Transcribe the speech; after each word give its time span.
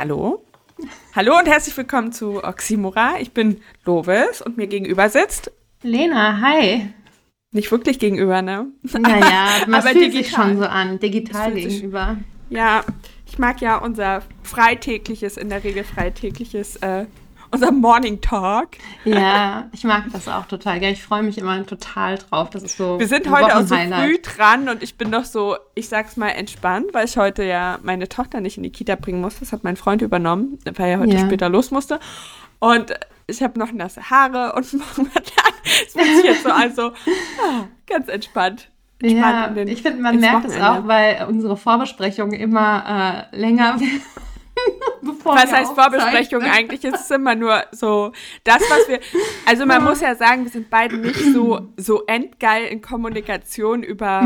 Hallo. 0.00 0.42
Hallo 1.14 1.36
und 1.38 1.46
herzlich 1.46 1.76
willkommen 1.76 2.10
zu 2.10 2.42
Oxymora. 2.42 3.16
Ich 3.20 3.32
bin 3.32 3.60
Lovis 3.84 4.40
und 4.40 4.56
mir 4.56 4.66
gegenüber 4.66 5.10
sitzt 5.10 5.52
Lena, 5.82 6.40
hi. 6.40 6.88
Nicht 7.52 7.70
wirklich 7.70 7.98
gegenüber, 7.98 8.40
ne? 8.40 8.68
Naja, 8.98 9.66
man 9.66 9.82
fühlt 9.82 9.96
digital. 9.96 10.22
sich 10.22 10.30
schon 10.30 10.56
so 10.56 10.64
an, 10.64 10.98
digital 11.00 11.52
gegenüber. 11.52 12.16
Ja, 12.48 12.82
ich 13.26 13.38
mag 13.38 13.60
ja 13.60 13.76
unser 13.76 14.22
freitägliches, 14.42 15.36
in 15.36 15.50
der 15.50 15.62
Regel 15.64 15.84
freitägliches 15.84 16.76
äh, 16.76 17.04
unser 17.50 17.72
Morning 17.72 18.20
Talk. 18.20 18.70
Ja, 19.04 19.68
ich 19.72 19.84
mag 19.84 20.04
das 20.12 20.28
auch 20.28 20.46
total. 20.46 20.82
Ja, 20.82 20.90
ich 20.90 21.02
freue 21.02 21.22
mich 21.22 21.38
immer 21.38 21.64
total 21.66 22.18
drauf. 22.18 22.50
Das 22.50 22.62
ist 22.62 22.76
so. 22.76 22.98
Wir 22.98 23.08
sind 23.08 23.30
heute 23.30 23.56
auch 23.56 23.62
so 23.62 23.74
früh 23.74 24.18
dran 24.22 24.68
und 24.68 24.82
ich 24.82 24.96
bin 24.96 25.10
noch 25.10 25.24
so, 25.24 25.56
ich 25.74 25.88
sag's 25.88 26.16
mal, 26.16 26.30
entspannt, 26.30 26.86
weil 26.92 27.06
ich 27.06 27.16
heute 27.16 27.44
ja 27.44 27.78
meine 27.82 28.08
Tochter 28.08 28.40
nicht 28.40 28.56
in 28.56 28.62
die 28.62 28.70
Kita 28.70 28.96
bringen 28.96 29.20
musste. 29.20 29.40
Das 29.40 29.52
hat 29.52 29.64
mein 29.64 29.76
Freund 29.76 30.02
übernommen, 30.02 30.58
weil 30.76 30.90
er 30.90 31.00
heute 31.00 31.14
ja. 31.14 31.20
später 31.20 31.48
los 31.48 31.70
musste. 31.70 32.00
Und 32.58 32.92
ich 33.26 33.42
habe 33.42 33.58
noch 33.58 33.72
nasse 33.72 34.10
Haare 34.10 34.52
und 34.54 34.72
morgen 34.72 35.10
es 35.86 35.92
fühlt 35.92 36.16
sich 36.16 36.24
jetzt 36.24 36.42
so 36.42 36.50
also 36.50 36.82
ah, 36.88 37.64
ganz 37.86 38.08
entspannt. 38.08 38.70
entspannt 39.00 39.56
ja, 39.56 39.62
ich 39.64 39.82
finde, 39.82 40.02
man 40.02 40.18
merkt 40.18 40.46
es 40.46 40.60
auch, 40.60 40.86
weil 40.86 41.26
unsere 41.28 41.56
Vorbesprechungen 41.56 42.38
immer 42.38 43.28
äh, 43.32 43.36
länger 43.36 43.80
werden. 43.80 44.02
was 45.24 45.52
heißt 45.52 45.74
Vorbesprechung 45.74 46.42
eigentlich? 46.42 46.84
Es 46.84 47.00
ist 47.00 47.10
immer 47.10 47.34
nur 47.34 47.62
so 47.72 48.12
das, 48.44 48.60
was 48.68 48.88
wir. 48.88 49.00
Also 49.46 49.66
man 49.66 49.82
muss 49.84 50.00
ja 50.00 50.14
sagen, 50.14 50.44
wir 50.44 50.50
sind 50.50 50.70
beide 50.70 50.96
nicht 50.96 51.20
so, 51.32 51.68
so 51.76 52.04
endgeil 52.06 52.66
in 52.66 52.80
Kommunikation 52.80 53.82
über 53.82 54.22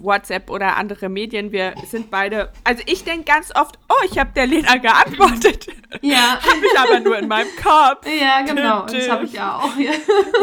WhatsApp 0.00 0.50
oder 0.50 0.76
andere 0.76 1.08
Medien. 1.08 1.52
Wir 1.52 1.74
sind 1.86 2.10
beide. 2.10 2.50
Also 2.64 2.82
ich 2.86 3.04
denke 3.04 3.24
ganz 3.24 3.54
oft, 3.54 3.78
oh, 3.88 4.04
ich 4.10 4.18
habe 4.18 4.30
der 4.34 4.46
Lena 4.46 4.76
geantwortet. 4.76 5.68
Ja. 6.00 6.38
habe 6.40 6.66
ich 6.66 6.78
aber 6.78 7.00
nur 7.00 7.18
in 7.18 7.28
meinem 7.28 7.48
Kopf. 7.56 8.06
Ja, 8.18 8.42
genau. 8.42 8.86
Das 8.86 9.08
habe 9.08 9.24
ich 9.24 9.40
auch. 9.40 9.70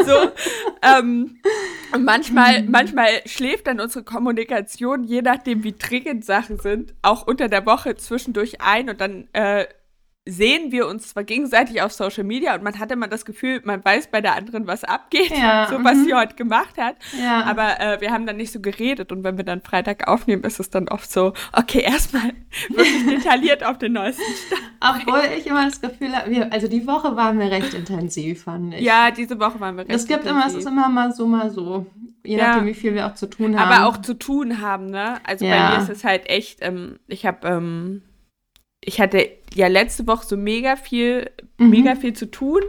so. 0.04 0.30
Ähm, 0.82 1.38
und 1.92 2.04
manchmal, 2.04 2.62
manchmal 2.62 3.08
schläft 3.26 3.66
dann 3.66 3.80
unsere 3.80 4.04
Kommunikation, 4.04 5.04
je 5.04 5.20
nachdem, 5.22 5.62
wie 5.62 5.74
dringend 5.76 6.24
Sachen 6.24 6.58
sind, 6.58 6.94
auch 7.02 7.26
unter 7.26 7.48
der 7.48 7.66
Woche 7.66 7.96
zwischendurch 7.96 8.60
ein 8.60 8.88
und 8.88 9.00
dann 9.00 9.28
äh, 9.36 9.66
sehen 10.28 10.72
wir 10.72 10.88
uns 10.88 11.10
zwar 11.10 11.22
gegenseitig 11.22 11.80
auf 11.82 11.92
Social 11.92 12.24
Media 12.24 12.56
und 12.56 12.64
man 12.64 12.78
hat 12.80 12.90
immer 12.90 13.06
das 13.06 13.24
Gefühl, 13.24 13.60
man 13.64 13.84
weiß 13.84 14.08
bei 14.08 14.20
der 14.20 14.34
anderen, 14.34 14.66
was 14.66 14.82
abgeht, 14.82 15.30
ja, 15.30 15.66
so 15.70 15.82
was 15.84 15.98
-hmm. 15.98 16.04
sie 16.04 16.14
heute 16.14 16.34
gemacht 16.34 16.76
hat. 16.78 16.96
Ja. 17.22 17.44
Aber 17.44 17.80
äh, 17.80 18.00
wir 18.00 18.10
haben 18.10 18.26
dann 18.26 18.36
nicht 18.36 18.52
so 18.52 18.60
geredet 18.60 19.12
und 19.12 19.22
wenn 19.22 19.36
wir 19.36 19.44
dann 19.44 19.60
Freitag 19.60 20.08
aufnehmen, 20.08 20.42
ist 20.42 20.58
es 20.58 20.68
dann 20.68 20.88
oft 20.88 21.10
so, 21.10 21.32
okay, 21.52 21.80
erstmal 21.80 22.32
wirklich 22.68 23.06
detailliert 23.06 23.64
auf 23.64 23.78
den 23.78 23.92
neuesten 23.92 24.22
Stand. 24.46 25.06
Obwohl 25.06 25.20
ich 25.38 25.46
immer 25.46 25.64
das 25.64 25.80
Gefühl 25.80 26.12
habe, 26.12 26.48
also 26.50 26.66
die 26.66 26.86
Woche 26.88 27.14
waren 27.14 27.38
wir 27.38 27.50
recht 27.50 27.72
intensiv, 27.74 28.42
fand 28.42 28.74
ich. 28.74 28.80
Ja, 28.80 29.12
diese 29.12 29.38
Woche 29.38 29.60
waren 29.60 29.76
wir 29.76 29.84
recht 29.84 29.94
es 29.94 30.08
gibt 30.08 30.24
intensiv. 30.24 30.44
Immer, 30.44 30.46
es 30.46 30.54
ist 30.54 30.66
immer 30.66 30.88
mal 30.88 31.12
so, 31.12 31.26
mal 31.26 31.50
so. 31.50 31.86
Je 32.24 32.38
ja. 32.38 32.48
nachdem, 32.48 32.66
wie 32.66 32.74
viel 32.74 32.94
wir 32.94 33.06
auch 33.06 33.14
zu 33.14 33.30
tun 33.30 33.56
haben. 33.56 33.70
Aber 33.70 33.86
auch 33.86 33.98
zu 33.98 34.14
tun 34.14 34.60
haben, 34.60 34.86
ne? 34.86 35.18
Also 35.22 35.46
bei 35.46 35.70
mir 35.70 35.78
ist 35.78 35.88
es 35.88 36.02
halt 36.02 36.28
echt, 36.28 36.58
ähm, 36.62 36.98
ich 37.06 37.24
habe 37.24 37.46
ähm, 37.46 38.02
ich 38.86 39.00
hatte 39.00 39.28
ja 39.52 39.66
letzte 39.66 40.06
Woche 40.06 40.24
so 40.24 40.36
mega 40.36 40.76
viel, 40.76 41.30
mhm. 41.58 41.70
mega 41.70 41.94
viel 41.96 42.14
zu 42.14 42.30
tun. 42.30 42.62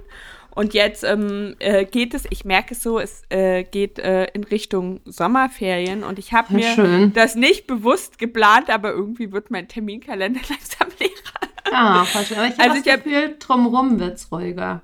Und 0.50 0.73
jetzt 0.73 1.03
ähm, 1.03 1.55
äh, 1.59 1.85
geht 1.85 2.16
es, 2.16 2.25
ich 2.31 2.44
merke 2.44 2.73
es 2.73 2.81
so, 2.81 2.97
es 2.97 3.22
äh, 3.29 3.63
geht 3.63 4.00
äh, 4.00 4.25
in 4.33 4.44
Richtung 4.44 5.01
Sommerferien 5.05 6.03
und 6.03 6.17
ich 6.17 6.33
habe 6.33 6.51
mir 6.51 6.73
schön. 6.73 7.13
das 7.13 7.35
nicht 7.35 7.67
bewusst 7.67 8.17
geplant, 8.17 8.72
aber 8.72 8.89
irgendwie 8.89 9.31
wird 9.31 9.51
mein 9.51 9.67
Terminkalender 9.67 10.39
langsam 10.50 10.88
leerer. 11.00 11.72
Ah, 11.72 12.05
verstehe. 12.05 12.38
Aber 12.39 12.47
ich 12.47 12.57
habe 12.57 12.72
also 12.72 12.84
das 12.84 12.95
Gefühl, 12.95 13.35
drumherum 13.38 13.99
wird 13.99 14.16
es 14.16 14.31
ruhiger. 14.31 14.81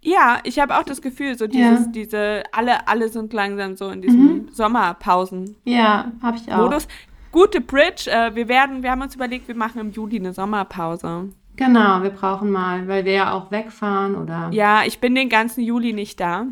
Ja, 0.00 0.40
ich 0.42 0.58
habe 0.58 0.76
auch 0.76 0.82
das 0.82 1.00
Gefühl, 1.00 1.38
so 1.38 1.46
dieses, 1.46 1.86
ja. 1.86 1.92
diese, 1.92 2.42
alle, 2.50 2.88
alle 2.88 3.08
sind 3.08 3.32
langsam 3.32 3.76
so 3.76 3.90
in 3.90 4.02
diesem 4.02 4.20
mhm. 4.20 4.48
Sommerpausen. 4.50 5.54
Ja, 5.64 6.10
habe 6.20 6.38
ich 6.38 6.52
auch. 6.52 6.62
Modus 6.62 6.88
gute 7.32 7.60
Bridge. 7.60 8.10
Äh, 8.10 8.34
wir 8.34 8.48
werden, 8.48 8.82
wir 8.82 8.90
haben 8.90 9.02
uns 9.02 9.14
überlegt, 9.14 9.48
wir 9.48 9.56
machen 9.56 9.80
im 9.80 9.90
Juli 9.90 10.18
eine 10.18 10.32
Sommerpause. 10.32 11.30
Genau, 11.56 12.02
wir 12.02 12.10
brauchen 12.10 12.50
mal, 12.50 12.86
weil 12.88 13.04
wir 13.04 13.12
ja 13.12 13.32
auch 13.32 13.50
wegfahren 13.50 14.14
oder. 14.14 14.50
Ja, 14.52 14.84
ich 14.84 15.00
bin 15.00 15.14
den 15.14 15.28
ganzen 15.28 15.62
Juli 15.62 15.92
nicht 15.92 16.20
da. 16.20 16.46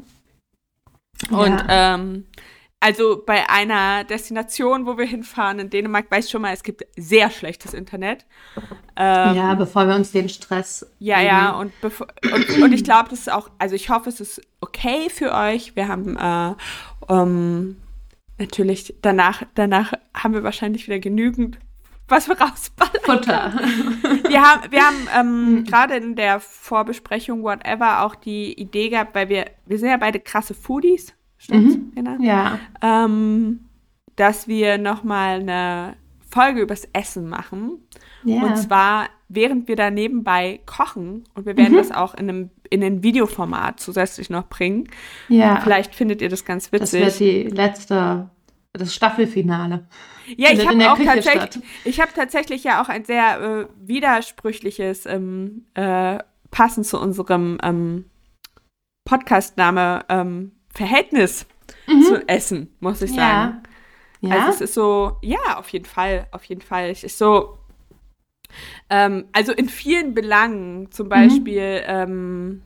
Und 1.30 1.64
ja. 1.68 1.94
ähm, 1.94 2.26
also 2.80 3.22
bei 3.24 3.48
einer 3.50 4.04
Destination, 4.04 4.86
wo 4.86 4.96
wir 4.96 5.04
hinfahren 5.04 5.58
in 5.58 5.68
Dänemark, 5.68 6.10
weiß 6.10 6.24
ich 6.24 6.30
schon 6.30 6.40
mal, 6.40 6.54
es 6.54 6.62
gibt 6.62 6.82
sehr 6.96 7.30
schlechtes 7.30 7.74
Internet. 7.74 8.24
Ähm, 8.96 9.36
ja, 9.36 9.54
bevor 9.54 9.86
wir 9.86 9.94
uns 9.94 10.12
den 10.12 10.30
Stress. 10.30 10.90
Ja, 10.98 11.18
geben. 11.18 11.28
ja, 11.28 11.50
und, 11.50 11.72
bevor, 11.82 12.06
und, 12.32 12.62
und 12.62 12.72
ich 12.72 12.82
glaube, 12.82 13.10
das 13.10 13.20
ist 13.20 13.32
auch, 13.32 13.50
also 13.58 13.74
ich 13.74 13.90
hoffe, 13.90 14.08
es 14.08 14.20
ist 14.20 14.40
okay 14.62 15.10
für 15.10 15.34
euch. 15.34 15.76
Wir 15.76 15.88
haben 15.88 16.16
äh, 16.16 16.54
um, 17.12 17.76
natürlich, 18.40 18.94
danach, 19.02 19.42
danach 19.54 19.92
haben 20.14 20.34
wir 20.34 20.42
wahrscheinlich 20.42 20.86
wieder 20.86 20.98
genügend, 20.98 21.58
was 22.08 22.28
wir 22.28 22.40
rausballern. 22.40 23.02
Futter. 23.04 23.52
wir 24.28 24.42
haben, 24.42 24.72
wir 24.72 24.82
haben 24.82 25.08
ähm, 25.14 25.54
mhm. 25.54 25.64
gerade 25.66 25.94
in 25.96 26.16
der 26.16 26.40
Vorbesprechung, 26.40 27.42
whatever, 27.42 28.02
auch 28.02 28.16
die 28.16 28.52
Idee 28.58 28.88
gehabt, 28.88 29.14
weil 29.14 29.28
wir, 29.28 29.46
wir 29.66 29.78
sind 29.78 29.90
ja 29.90 29.96
beide 29.96 30.18
krasse 30.18 30.54
Foodies, 30.54 31.14
stimmt's? 31.38 31.76
Mhm. 31.76 31.92
Genau. 31.94 32.16
Ja. 32.20 32.58
Ähm, 32.82 33.60
dass 34.16 34.48
wir 34.48 34.78
nochmal 34.78 35.40
eine 35.40 35.96
Folge 36.28 36.60
übers 36.60 36.88
Essen 36.92 37.28
machen. 37.28 37.78
Yeah. 38.24 38.44
Und 38.44 38.56
zwar, 38.56 39.08
während 39.28 39.68
wir 39.68 39.76
da 39.76 39.90
nebenbei 39.90 40.60
kochen, 40.66 41.24
und 41.34 41.46
wir 41.46 41.56
werden 41.56 41.72
mhm. 41.72 41.78
das 41.78 41.90
auch 41.90 42.14
in 42.14 42.28
einem 42.28 42.50
in 42.70 42.82
ein 42.82 43.02
Videoformat 43.02 43.80
zusätzlich 43.80 44.30
noch 44.30 44.48
bringen. 44.48 44.88
Ja. 45.28 45.60
Vielleicht 45.60 45.94
findet 45.94 46.22
ihr 46.22 46.28
das 46.28 46.44
ganz 46.44 46.72
witzig. 46.72 47.04
Das 47.04 47.20
wird 47.20 47.20
die 47.20 47.48
letzte, 47.48 48.30
das 48.72 48.94
Staffelfinale. 48.94 49.86
Ja, 50.36 50.50
ich 50.52 50.66
habe 50.66 50.92
auch 50.92 50.98
tatsächlich, 50.98 51.62
ich 51.84 52.00
habe 52.00 52.12
tatsächlich 52.14 52.64
ja 52.64 52.82
auch 52.82 52.88
ein 52.88 53.04
sehr 53.04 53.40
äh, 53.40 53.66
widersprüchliches, 53.86 55.06
ähm, 55.06 55.66
äh, 55.74 56.18
passend 56.52 56.86
zu 56.86 57.00
unserem 57.00 57.58
ähm, 57.62 58.04
Podcastname 59.04 60.04
ähm, 60.08 60.52
Verhältnis 60.72 61.46
mhm. 61.88 62.02
zu 62.02 62.28
Essen, 62.28 62.74
muss 62.78 63.02
ich 63.02 63.12
sagen. 63.12 63.62
Ja. 64.20 64.36
Also 64.36 64.50
es 64.50 64.60
ist 64.60 64.74
so, 64.74 65.16
ja, 65.22 65.58
auf 65.58 65.68
jeden 65.70 65.86
Fall, 65.86 66.26
auf 66.30 66.44
jeden 66.44 66.60
Fall. 66.60 66.90
Es 66.90 67.02
ist 67.02 67.18
so, 67.18 67.58
ähm, 68.88 69.24
also 69.32 69.52
in 69.52 69.68
vielen 69.68 70.14
Belangen, 70.14 70.90
zum 70.90 71.06
mhm. 71.06 71.10
Beispiel, 71.10 71.80
mhm. 71.80 71.86
ähm, 71.86 72.62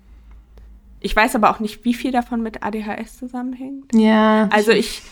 ich 1.00 1.14
weiß 1.14 1.34
aber 1.34 1.50
auch 1.50 1.60
nicht, 1.60 1.84
wie 1.84 1.94
viel 1.94 2.12
davon 2.12 2.42
mit 2.42 2.62
ADHS 2.62 3.18
zusammenhängt. 3.18 3.94
Ja. 3.94 4.48
Also 4.50 4.72
ich, 4.72 5.02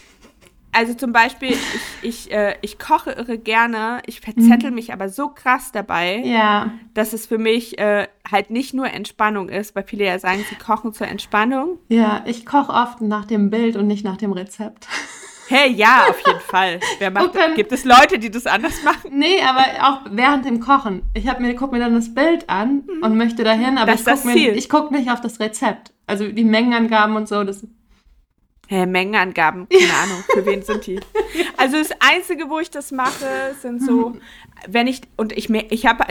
also 0.72 0.94
zum 0.94 1.12
Beispiel, 1.12 1.50
ich, 1.50 1.58
ich, 2.00 2.32
äh, 2.32 2.54
ich 2.62 2.78
koche 2.78 3.10
irre 3.10 3.36
gerne, 3.36 4.00
ich 4.06 4.22
verzettel 4.22 4.70
mhm. 4.70 4.76
mich 4.76 4.92
aber 4.94 5.10
so 5.10 5.28
krass 5.28 5.70
dabei, 5.70 6.22
ja. 6.24 6.72
dass 6.94 7.12
es 7.12 7.26
für 7.26 7.36
mich 7.36 7.78
äh, 7.78 8.08
halt 8.30 8.50
nicht 8.50 8.72
nur 8.72 8.88
Entspannung 8.90 9.50
ist, 9.50 9.76
weil 9.76 9.84
viele 9.84 10.06
ja 10.06 10.18
sagen, 10.18 10.44
sie 10.48 10.56
kochen 10.56 10.94
zur 10.94 11.08
Entspannung. 11.08 11.78
Ja, 11.88 12.24
ich 12.26 12.46
koche 12.46 12.72
oft 12.72 13.02
nach 13.02 13.26
dem 13.26 13.50
Bild 13.50 13.76
und 13.76 13.86
nicht 13.86 14.02
nach 14.02 14.16
dem 14.16 14.32
Rezept. 14.32 14.88
Hey, 15.48 15.72
ja, 15.72 16.06
auf 16.08 16.18
jeden 16.26 16.40
Fall. 16.40 16.80
Wer 16.98 17.10
macht, 17.10 17.34
dann, 17.34 17.54
gibt 17.54 17.72
es 17.72 17.84
Leute, 17.84 18.18
die 18.18 18.30
das 18.30 18.46
anders 18.46 18.82
machen? 18.84 19.10
Nee, 19.18 19.42
aber 19.42 19.64
auch 19.86 20.00
während 20.10 20.44
dem 20.44 20.60
Kochen. 20.60 21.02
Ich 21.14 21.24
mir, 21.24 21.54
gucke 21.54 21.74
mir 21.74 21.80
dann 21.80 21.94
das 21.94 22.14
Bild 22.14 22.48
an 22.48 22.84
mhm. 22.86 23.02
und 23.02 23.16
möchte 23.16 23.44
dahin, 23.44 23.78
aber 23.78 23.92
das 23.92 24.00
ich 24.00 24.06
gucke 24.06 24.26
mir, 24.28 24.68
guck 24.68 24.90
nicht 24.92 25.10
auf 25.10 25.20
das 25.20 25.40
Rezept. 25.40 25.92
Also 26.06 26.28
die 26.28 26.44
Mengenangaben 26.44 27.16
und 27.16 27.28
so, 27.28 27.44
das 27.44 27.66
Hä, 28.68 28.86
Mengenangaben, 28.86 29.68
keine 29.68 29.92
Ahnung, 29.92 30.24
für 30.32 30.46
wen 30.46 30.62
sind 30.62 30.86
die? 30.86 30.98
Also 31.56 31.76
das 31.76 31.90
Einzige, 32.00 32.48
wo 32.48 32.58
ich 32.58 32.70
das 32.70 32.90
mache, 32.90 33.54
sind 33.60 33.82
so, 33.82 34.16
wenn 34.66 34.86
ich, 34.86 35.02
und 35.16 35.32
ich, 35.32 35.48
ich 35.50 35.86
habe, 35.86 36.04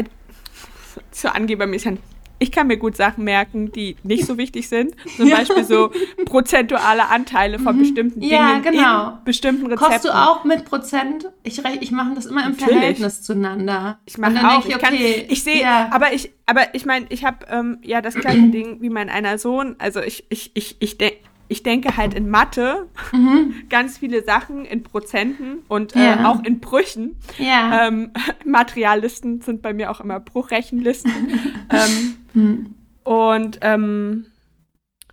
zur 1.12 1.36
Angebermäßigkeit, 1.36 2.00
ich 2.41 2.51
kann 2.51 2.67
mir 2.67 2.77
gut 2.77 2.97
Sachen 2.97 3.23
merken, 3.23 3.71
die 3.71 3.95
nicht 4.03 4.25
so 4.25 4.38
wichtig 4.38 4.67
sind. 4.67 4.95
Zum. 5.15 5.29
Beispiel 5.29 5.63
so 5.63 5.91
prozentuale 6.25 7.07
Anteile 7.07 7.59
von 7.59 7.75
mhm. 7.75 7.79
bestimmten 7.79 8.21
ja, 8.21 8.53
Dingen 8.53 8.63
genau. 8.63 9.09
in 9.09 9.23
bestimmten 9.23 9.67
Rezepten. 9.67 9.91
Kochst 9.91 10.05
du 10.05 10.09
auch 10.09 10.43
mit 10.43 10.65
Prozent? 10.65 11.29
Ich, 11.43 11.63
ich 11.63 11.91
mache 11.91 12.15
das 12.15 12.25
immer 12.25 12.43
im 12.43 12.51
Natürlich. 12.53 12.77
Verhältnis 12.77 13.21
zueinander. 13.21 13.99
Ich 14.05 14.17
mache 14.17 14.35
auch. 14.47 14.65
Ich, 14.65 14.75
okay, 14.75 15.27
ich 15.29 15.43
sehe, 15.43 15.61
ja. 15.61 15.89
aber 15.91 16.13
ich, 16.13 16.31
aber 16.47 16.73
ich 16.73 16.85
meine, 16.85 17.05
ich 17.09 17.23
habe 17.23 17.45
ähm, 17.49 17.77
ja 17.83 18.01
das 18.01 18.15
gleiche 18.15 18.41
Ding 18.49 18.81
wie 18.81 18.89
mein 18.89 19.09
einer 19.09 19.37
Sohn. 19.37 19.75
Also 19.77 20.01
ich, 20.01 20.25
ich, 20.29 20.51
ich, 20.55 20.77
ich 20.79 20.97
denke 20.97 21.19
ich 21.51 21.63
denke 21.63 21.98
halt 21.98 22.13
in 22.13 22.30
Mathe 22.30 22.88
mhm. 23.12 23.53
ganz 23.69 23.98
viele 23.98 24.24
Sachen 24.24 24.63
in 24.63 24.83
Prozenten 24.83 25.59
und 25.68 25.95
äh, 25.98 26.06
ja. 26.06 26.30
auch 26.30 26.42
in 26.44 26.62
Brüchen. 26.62 27.18
Ja. 27.38 27.88
Ähm, 27.88 28.12
Materiallisten 28.45 29.42
sind 29.42 29.62
bei 29.62 29.74
mir 29.74 29.92
auch 29.92 30.00
immer 30.00 30.21
Bruchrechenlisten. 30.21 31.12
ähm, 31.69 32.18
mhm. 32.33 32.75
Und 33.03 33.59
ähm, 33.62 34.27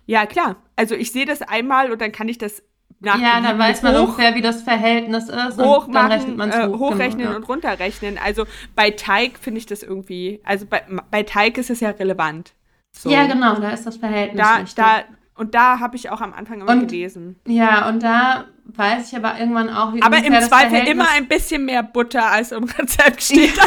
ja, 0.05 0.25
klar. 0.25 0.55
Also 0.77 0.95
ich 0.95 1.11
sehe 1.11 1.25
das 1.25 1.41
einmal 1.41 1.91
und 1.91 1.99
dann 1.99 2.13
kann 2.13 2.29
ich 2.29 2.37
das 2.37 2.63
nach 3.01 3.19
Ja, 3.19 3.41
dann 3.41 3.59
weiß 3.59 3.81
man 3.81 3.95
hoch, 3.95 4.03
ungefähr, 4.03 4.33
wie 4.35 4.41
das 4.41 4.61
Verhältnis 4.61 5.27
ist. 5.27 5.57
Hoch 5.57 5.87
und 5.87 5.93
dann 5.93 6.09
rechnet 6.09 6.37
man 6.37 6.51
äh, 6.51 6.67
Hochrechnen 6.67 7.19
genau, 7.19 7.31
ja. 7.31 7.35
und 7.35 7.43
runterrechnen. 7.49 8.17
Also 8.17 8.45
bei 8.75 8.91
Teig 8.91 9.39
finde 9.39 9.59
ich 9.59 9.65
das 9.65 9.83
irgendwie, 9.83 10.39
also 10.45 10.65
bei, 10.65 10.83
bei 11.11 11.23
Teig 11.23 11.57
ist 11.57 11.69
es 11.69 11.81
ja 11.81 11.89
relevant. 11.89 12.53
So. 12.91 13.09
Ja, 13.09 13.27
genau, 13.27 13.55
da 13.55 13.71
ist 13.71 13.85
das 13.85 13.97
Verhältnis. 13.97 14.41
Da, 14.41 14.63
da, 14.75 15.03
und 15.39 15.55
da 15.55 15.79
habe 15.79 15.95
ich 15.95 16.09
auch 16.09 16.21
am 16.21 16.33
Anfang 16.33 16.61
immer 16.61 16.71
und, 16.71 16.87
gelesen. 16.87 17.39
Ja, 17.47 17.89
und 17.89 18.03
da 18.03 18.45
weiß 18.65 19.11
ich 19.11 19.17
aber 19.17 19.39
irgendwann 19.39 19.69
auch, 19.69 19.93
wie 19.93 20.01
Aber 20.01 20.17
im 20.17 20.33
Zweifel 20.41 20.87
immer 20.87 21.09
ein 21.15 21.27
bisschen 21.27 21.65
mehr 21.65 21.83
Butter, 21.83 22.29
als 22.29 22.51
im 22.51 22.63
Rezept 22.65 23.23
steht. 23.23 23.57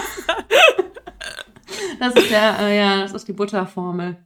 das 1.99 2.15
ist 2.15 2.31
der, 2.31 2.59
äh, 2.61 2.79
ja, 2.79 3.01
das 3.01 3.13
ist 3.13 3.27
die 3.27 3.33
Butterformel 3.33 4.17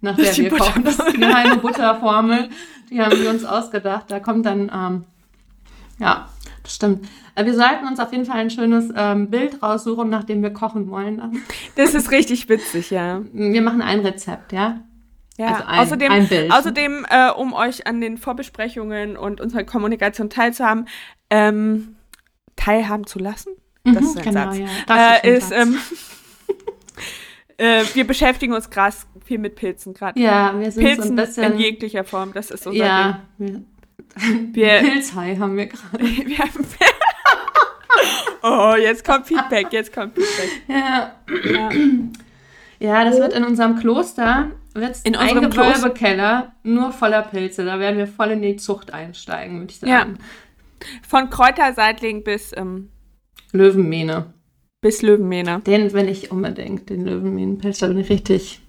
nach 0.00 0.16
der 0.16 0.36
wir 0.36 0.50
kochen. 0.50 0.84
Das 0.84 0.98
ist 0.98 1.12
die 1.12 1.20
geheime 1.20 1.56
Butterformel. 1.56 2.50
Die 2.90 3.00
haben 3.00 3.18
wir 3.20 3.30
uns 3.30 3.44
ausgedacht. 3.44 4.10
Da 4.10 4.20
kommt 4.20 4.46
dann, 4.46 4.70
ähm, 4.74 5.04
ja, 5.98 6.28
das 6.62 6.74
stimmt. 6.74 7.06
Äh, 7.34 7.44
wir 7.44 7.54
sollten 7.54 7.86
uns 7.86 8.00
auf 8.00 8.12
jeden 8.12 8.24
Fall 8.24 8.38
ein 8.38 8.50
schönes 8.50 8.90
ähm, 8.96 9.30
Bild 9.30 9.62
raussuchen, 9.62 10.08
nachdem 10.08 10.42
wir 10.42 10.52
kochen 10.52 10.90
wollen. 10.90 11.42
Das 11.76 11.94
ist 11.94 12.10
richtig 12.10 12.48
witzig, 12.48 12.90
ja. 12.90 13.22
Wir 13.32 13.62
machen 13.62 13.82
ein 13.82 14.00
Rezept, 14.00 14.52
ja. 14.52 14.80
Ja, 15.38 15.54
also 15.54 15.64
ein, 15.66 15.78
außerdem, 15.78 16.12
ein 16.12 16.28
Bild. 16.28 16.52
außerdem 16.52 17.06
äh, 17.08 17.30
um 17.30 17.52
euch 17.52 17.86
an 17.86 18.00
den 18.00 18.18
Vorbesprechungen 18.18 19.16
und 19.16 19.40
unserer 19.40 19.62
Kommunikation 19.62 20.30
teilzuhaben, 20.30 20.88
ähm, 21.30 21.96
teilhaben 22.56 23.06
zu 23.06 23.20
lassen. 23.20 23.52
Das 23.84 23.94
mhm, 23.94 24.00
ist 24.00 24.18
ein 24.18 24.24
genau, 24.24 24.52
Satz. 24.52 24.58
Ja. 24.88 25.14
Äh, 25.14 25.36
ist, 25.36 25.52
ähm, 25.52 25.78
äh, 27.56 27.84
wir 27.94 28.04
beschäftigen 28.04 28.52
uns 28.52 28.68
krass 28.68 29.06
viel 29.24 29.38
mit 29.38 29.54
Pilzen 29.54 29.94
gerade. 29.94 30.20
Ja, 30.20 30.58
wir 30.58 30.72
sind 30.72 30.84
Pilzen 30.84 31.04
so 31.04 31.10
ein 31.10 31.16
bisschen 31.16 31.52
in 31.52 31.58
jeglicher 31.60 32.02
Form. 32.02 32.32
Das 32.32 32.50
ist 32.50 32.66
unser 32.66 32.84
ja, 32.84 33.20
Ding. 33.38 33.64
Wir, 34.52 34.78
Pilzhai 34.80 35.36
haben 35.36 35.56
wir 35.56 35.66
gerade. 35.66 36.04
oh, 38.42 38.74
jetzt 38.76 39.04
kommt 39.04 39.28
Feedback, 39.28 39.72
jetzt 39.72 39.92
kommt 39.92 40.14
Feedback. 40.16 40.62
Ja. 40.66 41.14
ja. 41.44 41.70
Ja, 42.80 43.04
das 43.04 43.18
wird 43.18 43.32
in 43.32 43.44
unserem 43.44 43.76
Kloster, 43.76 44.52
wird's 44.80 45.02
in 45.02 45.16
ein 45.16 45.40
Gewölbekeller 45.40 46.52
nur 46.62 46.92
voller 46.92 47.22
Pilze. 47.22 47.64
Da 47.64 47.78
werden 47.78 47.98
wir 47.98 48.06
voll 48.06 48.30
in 48.32 48.42
die 48.42 48.56
Zucht 48.56 48.92
einsteigen, 48.92 49.60
würde 49.60 49.72
ich 49.72 49.78
sagen. 49.78 49.90
Ja. 49.90 50.86
Von 51.06 51.30
Kräuterseitling 51.30 52.24
bis 52.24 52.52
ähm, 52.56 52.90
Löwenmähne. 53.52 54.34
Bis 54.80 55.02
Löwenmähne. 55.02 55.60
Den 55.60 55.92
will 55.92 56.08
ich 56.08 56.30
unbedingt, 56.30 56.88
den 56.90 57.04
Löwenmähnenpilz. 57.04 57.78
Da 57.78 57.88
bin 57.88 57.98
ich 57.98 58.10
richtig. 58.10 58.60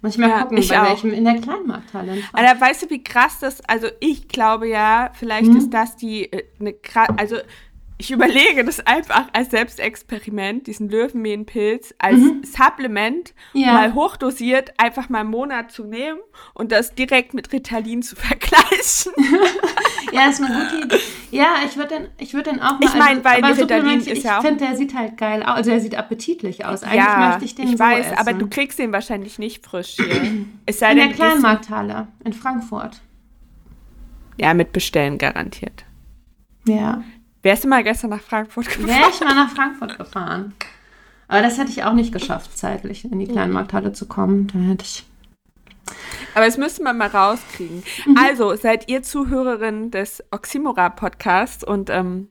Muss 0.00 0.12
ich 0.12 0.18
mal 0.18 0.30
ja, 0.30 0.42
gucken, 0.42 0.58
ich 0.58 0.68
bei 0.68 0.80
auch. 0.80 0.90
welchem 0.90 1.12
in 1.12 1.24
der 1.24 1.40
Kleinmarkthalle. 1.40 2.18
Aber 2.32 2.60
weißt 2.60 2.84
du, 2.84 2.90
wie 2.90 3.02
krass 3.02 3.40
das, 3.40 3.60
also 3.68 3.88
ich 3.98 4.28
glaube 4.28 4.68
ja, 4.68 5.10
vielleicht 5.12 5.48
hm? 5.48 5.56
ist 5.56 5.70
das 5.70 5.96
die, 5.96 6.32
äh, 6.32 6.44
eine 6.60 6.72
krass, 6.72 7.08
also 7.16 7.36
ich 8.00 8.12
überlege 8.12 8.64
das 8.64 8.78
einfach 8.86 9.26
als 9.32 9.50
Selbstexperiment, 9.50 10.68
diesen 10.68 10.88
Löwenmähenpilz 10.88 11.94
als 11.98 12.18
mhm. 12.18 12.42
Supplement 12.44 13.34
ja. 13.54 13.72
mal 13.74 13.94
hochdosiert 13.94 14.72
einfach 14.78 15.08
mal 15.08 15.20
einen 15.20 15.30
Monat 15.30 15.72
zu 15.72 15.82
nehmen 15.82 16.20
und 16.54 16.70
das 16.70 16.94
direkt 16.94 17.34
mit 17.34 17.52
Ritalin 17.52 18.02
zu 18.02 18.14
vergleichen. 18.16 19.12
ja, 20.12 20.28
ist 20.28 20.40
eine 20.40 20.54
gute 20.54 20.84
Idee. 20.84 21.02
Ja, 21.32 21.56
ich 21.66 21.76
würde 21.76 21.88
den, 21.88 22.08
ich 22.18 22.34
würd 22.34 22.46
den 22.46 22.60
auch 22.60 22.78
mal. 22.78 22.84
Ich 22.84 22.94
meine, 22.94 23.24
weil 23.24 23.42
aber 23.42 23.58
Ritalin 23.58 23.98
ist 23.98 24.22
ja 24.22 24.38
auch. 24.38 24.44
Ich 24.44 24.48
finde, 24.48 24.64
der 24.64 24.76
sieht 24.76 24.94
halt 24.94 25.16
geil 25.16 25.42
aus. 25.42 25.56
Also, 25.56 25.70
der 25.70 25.80
sieht 25.80 25.98
appetitlich 25.98 26.64
aus. 26.64 26.84
Eigentlich 26.84 26.96
ja, 27.02 27.28
möchte 27.30 27.44
ich 27.44 27.54
den 27.56 27.64
ich 27.66 27.72
so 27.72 27.78
weiß, 27.80 28.06
essen. 28.06 28.18
aber 28.18 28.32
du 28.32 28.48
kriegst 28.48 28.78
den 28.78 28.92
wahrscheinlich 28.92 29.40
nicht 29.40 29.66
frisch 29.66 29.96
hier. 29.96 30.46
es 30.66 30.78
sei 30.78 30.92
in 30.92 30.98
denn, 30.98 31.08
der 31.08 31.16
Kleinmarkthalle 31.16 32.06
in 32.24 32.32
Frankfurt. 32.32 33.00
Ja, 34.40 34.54
mit 34.54 34.72
Bestellen 34.72 35.18
garantiert. 35.18 35.84
Ja. 36.64 37.02
Wärst 37.48 37.64
du 37.64 37.68
mal 37.68 37.82
gestern 37.82 38.10
nach 38.10 38.20
Frankfurt 38.20 38.66
gefahren? 38.66 38.88
Wäre 38.88 39.08
ich 39.08 39.20
mal 39.20 39.34
nach 39.34 39.50
Frankfurt 39.50 39.96
gefahren. 39.96 40.52
Aber 41.28 41.40
das 41.40 41.56
hätte 41.56 41.70
ich 41.70 41.82
auch 41.82 41.94
nicht 41.94 42.12
geschafft, 42.12 42.58
zeitlich 42.58 43.06
in 43.10 43.18
die 43.18 43.26
Kleinmarkthalle 43.26 43.94
zu 43.94 44.06
kommen. 44.06 44.48
Da 44.52 44.58
hätte 44.58 44.84
ich. 44.84 45.06
Aber 46.34 46.44
das 46.44 46.58
müsste 46.58 46.82
man 46.82 46.98
mal 46.98 47.08
rauskriegen. 47.08 47.82
Mhm. 48.04 48.18
Also, 48.18 48.54
seid 48.54 48.90
ihr 48.90 49.02
Zuhörerin 49.02 49.90
des 49.90 50.22
Oxymora-Podcasts 50.30 51.64
und 51.64 51.88
ähm, 51.88 52.28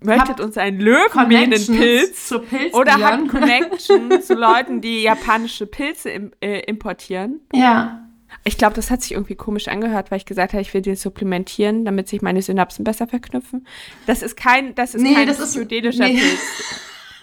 möchtet 0.00 0.30
Habt 0.30 0.40
uns 0.40 0.58
einen 0.58 0.80
Löwenmähnenpilz 0.80 2.34
oder 2.72 2.94
habt 2.94 3.28
Connection 3.28 4.20
zu 4.20 4.34
Leuten, 4.34 4.80
die 4.80 5.04
japanische 5.04 5.68
Pilze 5.68 6.10
im, 6.10 6.32
äh, 6.40 6.58
importieren? 6.62 7.38
Ja. 7.54 8.05
Ich 8.46 8.56
glaube, 8.58 8.74
das 8.74 8.92
hat 8.92 9.02
sich 9.02 9.10
irgendwie 9.10 9.34
komisch 9.34 9.66
angehört, 9.66 10.12
weil 10.12 10.18
ich 10.18 10.24
gesagt 10.24 10.52
habe, 10.52 10.62
ich 10.62 10.72
will 10.72 10.80
den 10.80 10.94
supplementieren, 10.94 11.84
damit 11.84 12.06
sich 12.06 12.22
meine 12.22 12.40
Synapsen 12.42 12.84
besser 12.84 13.08
verknüpfen. 13.08 13.66
Das 14.06 14.22
ist 14.22 14.36
kein, 14.36 14.76
das 14.76 14.94
ist 14.94 15.02
nee, 15.02 15.14
kein 15.14 15.26
das 15.26 15.38
psychedelischer 15.38 16.06
nee. 16.06 16.20
Pilz. 16.20 16.40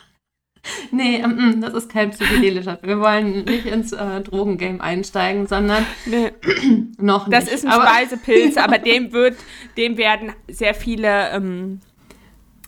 nee, 0.92 1.24
um, 1.24 1.32
um, 1.32 1.62
das 1.62 1.74
ist 1.76 1.90
kein 1.90 2.10
psychedelischer 2.10 2.76
Pilz. 2.76 2.90
Wir 2.90 3.00
wollen 3.00 3.46
nicht 3.46 3.66
ins 3.66 3.94
äh, 3.94 4.20
Drogengame 4.20 4.82
einsteigen, 4.82 5.48
sondern 5.48 5.86
nee. 6.06 6.34
noch 6.98 7.28
nicht. 7.28 7.38
Das 7.38 7.48
ist 7.48 7.66
ein 7.66 7.72
aber, 7.72 7.88
Speisepilz, 7.88 8.58
aber 8.58 8.78
dem 8.80 9.14
wird, 9.14 9.38
dem 9.78 9.96
werden 9.96 10.34
sehr 10.50 10.74
viele, 10.74 11.30
ähm, 11.30 11.80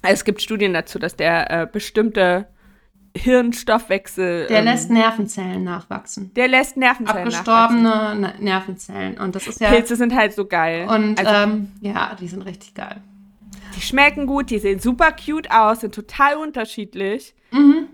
es 0.01 0.23
gibt 0.23 0.41
Studien 0.41 0.73
dazu, 0.73 0.97
dass 0.97 1.17
der 1.17 1.51
äh, 1.51 1.67
bestimmte 1.69 2.47
Hirnstoffwechsel. 3.15 4.47
Der 4.47 4.59
ähm, 4.59 4.65
lässt 4.65 4.89
Nervenzellen 4.89 5.63
nachwachsen. 5.63 6.33
Der 6.33 6.47
lässt 6.47 6.77
Nervenzellen 6.77 7.27
Abgestorbene 7.27 8.15
nachwachsen. 8.15 8.43
Nervenzellen. 8.43 9.17
Und 9.17 9.35
das 9.35 9.47
ist 9.47 9.61
ja. 9.61 9.69
Pilze 9.69 9.95
sind 9.95 10.13
halt 10.13 10.33
so 10.33 10.45
geil. 10.45 10.87
Und 10.87 11.19
also, 11.19 11.31
ähm, 11.31 11.71
ja, 11.81 12.15
die 12.19 12.27
sind 12.27 12.41
richtig 12.41 12.73
geil. 12.73 13.01
Die 13.75 13.81
schmecken 13.81 14.25
gut, 14.25 14.49
die 14.49 14.59
sehen 14.59 14.79
super 14.79 15.11
cute 15.11 15.51
aus, 15.51 15.81
sind 15.81 15.95
total 15.95 16.37
unterschiedlich. 16.37 17.33
Mhm. 17.51 17.87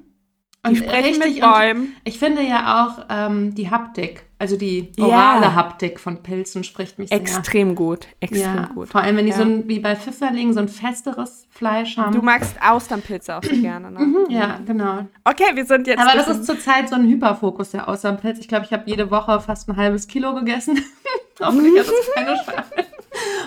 Und 0.64 0.76
die 0.76 0.78
sprechen 0.78 1.18
mit 1.18 1.42
Bäumen. 1.42 1.96
Ich 2.04 2.20
finde 2.20 2.44
ja 2.44 2.86
auch 2.86 3.06
ähm, 3.10 3.56
die 3.56 3.72
Haptik, 3.72 4.24
also 4.38 4.58
die 4.58 4.92
orale 5.00 5.46
ja. 5.46 5.56
Haptik 5.56 6.00
von 6.00 6.22
Pilzen 6.22 6.64
spricht 6.64 7.00
mich 7.00 7.10
sehr. 7.10 7.20
Extrem 7.20 7.74
gut, 7.74 8.06
extrem 8.20 8.56
ja, 8.56 8.70
gut. 8.72 8.90
Vor 8.90 9.02
allem, 9.02 9.18
wenn 9.18 9.26
die 9.26 9.32
ja. 9.32 9.38
so 9.38 9.44
ein, 9.44 9.68
wie 9.68 9.80
bei 9.80 9.96
Pfifferlingen 9.96 10.54
so 10.54 10.60
ein 10.60 10.68
festeres 10.68 11.48
Fleisch 11.50 11.98
haben. 11.98 12.14
Du 12.14 12.22
magst 12.22 12.56
Austernpilze 12.62 13.36
auch 13.36 13.44
so 13.44 13.56
gerne, 13.56 13.90
ne? 13.90 14.00
Mhm, 14.02 14.26
ja, 14.30 14.60
genau. 14.64 15.08
Okay, 15.24 15.56
wir 15.56 15.66
sind 15.66 15.88
jetzt. 15.88 16.00
Aber 16.00 16.14
das 16.16 16.28
ist 16.28 16.46
zurzeit 16.46 16.90
so 16.90 16.96
ein 16.96 17.08
Hyperfokus 17.08 17.72
der 17.72 17.90
Austernpilz. 17.90 18.38
Ich 18.38 18.48
glaube, 18.48 18.66
ich 18.66 18.72
habe 18.72 18.84
jede 18.86 19.10
Woche 19.10 19.40
fast 19.42 19.68
ein 19.68 19.78
halbes 19.78 20.08
Kilo 20.08 20.36
gegessen. 20.36 20.80
Hoffentlich 21.40 21.80
hat 21.80 21.88
das 21.88 22.14
keine 22.14 22.38
Schweine. 22.38 22.88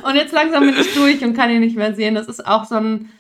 Und 0.05 0.17
jetzt 0.17 0.33
langsam 0.33 0.67
bin 0.67 0.75
ich 0.81 0.95
durch 0.95 1.23
und 1.23 1.35
kann 1.35 1.49
ihn 1.49 1.61
nicht 1.61 1.77
mehr 1.77 1.95
sehen. 1.95 2.17
Das 2.17 2.27
ist 2.27 2.45
auch 2.45 2.65
so 2.65 2.75
ein 2.75 3.11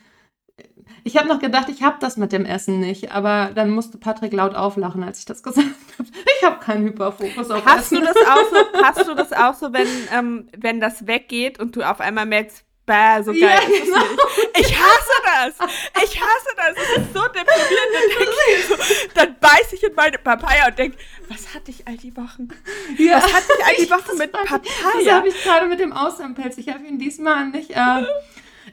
ich 1.04 1.18
habe 1.18 1.28
noch 1.28 1.38
gedacht, 1.38 1.68
ich 1.68 1.82
habe 1.82 1.96
das 2.00 2.16
mit 2.16 2.32
dem 2.32 2.46
Essen 2.46 2.80
nicht, 2.80 3.12
aber 3.12 3.50
dann 3.54 3.70
musste 3.70 3.98
Patrick 3.98 4.32
laut 4.32 4.54
auflachen, 4.54 5.04
als 5.04 5.18
ich 5.18 5.26
das 5.26 5.42
gesagt 5.42 5.66
habe. 5.98 6.08
Ich 6.38 6.44
habe 6.44 6.58
keinen 6.58 6.86
Hyperfokus 6.86 7.50
auf 7.50 7.64
hast 7.64 7.92
Essen. 7.92 8.00
Du 8.00 8.06
das 8.06 8.16
auch 8.16 8.50
so, 8.50 8.82
hast 8.82 9.08
du 9.08 9.14
das 9.14 9.32
auch 9.32 9.54
so, 9.54 9.72
wenn, 9.72 9.88
ähm, 10.12 10.48
wenn 10.56 10.80
das 10.80 11.06
weggeht 11.06 11.60
und 11.60 11.76
du 11.76 11.82
auf 11.82 12.00
einmal 12.00 12.26
merkst, 12.26 12.64
Bäh, 12.86 13.22
so 13.22 13.32
geil 13.32 13.40
ja, 13.40 13.60
ist 13.60 13.84
genau. 13.84 13.98
nicht. 13.98 14.58
Ich 14.58 14.78
hasse 14.78 15.12
das. 15.24 15.68
Ich 16.04 16.20
hasse 16.20 16.48
das. 16.54 16.76
Es 16.76 16.98
ist 16.98 17.14
so 17.14 17.22
deprimierend. 17.22 19.08
Dann, 19.14 19.28
dann 19.28 19.36
beiß 19.40 19.72
ich 19.72 19.82
in 19.84 19.94
meine 19.94 20.18
Papaya 20.18 20.68
und 20.68 20.78
denke, 20.78 20.98
was 21.30 21.54
hatte 21.54 21.70
ich 21.70 21.88
all 21.88 21.96
die 21.96 22.14
Wochen? 22.14 22.48
Ja. 22.98 23.16
Was 23.16 23.32
hatte 23.32 23.46
ich 23.58 23.64
all 23.64 23.74
die 23.86 23.90
Wochen 23.90 24.18
mit 24.18 24.32
Papaya? 24.32 24.60
Das 25.02 25.12
habe 25.14 25.28
ich 25.28 25.42
gerade 25.42 25.66
mit 25.66 25.80
dem 25.80 25.94
Austernpelz. 25.94 26.58
Ich 26.58 26.68
habe 26.68 26.84
ihn 26.84 26.98
diesmal 26.98 27.48
nicht... 27.48 27.70
Äh, 27.70 28.04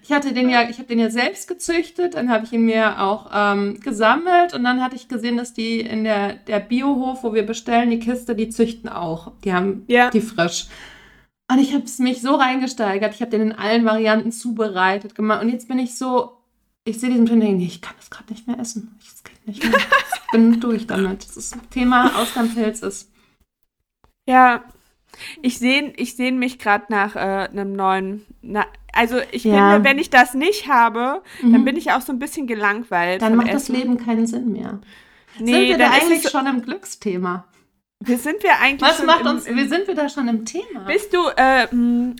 ich 0.01 0.11
hatte 0.11 0.33
den 0.33 0.49
ja, 0.49 0.69
ich 0.69 0.77
habe 0.77 0.87
den 0.87 0.99
ja 0.99 1.09
selbst 1.09 1.47
gezüchtet, 1.47 2.15
dann 2.15 2.29
habe 2.29 2.45
ich 2.45 2.53
ihn 2.53 2.65
mir 2.65 3.01
auch 3.01 3.29
ähm, 3.33 3.79
gesammelt 3.79 4.53
und 4.53 4.63
dann 4.63 4.81
hatte 4.81 4.95
ich 4.95 5.07
gesehen, 5.07 5.37
dass 5.37 5.53
die 5.53 5.79
in 5.81 6.03
der, 6.03 6.33
der 6.33 6.59
Biohof, 6.59 7.23
wo 7.23 7.33
wir 7.33 7.45
bestellen, 7.45 7.89
die 7.89 7.99
Kiste, 7.99 8.35
die 8.35 8.49
züchten 8.49 8.89
auch. 8.89 9.31
Die 9.43 9.53
haben 9.53 9.83
ja. 9.87 10.09
die 10.09 10.21
frisch. 10.21 10.67
Und 11.51 11.59
ich 11.59 11.73
habe 11.73 11.83
es 11.83 11.99
mich 11.99 12.21
so 12.21 12.35
reingesteigert. 12.35 13.13
Ich 13.13 13.21
habe 13.21 13.31
den 13.31 13.41
in 13.41 13.51
allen 13.51 13.83
Varianten 13.83 14.31
zubereitet 14.31 15.15
gemacht. 15.15 15.43
Und 15.43 15.49
jetzt 15.49 15.67
bin 15.67 15.79
ich 15.79 15.97
so, 15.97 16.37
ich 16.85 16.99
sehe 16.99 17.09
diesen 17.09 17.27
Film 17.27 17.41
und 17.41 17.45
denke, 17.45 17.65
ich 17.65 17.81
kann 17.81 17.95
das 17.97 18.09
gerade 18.09 18.31
nicht 18.31 18.47
mehr 18.47 18.57
essen. 18.57 18.97
Ich 19.01 19.11
geht 19.23 19.47
nicht 19.47 19.63
mehr. 19.63 19.79
ich 19.79 20.31
bin 20.31 20.59
durch 20.59 20.87
damit. 20.87 21.23
Das 21.23 21.37
ist 21.37 21.55
Thema 21.69 22.19
Austernpilz 22.19 22.81
ist. 22.81 23.11
Ja, 24.27 24.63
ich 25.41 25.59
sehne 25.59 25.93
ich 25.97 26.15
sehn 26.15 26.37
mich 26.37 26.59
gerade 26.59 26.85
nach 26.89 27.15
äh, 27.15 27.19
einem 27.19 27.73
neuen. 27.73 28.25
Na, 28.41 28.65
also 28.93 29.17
ich 29.31 29.43
ja. 29.43 29.71
finde, 29.71 29.89
wenn 29.89 29.99
ich 29.99 30.09
das 30.09 30.33
nicht 30.33 30.67
habe, 30.67 31.21
mhm. 31.41 31.53
dann 31.53 31.65
bin 31.65 31.77
ich 31.77 31.91
auch 31.91 32.01
so 32.01 32.11
ein 32.11 32.19
bisschen 32.19 32.47
gelangweilt. 32.47 33.21
Dann 33.21 33.35
macht 33.35 33.47
Essen. 33.47 33.73
das 33.73 33.81
Leben 33.81 33.97
keinen 33.97 34.27
Sinn 34.27 34.51
mehr. 34.51 34.79
Nee, 35.39 35.51
sind 35.51 35.67
wir 35.67 35.77
da 35.77 35.91
eigentlich 35.91 36.29
schon 36.29 36.45
im 36.47 36.61
Glücksthema? 36.61 37.45
Wie 38.03 38.15
sind 38.15 38.41
wir 38.41 38.59
eigentlich 38.59 38.89
Was 38.89 39.03
macht 39.03 39.25
uns, 39.27 39.45
im, 39.45 39.57
wie 39.57 39.67
sind 39.67 39.87
wir 39.87 39.93
da 39.93 40.09
schon 40.09 40.27
im 40.27 40.43
Thema? 40.43 40.85
Bist 40.87 41.13
du, 41.13 41.19
äh, 41.35 41.67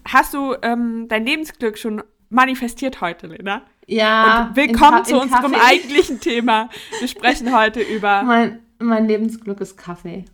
hast 0.08 0.34
du 0.34 0.55
ähm, 0.62 1.08
dein 1.10 1.25
Lebensglück 1.25 1.77
schon 1.77 2.03
manifestiert 2.29 3.01
heute, 3.01 3.27
Lena? 3.27 3.63
Ja. 3.88 4.48
Und 4.50 4.55
willkommen 4.55 5.00
in, 5.00 5.05
zu 5.05 5.15
in 5.15 5.22
unserem 5.22 5.53
Kaffee. 5.53 5.65
eigentlichen 5.65 6.20
Thema. 6.20 6.70
Wir 7.00 7.08
sprechen 7.08 7.55
heute 7.58 7.81
über. 7.81 8.22
Mein, 8.22 8.60
mein 8.77 9.08
Lebensglück 9.08 9.60
ist 9.60 9.75
Kaffee. 9.75 10.25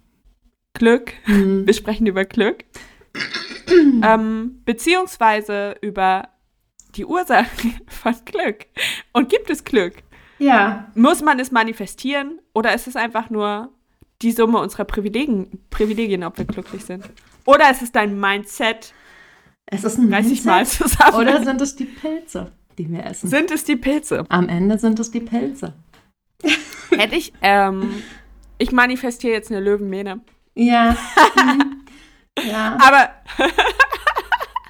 Glück. 0.78 1.14
Mhm. 1.26 1.66
Wir 1.66 1.74
sprechen 1.74 2.08
über 2.08 2.26
Glück. 2.26 2.64
ähm, 4.04 4.62
beziehungsweise 4.64 5.76
über 5.82 6.30
die 6.96 7.06
Ursache 7.06 7.48
von 7.88 8.16
Glück. 8.26 8.66
Und 9.14 9.30
gibt 9.30 9.50
es 9.50 9.64
Glück? 9.64 9.96
Ja. 10.40 10.92
Muss 10.96 11.22
man 11.22 11.40
es 11.40 11.52
manifestieren 11.52 12.40
oder 12.54 12.74
ist 12.74 12.88
es 12.88 12.96
einfach 12.96 13.30
nur 13.30 13.72
die 14.22 14.32
Summe 14.32 14.60
unserer 14.60 14.86
Privilegien, 14.86 15.60
Privilegien 15.70 16.24
ob 16.24 16.38
wir 16.38 16.46
glücklich 16.46 16.86
sind? 16.86 17.04
Oder 17.46 17.72
ist 17.72 17.82
es 17.82 17.92
dein 17.92 18.20
Mindset? 18.20 18.94
Es 19.66 19.84
ist 19.84 19.98
ein 19.98 20.10
30 20.10 20.46
Mal 20.46 20.66
zusammen. 20.66 21.16
Oder 21.16 21.44
sind 21.44 21.62
es 21.62 21.76
die 21.76 21.86
Pilze, 21.86 22.52
die 22.78 22.90
wir 22.90 23.06
essen? 23.06 23.30
Sind 23.30 23.52
es 23.52 23.64
die 23.64 23.76
Pilze? 23.76 24.26
Am 24.30 24.48
Ende 24.48 24.78
sind 24.78 25.00
es 25.00 25.12
die 25.12 25.20
Pilze. 25.20 25.74
Hätte 26.92 27.16
ich, 27.16 27.34
ähm, 27.42 28.04
ich 28.58 28.72
manifestiere 28.72 29.34
jetzt 29.34 29.52
eine 29.52 29.60
Löwenmähne. 29.60 30.22
Ja. 30.58 30.96
Mhm. 32.40 32.50
ja. 32.52 32.78
Aber 32.80 33.10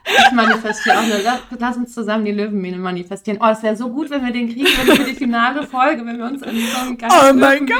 ich 0.06 0.32
manifestiere 0.32 0.98
auch 0.98 1.02
eine. 1.04 1.22
Lass, 1.60 1.76
uns 1.78 1.94
zusammen 1.94 2.24
die 2.24 2.32
Löwenmähne 2.32 2.78
manifestieren. 2.78 3.40
Oh, 3.42 3.48
es 3.50 3.62
wäre 3.62 3.76
so 3.76 3.90
gut, 3.90 4.10
wenn 4.10 4.24
wir 4.26 4.32
den 4.32 4.48
kriegen 4.48 4.68
würden 4.68 4.96
für 4.96 5.04
die 5.12 5.16
finale 5.16 5.64
Folge, 5.68 6.06
wenn 6.06 6.18
wir 6.18 6.26
uns 6.26 6.42
in 6.44 6.58
so 6.66 6.78
einem 6.80 6.98
ganz 6.98 7.14
Oh 7.14 7.34
mein 7.34 7.66
Gott! 7.66 7.78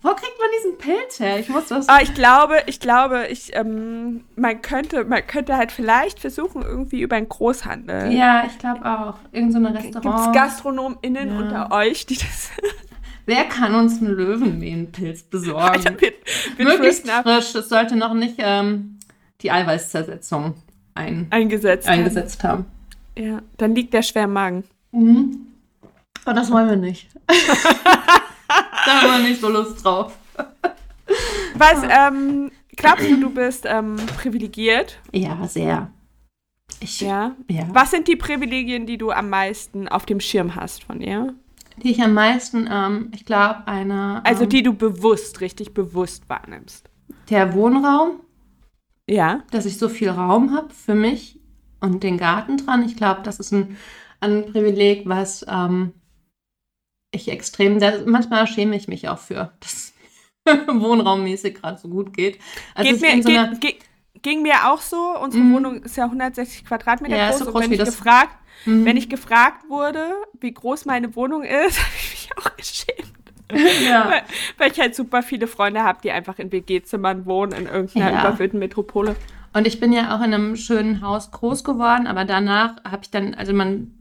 Wo 0.00 0.10
kriegt 0.10 0.38
man 0.38 0.48
diesen 0.56 0.78
Pilz 0.78 1.18
her? 1.20 1.40
Ich 1.40 1.48
muss 1.48 1.66
das. 1.66 1.88
Ah, 1.88 1.98
ich 2.00 2.14
glaube, 2.14 2.62
ich 2.66 2.78
glaube, 2.80 3.26
ich, 3.26 3.54
ähm, 3.56 4.24
man 4.36 4.62
könnte, 4.62 5.04
man 5.04 5.26
könnte 5.26 5.56
halt 5.56 5.72
vielleicht 5.72 6.20
versuchen, 6.20 6.62
irgendwie 6.62 7.00
über 7.02 7.16
einen 7.16 7.28
Großhandel. 7.28 8.12
Ja, 8.12 8.44
ich 8.46 8.58
glaube 8.58 8.84
auch. 8.86 9.14
Irgend 9.32 9.52
so 9.52 9.58
eine 9.58 9.72
Gibt 9.72 9.96
es 9.96 9.96
Restaurant. 9.96 10.34
GastronomInnen 10.34 11.32
Ja. 11.32 11.38
unter 11.38 11.72
euch, 11.72 12.06
die 12.06 12.16
das. 12.16 12.50
Wer 13.28 13.44
kann 13.44 13.74
uns 13.74 14.00
einen 14.00 14.14
Löwenmähenpilz 14.14 15.24
besorgen? 15.24 15.80
Ich 15.80 15.84
bin, 15.84 16.12
bin 16.56 16.66
Möglichst 16.66 17.06
frisch. 17.06 17.54
Es 17.54 17.68
sollte 17.68 17.94
noch 17.94 18.14
nicht 18.14 18.36
ähm, 18.38 18.98
die 19.42 19.50
Eiweißzersetzung 19.50 20.54
ein, 20.94 21.26
eingesetzt. 21.28 21.86
eingesetzt 21.86 22.42
haben. 22.42 22.64
haben. 23.14 23.22
Ja, 23.22 23.42
dann 23.58 23.74
liegt 23.74 23.92
der 23.92 24.00
schwer 24.00 24.24
im 24.24 24.32
Magen. 24.32 24.64
Mhm. 24.92 25.46
Aber 26.24 26.32
das 26.32 26.50
wollen 26.50 26.70
wir 26.70 26.76
nicht. 26.76 27.10
da 27.26 29.02
haben 29.02 29.22
wir 29.22 29.28
nicht 29.28 29.42
so 29.42 29.50
Lust 29.50 29.84
drauf. 29.84 30.16
Was, 31.54 31.82
ähm, 31.82 32.50
glaubst 32.76 33.10
du, 33.10 33.20
du 33.20 33.28
bist 33.28 33.66
ähm, 33.68 33.96
privilegiert? 34.16 35.00
Ja, 35.12 35.46
sehr. 35.46 35.90
Ich, 36.80 37.02
Ja. 37.02 37.32
ja. 37.50 37.68
Was 37.72 37.90
sind 37.90 38.08
die 38.08 38.16
Privilegien, 38.16 38.86
die 38.86 38.96
du 38.96 39.10
am 39.10 39.28
meisten 39.28 39.86
auf 39.86 40.06
dem 40.06 40.18
Schirm 40.18 40.54
hast 40.54 40.84
von 40.84 41.02
ihr? 41.02 41.34
Die 41.82 41.90
ich 41.90 42.02
am 42.02 42.14
meisten, 42.14 42.68
ähm, 42.70 43.10
ich 43.14 43.24
glaube, 43.24 43.66
eine. 43.66 44.24
Also 44.24 44.44
ähm, 44.44 44.48
die 44.50 44.62
du 44.62 44.72
bewusst, 44.74 45.40
richtig 45.40 45.74
bewusst 45.74 46.28
wahrnimmst. 46.28 46.88
Der 47.30 47.54
Wohnraum, 47.54 48.20
Ja. 49.08 49.42
dass 49.50 49.66
ich 49.66 49.78
so 49.78 49.88
viel 49.88 50.10
Raum 50.10 50.54
habe 50.56 50.72
für 50.74 50.94
mich 50.94 51.40
und 51.80 52.02
den 52.02 52.18
Garten 52.18 52.56
dran. 52.56 52.84
Ich 52.84 52.96
glaube, 52.96 53.22
das 53.22 53.38
ist 53.38 53.52
ein, 53.52 53.76
ein 54.20 54.46
Privileg, 54.46 55.08
was 55.08 55.44
ähm, 55.48 55.92
ich 57.12 57.28
extrem, 57.28 57.78
da, 57.78 57.92
manchmal 58.06 58.46
schäme 58.46 58.76
ich 58.76 58.88
mich 58.88 59.08
auch 59.08 59.18
für, 59.18 59.52
dass 59.60 59.92
wohnraummäßig 60.66 61.54
gerade 61.56 61.78
so 61.78 61.88
gut 61.88 62.12
geht. 62.16 62.38
Also 62.74 62.90
geht 62.90 63.00
mir, 63.00 63.22
so 63.22 63.28
geht, 63.28 63.60
geht, 63.60 64.22
ging 64.22 64.42
mir 64.42 64.70
auch 64.70 64.80
so. 64.80 65.14
Unsere 65.22 65.42
Mhm. 65.44 65.54
Wohnung 65.54 65.82
ist 65.82 65.96
ja 65.96 66.04
160 66.04 66.64
Quadratmeter 66.64 67.16
Ja, 67.16 67.28
groß. 67.30 67.38
so 67.38 67.44
und 67.46 67.52
groß 67.52 67.62
wenn 67.62 67.70
wie 67.70 67.74
ich, 67.74 67.80
das- 67.80 67.96
gefragt, 67.96 68.36
Mhm. 68.64 68.84
wenn 68.84 68.96
ich 68.96 69.08
gefragt 69.08 69.68
wurde, 69.68 70.04
wie 70.40 70.52
groß 70.52 70.84
meine 70.84 71.14
Wohnung 71.16 71.42
ist, 71.42 71.78
habe 71.78 71.94
ich 71.98 72.10
mich 72.10 72.30
auch 72.36 72.56
geschämt. 72.56 73.12
ja. 73.88 74.10
Weil, 74.10 74.22
weil 74.58 74.72
ich 74.72 74.78
halt 74.80 74.94
super 74.94 75.22
viele 75.22 75.46
Freunde 75.46 75.82
habe, 75.82 76.00
die 76.02 76.10
einfach 76.10 76.38
in 76.38 76.52
WG-Zimmern 76.52 77.24
wohnen, 77.26 77.52
in 77.52 77.66
irgendeiner 77.66 78.12
Ja. 78.12 78.20
überfüllten 78.28 78.58
Metropole. 78.58 79.16
Und 79.54 79.66
ich 79.66 79.80
bin 79.80 79.92
ja 79.92 80.14
auch 80.14 80.18
in 80.22 80.34
einem 80.34 80.56
schönen 80.56 81.00
Haus 81.00 81.30
groß 81.30 81.64
geworden, 81.64 82.06
aber 82.06 82.24
danach 82.26 82.76
habe 82.84 82.98
ich 83.02 83.10
dann, 83.10 83.34
also 83.34 83.54
man 83.54 83.92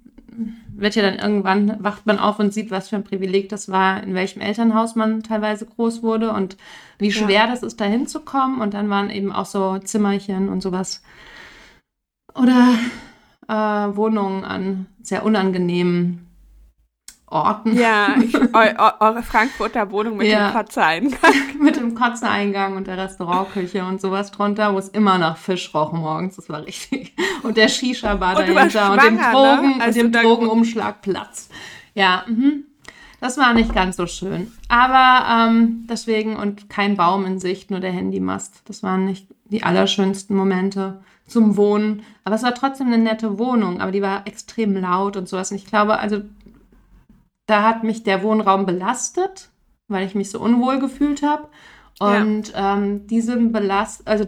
wird 0.76 0.96
ja 0.96 1.02
dann 1.02 1.18
irgendwann, 1.18 1.82
wacht 1.84 2.06
man 2.06 2.20
auf 2.20 2.38
und 2.38 2.54
sieht, 2.54 2.70
was 2.70 2.90
für 2.90 2.98
ein 2.98 3.04
Privileg 3.04 3.50
das 3.50 3.70
war, 3.72 4.04
in 4.04 4.14
welchem 4.14 4.42
Elternhaus 4.42 4.96
man 4.96 5.24
teilweise 5.24 5.66
groß 5.66 6.04
wurde 6.04 6.32
und 6.32 6.58
wie 7.00 7.12
schwer 7.12 7.48
das 7.48 7.64
ist, 7.64 7.80
da 7.82 7.86
hinzukommen. 7.86 8.62
Und 8.62 8.74
dann 8.76 8.90
waren 8.90 9.10
eben 9.10 9.32
auch 9.32 9.46
so 9.48 9.80
Zimmerchen 9.80 10.50
und 10.50 10.62
sowas. 10.62 11.02
Oder 12.36 12.76
äh, 13.48 13.54
Wohnungen 13.54 14.44
an 14.44 14.86
sehr 15.02 15.24
unangenehmen 15.26 16.24
Orten. 17.30 17.78
Ja, 17.78 18.16
ich, 18.22 18.34
eu, 18.36 18.42
eu, 18.54 18.90
eure 19.02 19.22
Frankfurter 19.22 19.92
Wohnung 19.92 20.18
mit 20.18 20.28
Ja. 20.28 20.50
dem 20.50 20.54
Kotzein. 20.56 21.14
mit 21.62 21.76
dem 21.76 21.94
Kotzeeingang 21.94 22.78
und 22.78 22.88
der 22.88 22.98
Restaurantküche 22.98 23.84
und 23.84 24.00
sowas 24.00 24.32
drunter, 24.32 24.74
wo 24.74 24.78
es 24.78 24.88
immer 24.90 25.18
nach 25.18 25.36
Fisch 25.38 25.74
roch 25.74 25.92
morgens. 25.92 26.38
Das 26.38 26.48
war 26.50 26.64
richtig. 26.66 27.14
Und 27.44 27.58
der 27.58 27.68
Shisha-Bar 27.68 28.36
dahinter 28.36 28.92
und 28.94 29.04
dem 29.04 29.18
schwanger, 29.20 29.32
Drogen 29.58 29.78
ne? 29.78 29.84
Als 29.84 29.96
und 29.98 30.04
dem 30.04 30.12
du 30.14 30.20
da- 30.20 30.22
Drogenumschlagplatz. 30.24 31.50
Ja, 31.96 32.24
mhm. 32.28 32.64
das 33.20 33.38
war 33.38 33.54
nicht 33.54 33.74
ganz 33.74 33.98
so 33.98 34.08
schön. 34.08 34.52
Aber 34.70 35.50
ähm, 35.50 35.86
deswegen 35.90 36.38
und 36.38 36.70
kein 36.70 36.96
Baum 36.96 37.26
in 37.26 37.40
Sicht, 37.40 37.72
nur 37.72 37.80
der 37.82 37.92
Handymast. 37.92 38.62
Das 38.66 38.84
waren 38.84 39.04
nicht 39.06 39.28
die 39.46 39.64
allerschönsten 39.64 40.36
Momente 40.36 41.02
zum 41.28 41.58
Wohnen. 41.58 42.04
Aber 42.24 42.36
es 42.36 42.44
war 42.44 42.56
trotzdem 42.56 42.88
eine 42.88 42.98
nette 42.98 43.38
Wohnung, 43.38 43.82
aber 43.82 43.92
die 43.92 44.02
war 44.02 44.26
extrem 44.26 44.76
laut 44.76 45.18
und 45.18 45.28
sowas. 45.30 45.52
Und 45.52 45.58
ich 45.58 45.66
glaube, 45.66 46.00
also 46.00 46.22
da 47.46 47.64
hat 47.64 47.84
mich 47.84 48.04
der 48.04 48.24
Wohnraum 48.24 48.66
belastet, 48.66 49.50
weil 49.88 50.06
ich 50.06 50.16
mich 50.16 50.32
so 50.32 50.40
unwohl 50.40 50.80
gefühlt 50.80 51.24
habe. 51.24 51.48
Ja. 52.00 52.22
Und 52.22 52.54
ähm, 52.56 53.08
diesem 53.08 53.52
Belast, 53.52 54.08
also 54.08 54.26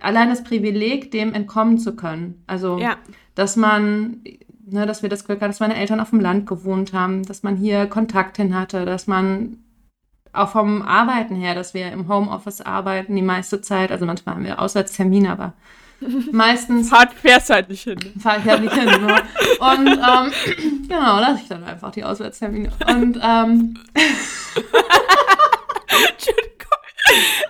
allein 0.00 0.28
das 0.30 0.42
Privileg, 0.44 1.10
dem 1.10 1.34
entkommen 1.34 1.78
zu 1.78 1.94
können. 1.96 2.42
Also, 2.46 2.78
Ja. 2.78 2.96
dass 3.34 3.56
man, 3.56 4.22
ne, 4.66 4.86
dass 4.86 5.02
wir 5.02 5.08
das 5.08 5.24
Glück 5.24 5.40
hatten, 5.40 5.50
dass 5.50 5.60
meine 5.60 5.76
Eltern 5.76 6.00
auf 6.00 6.10
dem 6.10 6.20
Land 6.20 6.46
gewohnt 6.46 6.92
haben, 6.92 7.24
dass 7.24 7.42
man 7.42 7.56
hier 7.56 7.86
Kontakt 7.86 8.38
hin 8.38 8.54
hatte, 8.54 8.84
dass 8.84 9.06
man 9.06 9.58
auch 10.32 10.50
vom 10.50 10.82
Arbeiten 10.82 11.34
her, 11.34 11.54
dass 11.54 11.74
wir 11.74 11.90
im 11.92 12.08
Homeoffice 12.08 12.60
arbeiten 12.60 13.16
die 13.16 13.22
meiste 13.22 13.60
Zeit. 13.60 13.90
Also 13.90 14.06
manchmal 14.06 14.36
haben 14.36 14.44
wir 14.44 14.60
Auswärtstermine, 14.60 15.30
aber 15.30 15.54
meistens 16.32 16.88
Fahrt 16.88 17.12
fährst 17.12 17.50
halt 17.50 17.68
nicht 17.68 17.82
hin. 17.84 17.98
fahre 18.22 18.38
ich 18.40 18.44
halt 18.44 18.62
nicht 18.62 18.74
hin. 18.74 18.86
Ne? 18.86 19.22
Und 19.58 19.86
ähm, 19.88 20.32
genau, 20.88 21.20
lasse 21.20 21.40
ich 21.42 21.48
dann 21.48 21.62
einfach 21.64 21.90
die 21.92 22.04
Auswärtstermine. 22.04 22.70
Und 22.88 23.18
ähm. 23.22 23.78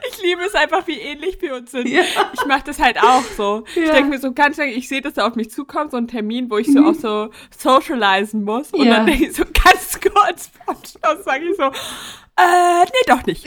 Ich 0.08 0.22
liebe 0.22 0.42
es 0.42 0.54
einfach, 0.54 0.86
wie 0.86 0.98
ähnlich 0.98 1.40
wir 1.42 1.54
uns 1.54 1.70
sind. 1.70 1.86
ja, 1.88 2.02
Ich 2.32 2.44
mache 2.46 2.62
das 2.66 2.78
halt 2.78 2.98
auch 3.02 3.22
so. 3.36 3.64
Ich 3.74 3.76
Ja. 3.86 3.92
denke 3.92 4.10
mir 4.10 4.18
so 4.18 4.32
ganz 4.32 4.56
lange, 4.56 4.72
ich 4.72 4.88
sehe, 4.88 5.02
dass 5.02 5.14
da 5.14 5.26
auf 5.26 5.34
mich 5.34 5.50
zukommt, 5.50 5.90
so 5.90 5.96
ein 5.98 6.08
Termin, 6.08 6.50
wo 6.50 6.56
ich 6.58 6.72
so 6.72 6.80
auch 6.82 6.94
so 6.94 7.30
socialisen 7.56 8.44
muss. 8.44 8.70
Und 8.70 8.86
Ja. 8.86 8.96
dann 8.96 9.06
denke 9.06 9.26
ich 9.26 9.36
so 9.36 9.44
ganz 9.44 9.98
kurz 10.00 10.50
vorm 10.64 10.76
Schluss, 10.76 11.24
sage 11.24 11.44
ich 11.50 11.56
so, 11.56 11.64
äh, 11.64 12.84
nee, 12.84 13.06
doch 13.06 13.24
nicht. 13.26 13.46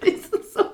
das 0.00 0.08
ist 0.40 0.54
so, 0.54 0.64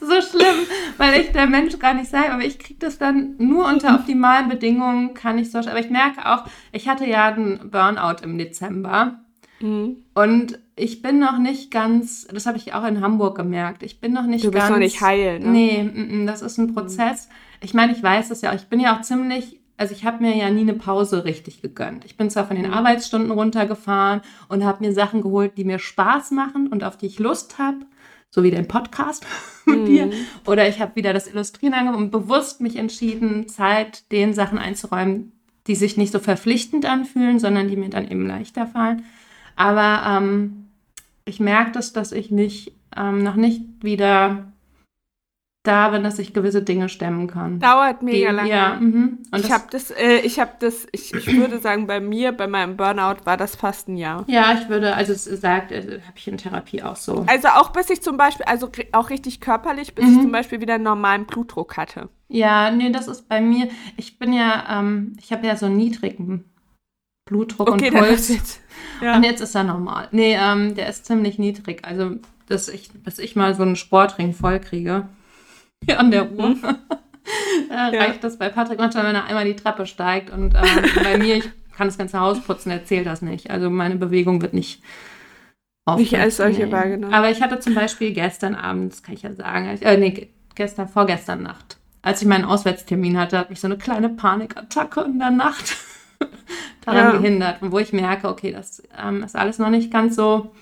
so 0.00 0.20
schlimm, 0.20 0.66
weil 0.98 1.20
ich 1.20 1.32
der 1.32 1.46
Mensch 1.46 1.78
gar 1.78 1.94
nicht 1.94 2.10
sei, 2.10 2.30
aber 2.30 2.42
ich 2.44 2.58
kriege 2.58 2.78
das 2.80 2.98
dann 2.98 3.34
nur 3.38 3.66
unter 3.66 3.94
optimalen 3.94 4.48
Bedingungen, 4.48 5.14
kann 5.14 5.38
ich 5.38 5.50
so. 5.50 5.58
Aber 5.58 5.78
ich 5.80 5.90
merke 5.90 6.26
auch, 6.26 6.44
ich 6.72 6.88
hatte 6.88 7.06
ja 7.06 7.26
einen 7.26 7.70
Burnout 7.70 8.22
im 8.22 8.36
Dezember. 8.38 9.20
Mhm. 9.60 9.96
Und 10.14 10.58
ich 10.76 11.02
bin 11.02 11.20
noch 11.20 11.38
nicht 11.38 11.70
ganz, 11.70 12.26
das 12.26 12.46
habe 12.46 12.58
ich 12.58 12.74
auch 12.74 12.84
in 12.84 13.00
Hamburg 13.00 13.36
gemerkt, 13.36 13.82
ich 13.84 14.00
bin 14.00 14.12
noch 14.12 14.26
nicht 14.26 14.44
Du 14.44 14.50
bist 14.50 14.62
ganz. 14.62 14.70
noch 14.70 14.78
nicht 14.78 15.00
heil, 15.00 15.38
ne? 15.38 15.46
Nee, 15.48 15.82
mm, 15.84 16.22
mm, 16.22 16.26
das 16.26 16.42
ist 16.42 16.58
ein 16.58 16.74
Prozess. 16.74 17.28
Ich 17.60 17.74
meine, 17.74 17.92
ich 17.92 18.02
weiß 18.02 18.28
das 18.28 18.42
ja 18.42 18.50
auch. 18.50 18.54
Ich 18.56 18.66
bin 18.66 18.80
ja 18.80 18.96
auch 18.96 19.00
ziemlich, 19.02 19.60
also 19.76 19.94
ich 19.94 20.04
habe 20.04 20.22
mir 20.22 20.36
ja 20.36 20.50
nie 20.50 20.62
eine 20.62 20.74
Pause 20.74 21.24
richtig 21.24 21.62
gegönnt. 21.62 22.04
Ich 22.04 22.16
bin 22.16 22.28
zwar 22.30 22.46
von 22.48 22.56
den 22.56 22.66
Mhm. 22.66 22.74
Arbeitsstunden 22.74 23.30
runtergefahren 23.30 24.20
und 24.48 24.64
habe 24.64 24.84
mir 24.84 24.92
Sachen 24.92 25.22
geholt, 25.22 25.52
die 25.56 25.64
mir 25.64 25.78
Spaß 25.78 26.32
machen 26.32 26.66
und 26.66 26.82
auf 26.82 26.96
die 26.96 27.06
ich 27.06 27.20
Lust 27.20 27.58
habe. 27.58 27.78
So 28.34 28.42
wie 28.42 28.50
den 28.50 28.66
Podcast 28.66 29.24
mit 29.64 29.82
Mhm. 29.82 29.86
dir. 29.86 30.10
Oder 30.44 30.68
ich 30.68 30.80
habe 30.80 30.96
wieder 30.96 31.12
das 31.12 31.28
Illustrieren 31.28 31.72
angefangen 31.72 32.02
und 32.06 32.10
bewusst 32.10 32.60
mich 32.60 32.74
entschieden, 32.74 33.46
Zeit 33.48 34.10
den 34.10 34.34
Sachen 34.34 34.58
einzuräumen, 34.58 35.30
die 35.68 35.76
sich 35.76 35.96
nicht 35.96 36.10
so 36.10 36.18
verpflichtend 36.18 36.84
anfühlen, 36.84 37.38
sondern 37.38 37.68
die 37.68 37.76
mir 37.76 37.90
dann 37.90 38.10
eben 38.10 38.26
leichter 38.26 38.66
fallen. 38.66 39.04
Aber 39.54 40.02
ähm, 40.18 40.66
ich 41.24 41.38
merke 41.38 41.70
das, 41.70 41.92
dass 41.92 42.10
ich 42.10 42.32
nicht, 42.32 42.72
ähm, 42.96 43.22
noch 43.22 43.36
nicht 43.36 43.62
wieder 43.82 44.52
da 45.64 45.88
bin, 45.88 46.02
dass 46.04 46.18
ich 46.18 46.32
gewisse 46.34 46.62
Dinge 46.62 46.88
stemmen 46.88 47.26
kann. 47.26 47.58
Dauert 47.58 48.02
mega 48.02 48.28
Die- 48.30 48.36
lange. 48.36 48.48
Ja, 48.50 48.74
mhm. 48.78 49.18
und 49.32 49.40
ich 49.44 49.50
habe 49.50 49.64
das, 49.70 49.90
äh, 49.90 50.18
ich 50.18 50.38
habe 50.38 50.52
das, 50.60 50.86
ich, 50.92 51.12
ich 51.14 51.36
würde 51.36 51.58
sagen, 51.58 51.86
bei 51.86 52.00
mir, 52.00 52.32
bei 52.32 52.46
meinem 52.46 52.76
Burnout 52.76 53.24
war 53.24 53.36
das 53.36 53.56
fast 53.56 53.88
ein 53.88 53.96
Jahr. 53.96 54.24
ja, 54.28 54.52
ich 54.60 54.68
würde, 54.68 54.94
also 54.94 55.12
es 55.12 55.24
sagt, 55.24 55.72
äh, 55.72 56.00
habe 56.06 56.16
ich 56.16 56.28
in 56.28 56.36
Therapie 56.36 56.82
auch 56.82 56.96
so. 56.96 57.24
Also 57.26 57.48
auch 57.48 57.70
bis 57.70 57.88
ich 57.90 58.02
zum 58.02 58.16
Beispiel, 58.16 58.44
also 58.46 58.70
auch 58.92 59.10
richtig 59.10 59.40
körperlich, 59.40 59.94
bis 59.94 60.04
ich 60.04 60.16
Mhm. 60.18 60.22
zum 60.22 60.32
Beispiel 60.32 60.60
wieder 60.60 60.74
einen 60.74 60.84
normalen 60.84 61.24
Blutdruck 61.24 61.76
hatte. 61.76 62.08
Ja, 62.28 62.70
nee, 62.70 62.90
das 62.90 63.08
ist 63.08 63.28
bei 63.28 63.40
mir, 63.40 63.68
ich 63.96 64.18
bin 64.18 64.32
ja, 64.32 64.80
ähm, 64.80 65.16
ich 65.20 65.32
habe 65.32 65.46
ja 65.46 65.56
so 65.56 65.66
einen 65.66 65.76
niedrigen 65.76 66.44
Blutdruck 67.26 67.70
Okay, 67.70 67.90
und 67.90 67.96
Puls. 67.98 68.28
jetzt. 68.28 68.60
Ja. 69.00 69.16
Und 69.16 69.22
jetzt 69.24 69.40
ist 69.40 69.54
er 69.54 69.64
normal. 69.64 70.08
Nee, 70.12 70.36
ähm, 70.38 70.74
der 70.74 70.88
ist 70.90 71.06
ziemlich 71.06 71.38
niedrig. 71.38 71.86
Also, 71.86 72.16
dass 72.48 72.68
ich, 72.68 72.90
dass 73.02 73.18
ich 73.18 73.34
mal 73.34 73.54
so 73.54 73.62
einen 73.62 73.76
Sportring 73.76 74.34
voll 74.34 74.60
kriege. 74.60 75.08
An 75.96 76.10
der 76.10 76.30
Uhr. 76.32 76.48
Mhm. 76.50 76.60
äh, 77.70 77.96
reicht 77.96 78.24
das 78.24 78.38
bei 78.38 78.48
Patrick 78.48 78.78
manchmal, 78.78 79.06
wenn 79.06 79.14
er 79.14 79.24
einmal 79.24 79.44
die 79.44 79.56
Treppe 79.56 79.86
steigt. 79.86 80.30
Und 80.30 80.54
äh, 80.54 80.60
bei 81.02 81.18
mir, 81.18 81.36
ich 81.36 81.50
kann 81.76 81.88
das 81.88 81.98
ganze 81.98 82.20
Haus 82.20 82.40
putzen, 82.40 82.70
erzählt 82.70 83.06
das 83.06 83.22
nicht. 83.22 83.50
Also 83.50 83.70
meine 83.70 83.96
Bewegung 83.96 84.42
wird 84.42 84.54
nicht 84.54 84.82
nicht 85.96 86.16
als 86.16 86.38
solche 86.38 86.72
wahrgenommen. 86.72 87.12
Aber 87.12 87.30
ich 87.30 87.42
hatte 87.42 87.58
zum 87.58 87.74
Beispiel 87.74 88.12
gestern 88.12 88.54
Abend, 88.54 88.92
das 88.92 89.02
kann 89.02 89.14
ich 89.14 89.22
ja 89.22 89.34
sagen, 89.34 89.66
äh, 89.66 89.96
nee, 89.98 90.30
gestern, 90.54 90.88
vorgestern 90.88 91.42
Nacht, 91.42 91.76
als 92.00 92.22
ich 92.22 92.28
meinen 92.28 92.44
Auswärtstermin 92.44 93.18
hatte, 93.18 93.38
hat 93.38 93.50
mich 93.50 93.60
so 93.60 93.66
eine 93.66 93.76
kleine 93.76 94.08
Panikattacke 94.08 95.02
in 95.02 95.18
der 95.18 95.30
Nacht 95.30 95.76
daran 96.84 97.04
ja. 97.04 97.18
gehindert. 97.18 97.62
Und 97.62 97.72
wo 97.72 97.78
ich 97.78 97.92
merke, 97.92 98.28
okay, 98.28 98.52
das 98.52 98.82
ähm, 98.98 99.22
ist 99.22 99.36
alles 99.36 99.58
noch 99.58 99.70
nicht 99.70 99.90
ganz 99.90 100.16
so 100.16 100.52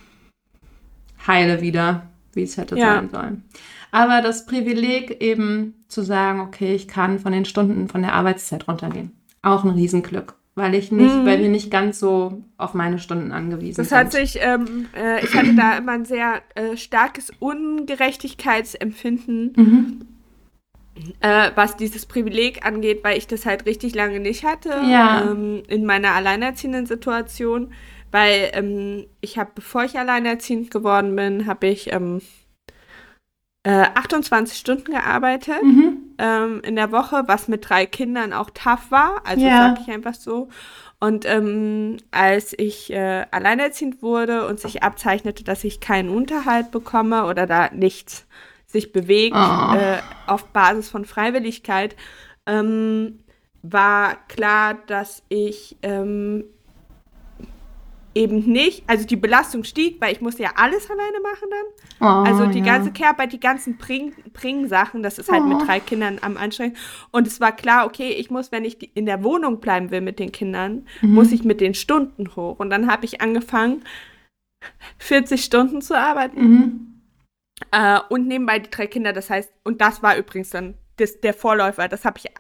heile 1.27 1.61
wieder, 1.61 2.09
wie 2.33 2.43
es 2.43 2.57
hätte 2.57 2.77
ja. 2.77 2.95
sein 2.95 3.11
sollen. 3.11 3.45
Aber 3.93 4.23
das 4.23 4.47
Privileg 4.47 5.23
eben 5.23 5.75
zu 5.87 6.03
sagen, 6.03 6.41
okay, 6.41 6.75
ich 6.75 6.89
kann 6.89 7.21
von 7.21 7.33
den 7.33 7.45
Stunden, 7.45 7.89
von 7.89 8.03
der 8.03 8.15
Arbeitszeit 8.15 8.67
runtergehen. 8.67 9.13
Auch 9.43 9.63
ein 9.63 9.71
Riesenglück 9.71 10.35
weil 10.55 10.75
ich 10.75 10.93
nicht, 10.93 11.15
mhm. 11.15 11.25
weil 11.25 11.41
wir 11.41 11.49
nicht 11.49 11.71
ganz 11.71 11.99
so 11.99 12.43
auf 12.59 12.75
meine 12.75 12.99
Stunden 12.99 13.33
angewiesen 13.33 13.79
das 13.79 13.89
sind. 13.89 13.99
Das 13.99 14.07
hat 14.07 14.13
sich, 14.13 14.39
ähm, 14.43 14.87
äh, 14.95 15.25
ich 15.25 15.35
hatte 15.35 15.55
da 15.55 15.79
immer 15.79 15.93
ein 15.93 16.05
sehr 16.05 16.43
äh, 16.55 16.77
starkes 16.77 17.33
Ungerechtigkeitsempfinden, 17.39 19.55
mhm. 19.57 20.03
äh, 21.21 21.53
was 21.55 21.79
dieses 21.79 22.05
Privileg 22.05 22.67
angeht, 22.67 23.03
weil 23.03 23.17
ich 23.17 23.27
das 23.27 23.47
halt 23.47 23.65
richtig 23.65 23.95
lange 23.95 24.21
nicht 24.21 24.45
hatte 24.45 24.69
ja. 24.69 25.31
ähm, 25.31 25.63
in 25.69 25.87
meiner 25.87 26.11
alleinerziehenden 26.13 26.85
Situation, 26.85 27.73
weil 28.11 28.51
ähm, 28.53 29.07
ich 29.23 29.39
habe, 29.39 29.53
bevor 29.55 29.85
ich 29.85 29.99
alleinerziehend 29.99 30.71
geworden 30.71 31.17
bin, 31.17 31.47
habe 31.47 31.67
ich 31.67 31.91
ähm, 33.65 33.87
28 33.95 34.55
äh, 34.55 34.59
Stunden 34.59 34.93
gearbeitet 34.93 35.63
mhm. 35.63 35.99
ähm, 36.19 36.61
in 36.65 36.77
der 36.77 36.91
Woche, 36.91 37.25
was 37.27 37.49
mit 37.49 37.69
drei 37.69 37.87
Kindern 37.87 38.33
auch 38.33 38.51
tough 38.51 38.91
war. 38.91 39.23
Also 39.25 39.45
ja. 39.45 39.75
sag 39.75 39.81
ich 39.81 39.93
einfach 39.93 40.15
so. 40.15 40.49
Und 40.99 41.25
ähm, 41.27 41.97
als 42.11 42.55
ich 42.57 42.93
äh, 42.93 43.27
alleinerziehend 43.31 44.03
wurde 44.03 44.47
und 44.47 44.61
sich 44.61 44.83
abzeichnete, 44.83 45.43
dass 45.45 45.65
ich 45.65 45.81
keinen 45.81 46.09
Unterhalt 46.09 46.71
bekomme 46.71 47.27
oder 47.27 47.47
da 47.47 47.71
nichts 47.73 48.27
sich 48.67 48.93
bewegt 48.93 49.37
oh. 49.37 49.75
äh, 49.75 49.99
auf 50.27 50.47
Basis 50.47 50.89
von 50.89 51.05
Freiwilligkeit, 51.05 51.95
ähm, 52.47 53.21
war 53.63 54.17
klar, 54.29 54.79
dass 54.87 55.23
ich 55.29 55.77
ähm, 55.83 56.45
eben 58.15 58.41
nicht, 58.51 58.85
also 58.87 59.07
die 59.07 59.17
Belastung 59.17 59.65
stieg, 59.65 60.01
weil 60.01 60.13
ich 60.13 60.21
musste 60.21 60.43
ja 60.43 60.53
alles 60.57 60.91
alleine 60.91 61.21
machen 61.23 61.49
dann. 61.51 62.09
Oh, 62.09 62.29
also 62.29 62.47
die 62.47 62.59
ja. 62.59 62.65
ganze 62.65 62.93
Care-Arbeit, 62.93 63.33
die 63.33 63.41
ganzen 63.41 63.79
Bring-Sachen, 63.79 65.03
das 65.03 65.19
ist 65.19 65.31
halt 65.31 65.43
oh. 65.43 65.47
mit 65.47 65.67
drei 65.67 65.81
Kindern 65.81 66.19
am 66.21 66.37
Anstrengen. 66.37 66.77
Und 67.11 67.27
es 67.27 67.41
war 67.41 67.53
klar, 67.55 67.87
okay, 67.87 68.11
ich 68.11 68.31
muss, 68.31 68.53
wenn 68.53 68.65
ich 68.65 68.97
in 68.97 69.07
der 69.07 69.25
Wohnung 69.25 69.61
bleiben 69.61 69.91
will 69.91 70.01
mit 70.01 70.19
den 70.19 70.33
Kindern, 70.33 70.87
mhm. 71.01 71.15
muss 71.15 71.33
ich 71.33 71.45
mit 71.45 71.61
den 71.61 71.75
Stunden 71.75 72.35
hoch. 72.37 72.59
Und 72.59 72.71
dann 72.71 72.91
habe 72.91 73.05
ich 73.05 73.21
angefangen, 73.21 73.83
40 74.99 75.43
Stunden 75.43 75.81
zu 75.81 75.97
arbeiten. 75.97 76.41
Mhm. 76.41 76.93
Äh, 77.71 78.01
und 78.09 78.27
nebenbei 78.27 78.59
die 78.59 78.71
drei 78.71 78.87
Kinder, 78.87 79.13
das 79.13 79.31
heißt, 79.31 79.53
und 79.65 79.81
das 79.81 80.03
war 80.03 80.17
übrigens 80.17 80.51
dann 80.51 80.75
das, 80.97 81.21
der 81.21 81.35
Vorläufer, 81.35 81.89
das 81.89 82.05
habe 82.05 82.19
ich 82.19 82.31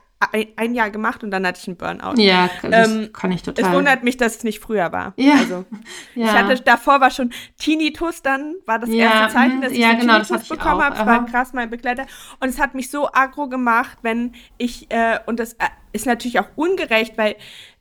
ein, 0.57 0.75
Jahr 0.75 0.91
gemacht 0.91 1.25
und 1.25 1.31
dann 1.31 1.47
hatte 1.47 1.61
ich 1.61 1.69
einen 1.69 1.77
Burnout. 1.77 2.21
Ja, 2.21 2.51
das 2.63 2.89
ähm, 2.89 3.13
kann 3.13 3.33
ich 3.33 3.43
total. 3.43 3.65
Es 3.65 3.73
wundert 3.73 4.05
mich, 4.05 4.17
dass 4.17 4.37
es 4.37 4.45
nicht 4.45 4.61
früher 4.61 4.93
war. 4.93 5.15
Ja. 5.17 5.35
Also, 5.35 5.65
ja. 6.15 6.27
ich 6.27 6.33
hatte 6.33 6.63
davor 6.63 7.01
war 7.01 7.11
schon 7.11 7.33
Tinnitus, 7.59 8.23
dann 8.23 8.57
war 8.67 8.79
das 8.79 8.91
ja, 8.91 9.05
erste 9.05 9.35
Zeichen, 9.35 9.61
dass 9.61 9.73
ich 9.73 9.79
ja, 9.79 9.93
genau, 9.95 10.21
Tinnitus 10.21 10.49
bekommen 10.49 10.83
habe. 10.83 10.97
Es 10.97 11.07
war 11.07 11.27
krass, 11.27 11.53
mein 11.53 11.71
Begleiter. 11.71 12.07
Und 12.41 12.49
es 12.49 12.61
hat 12.61 12.75
mich 12.75 12.91
so 12.91 13.09
aggro 13.13 13.49
gemacht, 13.49 13.99
wenn 14.03 14.33
ich, 14.59 14.91
äh, 14.91 15.19
und 15.27 15.41
das 15.41 15.55
äh, 15.55 15.67
ist 15.93 16.07
natürlich 16.07 16.39
auch 16.41 16.49
ungerecht, 16.57 17.19
weil 17.19 17.37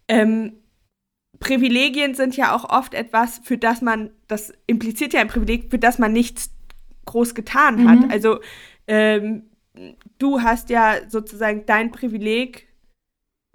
ähm, 0.07 0.53
Privilegien 1.39 2.13
sind 2.13 2.37
ja 2.37 2.55
auch 2.55 2.69
oft 2.69 2.93
etwas, 2.93 3.41
für 3.43 3.57
das 3.57 3.81
man, 3.81 4.11
das 4.27 4.53
impliziert 4.67 5.13
ja 5.13 5.21
ein 5.21 5.27
Privileg, 5.27 5.71
für 5.71 5.79
das 5.79 5.99
man 5.99 6.13
nichts 6.13 6.51
groß 7.05 7.35
getan 7.35 7.89
hat. 7.89 7.99
Mhm. 7.99 8.11
Also 8.11 8.39
ähm, 8.87 9.50
du 10.17 10.41
hast 10.41 10.69
ja 10.69 10.95
sozusagen 11.07 11.65
dein 11.65 11.91
Privileg, 11.91 12.67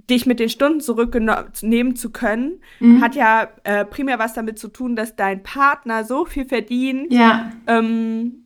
dich 0.09 0.27
mit 0.27 0.39
den 0.39 0.49
Stunden 0.49 0.81
zurücknehmen 0.81 1.97
zu 1.97 2.11
können, 2.11 2.61
mhm. 2.79 3.01
hat 3.03 3.17
ja 3.17 3.49
äh, 3.65 3.85
primär 3.85 4.19
was 4.19 4.35
damit 4.35 4.59
zu 4.59 4.69
tun, 4.69 4.95
dass 4.95 5.17
dein 5.17 5.43
Partner 5.43 6.05
so 6.05 6.25
viel 6.25 6.45
verdient, 6.45 7.13
ja. 7.13 7.53
ähm, 7.67 8.45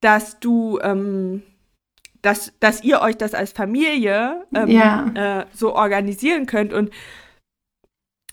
dass 0.00 0.40
du, 0.40 0.78
ähm, 0.82 1.42
dass, 2.20 2.52
dass 2.58 2.82
ihr 2.82 3.00
euch 3.00 3.16
das 3.16 3.34
als 3.34 3.52
Familie 3.52 4.44
ähm, 4.52 4.68
ja. 4.68 5.40
äh, 5.42 5.46
so 5.52 5.74
organisieren 5.74 6.46
könnt. 6.46 6.72
Und 6.72 6.90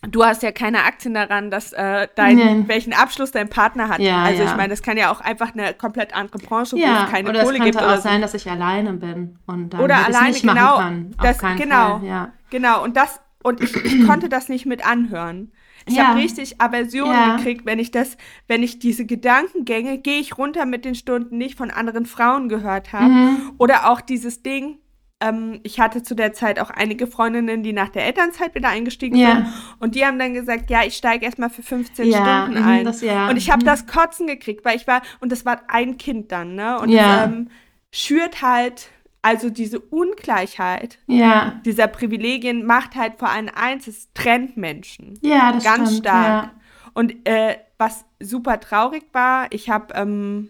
du 0.07 0.23
hast 0.23 0.43
ja 0.43 0.51
keine 0.51 0.83
Aktien 0.83 1.13
daran, 1.13 1.51
dass 1.51 1.73
äh, 1.73 2.07
dein, 2.15 2.35
nee. 2.35 2.63
welchen 2.67 2.93
Abschluss 2.93 3.31
dein 3.31 3.49
Partner 3.49 3.89
hat. 3.89 3.99
Ja, 3.99 4.23
also 4.23 4.43
ja. 4.43 4.49
ich 4.49 4.55
meine, 4.55 4.69
das 4.69 4.81
kann 4.81 4.97
ja 4.97 5.11
auch 5.11 5.21
einfach 5.21 5.53
eine 5.53 5.73
komplett 5.73 6.15
andere 6.15 6.39
Branche, 6.39 6.77
ja, 6.77 6.87
wo 6.87 7.05
es 7.05 7.11
keine 7.11 7.29
oder 7.29 7.43
Kohle 7.43 7.59
gibt. 7.59 7.75
Oder 7.75 7.79
es 7.79 7.85
könnte 7.85 7.99
auch 7.99 8.03
sein, 8.03 8.21
dass 8.21 8.33
ich 8.33 8.49
alleine 8.49 8.93
bin 8.93 9.39
und 9.45 9.73
dann 9.73 9.81
oder 9.81 10.05
alleine 10.05 10.29
nicht 10.29 10.41
genau, 10.41 10.53
machen 10.53 11.15
kann. 11.17 11.25
Das, 11.25 11.37
genau, 11.57 11.99
Fall, 11.99 12.07
ja. 12.07 12.33
genau. 12.49 12.83
Und 12.83 12.97
das 12.97 13.19
und 13.43 13.61
ich, 13.61 13.75
ich 13.75 14.05
konnte 14.07 14.27
das 14.27 14.49
nicht 14.49 14.65
mit 14.65 14.85
anhören. 14.85 15.51
Ich 15.87 15.95
ja. 15.95 16.07
habe 16.07 16.19
richtig 16.19 16.59
Aversion 16.59 17.11
ja. 17.11 17.35
gekriegt, 17.35 17.65
wenn 17.65 17.77
ich 17.77 17.91
das, 17.91 18.17
wenn 18.47 18.63
ich 18.63 18.79
diese 18.79 19.05
Gedankengänge, 19.05 19.99
gehe 19.99 20.19
ich 20.19 20.37
runter 20.37 20.65
mit 20.65 20.83
den 20.83 20.95
Stunden, 20.95 21.37
nicht 21.37 21.55
von 21.55 21.69
anderen 21.69 22.07
Frauen 22.07 22.49
gehört 22.49 22.91
habe. 22.91 23.11
Mhm. 23.11 23.51
Oder 23.59 23.91
auch 23.91 24.01
dieses 24.01 24.41
Ding, 24.41 24.79
ähm, 25.21 25.59
ich 25.63 25.79
hatte 25.79 26.03
zu 26.03 26.15
der 26.15 26.33
Zeit 26.33 26.59
auch 26.59 26.69
einige 26.69 27.07
Freundinnen, 27.07 27.63
die 27.63 27.73
nach 27.73 27.89
der 27.89 28.05
Elternzeit 28.05 28.53
wieder 28.55 28.69
eingestiegen 28.69 29.15
ja. 29.15 29.35
sind. 29.35 29.47
Und 29.79 29.95
die 29.95 30.05
haben 30.05 30.19
dann 30.19 30.33
gesagt, 30.33 30.69
ja, 30.69 30.83
ich 30.83 30.95
steige 30.95 31.25
erstmal 31.25 31.49
für 31.49 31.63
15 31.63 32.07
ja, 32.07 32.43
Stunden 32.43 32.61
mhm, 32.61 32.67
ein. 32.67 32.85
Das, 32.85 33.01
ja. 33.01 33.29
Und 33.29 33.37
ich 33.37 33.49
habe 33.49 33.61
mhm. 33.61 33.67
das 33.67 33.87
Kotzen 33.87 34.27
gekriegt, 34.27 34.65
weil 34.65 34.75
ich 34.75 34.87
war, 34.87 35.01
und 35.21 35.31
das 35.31 35.45
war 35.45 35.61
ein 35.67 35.97
Kind 35.97 36.31
dann, 36.31 36.55
ne? 36.55 36.79
Und 36.79 36.89
ähm, 36.91 37.49
schürt 37.91 38.41
halt, 38.41 38.89
also 39.21 39.49
diese 39.49 39.79
Ungleichheit 39.79 40.99
ja. 41.07 41.59
dieser 41.65 41.87
Privilegien 41.87 42.65
macht 42.65 42.95
halt 42.95 43.17
vor 43.17 43.29
allem 43.29 43.49
eins, 43.55 43.87
es 43.87 44.13
trennt 44.13 44.57
Menschen. 44.57 45.17
Ja, 45.21 45.51
das 45.51 45.63
Ganz 45.63 45.89
stimmt, 45.89 46.05
stark. 46.05 46.43
Ja. 46.43 46.51
Und 46.93 47.27
äh, 47.27 47.57
was 47.77 48.05
super 48.19 48.59
traurig 48.59 49.03
war, 49.13 49.47
ich 49.51 49.69
habe, 49.69 49.93
ähm, 49.95 50.49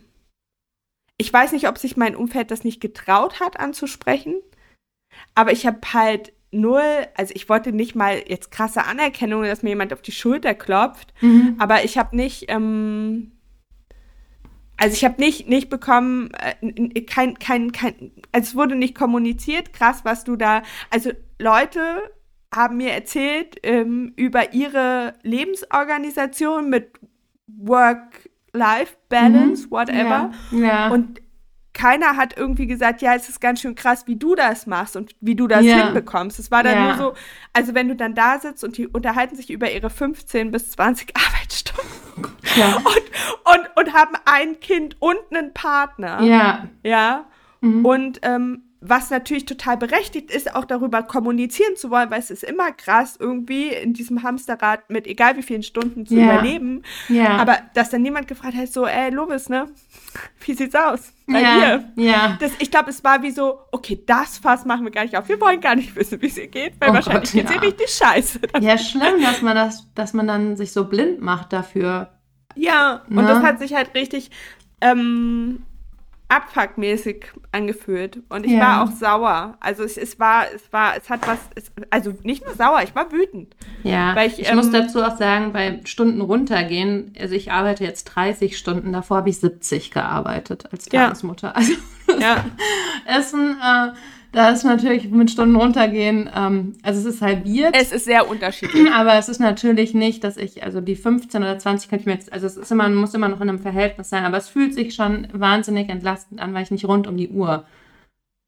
ich 1.18 1.32
weiß 1.32 1.54
nicht, 1.54 1.70
ob 1.70 1.78
sich 1.78 1.96
mein 1.96 2.16
Umfeld 2.16 2.52
das 2.52 2.64
nicht 2.64 2.82
getraut 2.82 3.40
hat 3.40 3.60
anzusprechen. 3.60 4.36
Aber 5.34 5.52
ich 5.52 5.66
habe 5.66 5.80
halt 5.94 6.34
null, 6.52 7.08
also 7.16 7.34
ich 7.36 7.50
wollte 7.50 7.72
nicht 7.72 7.96
mal 7.96 8.22
jetzt 8.28 8.52
krasse 8.52 8.86
Anerkennung, 8.86 9.44
dass 9.44 9.64
mir 9.64 9.70
jemand 9.70 9.94
auf 9.94 10.02
die 10.02 10.12
Schulter 10.12 10.54
klopft, 10.54 11.14
mhm. 11.22 11.56
aber 11.60 11.84
ich 11.84 11.98
habe 11.98 12.16
nicht, 12.16 12.46
ähm, 12.48 13.32
also 14.78 14.94
ich 14.94 15.04
habe 15.04 15.22
nicht, 15.22 15.50
nicht 15.50 15.70
bekommen, 15.70 16.30
äh, 16.62 17.02
kein, 17.02 17.40
kein, 17.40 17.72
kein, 17.72 18.12
also 18.32 18.50
es 18.50 18.56
wurde 18.56 18.76
nicht 18.76 18.96
kommuniziert, 18.96 19.74
krass, 19.74 20.02
was 20.04 20.24
du 20.24 20.38
da, 20.38 20.62
also 20.90 21.12
Leute 21.40 21.82
haben 22.54 22.78
mir 22.78 22.92
erzählt 22.92 23.58
ähm, 23.64 24.14
über 24.16 24.54
ihre 24.54 25.16
Lebensorganisation 25.24 26.70
mit 26.70 27.00
Work-Life-Balance, 27.48 29.68
mhm. 29.68 29.72
whatever. 29.72 30.32
Ja. 30.52 30.60
ja. 30.60 30.90
Und 30.90 31.22
keiner 31.76 32.16
hat 32.16 32.36
irgendwie 32.36 32.66
gesagt, 32.66 33.02
ja, 33.02 33.14
es 33.14 33.30
ist 33.30 33.40
ganz 33.42 33.62
schön 33.62 33.76
krass, 33.76 34.08
wie 34.08 34.16
du 34.16 34.34
das 34.34 34.66
machst 34.66 34.96
und 34.96 35.14
wie 35.20 35.36
du 35.36 35.48
das 35.48 35.64
ja. 35.64 35.86
hinbekommst. 35.86 36.40
Es 36.40 36.50
war 36.50 36.64
dann 36.64 36.74
ja. 36.74 36.88
nur 36.88 36.98
so, 36.98 37.14
also 37.54 37.76
wenn 37.76 37.90
du 37.90 37.96
dann 37.96 38.16
da 38.16 38.40
sitzt 38.40 38.64
und 38.64 38.78
die 38.78 38.88
unterhalten 38.88 39.36
sich 39.36 39.52
über 39.52 39.72
ihre 39.72 39.90
15 39.90 40.52
bis 40.52 40.72
20 40.72 41.14
Arbeitsstunden 41.28 42.34
ja. 42.56 42.78
und, 42.78 43.68
und, 43.76 43.78
und 43.78 43.94
haben 43.94 44.16
ein 44.26 44.60
Kind 44.62 44.96
und 45.00 45.18
einen 45.30 45.54
Partner. 45.54 46.22
Ja. 46.22 46.68
Ja. 46.82 47.26
Mhm. 47.60 47.86
Und 47.86 48.20
ähm, 48.24 48.64
was 48.90 49.10
natürlich 49.10 49.46
total 49.46 49.78
berechtigt 49.78 50.32
ist, 50.32 50.54
auch 50.56 50.66
darüber 50.66 51.04
kommunizieren 51.04 51.76
zu 51.76 51.90
wollen, 51.90 52.10
weil 52.12 52.20
es 52.20 52.32
ist 52.32 52.44
immer 52.44 52.72
krass, 52.72 53.18
irgendwie 53.20 53.70
in 53.70 53.94
diesem 53.94 54.24
Hamsterrad 54.24 54.90
mit 54.90 55.08
egal 55.08 55.38
wie 55.38 55.44
vielen 55.44 55.64
Stunden 55.64 56.06
zu 56.06 56.16
ja. 56.16 56.26
überleben. 56.26 56.84
Ja. 57.10 57.38
Aber 57.38 57.58
dass 57.74 57.90
dann 57.90 58.02
niemand 58.02 58.28
gefragt 58.28 58.56
hat, 58.56 58.72
so, 58.72 58.86
ey, 58.86 59.10
Lovis, 59.12 59.50
ne? 59.50 59.68
Wie 60.46 60.54
sieht's 60.54 60.76
aus? 60.76 61.12
Bei 61.28 61.42
ja. 61.42 61.78
dir? 61.78 61.92
Ja. 61.96 62.38
Das, 62.40 62.52
ich 62.60 62.72
glaube, 62.72 62.90
es 62.90 63.04
war 63.04 63.22
wie 63.24 63.32
so, 63.32 63.60
okay, 63.72 64.02
das 64.06 64.38
Fass 64.38 64.64
machen 64.66 64.86
wir 64.86 64.92
gar 64.92 65.04
nicht 65.04 65.18
auf. 65.18 65.28
Wir 65.28 65.42
wollen 65.42 65.60
gar 65.60 65.76
nicht 65.76 65.96
wissen, 65.96 66.22
wie 66.22 66.28
es 66.28 66.38
ihr 66.38 66.48
geht, 66.48 66.74
weil 66.80 66.92
oh 66.92 66.94
wahrscheinlich 66.94 67.32
geht 67.32 67.46
es 67.50 67.56
ihr 67.56 67.62
richtig 67.62 67.90
scheiße. 67.90 68.40
Ja, 68.62 68.78
schlimm, 68.78 69.22
dass 69.22 69.42
man 69.42 69.56
das, 69.56 69.92
dass 69.96 70.14
man 70.14 70.28
dann 70.28 70.56
sich 70.56 70.72
so 70.72 70.86
blind 70.86 71.22
macht 71.22 71.52
dafür. 71.52 72.12
Ja, 72.56 73.02
ne? 73.08 73.20
und 73.20 73.28
das 73.28 73.44
hat 73.44 73.60
sich 73.60 73.74
halt 73.74 73.94
richtig 73.96 74.32
ähm, 74.82 75.64
abfuckmäßig 76.28 77.28
angefühlt 77.52 78.22
und 78.30 78.46
ich 78.46 78.54
ja. 78.54 78.60
war 78.60 78.84
auch 78.84 78.92
sauer. 78.92 79.58
Also 79.60 79.84
es, 79.84 79.96
es 79.96 80.20
war, 80.20 80.46
es 80.54 80.74
war, 80.74 80.98
es 80.98 81.10
hat 81.10 81.28
was, 81.28 81.38
es, 81.56 81.72
also 81.92 82.14
nicht 82.24 82.44
nur 82.44 82.56
sauer, 82.56 82.82
ich 82.84 82.96
war 82.96 83.12
wütend. 83.12 83.56
Ja, 83.84 84.16
ich, 84.24 84.40
ich 84.40 84.50
ähm, 84.50 84.56
muss 84.56 84.72
dazu 84.72 85.04
auch 85.04 85.18
sagen, 85.18 85.54
bei 85.54 85.82
Stunden 85.86 86.22
runtergehen, 86.22 87.14
also 87.20 87.36
ich 87.36 87.52
arbeite 87.52 87.84
jetzt 87.84 88.06
30 88.06 88.58
Stunden, 88.58 88.92
davor 88.94 89.18
habe 89.18 89.30
ich 89.30 89.40
70 89.40 89.92
gearbeitet 89.92 90.66
als 90.72 90.86
Tagesmutter. 90.86 91.50
Ja. 91.50 91.54
Also 91.54 91.74
ja. 92.20 92.46
Essen, 93.06 93.58
äh, 93.62 93.92
da 94.36 94.50
ist 94.50 94.66
natürlich 94.66 95.10
mit 95.10 95.32
Stunden 95.32 95.56
runtergehen, 95.56 96.30
ähm, 96.36 96.74
also 96.84 97.00
es 97.00 97.16
ist 97.16 97.22
halbiert. 97.22 97.74
Es 97.74 97.94
ist 97.94 98.04
sehr 98.04 98.30
unterschiedlich. 98.30 98.92
Aber 98.94 99.16
es 99.16 99.30
ist 99.30 99.40
natürlich 99.40 99.94
nicht, 99.94 100.24
dass 100.26 100.36
ich, 100.36 100.62
also 100.64 100.82
die 100.82 100.98
15 100.98 101.42
oder 101.42 101.58
20 101.58 101.90
könnte 101.90 102.02
ich 102.02 102.06
mir 102.06 102.14
jetzt, 102.14 102.34
also 102.34 102.46
es 102.46 102.58
ist 102.58 102.72
immer, 102.72 102.90
muss 102.90 103.14
immer 103.14 103.30
noch 103.30 103.40
in 103.40 103.48
einem 103.48 103.60
Verhältnis 103.60 104.10
sein, 104.10 104.26
aber 104.26 104.38
es 104.38 104.50
fühlt 104.50 104.74
sich 104.74 104.94
schon 104.94 105.28
wahnsinnig 105.32 105.90
entlastend 105.90 106.42
an, 106.42 106.54
weil 106.54 106.64
ich 106.64 106.72
nicht 106.72 106.86
rund 106.86 107.08
um 107.08 107.16
die 107.16 107.30
Uhr 107.30 107.66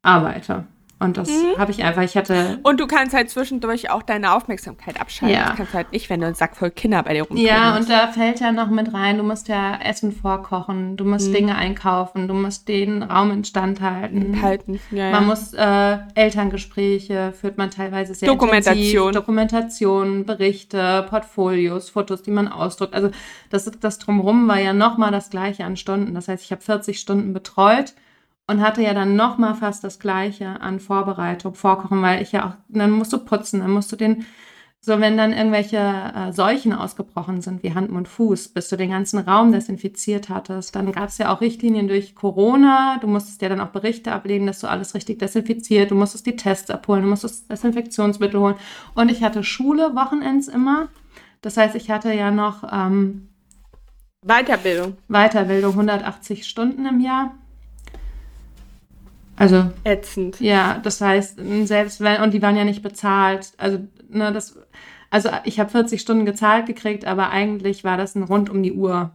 arbeite. 0.02 0.66
Und 1.00 1.18
das 1.18 1.30
mhm. 1.30 1.60
habe 1.60 1.70
ich 1.70 1.84
einfach, 1.84 2.02
ich 2.02 2.18
hatte. 2.18 2.60
Und 2.64 2.80
du 2.80 2.88
kannst 2.88 3.14
halt 3.14 3.30
zwischendurch 3.30 3.92
auch 3.92 4.02
deine 4.02 4.34
Aufmerksamkeit 4.34 5.00
abschalten. 5.00 5.38
Ja. 5.38 5.50
Das 5.50 5.58
kannst 5.58 5.74
halt 5.76 5.92
nicht, 5.92 6.10
wenn 6.10 6.22
du 6.22 6.26
einen 6.26 6.34
Sack 6.36 6.56
voll 6.56 6.72
Kinder 6.72 7.04
bei 7.04 7.14
dir 7.14 7.22
rumkommst. 7.22 7.44
Ja, 7.44 7.76
und 7.78 7.88
da 7.88 8.08
fällt 8.08 8.40
ja 8.40 8.52
noch 8.52 8.70
mit 8.70 8.92
rein, 8.94 9.18
du 9.18 9.24
musst 9.24 9.48
ja 9.48 9.80
Essen 9.80 10.12
vorkochen, 10.12 10.98
du 10.98 11.06
musst 11.06 11.30
mhm. 11.30 11.34
Dinge 11.34 11.56
einkaufen, 11.56 12.28
du 12.28 12.34
musst 12.34 12.68
den 12.68 13.04
Raum 13.04 13.30
instand 13.30 13.80
halten. 13.80 14.42
Halten, 14.42 14.80
ja. 14.90 15.12
Man 15.12 15.22
ja. 15.24 15.28
muss 15.28 15.54
äh, 15.54 15.98
Elterngespräche, 16.16 17.32
führt 17.40 17.60
man 17.60 17.70
teilweise 17.70 18.16
sehr 18.16 18.28
Dokumentation. 18.28 19.10
Intensiv, 19.10 19.14
Dokumentation, 19.14 20.26
Berichte, 20.26 21.06
Portfolios, 21.10 21.92
Fotos, 21.92 22.24
die 22.24 22.32
man 22.32 22.48
ausdruckt. 22.48 22.96
Also 22.96 23.12
das, 23.52 23.70
das 23.80 24.00
Drumherum 24.00 24.48
war 24.48 24.60
ja 24.60 24.74
nochmal 24.74 25.12
das 25.12 25.30
gleiche 25.30 25.64
an 25.64 25.78
Stunden. 25.78 26.16
Das 26.16 26.28
heißt, 26.28 26.44
ich 26.44 26.52
habe 26.52 26.62
40 26.62 27.00
Stunden 27.00 27.34
betreut 27.34 27.94
und 28.48 28.62
hatte 28.62 28.82
ja 28.82 28.94
dann 28.94 29.16
noch 29.16 29.38
mal 29.38 29.54
fast 29.54 29.84
das 29.84 30.00
Gleiche 30.00 30.62
an 30.62 30.80
Vorbereitung, 30.80 31.54
Vorkochen, 31.54 32.02
weil 32.02 32.22
ich 32.22 32.32
ja 32.32 32.48
auch, 32.48 32.54
dann 32.70 32.92
musst 32.92 33.12
du 33.12 33.20
putzen, 33.20 33.60
dann 33.60 33.72
musst 33.72 33.92
du 33.92 33.98
den, 33.98 34.26
so 34.80 35.02
wenn 35.02 35.18
dann 35.18 35.34
irgendwelche 35.34 35.78
äh, 35.78 36.32
Seuchen 36.32 36.72
ausgebrochen 36.72 37.42
sind, 37.42 37.62
wie 37.62 37.74
Hand, 37.74 37.92
und 37.92 38.08
Fuß, 38.08 38.50
bis 38.50 38.70
du 38.70 38.78
den 38.78 38.92
ganzen 38.92 39.20
Raum 39.20 39.52
desinfiziert 39.52 40.30
hattest, 40.30 40.76
dann 40.78 40.94
gab 40.94 41.10
es 41.10 41.18
ja 41.18 41.34
auch 41.34 41.42
Richtlinien 41.42 41.90
durch 41.90 42.16
Corona, 42.16 42.98
du 43.02 43.08
musstest 43.08 43.42
ja 43.42 43.50
dann 43.50 43.60
auch 43.60 43.68
Berichte 43.68 44.14
ablegen, 44.14 44.48
dass 44.48 44.62
du 44.62 44.68
alles 44.68 44.96
richtig 44.96 45.20
desinfiziert, 45.20 45.92
du 45.92 45.96
musstest 45.96 46.26
die 46.26 46.38
Tests 46.38 46.72
abholen, 46.72 47.04
du 47.04 47.10
musstest 47.10 47.52
Desinfektionsmittel 47.52 48.40
holen. 48.40 48.56
Und 48.96 49.12
ich 49.12 49.24
hatte 49.24 49.44
Schule 49.44 49.94
Wochenends 49.94 50.48
immer, 50.48 50.88
das 51.42 51.58
heißt, 51.58 51.76
ich 51.76 51.92
hatte 51.92 52.14
ja 52.14 52.32
noch 52.32 52.64
ähm, 52.72 53.28
Weiterbildung. 54.26 54.96
Weiterbildung, 55.10 55.74
180 55.74 56.48
Stunden 56.48 56.86
im 56.86 57.02
Jahr 57.02 57.36
also. 59.38 59.72
Ätzend. 59.84 60.40
Ja, 60.42 60.80
das 60.80 61.00
heißt, 61.00 61.40
selbst 61.64 62.02
wenn, 62.02 62.22
und 62.22 62.34
die 62.34 62.42
waren 62.42 62.58
ja 62.58 62.66
nicht 62.66 62.82
bezahlt. 62.82 63.54
Also, 63.58 63.80
ne, 64.10 64.34
das, 64.34 64.60
also 65.10 65.30
ich 65.46 65.60
habe 65.60 65.70
40 65.70 66.02
Stunden 66.02 66.26
gezahlt 66.26 66.66
gekriegt, 66.66 67.06
aber 67.06 67.30
eigentlich 67.30 67.84
war 67.84 67.98
das 67.98 68.16
ein 68.16 68.24
rund 68.24 68.50
um 68.50 68.62
die 68.64 68.74
Uhr 68.74 69.12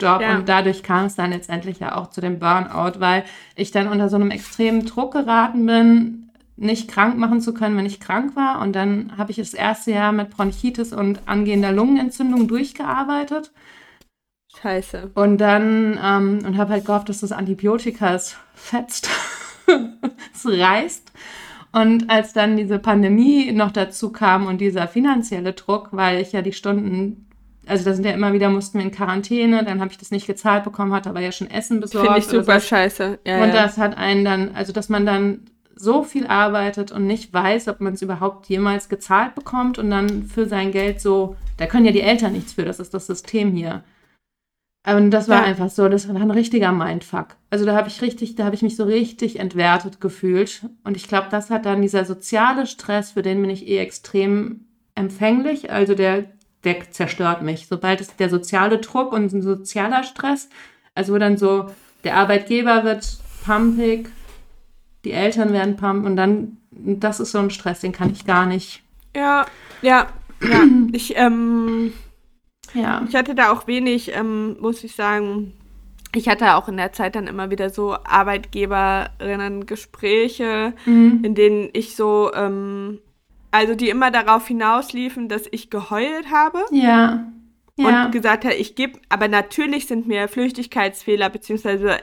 Job 0.00 0.20
ja. 0.20 0.36
und 0.36 0.48
dadurch 0.48 0.84
kam 0.84 1.06
es 1.06 1.16
dann 1.16 1.32
letztendlich 1.32 1.80
ja 1.80 1.96
auch 1.96 2.10
zu 2.10 2.20
dem 2.20 2.38
Burnout, 2.38 3.00
weil 3.00 3.24
ich 3.56 3.72
dann 3.72 3.88
unter 3.88 4.08
so 4.08 4.14
einem 4.14 4.30
extremen 4.30 4.86
Druck 4.86 5.12
geraten 5.12 5.66
bin, 5.66 6.30
nicht 6.56 6.88
krank 6.88 7.16
machen 7.18 7.40
zu 7.40 7.52
können, 7.54 7.76
wenn 7.76 7.86
ich 7.86 8.00
krank 8.00 8.36
war. 8.36 8.60
Und 8.60 8.74
dann 8.74 9.16
habe 9.16 9.30
ich 9.30 9.38
das 9.38 9.54
erste 9.54 9.92
Jahr 9.92 10.12
mit 10.12 10.30
Bronchitis 10.30 10.92
und 10.92 11.22
angehender 11.26 11.72
Lungenentzündung 11.72 12.46
durchgearbeitet. 12.48 13.52
Scheiße. 14.62 15.10
Und 15.14 15.38
dann, 15.38 15.98
ähm, 16.02 16.40
und 16.44 16.56
habe 16.56 16.72
halt 16.72 16.84
gehofft, 16.84 17.08
dass 17.08 17.20
das 17.20 17.32
Antibiotika 17.32 18.14
es 18.14 18.36
fetzt. 18.54 19.08
es 20.34 20.46
reißt. 20.46 21.12
Und 21.72 22.10
als 22.10 22.32
dann 22.32 22.56
diese 22.56 22.78
Pandemie 22.78 23.52
noch 23.52 23.70
dazu 23.70 24.10
kam 24.10 24.46
und 24.46 24.60
dieser 24.60 24.88
finanzielle 24.88 25.52
Druck, 25.52 25.88
weil 25.92 26.20
ich 26.20 26.32
ja 26.32 26.42
die 26.42 26.52
Stunden, 26.52 27.26
also 27.66 27.84
da 27.84 27.92
sind 27.92 28.06
ja 28.06 28.12
immer 28.12 28.32
wieder, 28.32 28.48
mussten 28.48 28.78
wir 28.78 28.86
in 28.86 28.90
Quarantäne, 28.90 29.64
dann 29.64 29.80
habe 29.80 29.90
ich 29.90 29.98
das 29.98 30.10
nicht 30.10 30.26
gezahlt 30.26 30.64
bekommen, 30.64 30.92
hatte 30.92 31.10
aber 31.10 31.20
ja 31.20 31.30
schon 31.30 31.50
Essen 31.50 31.80
besorgt. 31.80 32.06
Finde 32.06 32.20
ich 32.20 32.26
super 32.26 32.58
scheiße. 32.58 33.18
Ja, 33.26 33.42
und 33.42 33.48
ja. 33.48 33.62
das 33.62 33.76
hat 33.76 33.96
einen 33.98 34.24
dann, 34.24 34.54
also 34.54 34.72
dass 34.72 34.88
man 34.88 35.04
dann 35.04 35.42
so 35.76 36.02
viel 36.02 36.26
arbeitet 36.26 36.90
und 36.90 37.06
nicht 37.06 37.32
weiß, 37.32 37.68
ob 37.68 37.80
man 37.80 37.92
es 37.92 38.02
überhaupt 38.02 38.48
jemals 38.48 38.88
gezahlt 38.88 39.34
bekommt 39.34 39.78
und 39.78 39.90
dann 39.90 40.24
für 40.24 40.46
sein 40.46 40.72
Geld 40.72 41.00
so, 41.00 41.36
da 41.58 41.66
können 41.66 41.84
ja 41.84 41.92
die 41.92 42.00
Eltern 42.00 42.32
nichts 42.32 42.54
für, 42.54 42.64
das 42.64 42.80
ist 42.80 42.94
das 42.94 43.06
System 43.06 43.52
hier. 43.52 43.84
Und 44.96 45.10
das 45.10 45.28
war 45.28 45.42
ja. 45.42 45.44
einfach 45.44 45.70
so, 45.70 45.88
das 45.88 46.08
war 46.08 46.16
ein 46.16 46.30
richtiger 46.30 46.72
Mindfuck. 46.72 47.36
Also 47.50 47.64
da 47.64 47.76
habe 47.76 47.88
ich 47.88 48.00
richtig, 48.00 48.36
da 48.36 48.44
habe 48.44 48.54
ich 48.54 48.62
mich 48.62 48.76
so 48.76 48.84
richtig 48.84 49.38
entwertet 49.38 50.00
gefühlt. 50.00 50.62
Und 50.84 50.96
ich 50.96 51.08
glaube, 51.08 51.28
das 51.30 51.50
hat 51.50 51.66
dann 51.66 51.82
dieser 51.82 52.04
soziale 52.04 52.66
Stress, 52.66 53.12
für 53.12 53.22
den 53.22 53.40
bin 53.40 53.50
ich 53.50 53.66
eh 53.66 53.78
extrem 53.78 54.60
empfänglich. 54.94 55.70
Also 55.70 55.94
der, 55.94 56.24
der 56.64 56.90
zerstört 56.90 57.42
mich. 57.42 57.66
Sobald 57.66 58.00
es 58.00 58.16
der 58.16 58.30
soziale 58.30 58.78
Druck 58.78 59.12
und 59.12 59.32
ein 59.32 59.42
sozialer 59.42 60.04
Stress, 60.04 60.48
also 60.94 61.12
wo 61.12 61.18
dann 61.18 61.36
so, 61.36 61.66
der 62.04 62.16
Arbeitgeber 62.16 62.84
wird 62.84 63.18
pumpig, 63.44 64.08
die 65.04 65.12
Eltern 65.12 65.52
werden 65.52 65.76
pump 65.76 66.06
und 66.06 66.16
dann, 66.16 66.56
das 66.70 67.20
ist 67.20 67.32
so 67.32 67.38
ein 67.38 67.50
Stress, 67.50 67.80
den 67.80 67.92
kann 67.92 68.10
ich 68.10 68.26
gar 68.26 68.46
nicht. 68.46 68.82
Ja, 69.14 69.46
ja, 69.82 70.06
ja. 70.42 70.64
Ich, 70.92 71.16
ähm, 71.16 71.92
ja. 72.74 73.02
Ich 73.08 73.14
hatte 73.14 73.34
da 73.34 73.50
auch 73.50 73.66
wenig, 73.66 74.14
ähm, 74.14 74.58
muss 74.60 74.84
ich 74.84 74.94
sagen. 74.94 75.54
Ich 76.14 76.28
hatte 76.28 76.54
auch 76.54 76.68
in 76.68 76.76
der 76.78 76.92
Zeit 76.92 77.16
dann 77.16 77.26
immer 77.26 77.50
wieder 77.50 77.68
so 77.68 77.94
Arbeitgeberinnen-Gespräche, 77.94 80.72
mhm. 80.86 81.20
in 81.22 81.34
denen 81.34 81.68
ich 81.74 81.96
so, 81.96 82.32
ähm, 82.34 83.00
also 83.50 83.74
die 83.74 83.90
immer 83.90 84.10
darauf 84.10 84.46
hinausliefen, 84.46 85.28
dass 85.28 85.42
ich 85.50 85.68
geheult 85.68 86.30
habe. 86.32 86.64
Ja. 86.70 87.26
ja. 87.76 88.06
Und 88.06 88.12
gesagt 88.12 88.44
habe, 88.44 88.54
ich 88.54 88.74
gebe, 88.74 88.98
aber 89.10 89.28
natürlich 89.28 89.86
sind 89.86 90.08
mir 90.08 90.28
Flüchtigkeitsfehler, 90.28 91.28
beziehungsweise, 91.28 91.98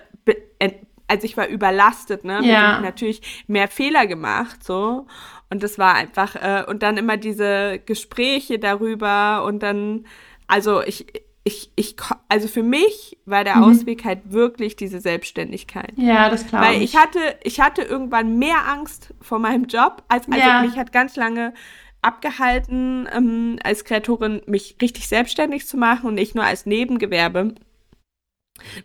also 1.08 1.25
ich 1.25 1.38
war 1.38 1.47
überlastet, 1.47 2.25
ne? 2.25 2.41
Ja. 2.43 2.82
natürlich 2.82 3.43
mehr 3.47 3.67
Fehler 3.67 4.06
gemacht, 4.06 4.63
so. 4.63 5.08
Und 5.49 5.63
das 5.63 5.78
war 5.78 5.95
einfach, 5.95 6.36
äh, 6.36 6.63
und 6.67 6.84
dann 6.84 6.97
immer 6.97 7.17
diese 7.17 7.80
Gespräche 7.86 8.60
darüber 8.60 9.43
und 9.45 9.62
dann 9.62 10.06
also 10.47 10.81
ich, 10.81 11.05
ich, 11.43 11.71
ich, 11.75 11.95
also 12.27 12.47
für 12.47 12.63
mich 12.63 13.17
war 13.25 13.43
der 13.43 13.58
mhm. 13.58 13.63
Ausweg 13.63 14.03
halt 14.03 14.31
wirklich 14.31 14.75
diese 14.75 14.99
Selbstständigkeit. 14.99 15.93
Ja, 15.95 16.29
das 16.29 16.47
glaube 16.47 16.65
ich. 16.65 16.71
Weil 16.71 16.81
ich 16.81 16.95
hatte, 16.97 17.19
ich 17.43 17.60
hatte 17.60 17.84
irgendwann 17.84 18.39
mehr 18.39 18.67
Angst 18.67 19.13
vor 19.21 19.39
meinem 19.39 19.65
Job, 19.65 20.03
als 20.08 20.27
also 20.27 20.39
ja. 20.39 20.62
mich 20.63 20.75
hat 20.77 20.91
ganz 20.91 21.15
lange 21.15 21.53
abgehalten, 22.01 23.08
ähm, 23.12 23.60
als 23.63 23.84
Kreatorin 23.84 24.41
mich 24.47 24.77
richtig 24.81 25.08
selbstständig 25.08 25.67
zu 25.67 25.77
machen 25.77 26.08
und 26.08 26.15
nicht 26.15 26.36
nur 26.36 26.43
als 26.43 26.65
Nebengewerbe. 26.65 27.55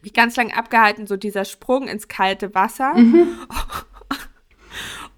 Mich 0.02 0.12
ganz 0.12 0.36
lange 0.36 0.56
abgehalten, 0.56 1.06
so 1.06 1.16
dieser 1.16 1.44
Sprung 1.44 1.86
ins 1.86 2.08
kalte 2.08 2.54
Wasser. 2.54 2.94
Mhm. 2.94 3.38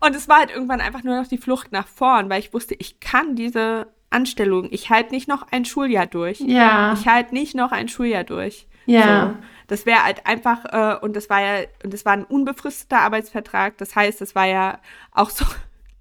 Und 0.05 0.17
es 0.17 0.29
war 0.29 0.41
halt 0.41 0.51
irgendwann 0.51 0.81
einfach 0.81 1.05
nur 1.05 1.15
noch 1.15 1.29
die 1.29 1.39
Flucht 1.39 1.71
nach 1.71 1.87
vorn, 1.87 2.29
weil 2.29 2.41
ich 2.41 2.53
wusste, 2.53 2.75
ich 2.75 2.99
kann 2.99 3.37
diese 3.37 3.87
Anstellung. 4.13 4.69
Ich 4.71 4.91
halte 4.91 5.13
nicht 5.15 5.29
noch 5.29 5.47
ein 5.51 5.65
Schuljahr 5.65 6.07
durch. 6.07 6.41
Ja. 6.41 6.93
Ich 6.95 7.07
halte 7.07 7.35
nicht 7.35 7.55
noch 7.55 7.73
ein 7.73 7.89
Schuljahr 7.89 8.25
durch. 8.25 8.67
Ja. 8.87 9.27
So. 9.27 9.37
Das 9.69 9.87
wäre 9.87 10.05
halt 10.05 10.27
einfach, 10.27 10.65
äh, 10.67 10.99
und 11.05 11.17
das 11.17 11.31
war 11.31 11.41
ja, 11.41 11.67
und 11.85 11.93
das 11.95 12.05
war 12.05 12.13
ein 12.13 12.25
unbefristeter 12.25 13.01
Arbeitsvertrag. 13.01 13.79
Das 13.79 13.97
heißt, 13.97 14.21
es 14.21 14.35
war 14.35 14.47
ja 14.47 14.79
auch 15.13 15.31
so. 15.31 15.45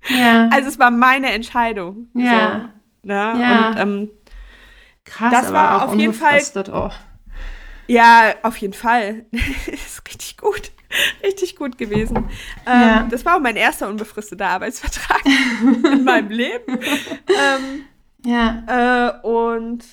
Ja. 0.09 0.49
Also 0.51 0.67
es 0.67 0.79
war 0.79 0.89
meine 0.89 1.31
Entscheidung. 1.31 2.07
Ja. 2.15 2.71
So, 3.03 3.07
ne? 3.07 3.13
Ja. 3.39 3.69
Und 3.69 3.77
ähm, 3.77 4.09
Krass, 5.05 5.31
das 5.31 5.53
war 5.53 5.87
auf 5.87 5.93
jeden 5.95 6.15
Fall. 6.15 6.41
Oh. 6.73 6.89
Ja, 7.85 8.33
auf 8.43 8.57
jeden 8.57 8.73
Fall. 8.73 9.25
das 9.31 9.67
ist 9.67 10.07
richtig 10.07 10.37
gut. 10.37 10.71
Richtig 11.23 11.55
gut 11.55 11.77
gewesen. 11.77 12.17
Ähm, 12.65 12.81
ja. 12.81 13.07
Das 13.09 13.25
war 13.25 13.37
auch 13.37 13.39
mein 13.39 13.55
erster 13.55 13.87
unbefristeter 13.87 14.47
Arbeitsvertrag 14.47 15.21
in 15.25 16.03
meinem 16.03 16.29
Leben. 16.29 16.79
Ähm, 17.27 17.85
ja. 18.25 19.19
Äh, 19.23 19.27
und 19.27 19.83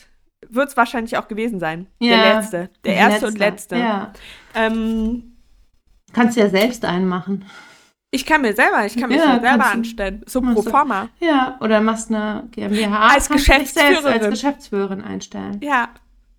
wird 0.49 0.69
es 0.69 0.77
wahrscheinlich 0.77 1.17
auch 1.17 1.29
gewesen 1.29 1.61
sein. 1.61 1.87
Ja. 1.99 2.17
Der 2.17 2.35
letzte. 2.35 2.71
Der 2.85 2.95
erste 2.95 3.13
Letzter. 3.13 3.27
und 3.29 3.39
letzte. 3.39 3.77
Ja. 3.77 4.13
Ähm, 4.55 5.37
Kannst 6.13 6.37
du 6.37 6.41
ja 6.41 6.49
selbst 6.49 6.85
einen 6.85 7.07
machen. 7.07 7.45
Ich 8.11 8.25
kann 8.25 8.41
mir 8.41 8.55
selber, 8.55 8.87
ich 8.87 8.97
kann 8.97 9.11
mich 9.11 9.19
ja, 9.19 9.39
selber 9.39 9.67
anstellen. 9.67 10.23
So 10.27 10.41
pro 10.41 10.63
forma. 10.63 11.11
Ja, 11.21 11.59
oder 11.61 11.83
machst 11.83 12.11
eine 12.11 12.49
GmbH. 12.53 13.09
Als 13.09 13.29
Geschäftsführerin. 13.29 14.07
als 14.07 14.31
Geschäftsführerin 14.31 15.03
einstellen. 15.03 15.61
Ja, 15.63 15.91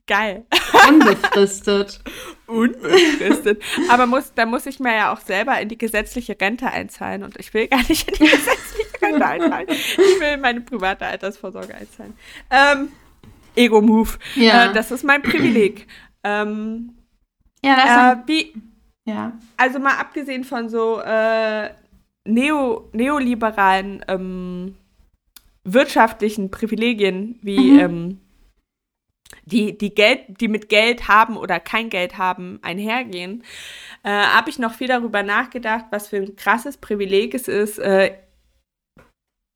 geil. 0.09 0.45
Unbefristet. 0.89 2.01
Unbefristet. 2.47 3.61
Aber 3.89 4.07
muss, 4.07 4.33
da 4.33 4.45
muss 4.45 4.65
ich 4.65 4.79
mir 4.79 4.93
ja 4.95 5.13
auch 5.13 5.21
selber 5.21 5.61
in 5.61 5.69
die 5.69 5.77
gesetzliche 5.77 6.35
Rente 6.39 6.67
einzahlen 6.67 7.23
und 7.23 7.39
ich 7.39 7.53
will 7.53 7.67
gar 7.67 7.87
nicht 7.87 8.09
in 8.09 8.15
die 8.15 8.31
gesetzliche 8.31 9.01
Rente 9.01 9.25
einzahlen. 9.25 9.67
Ich 9.69 10.19
will 10.19 10.37
meine 10.37 10.61
private 10.61 11.05
Altersvorsorge 11.05 11.75
einzahlen. 11.75 12.13
Ähm, 12.49 12.89
Ego-Move. 13.55 14.09
Ja. 14.35 14.65
Äh, 14.65 14.73
das 14.73 14.91
ist 14.91 15.03
mein 15.03 15.21
Privileg. 15.21 15.87
Ähm, 16.23 16.95
ja, 17.63 17.75
das 17.75 18.17
äh, 18.17 18.27
wie, 18.27 18.53
ja. 19.05 19.33
Also 19.57 19.79
mal 19.79 19.97
abgesehen 19.99 20.43
von 20.43 20.69
so 20.69 21.01
äh, 21.01 21.69
neo, 22.25 22.89
neoliberalen 22.93 24.03
ähm, 24.07 24.75
wirtschaftlichen 25.63 26.49
Privilegien 26.49 27.37
wie 27.41 27.71
mhm. 27.71 27.79
ähm, 27.79 28.21
die, 29.49 29.77
die 29.77 29.93
Geld, 29.93 30.41
die 30.41 30.47
mit 30.47 30.69
Geld 30.69 31.07
haben 31.07 31.37
oder 31.37 31.59
kein 31.59 31.89
Geld 31.89 32.17
haben, 32.17 32.59
einhergehen, 32.61 33.43
äh, 34.03 34.09
habe 34.09 34.49
ich 34.49 34.59
noch 34.59 34.73
viel 34.73 34.87
darüber 34.87 35.23
nachgedacht, 35.23 35.85
was 35.91 36.07
für 36.07 36.17
ein 36.17 36.35
krasses 36.35 36.77
Privileg 36.77 37.33
es 37.33 37.47
ist, 37.47 37.79
äh, 37.79 38.13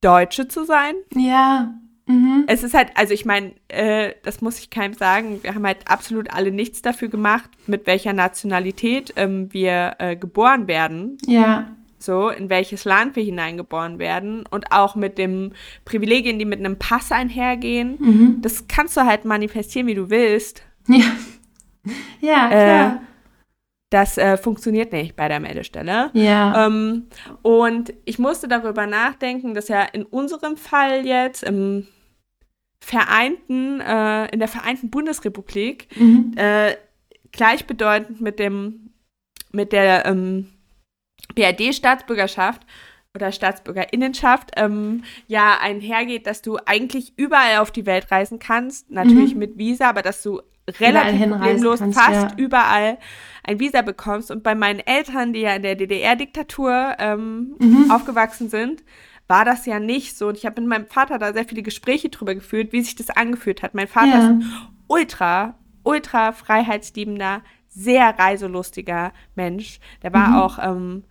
Deutsche 0.01 0.47
zu 0.47 0.65
sein. 0.65 0.95
Ja. 1.15 1.73
Mhm. 2.05 2.43
Es 2.47 2.63
ist 2.63 2.73
halt, 2.73 2.89
also 2.95 3.13
ich 3.13 3.23
meine, 3.23 3.53
äh, 3.69 4.13
das 4.23 4.41
muss 4.41 4.59
ich 4.59 4.69
keinem 4.69 4.93
sagen, 4.93 5.41
wir 5.41 5.55
haben 5.55 5.65
halt 5.65 5.87
absolut 5.87 6.31
alle 6.33 6.51
nichts 6.51 6.81
dafür 6.81 7.07
gemacht, 7.07 7.49
mit 7.65 7.87
welcher 7.87 8.11
Nationalität 8.11 9.13
ähm, 9.15 9.53
wir 9.53 9.95
äh, 9.99 10.15
geboren 10.17 10.67
werden. 10.67 11.17
Ja. 11.25 11.75
So, 12.03 12.27
in 12.27 12.49
welches 12.49 12.83
Land 12.83 13.15
wir 13.15 13.23
hineingeboren 13.23 13.97
werden 13.97 14.43
und 14.51 14.73
auch 14.73 14.95
mit 14.95 15.17
den 15.17 15.53
Privilegien, 15.85 16.37
die 16.37 16.43
mit 16.43 16.59
einem 16.59 16.77
Pass 16.77 17.13
einhergehen. 17.13 17.97
Mhm. 17.97 18.41
Das 18.41 18.67
kannst 18.67 18.97
du 18.97 19.05
halt 19.05 19.23
manifestieren, 19.23 19.87
wie 19.87 19.95
du 19.95 20.09
willst. 20.09 20.63
Ja. 20.87 21.05
Ja, 22.21 22.47
klar. 22.47 22.95
Äh, 22.95 22.99
das 23.89 24.17
äh, 24.17 24.37
funktioniert 24.37 24.93
nicht 24.93 25.17
bei 25.17 25.27
der 25.27 25.41
Meldestelle. 25.41 26.11
ja. 26.13 26.65
Ähm, 26.65 27.07
und 27.41 27.93
ich 28.05 28.19
musste 28.19 28.47
darüber 28.47 28.87
nachdenken, 28.87 29.53
dass 29.53 29.67
ja 29.67 29.81
in 29.83 30.03
unserem 30.03 30.55
Fall 30.55 31.05
jetzt 31.05 31.43
im 31.43 31.87
Vereinten, 32.79 33.81
äh, 33.81 34.27
in 34.31 34.39
der 34.39 34.47
Vereinten 34.47 34.89
Bundesrepublik 34.91 35.89
mhm. 35.99 36.31
äh, 36.37 36.75
gleichbedeutend 37.33 38.21
mit 38.21 38.39
dem, 38.39 38.91
mit 39.51 39.73
der 39.73 40.05
ähm, 40.05 40.52
BRD-Staatsbürgerschaft 41.35 42.61
oder 43.15 43.31
Staatsbürgerinnenschaft 43.31 44.51
ähm, 44.55 45.03
ja 45.27 45.57
einhergeht, 45.61 46.25
dass 46.27 46.41
du 46.41 46.57
eigentlich 46.65 47.13
überall 47.17 47.57
auf 47.59 47.71
die 47.71 47.85
Welt 47.85 48.11
reisen 48.11 48.39
kannst, 48.39 48.89
natürlich 48.91 49.33
Mhm. 49.33 49.39
mit 49.39 49.57
Visa, 49.57 49.89
aber 49.89 50.01
dass 50.01 50.23
du 50.23 50.41
relativ 50.79 51.29
problemlos 51.29 51.79
kannst, 51.79 51.99
fast 51.99 52.31
ja. 52.31 52.37
überall 52.37 52.97
ein 53.43 53.59
Visa 53.59 53.81
bekommst. 53.81 54.31
Und 54.31 54.43
bei 54.43 54.55
meinen 54.55 54.79
Eltern, 54.79 55.33
die 55.33 55.41
ja 55.41 55.53
in 55.55 55.61
der 55.63 55.75
DDR-Diktatur 55.75 56.95
ähm, 56.99 57.55
Mhm. 57.59 57.91
aufgewachsen 57.91 58.49
sind, 58.49 58.83
war 59.27 59.45
das 59.45 59.65
ja 59.65 59.79
nicht 59.79 60.17
so. 60.17 60.27
Und 60.29 60.37
ich 60.37 60.45
habe 60.45 60.61
mit 60.61 60.69
meinem 60.69 60.87
Vater 60.87 61.19
da 61.19 61.33
sehr 61.33 61.45
viele 61.45 61.63
Gespräche 61.63 62.09
drüber 62.09 62.33
geführt, 62.33 62.71
wie 62.71 62.81
sich 62.81 62.95
das 62.95 63.09
angefühlt 63.09 63.61
hat. 63.61 63.73
Mein 63.75 63.87
Vater 63.87 64.17
ist 64.17 64.23
Ja. 64.23 64.29
ein 64.29 64.45
ultra, 64.87 65.55
ultra 65.83 66.31
freiheitsliebender, 66.31 67.41
sehr 67.67 68.17
reiselustiger 68.17 69.11
Mensch. 69.35 69.79
Der 70.01 70.13
war 70.13 70.29
Mhm. 70.29 70.35
auch 70.35 70.59
ähm, 70.61 71.03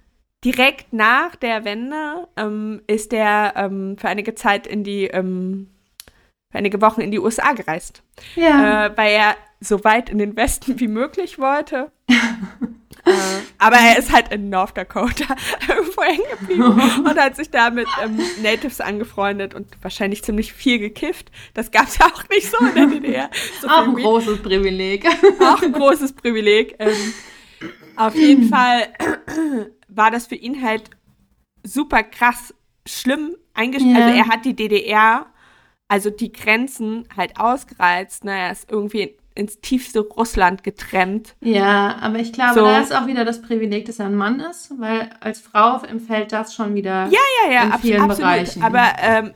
direkt 0.45 0.93
nach 0.93 1.37
der 1.37 1.65
Wende, 1.65 2.29
ähm, 2.37 2.83
ist 2.87 3.13
der 3.13 3.53
ähm, 3.57 3.97
für 3.99 4.09
einige 4.09 4.35
Zeit 4.35 4.67
in 4.67 4.83
die, 4.85 5.05
ähm, 5.07 5.69
für 6.51 6.59
einige 6.59 6.81
Wochen 6.81 7.01
in 7.01 7.11
die 7.11 7.19
USA 7.21 7.53
gereist 7.53 8.03
Ja. 8.35 8.87
äh, 8.87 8.97
weil 8.97 9.13
er 9.13 9.37
so 9.61 9.85
weit 9.85 10.11
in 10.11 10.19
den 10.19 10.37
Westen 10.37 10.81
wie 10.81 10.89
möglich 10.89 11.39
wollte. 11.39 11.93
äh, 12.09 13.13
aber 13.59 13.77
er 13.77 13.97
ist 13.99 14.13
halt 14.13 14.33
in 14.33 14.51
North 14.51 14.77
Dakota 14.77 15.37
irgendwo 15.69 16.03
hängen 16.03 16.23
geblieben 16.41 16.65
und 17.07 17.19
hat 17.19 17.37
sich 17.37 17.51
da 17.51 17.71
mit 17.71 17.87
ähm, 18.03 18.19
Natives 18.43 18.81
angefreundet 18.81 19.55
und 19.55 19.69
wahrscheinlich 19.83 20.25
ziemlich 20.25 20.53
viel 20.53 20.81
gekifft. 20.81 21.31
Das 21.55 21.71
gab 21.71 21.87
es 21.87 21.99
ja 21.99 22.07
auch 22.07 22.29
nicht 22.29 22.51
so 22.51 22.59
in 22.67 22.75
der 22.75 22.87
DDR. 22.87 23.31
So 23.61 23.69
Auch 23.69 23.85
ein 23.85 23.97
Weed. 23.97 24.05
großes 24.05 24.43
Privileg. 24.43 25.07
auch 25.41 25.63
ein 25.63 25.73
großes 25.73 26.13
Privileg. 26.15 26.75
Ähm, 26.81 27.15
auf 27.97 28.17
jeden 28.17 28.49
Fall 28.53 28.89
war 29.97 30.11
das 30.11 30.27
für 30.27 30.35
ihn 30.35 30.63
halt 30.63 30.91
super 31.65 32.03
krass 32.03 32.55
schlimm 32.87 33.37
eingeschränkt. 33.55 33.99
Ja. 33.99 34.07
Also 34.07 34.19
er 34.19 34.29
hat 34.29 34.45
die 34.45 34.57
DDR, 34.57 35.27
also 35.89 36.11
die 36.11 36.33
Grenzen 36.33 37.07
halt 37.17 37.39
ausgereizt. 37.39 38.25
Ne? 38.25 38.33
Er 38.33 38.53
ist 38.53 38.71
irgendwie 38.71 39.17
ins 39.35 39.61
tiefste 39.61 40.01
Russland 40.01 40.63
getrennt. 40.63 41.35
Ja, 41.41 41.97
aber 42.01 42.19
ich 42.19 42.33
glaube, 42.33 42.55
So. 42.55 42.65
da 42.65 42.79
ist 42.81 42.95
auch 42.95 43.07
wieder 43.07 43.25
das 43.25 43.41
Privileg, 43.43 43.87
dass 43.87 43.99
er 43.99 44.07
ein 44.07 44.15
Mann 44.15 44.41
ist, 44.41 44.73
weil 44.79 45.11
als 45.21 45.41
Frau 45.41 45.83
empfällt 45.83 46.33
das 46.33 46.55
schon 46.55 46.75
wieder. 46.75 47.07
Ja, 47.07 47.19
ja, 47.47 47.53
ja, 47.53 47.63
In 47.65 47.73
vielen 47.81 48.01
absolut. 48.03 48.19
Bereichen. 48.19 48.63
Aber 48.63 48.85
ähm, 49.01 49.33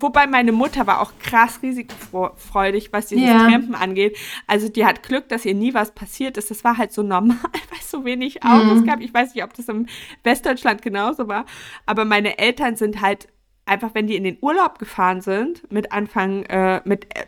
wobei 0.00 0.26
meine 0.26 0.52
Mutter 0.52 0.86
war 0.86 1.00
auch 1.00 1.12
krass 1.22 1.60
risikofreudig, 1.62 2.92
was 2.92 3.06
dieses 3.06 3.26
Ja. 3.28 3.38
Trampen 3.48 3.74
angeht. 3.74 4.16
Also 4.46 4.68
die 4.68 4.84
hat 4.84 5.02
Glück, 5.02 5.28
dass 5.28 5.44
ihr 5.44 5.54
nie 5.54 5.74
was 5.74 5.92
passiert 5.92 6.36
ist. 6.36 6.50
Das 6.50 6.64
war 6.64 6.76
halt 6.76 6.92
so 6.92 7.02
normal, 7.02 7.36
weil 7.70 7.78
es 7.80 7.90
so 7.90 8.04
wenig 8.04 8.42
Autos 8.44 8.80
Mhm. 8.80 8.86
gab. 8.86 9.00
Ich 9.00 9.12
weiß 9.12 9.34
nicht, 9.34 9.44
ob 9.44 9.54
das 9.54 9.68
im 9.68 9.86
Westdeutschland 10.22 10.82
genauso 10.82 11.28
war. 11.28 11.46
Aber 11.86 12.04
meine 12.04 12.38
Eltern 12.38 12.76
sind 12.76 13.00
halt 13.00 13.28
einfach, 13.66 13.90
wenn 13.94 14.06
die 14.06 14.16
in 14.16 14.24
den 14.24 14.36
Urlaub 14.42 14.78
gefahren 14.78 15.20
sind, 15.22 15.70
mit 15.72 15.92
Anfang, 15.92 16.42
äh, 16.44 16.82
mit, 16.84 17.04
äh, 17.16 17.24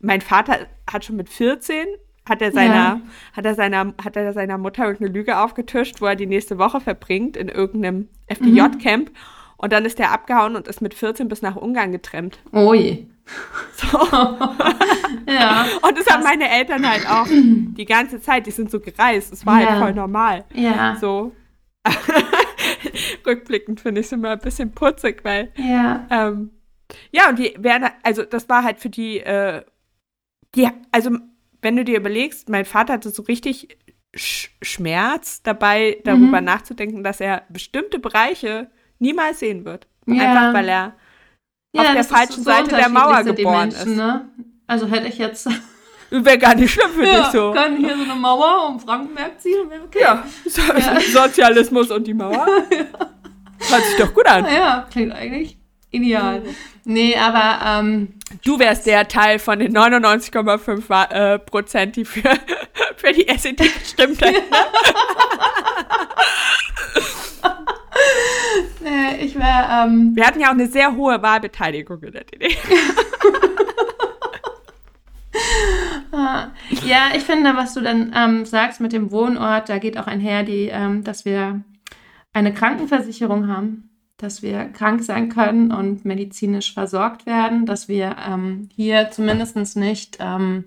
mein 0.00 0.20
Vater 0.22 0.66
hat 0.90 1.04
schon 1.04 1.16
mit 1.16 1.28
14 1.28 1.86
hat 2.28 2.42
er 2.42 2.50
seiner, 2.50 2.74
Ja. 2.74 3.00
hat 3.34 3.44
er 3.44 3.54
seiner, 3.54 3.94
hat 4.04 4.16
er 4.16 4.32
seiner 4.32 4.58
Mutter 4.58 4.84
irgendeine 4.84 5.12
Lüge 5.12 5.38
aufgetischt, 5.38 6.00
wo 6.00 6.06
er 6.06 6.16
die 6.16 6.26
nächste 6.26 6.58
Woche 6.58 6.80
verbringt 6.80 7.36
in 7.36 7.48
irgendeinem 7.48 8.08
FDJ-Camp. 8.26 9.10
Und 9.58 9.72
dann 9.72 9.84
ist 9.84 10.00
er 10.00 10.10
abgehauen 10.12 10.56
und 10.56 10.66
ist 10.68 10.82
mit 10.82 10.92
14 10.94 11.28
bis 11.28 11.40
nach 11.40 11.54
Ungarn 11.56 11.92
getrennt. 11.92 12.38
Oh 12.52 12.74
je. 12.74 13.06
So. 13.76 13.98
Ja. 15.28 15.66
Und 15.82 15.98
das 15.98 16.06
haben 16.08 16.22
meine 16.22 16.48
Eltern 16.48 16.88
halt 16.88 17.08
auch 17.08 17.26
die 17.28 17.84
ganze 17.84 18.20
Zeit, 18.20 18.46
die 18.46 18.50
sind 18.52 18.70
so 18.70 18.80
gereist. 18.80 19.32
Es 19.32 19.44
war 19.46 19.60
Ja. 19.60 19.70
halt 19.70 19.78
voll 19.80 19.94
normal. 19.94 20.44
Ja. 20.54 20.96
So. 21.00 21.32
Rückblickend 23.26 23.80
finde 23.80 24.00
ich 24.00 24.06
es 24.06 24.12
immer 24.12 24.30
ein 24.30 24.38
bisschen 24.38 24.72
putzig, 24.72 25.24
weil 25.24 25.52
Ja. 25.56 26.06
ähm, 26.10 26.50
ja, 27.10 27.28
und 27.28 27.38
die 27.38 27.54
werden, 27.58 27.88
also 28.02 28.22
das 28.22 28.48
war 28.48 28.62
halt 28.62 28.78
für 28.78 28.88
die, 28.90 29.18
äh, 29.20 29.62
die, 30.54 30.68
also 30.92 31.10
wenn 31.62 31.76
du 31.76 31.84
dir 31.84 31.98
überlegst, 31.98 32.48
mein 32.48 32.64
Vater 32.64 32.94
hatte 32.94 33.10
so 33.10 33.22
richtig 33.22 33.76
Sch 34.14 34.48
Schmerz 34.62 35.42
dabei, 35.42 35.98
darüber 36.04 36.40
Mhm. 36.40 36.44
nachzudenken, 36.46 37.04
dass 37.04 37.20
er 37.20 37.42
bestimmte 37.50 37.98
Bereiche 37.98 38.70
niemals 38.98 39.40
sehen 39.40 39.64
wird. 39.64 39.86
Ja. 40.06 40.22
Einfach 40.32 40.54
weil 40.54 40.68
er 40.68 40.94
ja, 41.74 41.82
auf 41.82 41.92
der 41.92 42.04
falschen 42.04 42.42
Seite 42.42 42.76
der 42.76 42.88
Mauer 42.88 43.22
geboren 43.24 43.68
Menschen, 43.68 43.90
ist. 43.90 43.96
Ne? 43.96 44.28
Also 44.66 44.86
hätte 44.86 45.08
ich 45.08 45.18
jetzt 45.18 45.48
wäre 46.10 46.38
gar 46.38 46.54
nicht 46.54 46.72
schlimm 46.72 46.90
für 46.92 47.02
dich 47.02 47.26
so. 47.32 47.52
können 47.52 47.76
hier 47.78 47.96
so 47.96 48.04
eine 48.04 48.14
Mauer 48.14 48.68
um 48.68 48.80
Frankenberg 48.80 49.38
ziehen, 49.40 49.68
wäre 49.68 49.82
okay. 49.82 50.00
Ja, 50.00 50.24
so, 50.46 50.62
Ja. 50.62 51.00
Sozialismus 51.26 51.90
und 51.90 52.06
die 52.06 52.14
Mauer. 52.14 52.46
Hört 53.68 53.84
sich 53.84 53.96
doch 53.98 54.14
gut 54.14 54.26
an. 54.26 54.44
Ja, 54.46 54.86
klingt 54.90 55.12
eigentlich 55.12 55.58
ideal. 55.96 56.42
Nee, 56.84 57.16
aber 57.16 57.80
ähm, 57.80 58.14
Du 58.44 58.58
wärst 58.58 58.86
der 58.86 59.08
Teil 59.08 59.38
von 59.38 59.58
den 59.58 59.76
99,5 59.76 60.88
Wa- 60.88 61.04
äh, 61.04 61.38
Prozent, 61.38 61.96
die 61.96 62.04
für, 62.04 62.22
für 62.96 63.12
die 63.12 63.26
SED 63.28 63.56
gestimmt 63.58 64.20
hätten. 64.20 64.42
nee, 68.82 69.24
ich 69.24 69.34
wäre 69.36 69.84
ähm, 69.86 70.12
Wir 70.14 70.26
hatten 70.26 70.40
ja 70.40 70.48
auch 70.48 70.52
eine 70.52 70.66
sehr 70.66 70.94
hohe 70.94 71.20
Wahlbeteiligung 71.22 72.02
in 72.02 72.12
der 72.12 72.24
DDR. 72.24 72.50
Ah, 76.12 76.48
Ja, 76.86 77.08
ich 77.14 77.24
finde, 77.24 77.54
was 77.56 77.74
du 77.74 77.82
dann 77.82 78.10
ähm, 78.16 78.46
sagst 78.46 78.80
mit 78.80 78.92
dem 78.94 79.10
Wohnort, 79.10 79.68
da 79.68 79.76
geht 79.78 79.98
auch 79.98 80.06
einher, 80.06 80.44
die, 80.44 80.68
ähm, 80.72 81.04
dass 81.04 81.26
wir 81.26 81.60
eine 82.32 82.54
Krankenversicherung 82.54 83.46
haben, 83.48 83.90
dass 84.16 84.42
wir 84.42 84.64
krank 84.66 85.02
sein 85.02 85.28
können 85.28 85.70
und 85.72 86.04
medizinisch 86.04 86.72
versorgt 86.72 87.26
werden, 87.26 87.66
dass 87.66 87.88
wir 87.88 88.16
ähm, 88.26 88.68
hier 88.74 89.10
zumindest 89.10 89.76
nicht 89.76 90.18
ähm, 90.20 90.64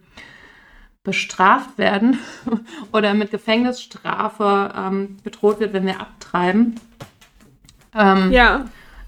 bestraft 1.03 1.77
werden 1.77 2.19
oder 2.93 3.13
mit 3.13 3.31
Gefängnisstrafe 3.31 4.73
ähm, 4.77 5.17
bedroht 5.23 5.59
wird, 5.59 5.73
wenn 5.73 5.85
wir 5.85 5.99
abtreiben. 5.99 6.75
Ähm, 7.95 8.31
Ja. 8.31 8.65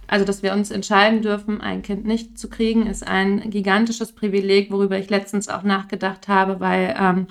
also, 0.07 0.25
dass 0.25 0.41
wir 0.41 0.53
uns 0.53 0.71
entscheiden 0.71 1.21
dürfen, 1.21 1.61
ein 1.61 1.83
Kind 1.83 2.05
nicht 2.05 2.39
zu 2.39 2.49
kriegen, 2.49 2.87
ist 2.87 3.07
ein 3.07 3.51
gigantisches 3.51 4.13
Privileg, 4.13 4.71
worüber 4.71 4.97
ich 4.97 5.11
letztens 5.11 5.49
auch 5.49 5.61
nachgedacht 5.63 6.27
habe, 6.27 6.59
weil 6.59 6.95
ähm, 6.99 7.27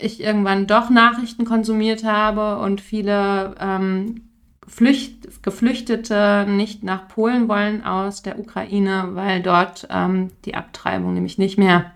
ich 0.00 0.20
irgendwann 0.20 0.66
doch 0.66 0.90
Nachrichten 0.90 1.46
konsumiert 1.46 2.04
habe 2.04 2.58
und 2.58 2.80
viele 2.82 3.54
ähm, 3.58 4.27
Flücht 4.68 5.42
Geflüchtete 5.42 6.46
nicht 6.48 6.82
nach 6.82 7.08
Polen 7.08 7.48
wollen 7.48 7.84
aus 7.84 8.22
der 8.22 8.38
Ukraine, 8.38 9.10
weil 9.12 9.42
dort 9.42 9.88
ähm, 9.90 10.30
die 10.44 10.54
Abtreibung 10.54 11.14
nämlich 11.14 11.38
nicht 11.38 11.58
mehr 11.58 11.92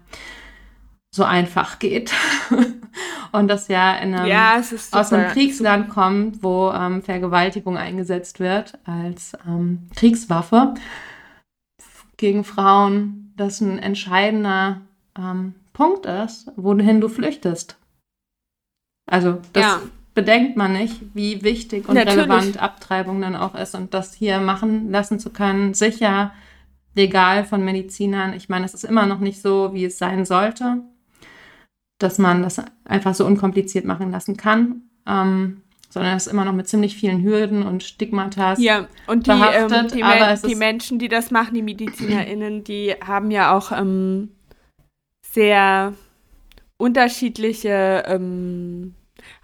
so 1.14 1.24
einfach 1.24 1.78
geht. 1.78 2.12
und 3.32 3.48
das 3.48 3.68
ja 3.68 3.96
in 3.96 4.14
einem 4.14 4.26
ja, 4.26 4.60
aus 4.92 5.12
einem. 5.12 5.30
Kriegsland 5.32 5.90
kommt, 5.90 6.42
wo 6.42 6.70
ähm, 6.70 7.02
Vergewaltigung 7.02 7.76
eingesetzt 7.76 8.40
wird 8.40 8.78
als 8.84 9.34
ähm, 9.46 9.88
Kriegswaffe 9.94 10.74
gegen 12.16 12.44
Frauen, 12.44 13.32
das 13.36 13.60
ein 13.60 13.78
entscheidender 13.78 14.80
ähm, 15.18 15.54
Punkt 15.72 16.06
ist, 16.06 16.50
wohin 16.56 17.00
du 17.00 17.08
flüchtest. 17.08 17.76
Also 19.06 19.40
das 19.52 19.62
Ja. 19.62 19.82
Bedenkt 20.14 20.56
man 20.56 20.72
nicht, 20.72 21.00
wie 21.14 21.42
wichtig 21.42 21.88
und 21.88 21.94
Natürlich. 21.94 22.18
relevant 22.18 22.62
Abtreibung 22.62 23.20
dann 23.20 23.36
auch 23.36 23.54
ist 23.54 23.74
und 23.74 23.94
das 23.94 24.14
hier 24.14 24.40
machen 24.40 24.90
lassen 24.90 25.18
zu 25.18 25.30
können, 25.30 25.74
sicher 25.74 26.32
legal 26.94 27.44
von 27.44 27.64
Medizinern. 27.64 28.34
Ich 28.34 28.48
meine, 28.48 28.66
es 28.66 28.74
ist 28.74 28.84
immer 28.84 29.06
noch 29.06 29.20
nicht 29.20 29.40
so, 29.40 29.72
wie 29.72 29.86
es 29.86 29.98
sein 29.98 30.24
sollte, 30.24 30.82
dass 31.98 32.18
man 32.18 32.42
das 32.42 32.62
einfach 32.84 33.14
so 33.14 33.24
unkompliziert 33.24 33.84
machen 33.84 34.10
lassen 34.10 34.36
kann. 34.36 34.82
Ähm, 35.06 35.62
sondern 35.92 36.16
es 36.16 36.26
ist 36.26 36.32
immer 36.32 36.46
noch 36.46 36.54
mit 36.54 36.68
ziemlich 36.68 36.96
vielen 36.96 37.22
Hürden 37.22 37.62
und 37.62 37.82
Stigmatas. 37.82 38.58
Ja, 38.58 38.88
und 39.06 39.26
die, 39.26 39.30
ähm, 39.30 39.88
die, 39.92 40.02
Men 40.02 40.38
die 40.48 40.54
Menschen, 40.54 40.98
die 40.98 41.08
das 41.08 41.30
machen, 41.30 41.54
die 41.54 41.60
MedizinerInnen, 41.60 42.64
die 42.64 42.94
haben 43.04 43.30
ja 43.30 43.54
auch 43.54 43.72
ähm, 43.72 44.30
sehr 45.20 45.92
unterschiedliche 46.78 48.04
ähm, 48.06 48.94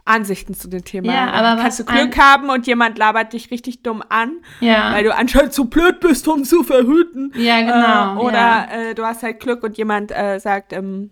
Ansichten 0.08 0.54
zu 0.54 0.68
dem 0.68 0.84
Thema. 0.84 1.12
Ja, 1.12 1.30
aber 1.30 1.60
Kannst 1.62 1.80
du 1.80 1.84
Glück 1.84 2.18
haben 2.18 2.50
und 2.50 2.66
jemand 2.66 2.98
labert 2.98 3.32
dich 3.32 3.50
richtig 3.50 3.82
dumm 3.82 4.02
an, 4.08 4.32
ja. 4.60 4.92
weil 4.92 5.04
du 5.04 5.14
anscheinend 5.14 5.52
zu 5.52 5.66
blöd 5.66 6.00
bist, 6.00 6.26
um 6.28 6.44
zu 6.44 6.64
verhüten. 6.64 7.32
Ja, 7.36 7.60
genau. 7.60 8.16
Äh, 8.16 8.26
oder 8.26 8.38
ja. 8.38 8.68
Äh, 8.90 8.94
du 8.94 9.04
hast 9.04 9.22
halt 9.22 9.40
Glück 9.40 9.62
und 9.62 9.76
jemand 9.76 10.10
äh, 10.10 10.38
sagt, 10.38 10.72
ähm, 10.72 11.10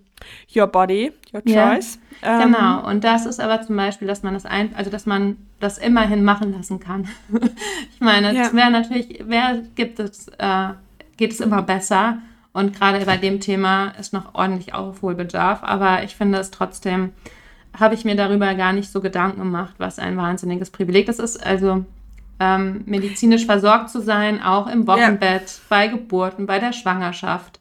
your 0.54 0.66
body, 0.66 1.12
your 1.32 1.42
choice. 1.42 1.98
Ja, 2.22 2.42
ähm, 2.42 2.52
genau. 2.52 2.88
Und 2.88 3.04
das 3.04 3.26
ist 3.26 3.40
aber 3.40 3.62
zum 3.62 3.76
Beispiel, 3.76 4.08
dass 4.08 4.22
man 4.22 4.34
das 4.34 4.46
ein, 4.46 4.74
also 4.74 4.90
dass 4.90 5.06
man 5.06 5.36
das 5.60 5.78
immerhin 5.78 6.24
machen 6.24 6.52
lassen 6.52 6.80
kann. 6.80 7.08
ich 7.92 8.00
meine, 8.00 8.38
es 8.38 8.54
wäre 8.54 8.70
natürlich, 8.70 9.22
wer 9.26 9.62
gibt 9.74 10.00
es, 10.00 10.28
äh, 10.38 10.68
geht 11.16 11.32
es 11.32 11.40
immer 11.40 11.62
besser. 11.62 12.18
Und 12.52 12.74
gerade 12.74 13.04
bei 13.04 13.18
dem 13.18 13.40
Thema 13.40 13.88
ist 14.00 14.14
noch 14.14 14.34
ordentlich 14.34 14.72
Aufholbedarf. 14.72 15.62
Aber 15.62 16.02
ich 16.04 16.16
finde 16.16 16.38
es 16.38 16.50
trotzdem 16.50 17.12
habe 17.78 17.94
ich 17.94 18.04
mir 18.04 18.16
darüber 18.16 18.54
gar 18.54 18.72
nicht 18.72 18.90
so 18.90 19.00
Gedanken 19.00 19.38
gemacht, 19.38 19.74
was 19.78 19.98
ein 19.98 20.16
wahnsinniges 20.16 20.70
Privileg 20.70 21.06
das 21.06 21.18
ist. 21.18 21.44
Also 21.44 21.84
ähm, 22.38 22.82
medizinisch 22.86 23.46
versorgt 23.46 23.90
zu 23.90 24.00
sein, 24.00 24.42
auch 24.42 24.66
im 24.66 24.86
Wochenbett, 24.86 25.42
ja. 25.42 25.54
bei 25.68 25.88
Geburten, 25.88 26.46
bei 26.46 26.58
der 26.58 26.72
Schwangerschaft, 26.72 27.58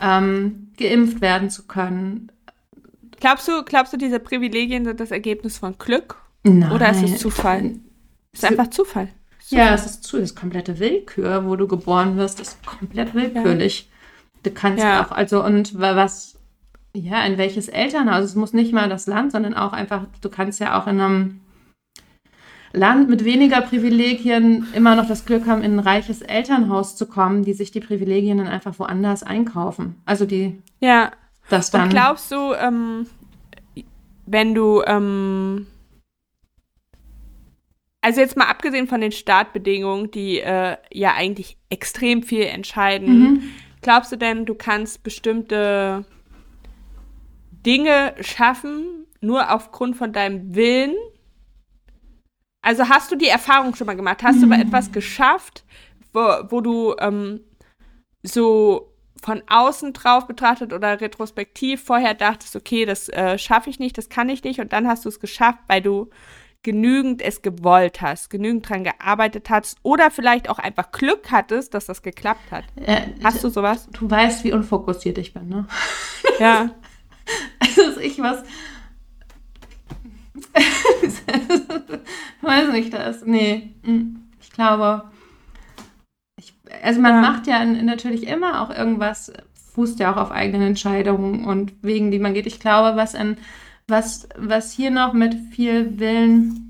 ähm, 0.00 0.68
geimpft 0.78 1.20
werden 1.20 1.50
zu 1.50 1.66
können. 1.66 2.30
Glaubst 3.18 3.48
du, 3.48 3.62
glaubst 3.64 3.92
du, 3.92 3.96
diese 3.96 4.18
Privilegien 4.18 4.84
sind 4.84 5.00
das 5.00 5.10
Ergebnis 5.10 5.58
von 5.58 5.76
Glück? 5.78 6.16
Nein. 6.42 6.72
Oder 6.72 6.90
ist 6.90 7.02
es 7.02 7.18
Zufall? 7.18 7.76
Es 8.32 8.42
ist 8.42 8.44
einfach 8.46 8.68
Zufall. 8.68 9.08
Zufall. 9.40 9.66
Ja, 9.66 9.74
es 9.74 9.84
ist, 9.84 10.04
zu, 10.04 10.16
es 10.18 10.30
ist 10.30 10.36
komplette 10.36 10.78
Willkür, 10.78 11.46
wo 11.46 11.56
du 11.56 11.66
geboren 11.66 12.16
wirst, 12.16 12.40
das 12.40 12.48
ist 12.48 12.66
komplett 12.66 13.14
willkürlich. 13.14 13.80
Ja. 13.80 13.86
Du 14.44 14.50
kannst 14.52 14.82
ja. 14.82 15.04
auch, 15.04 15.12
also, 15.12 15.44
und 15.44 15.78
was 15.78 16.36
ja, 16.94 17.24
in 17.24 17.38
welches 17.38 17.68
Elternhaus. 17.68 18.24
Es 18.24 18.34
muss 18.34 18.52
nicht 18.52 18.72
mal 18.72 18.88
das 18.88 19.06
Land, 19.06 19.32
sondern 19.32 19.54
auch 19.54 19.72
einfach, 19.72 20.06
du 20.20 20.28
kannst 20.28 20.60
ja 20.60 20.80
auch 20.80 20.86
in 20.86 21.00
einem 21.00 21.40
Land 22.72 23.08
mit 23.08 23.24
weniger 23.24 23.60
Privilegien 23.62 24.66
immer 24.74 24.94
noch 24.94 25.08
das 25.08 25.24
Glück 25.24 25.46
haben, 25.46 25.62
in 25.62 25.74
ein 25.74 25.80
reiches 25.80 26.22
Elternhaus 26.22 26.96
zu 26.96 27.06
kommen, 27.06 27.44
die 27.44 27.52
sich 27.52 27.70
die 27.70 27.80
Privilegien 27.80 28.38
dann 28.38 28.46
einfach 28.46 28.78
woanders 28.78 29.22
einkaufen. 29.22 30.00
Also 30.04 30.24
die. 30.24 30.60
Ja. 30.80 31.12
Das 31.48 31.70
dann. 31.70 31.84
Und 31.84 31.90
glaubst 31.90 32.30
du, 32.30 32.54
ähm, 32.54 33.06
wenn 34.26 34.54
du. 34.54 34.82
Ähm, 34.86 35.66
also 38.02 38.20
jetzt 38.20 38.36
mal 38.36 38.46
abgesehen 38.46 38.86
von 38.86 39.00
den 39.00 39.12
Startbedingungen, 39.12 40.10
die 40.10 40.40
äh, 40.40 40.76
ja 40.90 41.14
eigentlich 41.14 41.58
extrem 41.68 42.22
viel 42.22 42.44
entscheiden, 42.44 43.18
mhm. 43.18 43.42
glaubst 43.82 44.10
du 44.10 44.16
denn, 44.16 44.46
du 44.46 44.54
kannst 44.54 45.02
bestimmte 45.02 46.06
Dinge 47.64 48.14
schaffen, 48.20 49.06
nur 49.20 49.52
aufgrund 49.52 49.96
von 49.96 50.12
deinem 50.12 50.54
Willen? 50.54 50.94
Also 52.62 52.88
hast 52.88 53.10
du 53.10 53.16
die 53.16 53.28
Erfahrung 53.28 53.74
schon 53.74 53.86
mal 53.86 53.96
gemacht? 53.96 54.22
Hast 54.22 54.40
mhm. 54.40 54.50
du 54.50 54.56
etwas 54.56 54.92
geschafft, 54.92 55.64
wo, 56.12 56.20
wo 56.48 56.60
du 56.60 56.94
ähm, 56.98 57.40
so 58.22 58.94
von 59.22 59.42
außen 59.48 59.92
drauf 59.92 60.26
betrachtet 60.26 60.72
oder 60.72 61.00
retrospektiv 61.00 61.82
vorher 61.82 62.14
dachtest, 62.14 62.56
okay, 62.56 62.86
das 62.86 63.08
äh, 63.10 63.38
schaffe 63.38 63.70
ich 63.70 63.78
nicht, 63.78 63.98
das 63.98 64.08
kann 64.08 64.28
ich 64.28 64.42
nicht 64.44 64.60
und 64.60 64.72
dann 64.72 64.88
hast 64.88 65.04
du 65.04 65.08
es 65.08 65.20
geschafft, 65.20 65.58
weil 65.68 65.82
du 65.82 66.08
genügend 66.62 67.22
es 67.22 67.42
gewollt 67.42 68.02
hast, 68.02 68.28
genügend 68.28 68.68
dran 68.68 68.84
gearbeitet 68.84 69.48
hast 69.48 69.78
oder 69.82 70.10
vielleicht 70.10 70.48
auch 70.48 70.58
einfach 70.58 70.92
Glück 70.92 71.30
hattest, 71.30 71.72
dass 71.74 71.86
das 71.86 72.02
geklappt 72.02 72.50
hat. 72.50 72.64
Äh, 72.76 73.08
hast 73.24 73.42
du 73.42 73.48
sowas? 73.48 73.88
Du 73.92 74.10
weißt, 74.10 74.44
wie 74.44 74.52
unfokussiert 74.52 75.16
ich 75.18 75.32
bin, 75.32 75.48
ne? 75.48 75.66
Ja. 76.38 76.70
Also 77.60 78.00
ich 78.00 78.18
was. 78.18 78.42
weiß 82.40 82.72
nicht, 82.72 82.92
das. 82.92 83.24
Nee. 83.24 83.74
Hm, 83.84 84.24
ich 84.40 84.50
glaube. 84.50 85.10
Ich, 86.36 86.54
also 86.82 87.00
man 87.00 87.14
ja. 87.14 87.20
macht 87.20 87.46
ja 87.46 87.64
natürlich 87.64 88.26
immer 88.26 88.62
auch 88.62 88.70
irgendwas, 88.70 89.32
fußt 89.74 90.00
ja 90.00 90.12
auch 90.12 90.16
auf 90.16 90.30
eigenen 90.30 90.68
Entscheidungen 90.68 91.44
und 91.44 91.72
wegen 91.82 92.10
die 92.10 92.18
man 92.18 92.34
geht. 92.34 92.46
Ich 92.46 92.60
glaube, 92.60 92.96
was 92.96 93.14
ein, 93.14 93.36
was, 93.86 94.28
was 94.36 94.72
hier 94.72 94.90
noch 94.90 95.12
mit 95.12 95.34
viel 95.52 95.98
Willen 95.98 96.69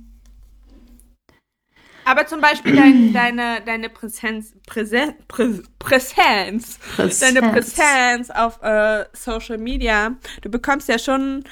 aber 2.10 2.26
zum 2.26 2.40
Beispiel 2.40 2.74
dein, 2.76 3.12
deine, 3.14 3.60
deine 3.64 3.88
Präsenz, 3.88 4.54
Präsenz, 4.66 5.14
Präsenz, 5.28 6.78
Präsenz, 6.96 7.20
deine 7.20 7.52
Präsenz 7.52 8.30
auf 8.30 8.60
äh, 8.62 9.04
Social 9.12 9.58
Media, 9.58 10.16
du 10.42 10.50
bekommst 10.50 10.88
ja 10.88 10.98
schon, 10.98 11.44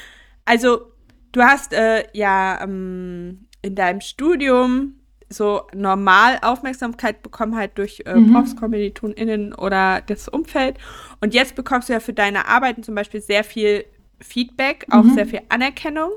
also 0.45 0.93
du 1.33 1.43
hast 1.43 1.73
äh, 1.73 2.05
ja 2.13 2.61
ähm, 2.63 3.47
in 3.63 3.75
deinem 3.75 4.01
Studium 4.01 4.95
so 5.31 5.63
normal 5.75 6.39
Aufmerksamkeit 6.43 7.23
bekommen, 7.23 7.57
halt 7.57 7.77
durch 7.77 8.03
äh, 8.07 8.15
mhm. 8.15 8.33
ProfskommilitonInnen 8.33 9.55
oder 9.55 10.01
das 10.01 10.29
Umfeld. 10.29 10.79
Und 11.21 11.35
jetzt 11.35 11.55
bekommst 11.55 11.89
du 11.89 11.93
ja 11.93 12.01
für 12.01 12.15
deine 12.15 12.49
Arbeiten 12.49 12.83
zum 12.83 12.95
Beispiel 12.95 13.21
sehr 13.21 13.45
viel 13.45 13.85
Feedback, 14.21 14.87
auch 14.91 15.03
mhm. 15.05 15.15
sehr 15.15 15.27
viel 15.27 15.43
Anerkennung. 15.51 16.13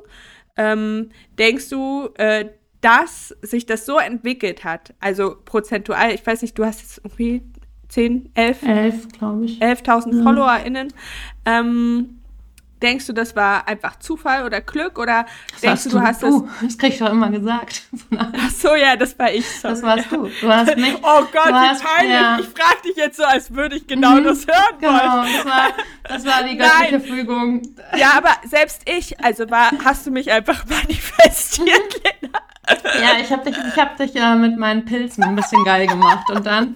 Ähm, 0.58 1.10
denkst 1.38 1.70
du, 1.70 2.10
äh, 2.16 2.46
dass 2.82 3.30
sich 3.42 3.66
das 3.66 3.86
so 3.86 3.98
entwickelt 4.00 4.64
hat, 4.64 4.94
also 5.00 5.36
prozentual, 5.46 6.12
ich 6.14 6.26
weiß 6.26 6.42
nicht, 6.42 6.58
du 6.58 6.66
hast 6.66 6.82
jetzt 6.82 7.02
irgendwie 7.04 7.44
10, 7.90 8.32
11? 8.34 8.64
11, 8.64 9.08
glaube 9.10 9.46
ich. 9.46 9.62
11.000 9.62 10.18
ja. 10.18 10.24
FollowerInnen. 10.24 10.94
Ähm, 11.46 12.21
denkst 12.82 13.08
du, 13.08 13.14
das 13.14 13.36
war 13.36 13.68
einfach 13.68 14.00
Zufall 14.00 14.46
oder 14.46 14.62
Glück 14.62 14.98
oder 14.98 15.26
das 15.52 15.62
denkst 15.62 15.84
du, 15.86 15.90
du, 15.90 16.02
hast 16.02 16.24
du. 16.24 16.42
das... 16.42 16.62
Das 16.62 16.78
krieg 16.78 16.94
ich 16.94 17.00
doch 17.00 17.12
immer 17.12 17.30
gesagt. 17.30 17.84
Ach 18.18 18.50
so, 18.50 18.76
ja, 18.76 18.96
das 18.96 19.18
war 19.18 19.32
ich. 19.32 19.48
Sorry. 19.48 19.74
Das 19.74 19.84
warst 19.84 20.12
du. 20.12 20.30
Du 20.42 20.50
hast 20.50 20.76
mich... 20.78 20.96
oh 21.02 21.24
Gott, 21.32 21.48
wie 21.48 21.84
peinlich. 21.84 22.14
Ja. 22.14 22.40
Ich 22.40 22.48
frag 22.48 22.82
dich 22.84 22.96
jetzt 22.96 23.18
so, 23.18 23.24
als 23.24 23.54
würde 23.54 23.76
ich 23.76 23.88
genau 23.88 24.16
mhm, 24.16 24.24
das 24.24 24.48
hören 24.48 24.80
genau, 24.80 24.94
wollen. 24.94 25.32
Genau, 25.32 25.38
das 25.38 25.46
war, 25.46 25.68
das 26.04 26.26
war 26.26 26.44
die 26.44 26.58
göttliche 26.58 26.92
Nein. 26.92 27.02
Fügung. 27.02 27.62
Ja, 27.98 28.14
aber 28.18 28.32
selbst 28.48 28.82
ich, 28.90 29.24
also 29.24 29.50
war, 29.50 29.72
hast 29.84 30.06
du 30.06 30.12
mich 30.12 30.32
einfach 30.32 30.66
manifestiert, 30.66 32.02
Lena. 32.22 32.40
Ja, 33.02 33.20
ich 33.20 33.32
habe 33.32 33.50
dich, 33.50 33.58
ich 33.58 33.80
hab 33.80 33.98
dich 33.98 34.16
äh, 34.16 34.36
mit 34.36 34.58
meinen 34.58 34.86
Pilzen 34.86 35.24
ein 35.24 35.36
bisschen 35.36 35.64
geil 35.66 35.88
gemacht 35.88 36.30
und 36.30 36.46
dann. 36.46 36.76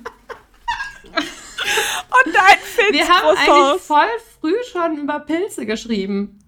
Und 1.65 2.34
dein 2.34 2.58
Pilz 2.75 2.91
Wir 2.91 3.08
haben 3.08 3.38
eigentlich 3.38 3.82
voll 3.82 4.08
früh 4.39 4.56
schon 4.71 4.97
über 4.97 5.19
Pilze 5.19 5.65
geschrieben. 5.65 6.39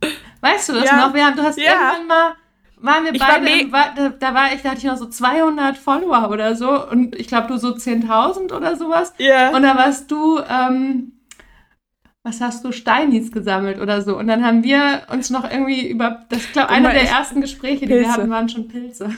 Weißt 0.41 0.69
du 0.69 0.73
das 0.73 0.85
ja. 0.85 1.07
noch? 1.07 1.13
Wir 1.13 1.25
haben, 1.25 1.35
du 1.35 1.43
hast 1.43 1.57
ja. 1.57 1.93
irgendwann 1.93 2.07
mal 2.07 2.35
waren 2.79 3.05
wir 3.05 3.13
ich 3.13 3.19
beide, 3.19 3.71
war 3.71 3.93
da, 3.95 4.09
da, 4.09 4.33
war 4.33 4.53
ich, 4.53 4.61
da 4.61 4.69
hatte 4.69 4.79
ich 4.79 4.83
noch 4.83 4.97
so 4.97 5.07
200 5.07 5.77
Follower 5.77 6.29
oder 6.29 6.55
so 6.55 6.87
und 6.87 7.15
ich 7.15 7.27
glaube 7.27 7.47
du 7.47 7.57
so 7.57 7.69
10.000 7.69 8.53
oder 8.53 8.75
sowas. 8.75 9.13
Ja. 9.17 9.55
Und 9.55 9.63
da 9.63 9.75
warst 9.75 10.11
du, 10.11 10.39
ähm, 10.47 11.13
was 12.23 12.41
hast 12.41 12.63
du, 12.65 12.71
Steinis 12.71 13.31
gesammelt 13.31 13.79
oder 13.79 14.01
so. 14.01 14.17
Und 14.17 14.27
dann 14.27 14.45
haben 14.45 14.63
wir 14.63 15.03
uns 15.09 15.29
noch 15.29 15.49
irgendwie 15.49 15.87
über, 15.87 16.25
das 16.29 16.39
ich 16.39 16.53
glaube, 16.53 16.69
einer 16.69 16.91
der 16.91 17.09
ersten 17.09 17.41
Gespräche, 17.41 17.81
die 17.81 17.87
Pilze. 17.87 18.03
wir 18.03 18.13
hatten, 18.13 18.29
waren 18.29 18.49
schon 18.49 18.67
Pilze. 18.67 19.09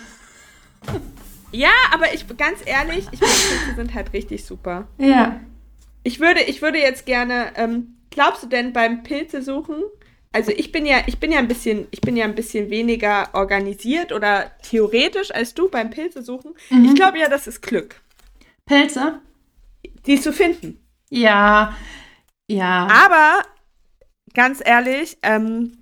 Ja, 1.51 1.71
aber 1.93 2.13
ich, 2.13 2.25
ganz 2.37 2.59
ehrlich, 2.65 3.07
ich 3.11 3.19
finde, 3.19 3.33
Pilze 3.33 3.75
sind 3.75 3.93
halt 3.93 4.13
richtig 4.13 4.45
super. 4.45 4.87
Ja. 4.97 5.39
Ich 6.03 6.19
würde, 6.19 6.41
ich 6.41 6.61
würde 6.61 6.79
jetzt 6.79 7.05
gerne, 7.05 7.53
ähm, 7.55 7.97
glaubst 8.09 8.43
du 8.43 8.47
denn 8.47 8.73
beim 8.73 9.03
Pilze 9.03 9.41
suchen, 9.41 9.83
also 10.31 10.51
ich 10.51 10.71
bin 10.71 10.85
ja, 10.85 10.97
ich 11.07 11.19
bin 11.19 11.31
ja 11.31 11.39
ein 11.39 11.47
bisschen, 11.47 11.87
ich 11.91 12.01
bin 12.01 12.15
ja 12.15 12.25
ein 12.25 12.35
bisschen 12.35 12.69
weniger 12.69 13.29
organisiert 13.33 14.11
oder 14.11 14.51
theoretisch 14.61 15.33
als 15.33 15.55
du 15.55 15.69
beim 15.69 15.89
Pilze 15.89 16.21
suchen. 16.21 16.53
Mhm. 16.69 16.85
Ich 16.85 16.95
glaube 16.95 17.17
ja, 17.17 17.29
das 17.29 17.47
ist 17.47 17.61
Glück. 17.61 18.01
Pilze? 18.65 19.21
Die 20.05 20.21
zu 20.21 20.31
finden. 20.31 20.79
Ja, 21.09 21.75
ja. 22.47 22.87
Aber 22.91 23.41
ganz 24.35 24.61
ehrlich, 24.63 25.17
ähm, 25.23 25.77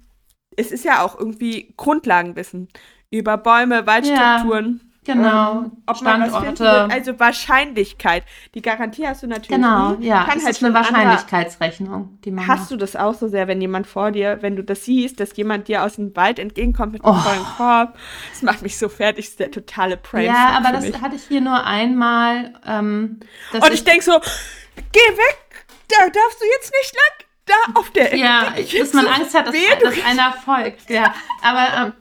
es 0.56 0.72
ist 0.72 0.86
ja 0.86 1.04
auch 1.04 1.20
irgendwie 1.20 1.74
Grundlagenwissen 1.76 2.70
über 3.12 3.38
Bäume, 3.38 3.86
Waldstrukturen. 3.86 4.87
Genau, 5.08 5.62
ähm, 5.62 5.72
ob 5.86 5.98
Standorte. 5.98 6.64
Man 6.64 6.92
also 6.92 7.18
Wahrscheinlichkeit. 7.18 8.24
Die 8.54 8.62
Garantie 8.62 9.08
hast 9.08 9.24
du 9.24 9.28
natürlich 9.28 9.56
Genau, 9.56 9.94
nie. 9.94 10.08
ja, 10.08 10.26
Kann 10.26 10.38
es 10.38 10.44
halt 10.46 10.58
ist 10.58 10.64
eine 10.64 10.74
Wahrscheinlichkeitsrechnung, 10.74 12.20
die 12.26 12.32
man 12.32 12.46
Hast 12.46 12.60
macht. 12.60 12.72
du 12.72 12.78
das 12.78 12.98
auch 12.98 13.14
so 13.14 13.30
sehr, 13.30 13.48
wenn 13.48 13.62
jemand 13.62 13.88
vor 13.88 14.12
dir, 14.12 14.40
wenn 14.42 14.58
du 14.58 14.64
das 14.64 14.84
siehst, 14.84 15.22
dass 15.22 15.36
jemand 15.38 15.70
dir 15.70 15.84
aus 15.84 15.96
dem 15.96 16.14
Wald 16.18 16.40
entgegenkommt 16.40 16.92
mit 16.92 17.06
einem 17.06 17.16
oh. 17.16 17.20
vollen 17.20 17.46
Korb? 17.56 17.98
Das 18.32 18.42
macht 18.42 18.62
mich 18.64 18.78
so 18.78 18.90
fertig, 18.90 19.26
das 19.26 19.32
ist 19.32 19.40
der 19.40 19.52
totale 19.52 19.96
Prank. 19.96 20.26
Ja, 20.26 20.58
aber 20.58 20.74
das 20.74 20.84
mich. 20.84 21.02
hatte 21.02 21.16
ich 21.16 21.24
hier 21.24 21.42
nur 21.42 21.64
einmal. 21.64 22.54
Ähm, 22.66 23.22
Und 23.54 23.74
ich, 23.74 23.86
denke 23.86 24.04
so, 24.04 24.20
geh 24.92 25.00
weg, 25.00 25.66
da 25.88 26.04
darfst 26.04 26.42
du 26.42 26.46
jetzt 26.58 26.74
nicht 26.82 26.96
lang, 26.96 27.28
da 27.46 27.80
auf 27.80 27.90
der 27.92 28.14
Ecke. 28.14 28.22
Ja, 28.22 28.54
dass 28.80 28.94
man 28.94 29.08
Angst 29.08 29.34
hat, 29.34 29.48
dass, 29.48 29.56
dass 29.82 30.06
einer 30.06 30.34
folgt. 30.34 30.90
Ja, 30.90 31.14
aber 31.42 31.68
ähm, 31.78 31.94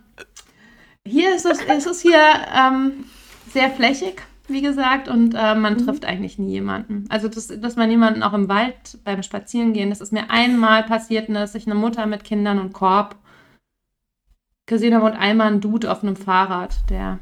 hier 1.07 1.35
ist 1.35 1.47
es, 1.47 1.59
es 1.67 1.87
ist 1.87 2.03
hier 2.03 2.21
ähm, 2.55 3.05
sehr 3.53 3.71
flächig, 3.71 4.23
wie 4.49 4.63
gesagt, 4.63 5.09
und 5.09 5.35
äh, 5.35 5.55
man 5.55 5.75
mhm. 5.75 5.87
trifft 5.87 6.05
eigentlich 6.05 6.39
nie 6.39 6.53
jemanden. 6.53 7.07
Also, 7.09 7.29
das, 7.29 7.49
dass 7.49 7.77
man 7.77 7.91
jemanden 7.91 8.23
auch 8.23 8.33
im 8.33 8.49
Wald 8.49 8.99
beim 9.05 9.23
Spazierengehen, 9.23 9.91
das 9.91 10.01
ist 10.01 10.13
mir 10.13 10.31
einmal 10.31 10.83
passiert, 10.85 11.29
dass 11.29 11.55
ich 11.55 11.67
eine 11.67 11.75
Mutter 11.75 12.07
mit 12.07 12.25
Kindern 12.25 12.59
und 12.59 12.73
Korb 12.73 13.17
gesehen 14.67 14.95
habe 14.95 15.07
und 15.07 15.15
einmal 15.15 15.49
ein 15.49 15.61
Dude 15.61 15.91
auf 15.91 16.03
einem 16.03 16.17
Fahrrad, 16.17 16.77
der 16.91 17.19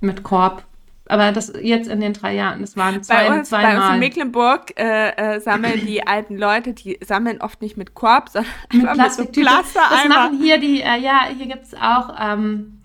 mit 0.00 0.22
Korb 0.22 0.64
aber 1.10 1.32
das 1.32 1.52
jetzt 1.60 1.88
in 1.88 2.00
den 2.00 2.12
drei 2.12 2.34
Jahren, 2.34 2.60
das 2.60 2.76
waren 2.76 3.02
zwei, 3.02 3.28
bei 3.28 3.38
uns, 3.38 3.48
zwei 3.48 3.62
bei 3.62 3.76
uns 3.76 3.94
in 3.94 3.98
Mecklenburg 3.98 4.78
äh, 4.78 5.10
äh, 5.10 5.40
sammeln 5.40 5.84
die 5.84 6.06
alten 6.06 6.38
Leute, 6.38 6.72
die 6.72 6.98
sammeln 7.04 7.40
oft 7.40 7.60
nicht 7.62 7.76
mit 7.76 7.94
Korb, 7.94 8.28
sondern 8.28 8.52
mit 8.72 8.86
einfach 8.86 9.18
mit 9.18 9.34
so 9.34 9.42
Das 9.42 10.08
machen 10.08 10.38
hier 10.40 10.58
die, 10.58 10.80
äh, 10.80 10.98
ja, 11.00 11.26
hier 11.36 11.46
gibt 11.46 11.64
es 11.64 11.74
auch, 11.74 12.14
ähm, 12.18 12.79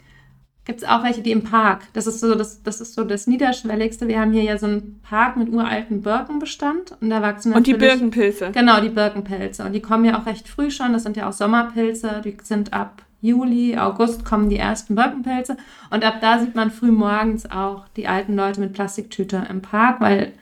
gibt 0.66 0.82
es 0.82 0.88
auch 0.88 1.04
welche, 1.04 1.22
die 1.22 1.32
im 1.32 1.44
Park. 1.44 1.84
Das 1.94 2.08
ist 2.08 2.20
so 2.20 2.36
das, 2.36 2.64
das 2.64 2.82
ist 2.82 2.96
so 2.96 3.04
das 3.04 3.28
Niederschwelligste. 3.28 4.08
Wir 4.08 4.20
haben 4.20 4.32
hier 4.32 4.44
ja 4.44 4.58
so 4.58 4.66
einen 4.66 5.00
Park 5.02 5.38
mit 5.38 5.50
uralten 5.50 6.02
Birkenbestand 6.02 6.98
und 7.00 7.10
da 7.10 7.22
wachsen 7.22 7.54
Und 7.54 7.68
die 7.68 7.74
Birkenpilze. 7.74 8.52
Genau, 8.52 8.82
die 8.82 8.90
Birkenpilze. 8.90 9.64
Und 9.64 9.74
die 9.74 9.82
kommen 9.82 10.06
ja 10.06 10.20
auch 10.20 10.26
recht 10.26 10.48
früh 10.48 10.72
schon. 10.72 10.94
Das 10.94 11.04
sind 11.04 11.18
ja 11.18 11.30
auch 11.30 11.34
Sommerpilze. 11.34 12.22
Die 12.24 12.36
sind 12.42 12.74
ab 12.74 13.04
Juli, 13.22 13.78
August 13.78 14.24
kommen 14.24 14.50
die 14.50 14.58
ersten 14.58 14.94
Birkenpelze 14.94 15.58
und 15.90 16.04
ab 16.04 16.18
da 16.22 16.38
sieht 16.38 16.54
man 16.54 16.70
früh 16.70 16.92
morgens 16.92 17.50
auch 17.50 17.88
die 17.96 18.08
alten 18.08 18.36
Leute 18.36 18.60
mit 18.60 18.74
Plastiktüte 18.74 19.48
im 19.50 19.64
Park, 19.64 20.00
weil 20.00 20.34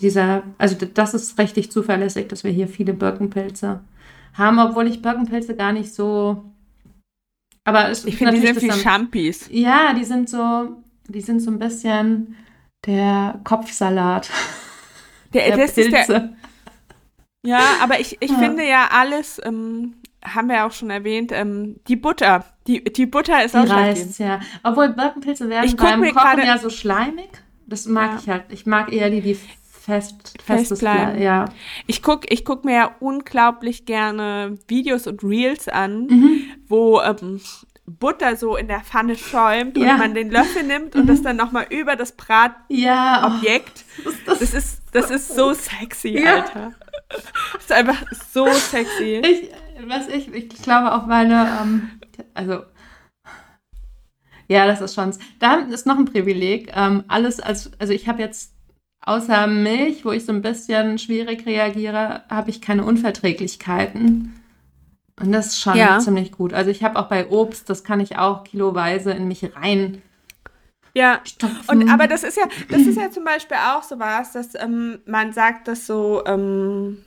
dieser, 0.00 0.42
also 0.58 0.76
das 0.76 1.14
ist 1.14 1.38
richtig 1.38 1.72
zuverlässig, 1.72 2.28
dass 2.28 2.44
wir 2.44 2.50
hier 2.50 2.68
viele 2.68 2.92
Birkenpilze 2.92 3.80
haben, 4.34 4.58
obwohl 4.58 4.86
ich 4.86 5.00
Birkenpilze 5.00 5.56
gar 5.56 5.72
nicht 5.72 5.94
so. 5.94 6.44
Aber 7.66 7.90
es 7.90 8.04
ich 8.04 8.16
finde, 8.16 8.32
die 8.34 8.46
sind 8.46 8.62
wie 8.62 8.70
Champis. 8.70 9.48
Ja, 9.50 9.92
die 9.92 10.04
sind 10.04 10.30
so, 10.30 10.76
die 11.08 11.20
sind 11.20 11.40
so 11.40 11.50
ein 11.50 11.58
bisschen 11.58 12.36
der 12.86 13.40
Kopfsalat. 13.44 14.30
Der, 15.34 15.54
der 15.54 15.66
Pilze. 15.66 15.90
Der, 15.90 16.36
ja, 17.44 17.60
aber 17.82 18.00
ich, 18.00 18.16
ich 18.20 18.30
ja. 18.30 18.38
finde 18.38 18.66
ja 18.66 18.88
alles, 18.90 19.40
ähm, 19.44 19.96
haben 20.24 20.48
wir 20.48 20.64
auch 20.64 20.72
schon 20.72 20.88
erwähnt, 20.88 21.30
ähm, 21.32 21.80
die 21.88 21.96
Butter. 21.96 22.44
Die, 22.66 22.82
die 22.84 23.06
Butter 23.06 23.44
ist 23.44 23.54
die 23.54 23.58
auch 23.58 23.68
reißt, 23.68 24.18
ja. 24.20 24.40
Obwohl 24.62 24.90
Birkenpilze 24.90 25.50
werden 25.50 25.66
ich 25.66 25.76
beim 25.76 26.00
Kochen 26.14 26.46
ja 26.46 26.56
so 26.58 26.70
schleimig. 26.70 27.28
Das 27.66 27.86
mag 27.86 28.12
ja. 28.12 28.18
ich 28.18 28.28
halt. 28.28 28.44
Ich 28.50 28.66
mag 28.66 28.90
eher 28.92 29.10
die, 29.10 29.20
die 29.20 29.36
fest, 29.86 30.34
fest 30.42 30.78
bleiben. 30.80 31.22
Ja. 31.22 31.46
Ich 31.86 32.02
gucke 32.02 32.26
ich 32.28 32.44
guck 32.44 32.64
mir 32.64 32.74
ja 32.74 32.96
unglaublich 32.98 33.86
gerne 33.86 34.58
Videos 34.66 35.06
und 35.06 35.22
Reels 35.22 35.68
an, 35.68 36.06
mhm. 36.06 36.40
wo 36.66 37.00
ähm, 37.00 37.40
Butter 37.86 38.34
so 38.34 38.56
in 38.56 38.66
der 38.66 38.80
Pfanne 38.80 39.16
schäumt 39.16 39.76
ja. 39.76 39.92
und 39.92 39.98
man 39.98 40.14
den 40.14 40.30
Löffel 40.30 40.64
nimmt 40.64 40.94
mhm. 40.94 41.02
und 41.02 41.06
das 41.06 41.22
dann 41.22 41.36
nochmal 41.36 41.66
über 41.70 41.94
das 41.94 42.12
Bratobjekt. 42.12 42.66
Ja, 42.68 43.40
oh, 44.04 44.10
das, 44.26 44.40
das, 44.40 44.54
ist, 44.54 44.82
das 44.92 45.10
ist 45.10 45.34
so 45.34 45.52
sexy, 45.52 46.18
ja. 46.18 46.42
Alter. 46.42 46.72
Das 47.08 47.62
ist 47.62 47.72
einfach 47.72 48.02
so 48.32 48.50
sexy. 48.52 49.22
Ich, 49.24 49.50
was 49.86 50.08
ich, 50.08 50.34
ich 50.34 50.48
glaube 50.62 50.92
auch 50.92 51.06
meine, 51.06 51.58
ähm, 51.62 51.90
also 52.34 52.62
ja, 54.48 54.66
das 54.66 54.80
ist 54.80 54.94
schon. 54.94 55.12
Da 55.38 55.56
ist 55.56 55.86
noch 55.86 55.98
ein 55.98 56.04
Privileg. 56.04 56.72
Ähm, 56.74 57.04
alles, 57.08 57.40
als, 57.40 57.70
also 57.80 57.92
ich 57.92 58.08
habe 58.08 58.22
jetzt 58.22 58.55
außer 59.06 59.46
Milch, 59.46 60.04
wo 60.04 60.10
ich 60.12 60.26
so 60.26 60.32
ein 60.32 60.42
bisschen 60.42 60.98
schwierig 60.98 61.46
reagiere, 61.46 62.24
habe 62.28 62.50
ich 62.50 62.60
keine 62.60 62.84
Unverträglichkeiten. 62.84 64.38
Und 65.18 65.32
das 65.32 65.46
ist 65.46 65.60
schon 65.60 65.76
ja. 65.76 65.98
ziemlich 65.98 66.32
gut. 66.32 66.52
Also 66.52 66.70
ich 66.70 66.84
habe 66.84 66.98
auch 66.98 67.08
bei 67.08 67.30
Obst, 67.30 67.70
das 67.70 67.84
kann 67.84 68.00
ich 68.00 68.18
auch 68.18 68.44
kiloweise 68.44 69.12
in 69.12 69.26
mich 69.28 69.56
rein. 69.56 70.02
Ja, 70.92 71.20
stopfen. 71.24 71.82
und 71.82 71.90
aber 71.90 72.06
das 72.06 72.22
ist 72.22 72.36
ja, 72.36 72.44
das 72.70 72.82
ist 72.82 72.96
ja 72.96 73.10
zum 73.10 73.24
Beispiel 73.24 73.56
auch 73.56 73.82
so 73.82 73.98
was, 73.98 74.32
dass 74.32 74.54
ähm, 74.54 75.00
man 75.04 75.32
sagt, 75.32 75.68
dass 75.68 75.86
so 75.86 76.22
ähm, 76.26 77.04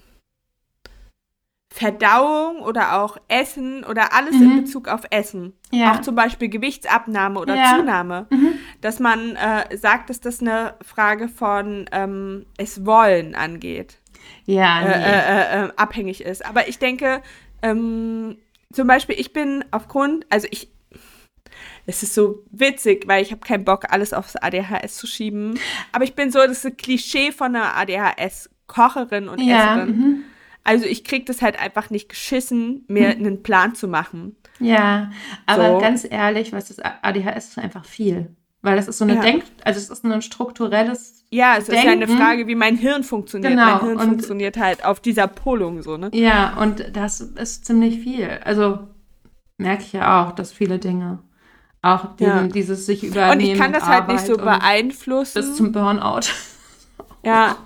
Verdauung 1.72 2.62
oder 2.62 3.02
auch 3.02 3.18
Essen 3.28 3.84
oder 3.84 4.14
alles 4.14 4.36
mhm. 4.36 4.42
in 4.44 4.64
Bezug 4.64 4.88
auf 4.88 5.02
Essen. 5.10 5.54
Ja. 5.72 5.94
Auch 5.94 6.02
zum 6.02 6.16
Beispiel 6.16 6.50
Gewichtsabnahme 6.50 7.40
oder 7.40 7.56
ja. 7.56 7.78
Zunahme. 7.78 8.28
Mhm. 8.30 8.59
Dass 8.82 9.00
man 9.00 9.36
äh, 9.36 9.76
sagt, 9.78 10.10
dass 10.10 10.22
das 10.22 10.42
eine 10.42 10.76
Frage 10.82 11.28
von 11.28 11.86
ähm, 11.92 12.46
es 12.58 12.86
wollen 12.86 13.36
angeht. 13.36 13.98
Ja, 14.46 14.82
nee. 14.82 14.88
äh, 14.88 15.64
äh, 15.64 15.66
äh 15.66 15.70
abhängig 15.76 16.22
ist. 16.22 16.46
Aber 16.46 16.68
ich 16.68 16.80
denke, 16.80 17.22
ähm, 17.62 18.38
zum 18.72 18.88
Beispiel, 18.88 19.16
ich 19.20 19.34
bin 19.34 19.66
aufgrund, 19.72 20.26
also 20.30 20.48
ich, 20.52 20.70
es 21.86 22.04
ist 22.04 22.14
so 22.14 22.44
witzig, 22.52 23.08
weil 23.08 23.22
ich 23.22 23.32
habe 23.32 23.42
keinen 23.42 23.66
Bock, 23.66 23.92
alles 23.92 24.14
aufs 24.14 24.36
ADHS 24.36 24.98
zu 24.98 25.08
schieben. 25.08 25.60
Aber 25.92 26.04
ich 26.04 26.16
bin 26.16 26.32
so 26.32 26.40
das 26.40 26.64
ist 26.64 26.78
Klischee 26.78 27.32
von 27.32 27.56
einer 27.56 27.76
ADHS-Kocherin 27.76 29.28
und 29.28 29.40
ja, 29.42 29.76
Esserin. 29.76 29.98
Mhm 29.98 30.24
also 30.64 30.86
ich 30.86 31.04
kriege 31.04 31.26
das 31.26 31.42
halt 31.42 31.60
einfach 31.60 31.90
nicht 31.90 32.10
geschissen, 32.10 32.86
mir 32.88 33.12
hm. 33.12 33.20
einen 33.20 33.44
Plan 33.44 33.76
zu 33.76 33.88
machen. 33.88 34.36
Ja, 34.60 35.12
aber 35.46 35.74
so. 35.74 35.78
ganz 35.80 36.06
ehrlich, 36.10 36.52
was 36.52 36.68
das 36.68 36.80
ADHS 36.80 37.50
ist 37.50 37.58
einfach 37.58 37.86
viel. 37.86 38.36
Weil 38.62 38.76
das 38.76 38.88
ist 38.88 38.98
so 38.98 39.06
eine 39.06 39.16
ja. 39.16 39.22
Denk, 39.22 39.44
also 39.64 39.80
es 39.80 39.90
ist 39.90 40.04
ein 40.04 40.22
strukturelles. 40.22 41.24
Ja, 41.32 41.56
es 41.58 41.66
Denken. 41.66 41.80
ist 41.80 41.86
ja 41.86 41.92
eine 41.92 42.08
Frage, 42.08 42.48
wie 42.48 42.56
mein 42.56 42.76
Hirn 42.76 43.04
funktioniert. 43.04 43.54
Genau. 43.54 43.66
Mein 43.66 43.80
Hirn 43.80 43.98
und, 43.98 44.06
funktioniert 44.06 44.58
halt 44.58 44.84
auf 44.84 45.00
dieser 45.00 45.28
Polung 45.28 45.82
so, 45.82 45.96
ne? 45.98 46.10
Ja, 46.14 46.58
und 46.60 46.86
das 46.94 47.22
ist 47.22 47.66
ziemlich 47.66 48.00
viel. 48.00 48.40
Also 48.44 48.80
merke 49.58 49.84
ich 49.84 49.94
ja 49.94 50.24
auch, 50.26 50.34
dass 50.34 50.52
viele 50.52 50.80
Dinge. 50.80 51.20
Auch 51.82 52.18
diesen, 52.18 52.32
ja. 52.32 52.48
dieses 52.48 52.86
sich 52.86 53.04
übernehmen. 53.06 53.32
Und 53.32 53.54
ich 53.54 53.58
kann 53.58 53.72
das 53.72 53.86
halt 53.86 54.10
nicht 54.10 54.26
so 54.26 54.36
beeinflussen. 54.36 55.42
Bis 55.42 55.56
zum 55.56 55.72
Burnout. 55.72 56.28
Ja, 57.24 57.58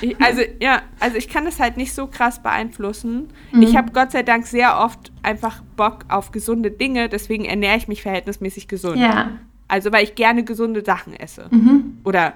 Ich, 0.00 0.20
also 0.20 0.42
ja, 0.60 0.82
also 1.00 1.16
ich 1.16 1.28
kann 1.28 1.44
das 1.44 1.60
halt 1.60 1.76
nicht 1.76 1.94
so 1.94 2.06
krass 2.06 2.42
beeinflussen. 2.42 3.28
Mhm. 3.52 3.62
Ich 3.62 3.76
habe 3.76 3.92
Gott 3.92 4.12
sei 4.12 4.22
Dank 4.22 4.46
sehr 4.46 4.78
oft 4.78 5.12
einfach 5.22 5.62
Bock 5.76 6.04
auf 6.08 6.32
gesunde 6.32 6.70
Dinge, 6.70 7.08
deswegen 7.08 7.44
ernähre 7.44 7.76
ich 7.76 7.88
mich 7.88 8.02
verhältnismäßig 8.02 8.68
gesund. 8.68 8.98
Ja. 8.98 9.30
Also 9.68 9.92
weil 9.92 10.04
ich 10.04 10.14
gerne 10.14 10.44
gesunde 10.44 10.84
Sachen 10.84 11.14
esse. 11.14 11.48
Mhm. 11.50 11.98
Oder 12.04 12.34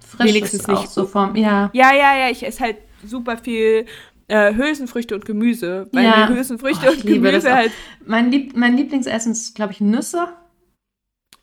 Frisch 0.00 0.28
wenigstens 0.28 0.66
nicht. 0.66 0.78
Auch 0.78 0.86
so 0.86 1.06
vom, 1.06 1.36
ja. 1.36 1.70
ja, 1.72 1.94
ja, 1.94 2.16
ja, 2.16 2.30
ich 2.30 2.44
esse 2.44 2.60
halt 2.60 2.76
super 3.04 3.36
viel 3.36 3.86
äh, 4.28 4.54
Hülsenfrüchte 4.54 5.14
und 5.14 5.24
Gemüse. 5.24 5.88
Weil 5.92 6.04
ja. 6.04 6.28
Hülsenfrüchte 6.28 6.86
oh, 6.88 6.92
und 6.92 7.06
Gemüse 7.06 7.54
halt. 7.54 7.72
Mein, 8.06 8.30
Lieb 8.30 8.56
mein 8.56 8.76
Lieblingsessen 8.76 9.32
ist, 9.32 9.54
glaube 9.54 9.72
ich, 9.72 9.80
Nüsse. 9.80 10.28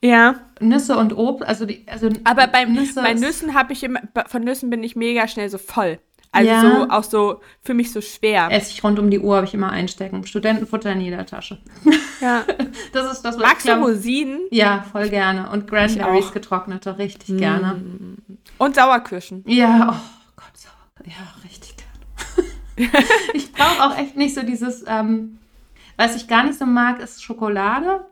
Ja. 0.04 0.36
Nüsse 0.60 0.98
und 0.98 1.16
Obst, 1.18 1.48
also 1.48 1.66
die, 1.66 1.84
also 1.88 2.10
aber 2.24 2.48
beim, 2.48 2.74
Nüsse 2.74 3.02
bei 3.02 3.14
Nüssen 3.14 3.54
habe 3.56 3.74
ich 3.74 3.84
immer, 3.84 4.02
von 4.28 4.44
Nüssen 4.44 4.70
bin 4.70 4.84
ich 4.84 4.96
mega 4.96 5.28
schnell 5.28 5.50
so 5.50 5.58
voll. 5.58 6.00
Also 6.32 6.50
ja. 6.50 6.62
so 6.62 6.90
auch 6.90 7.04
so 7.04 7.42
für 7.62 7.74
mich 7.74 7.92
so 7.92 8.02
schwer. 8.02 8.50
Esse 8.52 8.72
ich 8.72 8.84
rund 8.84 9.00
um 9.00 9.10
die 9.10 9.20
Uhr, 9.20 9.38
habe 9.38 9.46
ich 9.46 9.54
immer 9.54 9.72
einstecken. 9.72 10.26
Studentenfutter 10.26 10.92
in 10.92 11.02
jeder 11.02 11.26
Tasche. 11.26 11.60
Ja. 12.22 12.44
das 12.94 13.12
ist 13.12 13.22
das, 13.22 13.36
was 13.36 13.38
Magst 13.38 13.66
ich 13.66 13.72
glaub, 13.72 13.84
Rosinen? 13.86 14.42
Ja, 14.52 14.86
voll 14.92 15.10
gerne. 15.10 15.50
Und 15.52 15.68
Cranberries 15.68 16.32
getrocknete, 16.34 16.98
richtig 16.98 17.30
mm. 17.30 17.38
gerne. 17.38 17.82
Und 18.58 18.76
Sauerkirschen. 18.76 19.44
Ja, 19.48 19.90
oh 19.92 20.32
Gott, 20.36 20.52
Sauerkirschen. 20.56 21.06
Ja, 21.06 21.44
richtig 21.44 21.76
gerne. 21.78 23.04
ich 23.34 23.52
brauche 23.52 23.84
auch 23.84 23.98
echt 23.98 24.16
nicht 24.16 24.36
so 24.36 24.44
dieses, 24.44 24.84
ähm, 24.88 25.40
was 25.96 26.16
ich 26.16 26.28
gar 26.28 26.44
nicht 26.44 26.60
so 26.60 26.66
mag, 26.66 27.00
ist 27.00 27.24
Schokolade. 27.24 28.06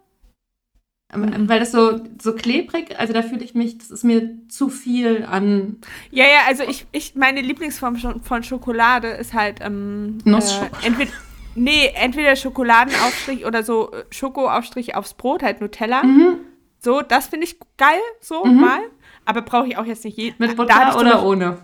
Mhm. 1.13 1.47
Weil 1.47 1.59
das 1.59 1.71
so, 1.71 2.01
so 2.21 2.33
klebrig, 2.33 2.99
also 2.99 3.13
da 3.13 3.21
fühle 3.21 3.43
ich 3.43 3.53
mich, 3.53 3.77
das 3.77 3.91
ist 3.91 4.03
mir 4.03 4.47
zu 4.49 4.69
viel 4.69 5.25
an. 5.29 5.77
Ja, 6.11 6.25
ja, 6.25 6.39
also 6.47 6.63
ich, 6.63 6.87
ich 6.91 7.15
meine 7.15 7.41
Lieblingsform 7.41 7.97
von 8.21 8.43
Schokolade 8.43 9.09
ist 9.09 9.33
halt 9.33 9.59
ähm, 9.61 10.17
Nussschokolade. 10.25 10.83
Äh, 10.83 10.87
entweder, 10.87 11.11
nee, 11.53 11.91
entweder 11.95 12.35
Schokoladenaufstrich 12.35 13.45
oder 13.45 13.63
so 13.63 13.91
äh, 13.91 14.03
Schokoaufstrich 14.09 14.95
aufs 14.95 15.13
Brot, 15.13 15.43
halt 15.43 15.61
Nutella. 15.61 16.03
Mhm. 16.03 16.39
So, 16.79 17.01
das 17.01 17.27
finde 17.27 17.45
ich 17.45 17.59
geil, 17.77 18.01
so 18.19 18.43
mhm. 18.43 18.61
mal. 18.61 18.79
Aber 19.25 19.41
brauche 19.41 19.67
ich 19.67 19.77
auch 19.77 19.85
jetzt 19.85 20.05
nicht 20.05 20.17
jeden. 20.17 20.35
Mit 20.39 20.55
Butter 20.55 20.99
oder 20.99 21.23
ohne? 21.23 21.59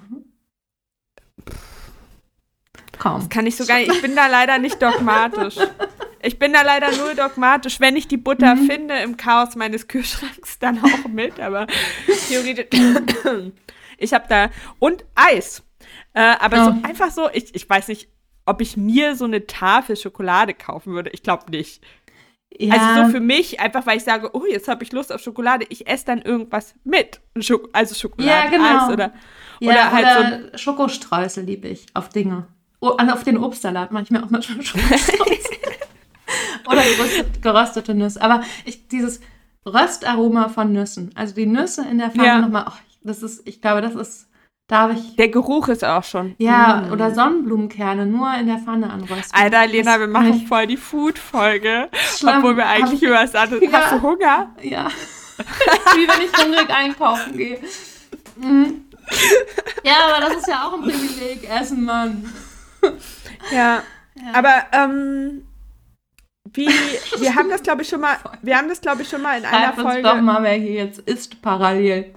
Kaum. 2.97 3.19
Das 3.19 3.29
kann 3.29 3.45
ich 3.47 3.55
so 3.55 3.65
gar 3.67 3.79
nicht. 3.79 3.91
Ich 3.91 4.01
bin 4.01 4.15
da 4.15 4.27
leider 4.27 4.59
nicht 4.59 4.81
dogmatisch. 4.81 5.57
Ich 6.23 6.39
bin 6.39 6.53
da 6.53 6.61
leider 6.61 6.95
nur 6.95 7.15
dogmatisch. 7.15 7.79
Wenn 7.79 7.95
ich 7.95 8.07
die 8.07 8.17
Butter 8.17 8.55
mhm. 8.55 8.67
finde 8.67 8.95
im 8.99 9.17
Chaos 9.17 9.55
meines 9.55 9.87
Kühlschranks, 9.87 10.59
dann 10.59 10.79
auch 10.83 11.07
mit. 11.07 11.39
Aber 11.39 11.67
theoretisch. 12.29 12.79
ich 13.97 14.13
habe 14.13 14.25
da. 14.27 14.49
Und 14.79 15.05
Eis. 15.15 15.63
Äh, 16.13 16.35
aber 16.39 16.61
oh. 16.61 16.65
so 16.65 16.87
einfach 16.87 17.11
so, 17.11 17.29
ich, 17.31 17.55
ich 17.55 17.69
weiß 17.69 17.87
nicht, 17.87 18.09
ob 18.45 18.61
ich 18.61 18.77
mir 18.77 19.15
so 19.15 19.25
eine 19.25 19.47
Tafel 19.47 19.95
Schokolade 19.95 20.53
kaufen 20.53 20.93
würde. 20.93 21.09
Ich 21.11 21.23
glaube 21.23 21.49
nicht. 21.51 21.81
Ja. 22.57 22.75
Also 22.75 23.05
so 23.05 23.11
für 23.11 23.19
mich, 23.21 23.59
einfach 23.59 23.85
weil 23.85 23.97
ich 23.97 24.03
sage, 24.03 24.29
oh, 24.33 24.43
jetzt 24.45 24.67
habe 24.67 24.83
ich 24.83 24.91
Lust 24.91 25.11
auf 25.13 25.21
Schokolade, 25.21 25.65
ich 25.69 25.87
esse 25.87 26.05
dann 26.05 26.21
irgendwas 26.21 26.75
mit. 26.83 27.21
Schok 27.39 27.69
also 27.71 27.95
Schokolade, 27.95 28.29
ja, 28.29 28.49
genau. 28.49 28.85
Eis 28.85 28.93
oder, 28.93 29.13
ja, 29.61 29.71
oder 29.71 29.91
halt 29.91 30.05
oder 30.05 30.51
so. 30.51 30.57
Schokostreusel 30.57 31.45
liebe 31.45 31.69
ich 31.69 31.85
auf 31.93 32.09
Dinge. 32.09 32.47
Oh, 32.81 32.97
auf 32.97 33.23
den 33.23 33.37
Obstsalat 33.37 33.91
mir 33.91 33.99
auch 33.99 34.29
manchmal 34.29 34.61
Schokostreusel. 34.63 35.15
oder 36.67 36.81
geröstete, 36.81 37.39
geröstete 37.39 37.93
Nüsse. 37.93 38.21
Aber 38.21 38.43
ich, 38.65 38.87
dieses 38.87 39.21
Röstaroma 39.65 40.49
von 40.49 40.71
Nüssen, 40.71 41.11
also 41.15 41.35
die 41.35 41.45
Nüsse 41.45 41.85
in 41.89 41.97
der 41.97 42.11
Pfanne 42.11 42.27
ja. 42.27 42.39
nochmal, 42.39 42.65
oh, 42.67 42.73
das 43.03 43.23
ist, 43.23 43.47
ich 43.47 43.61
glaube, 43.61 43.81
das 43.81 43.95
ist? 43.95 44.27
Der 45.17 45.27
Geruch 45.27 45.67
ist 45.67 45.83
auch 45.83 46.05
schon. 46.05 46.33
Ja, 46.37 46.85
mm. 46.87 46.93
oder 46.93 47.13
Sonnenblumenkerne 47.13 48.05
nur 48.05 48.33
in 48.35 48.47
der 48.47 48.57
Pfanne 48.57 48.89
anrösten. 48.89 49.37
Alter, 49.37 49.67
Lena, 49.67 49.99
wir 49.99 50.07
machen 50.07 50.35
ich... 50.35 50.47
voll 50.47 50.65
die 50.65 50.77
Food-Folge. 50.77 51.89
Obwohl 52.23 52.55
wir 52.55 52.67
eigentlich 52.67 53.03
über 53.03 53.15
was 53.15 53.35
anderes. 53.35 53.61
Ja. 53.63 53.71
Hast 53.73 53.91
du 53.91 54.01
Hunger? 54.01 54.55
Ja. 54.61 54.87
Wie 55.95 56.07
wenn 56.07 56.25
ich 56.25 56.37
hungrig 56.41 56.69
einkaufen 56.69 57.35
gehe. 57.35 57.59
Mhm. 58.37 58.85
Ja, 59.83 59.93
aber 60.07 60.25
das 60.25 60.37
ist 60.37 60.47
ja 60.47 60.65
auch 60.65 60.73
ein 60.73 60.83
Privileg, 60.83 61.49
Essen, 61.49 61.83
Mann. 61.83 62.29
Ja. 63.51 63.83
ja. 64.15 64.33
Aber 64.33 64.53
ähm, 64.71 65.43
wie, 66.53 66.67
wir 67.19 67.35
haben 67.35 67.49
das, 67.49 67.63
glaube 67.63 67.81
ich, 67.81 67.89
schon 67.89 68.01
mal, 68.01 68.17
wir 68.41 68.57
haben 68.57 68.67
das, 68.67 68.81
glaube 68.81 69.03
ich, 69.03 69.09
schon 69.09 69.21
mal 69.21 69.37
in 69.37 69.43
Schreib 69.43 69.53
einer 69.53 69.73
Folge. 69.73 70.09
Uns 70.09 70.17
doch 70.17 70.21
mal, 70.21 70.43
wer 70.43 70.53
hier 70.53 70.73
jetzt 70.73 70.99
isst 70.99 71.41
parallel. 71.41 72.13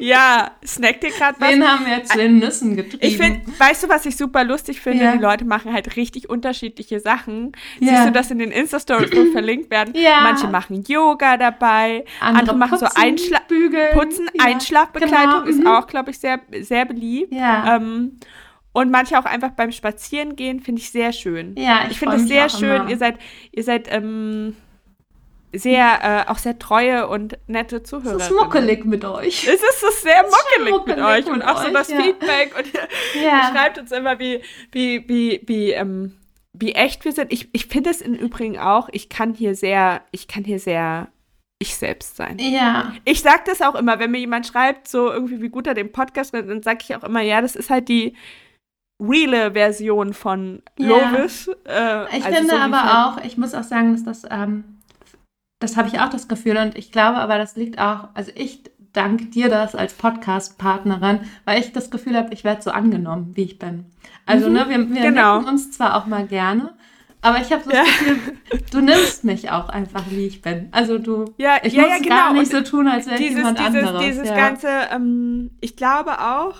Ja, 0.00 0.50
snackt 0.64 1.04
ihr 1.04 1.10
gerade 1.10 1.40
was? 1.40 1.48
Den 1.48 1.66
haben 1.66 1.86
wir 1.86 2.04
zu 2.04 2.18
den 2.18 2.38
Nüssen 2.38 2.76
getrieben. 2.76 2.98
Ich 3.00 3.16
finde, 3.16 3.40
weißt 3.58 3.84
du, 3.84 3.88
was 3.88 4.06
ich 4.06 4.16
super 4.16 4.44
lustig 4.44 4.80
finde? 4.80 5.04
Ja. 5.04 5.12
Die 5.12 5.18
Leute 5.18 5.44
machen 5.44 5.72
halt 5.72 5.96
richtig 5.96 6.28
unterschiedliche 6.28 7.00
Sachen. 7.00 7.52
Ja. 7.80 7.94
Siehst 7.94 8.06
du, 8.06 8.12
dass 8.12 8.30
in 8.30 8.38
den 8.38 8.50
Insta-Stories 8.50 9.10
verlinkt 9.32 9.70
werden? 9.70 9.94
Ja. 9.96 10.20
Manche 10.22 10.46
machen 10.46 10.84
Yoga 10.86 11.36
dabei, 11.36 12.04
andere, 12.20 12.40
andere 12.40 12.56
machen 12.56 12.78
putzen, 12.78 12.88
so 12.94 13.00
Einschla 13.00 13.40
Bügeln. 13.48 13.92
Putzen, 13.92 14.28
ja. 14.34 14.44
Einschlafbekleidung 14.44 15.44
genau. 15.44 15.48
ist 15.48 15.60
mhm. 15.60 15.66
auch, 15.66 15.86
glaube 15.86 16.10
ich, 16.10 16.18
sehr, 16.18 16.40
sehr 16.60 16.84
beliebt. 16.84 17.32
Ja. 17.32 17.76
Ähm, 17.76 18.18
und 18.74 18.90
manche 18.90 19.16
auch 19.16 19.24
einfach 19.24 19.52
beim 19.52 19.70
Spazierengehen 19.70 20.58
finde 20.58 20.82
ich 20.82 20.90
sehr 20.90 21.12
schön. 21.12 21.54
Ja, 21.56 21.84
ich, 21.84 21.92
ich 21.92 21.98
finde 22.00 22.16
es 22.16 22.26
sehr 22.26 22.48
schön. 22.48 22.82
Immer. 22.82 22.90
Ihr 22.90 22.98
seid, 22.98 23.18
ihr 23.52 23.62
seid 23.62 23.86
ähm, 23.88 24.56
sehr, 25.52 26.26
äh, 26.26 26.28
auch 26.28 26.38
sehr 26.38 26.58
treue 26.58 27.06
und 27.06 27.38
nette 27.46 27.84
Zuhörer. 27.84 28.16
Es 28.16 28.30
ist 28.30 28.36
muckelig 28.36 28.84
mit 28.84 29.04
euch. 29.04 29.46
Es 29.46 29.62
ist 29.62 29.80
so 29.80 29.86
sehr 29.92 30.24
muckelig, 30.24 30.74
muckelig 30.74 30.96
mit 30.96 31.06
euch. 31.06 31.26
und 31.26 31.42
auch 31.42 31.60
euch, 31.60 31.68
so 31.68 31.72
das 31.72 31.88
ja. 31.88 32.02
Feedback. 32.02 32.58
Und 32.58 32.74
ihr, 32.74 33.22
ja. 33.22 33.48
ihr, 33.48 33.54
schreibt 33.54 33.78
uns 33.78 33.92
immer, 33.92 34.18
wie, 34.18 34.40
wie, 34.72 35.08
wie, 35.08 35.42
wie, 35.46 35.70
ähm, 35.70 36.16
wie 36.52 36.72
echt 36.72 37.04
wir 37.04 37.12
sind. 37.12 37.32
Ich, 37.32 37.50
ich 37.52 37.66
finde 37.66 37.90
es 37.90 38.00
im 38.00 38.14
Übrigen 38.14 38.58
auch, 38.58 38.88
ich 38.90 39.08
kann 39.08 39.34
hier 39.34 39.54
sehr, 39.54 40.02
ich 40.10 40.26
kann 40.26 40.42
hier 40.42 40.58
sehr 40.58 41.12
ich 41.60 41.76
selbst 41.76 42.16
sein. 42.16 42.38
Ja. 42.40 42.92
Ich 43.04 43.22
sage 43.22 43.44
das 43.46 43.62
auch 43.62 43.76
immer, 43.76 44.00
wenn 44.00 44.10
mir 44.10 44.18
jemand 44.18 44.48
schreibt, 44.48 44.88
so 44.88 45.12
irgendwie, 45.12 45.40
wie 45.40 45.48
gut 45.48 45.68
er 45.68 45.74
den 45.74 45.92
Podcast 45.92 46.32
findet, 46.32 46.50
dann 46.50 46.62
sage 46.64 46.80
ich 46.82 46.96
auch 46.96 47.04
immer, 47.04 47.20
ja, 47.20 47.40
das 47.40 47.54
ist 47.54 47.70
halt 47.70 47.88
die 47.88 48.16
reale 49.00 49.52
Version 49.52 50.14
von 50.14 50.62
ja. 50.78 50.88
Lovis. 50.88 51.48
Äh, 51.66 52.16
ich 52.16 52.24
also 52.24 52.38
finde 52.38 52.50
so 52.50 52.56
aber 52.56 53.06
auch, 53.06 53.24
ich 53.24 53.36
muss 53.36 53.54
auch 53.54 53.64
sagen, 53.64 53.92
dass 53.92 54.04
das 54.04 54.22
ähm, 54.30 54.74
das 55.64 55.76
habe 55.76 55.88
ich 55.88 55.98
auch 55.98 56.10
das 56.10 56.28
Gefühl 56.28 56.56
und 56.58 56.76
ich 56.76 56.92
glaube 56.92 57.18
aber, 57.18 57.38
das 57.38 57.56
liegt 57.56 57.78
auch, 57.78 58.08
also 58.14 58.30
ich 58.34 58.62
danke 58.92 59.26
dir 59.26 59.48
das 59.48 59.74
als 59.74 59.94
Podcast-Partnerin, 59.94 61.20
weil 61.44 61.60
ich 61.60 61.72
das 61.72 61.90
Gefühl 61.90 62.16
habe, 62.16 62.32
ich 62.32 62.44
werde 62.44 62.62
so 62.62 62.70
angenommen, 62.70 63.32
wie 63.34 63.42
ich 63.42 63.58
bin. 63.58 63.86
Also, 64.26 64.48
mhm, 64.48 64.54
ne, 64.54 64.68
wir, 64.68 64.94
wir 64.94 65.02
genau. 65.02 65.38
uns 65.38 65.72
zwar 65.72 65.96
auch 65.96 66.06
mal 66.06 66.26
gerne, 66.26 66.74
aber 67.22 67.38
ich 67.38 67.50
habe 67.50 67.62
das 67.64 67.74
ja. 67.74 67.82
Gefühl, 67.82 68.18
du 68.70 68.80
nimmst 68.82 69.24
mich 69.24 69.50
auch 69.50 69.68
einfach, 69.70 70.04
wie 70.10 70.26
ich 70.26 70.42
bin. 70.42 70.68
Also 70.70 70.98
du, 70.98 71.34
ja, 71.38 71.56
ich 71.62 71.72
ja, 71.72 71.82
muss 71.82 71.90
ja, 71.90 71.98
genau. 71.98 72.14
gar 72.14 72.32
nicht 72.34 72.52
so 72.52 72.60
tun, 72.60 72.86
als 72.86 73.06
wäre 73.06 73.20
ich 73.20 73.30
jemand 73.30 73.58
dieses, 73.58 73.74
anderes. 73.74 74.04
Dieses 74.04 74.28
ja. 74.28 74.36
ganze, 74.36 74.68
ähm, 74.92 75.50
ich 75.60 75.76
glaube 75.76 76.20
auch, 76.20 76.56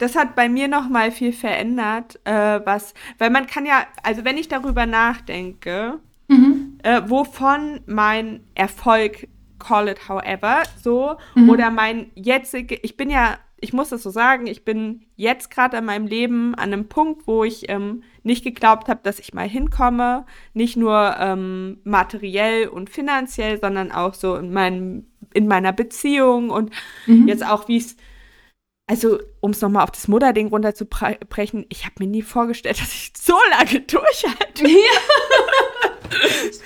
das 0.00 0.16
hat 0.16 0.34
bei 0.34 0.48
mir 0.48 0.66
noch 0.66 0.88
mal 0.88 1.10
viel 1.10 1.32
verändert, 1.32 2.18
äh, 2.24 2.60
was, 2.64 2.94
weil 3.18 3.28
man 3.28 3.46
kann 3.46 3.66
ja, 3.66 3.86
also 4.02 4.24
wenn 4.24 4.38
ich 4.38 4.48
darüber 4.48 4.86
nachdenke, 4.86 6.00
mhm. 6.26 6.78
äh, 6.82 7.02
wovon 7.06 7.80
mein 7.86 8.40
Erfolg, 8.54 9.28
call 9.58 9.88
it 9.88 10.08
however, 10.08 10.62
so, 10.82 11.16
mhm. 11.34 11.50
oder 11.50 11.70
mein 11.70 12.10
jetzige, 12.14 12.76
ich 12.76 12.96
bin 12.96 13.10
ja, 13.10 13.36
ich 13.60 13.74
muss 13.74 13.90
das 13.90 14.02
so 14.02 14.08
sagen, 14.08 14.46
ich 14.46 14.64
bin 14.64 15.02
jetzt 15.16 15.50
gerade 15.50 15.76
in 15.76 15.84
meinem 15.84 16.06
Leben 16.06 16.54
an 16.54 16.72
einem 16.72 16.88
Punkt, 16.88 17.26
wo 17.26 17.44
ich 17.44 17.68
ähm, 17.68 18.02
nicht 18.22 18.42
geglaubt 18.42 18.88
habe, 18.88 19.00
dass 19.02 19.18
ich 19.18 19.34
mal 19.34 19.46
hinkomme, 19.46 20.24
nicht 20.54 20.78
nur 20.78 21.14
ähm, 21.18 21.76
materiell 21.84 22.68
und 22.68 22.88
finanziell, 22.88 23.60
sondern 23.60 23.92
auch 23.92 24.14
so 24.14 24.36
in 24.36 24.50
meinem 24.50 25.04
in 25.34 25.46
meiner 25.46 25.72
Beziehung 25.72 26.48
und 26.48 26.70
mhm. 27.06 27.28
jetzt 27.28 27.46
auch 27.46 27.68
wie 27.68 27.76
es 27.76 27.96
also, 28.90 29.20
um 29.38 29.52
es 29.52 29.60
nochmal 29.60 29.84
auf 29.84 29.92
das 29.92 30.08
Mutterding 30.08 30.48
runterzubrechen, 30.48 31.64
ich 31.68 31.84
habe 31.84 31.94
mir 32.00 32.08
nie 32.08 32.22
vorgestellt, 32.22 32.80
dass 32.80 32.92
ich 32.92 33.12
so 33.16 33.36
lange 33.52 33.82
durchhalte. 33.82 34.68
Ja. 34.68 35.88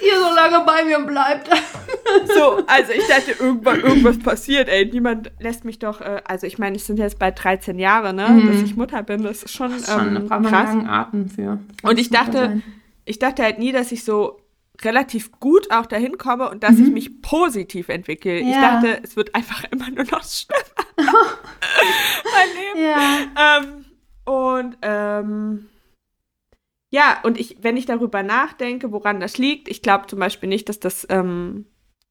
Ihr 0.03 0.19
so 0.19 0.35
lange 0.35 0.65
bei 0.65 0.85
mir 0.87 1.01
bleibt. 1.01 1.51
so, 2.35 2.63
also 2.67 2.93
ich 2.93 3.07
dachte, 3.09 3.33
irgendwann, 3.39 3.79
irgendwas 3.81 4.19
passiert, 4.19 4.71
ey. 4.71 4.87
Niemand 4.87 5.33
lässt 5.39 5.67
mich 5.67 5.79
doch, 5.79 6.01
äh, 6.01 6.23
also 6.25 6.47
ich 6.47 6.59
meine, 6.59 6.77
es 6.77 6.87
sind 6.87 6.99
jetzt 6.99 7.19
bald 7.19 7.45
13 7.45 7.79
Jahre, 7.79 8.15
ne, 8.15 8.27
mhm. 8.27 8.47
dass 8.47 8.63
ich 8.63 8.75
Mutter 8.75 9.03
bin. 9.03 9.23
Das 9.23 9.43
ist 9.43 9.53
schon, 9.53 9.73
das 9.73 9.83
ist 9.83 9.93
schon 9.93 10.17
ähm, 10.17 10.27
krass. 10.27 10.75
Atem 10.89 11.29
für. 11.29 11.59
Und 11.83 11.99
ich 11.99 12.09
dachte, 12.09 12.63
ich 13.05 13.19
dachte 13.19 13.43
halt 13.43 13.59
nie, 13.59 13.73
dass 13.73 13.93
ich 13.93 14.03
so 14.03 14.41
relativ 14.83 15.33
gut 15.33 15.71
auch 15.71 15.87
dahin 15.87 16.19
komme 16.19 16.51
und 16.51 16.63
dass 16.63 16.77
mhm. 16.77 16.85
ich 16.85 16.91
mich 16.91 17.23
positiv 17.23 17.89
entwickle. 17.89 18.41
Ja. 18.41 18.49
Ich 18.49 18.55
dachte, 18.55 19.01
es 19.03 19.17
wird 19.17 19.35
einfach 19.35 19.65
immer 19.71 19.91
nur 19.91 20.05
noch 20.05 20.25
schlimmer. 20.25 20.63
mein 20.97 22.49
Leben. 22.57 22.85
Ja. 22.85 23.59
Ähm, 23.59 23.85
und 24.25 24.79
ähm, 24.83 25.69
ja, 26.91 27.19
und 27.25 27.39
ich, 27.39 27.59
wenn 27.61 27.77
ich 27.77 27.87
darüber 27.87 28.23
nachdenke, 28.23 28.93
woran 28.93 29.21
das 29.21 29.39
liegt, 29.39 29.69
ich 29.69 29.83
glaube 29.83 30.07
zum 30.07 30.19
Beispiel 30.19 30.49
nicht, 30.49 30.69
dass 30.69 30.81
das 30.81 31.07
ähm, 31.11 31.67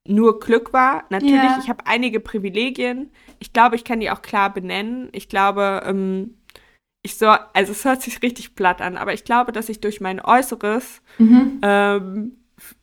nur 0.06 0.40
Glück 0.40 0.74
war. 0.74 1.06
Natürlich, 1.10 1.36
ja. 1.36 1.60
ich 1.62 1.70
habe 1.70 1.88
einige 1.88 2.20
Privilegien. 2.20 3.12
Ich 3.40 3.54
glaube, 3.54 3.76
ich 3.76 3.84
kann 3.84 4.00
die 4.00 4.12
auch 4.12 4.22
klar 4.22 4.54
benennen. 4.54 5.10
Ich 5.14 5.30
glaube, 5.30 5.84
ähm, 5.86 6.38
ich 7.02 7.18
so, 7.18 7.28
also 7.28 7.72
es 7.72 7.86
hört 7.86 8.02
sich 8.02 8.22
richtig 8.22 8.56
platt 8.56 8.82
an, 8.82 8.98
aber 8.98 9.14
ich 9.14 9.24
glaube, 9.24 9.52
dass 9.52 9.70
ich 9.70 9.82
durch 9.82 10.02
mein 10.02 10.20
Äußeres 10.20 11.02
mhm. 11.18 11.60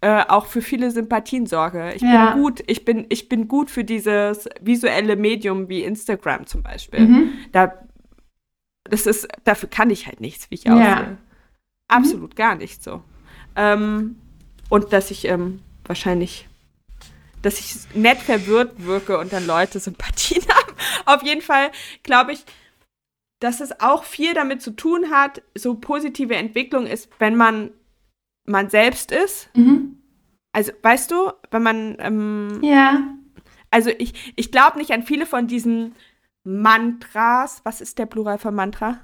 Äh, 0.01 0.25
auch 0.29 0.47
für 0.47 0.63
viele 0.63 0.91
Sympathien 0.91 1.47
sorge. 1.47 1.93
Ich 1.95 2.03
ja. 2.03 2.33
bin 2.33 2.43
gut, 2.43 2.63
ich 2.67 2.85
bin, 2.85 3.07
ich 3.09 3.29
bin 3.29 3.49
gut 3.49 3.71
für 3.71 3.85
dieses 3.85 4.49
visuelle 4.61 5.17
Medium 5.17 5.69
wie 5.69 5.85
Instagram 5.85 6.47
zum 6.47 6.63
Beispiel. 6.63 7.01
Mhm. 7.01 7.33
Da, 7.53 7.73
das 8.85 9.07
ist, 9.07 9.29
dafür 9.45 9.69
kann 9.69 9.91
ich 9.91 10.07
halt 10.07 10.21
nichts, 10.21 10.51
wie 10.51 10.57
ich 10.57 10.71
aussehe. 10.71 10.85
Ja. 10.85 11.17
Absolut 11.89 12.31
mhm. 12.31 12.35
gar 12.37 12.55
nicht 12.57 12.83
so. 12.83 13.03
Ähm, 13.57 14.17
und 14.69 14.93
dass 14.93 15.11
ich 15.11 15.27
ähm, 15.27 15.61
wahrscheinlich, 15.85 16.49
dass 17.43 17.59
ich 17.59 17.95
nett 17.95 18.19
verwirrt 18.19 18.85
wirke 18.85 19.19
und 19.19 19.33
dann 19.33 19.47
Leute 19.47 19.81
Sympathien 19.81 20.43
haben. 20.49 20.75
Auf 21.07 21.23
jeden 21.23 21.43
Fall 21.43 21.71
glaube 22.03 22.33
ich, 22.33 22.45
dass 23.41 23.61
es 23.61 23.81
auch 23.81 24.05
viel 24.05 24.35
damit 24.35 24.63
zu 24.63 24.73
tun 24.73 25.11
hat, 25.11 25.43
so 25.55 25.75
positive 25.75 26.37
Entwicklung 26.37 26.87
ist, 26.87 27.09
wenn 27.19 27.37
man 27.37 27.71
man 28.45 28.71
selbst 28.71 29.13
ist. 29.13 29.49
Mhm. 29.57 29.97
Also, 30.53 30.73
weißt 30.83 31.11
du, 31.11 31.31
wenn 31.51 31.63
man. 31.63 31.97
Ähm, 31.99 32.61
ja. 32.63 33.03
Also, 33.71 33.91
ich, 33.99 34.33
ich 34.37 34.51
glaube 34.51 34.79
nicht 34.79 34.91
an 34.91 35.05
viele 35.05 35.27
von 35.27 35.47
diesen 35.47 35.95
Mantras. 36.43 37.61
Was 37.65 37.81
ist 37.81 37.99
der 37.99 38.07
Plural 38.07 38.39
von 38.39 38.55
Mantra? 38.55 38.99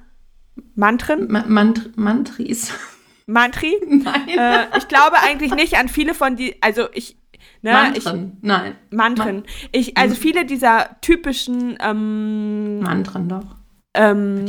Mantren? 0.75 1.31
Ma 1.31 1.45
Mant 1.47 1.97
Mantris. 1.97 2.73
Mantri? 3.27 3.75
Nein. 3.87 4.29
Äh, 4.29 4.79
ich 4.79 4.89
glaube 4.89 5.17
eigentlich 5.21 5.55
nicht 5.55 5.79
an 5.79 5.89
viele 5.89 6.15
von 6.15 6.37
die. 6.37 6.61
Also, 6.63 6.89
ich. 6.93 7.17
Ne, 7.63 7.73
Mantren, 7.73 8.33
ich, 8.37 8.43
nein. 8.43 8.75
Mantren. 8.91 9.45
Ich, 9.73 9.97
also 9.97 10.15
viele 10.15 10.47
dieser 10.47 11.01
typischen 11.01 11.77
ähm, 11.81 12.81
Mantren 12.81 13.29
doch. 13.29 13.57
Ähm, 13.95 14.47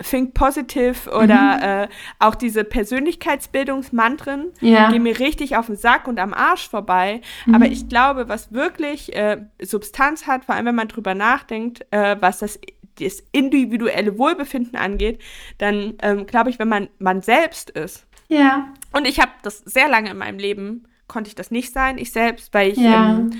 Think 0.00 0.34
Positive 0.34 1.10
oder 1.10 1.56
mhm. 1.56 1.62
äh, 1.62 1.88
auch 2.18 2.34
diese 2.34 2.64
Persönlichkeitsbildungsmantren 2.64 4.52
ja. 4.60 4.90
gehen 4.90 5.02
mir 5.02 5.18
richtig 5.18 5.56
auf 5.56 5.66
den 5.66 5.76
Sack 5.76 6.08
und 6.08 6.18
am 6.18 6.32
Arsch 6.32 6.68
vorbei. 6.68 7.20
Mhm. 7.46 7.54
Aber 7.54 7.66
ich 7.66 7.88
glaube, 7.88 8.28
was 8.28 8.52
wirklich 8.52 9.14
äh, 9.14 9.44
Substanz 9.60 10.26
hat, 10.26 10.44
vor 10.46 10.54
allem 10.54 10.66
wenn 10.66 10.74
man 10.74 10.88
drüber 10.88 11.14
nachdenkt, 11.14 11.86
äh, 11.90 12.16
was 12.20 12.38
das, 12.38 12.58
das 12.98 13.22
individuelle 13.32 14.18
Wohlbefinden 14.18 14.76
angeht, 14.76 15.20
dann 15.58 15.94
ähm, 16.02 16.26
glaube 16.26 16.50
ich, 16.50 16.58
wenn 16.58 16.68
man 16.68 16.88
man 16.98 17.20
selbst 17.20 17.70
ist. 17.70 18.06
Ja. 18.28 18.72
Und 18.92 19.06
ich 19.06 19.20
habe 19.20 19.32
das 19.42 19.58
sehr 19.58 19.88
lange 19.88 20.10
in 20.10 20.18
meinem 20.18 20.38
Leben, 20.38 20.88
konnte 21.06 21.28
ich 21.28 21.34
das 21.34 21.50
nicht 21.50 21.72
sein, 21.72 21.98
ich 21.98 22.12
selbst, 22.12 22.54
weil 22.54 22.72
ich 22.72 22.78
ja. 22.78 23.10
ähm, 23.10 23.30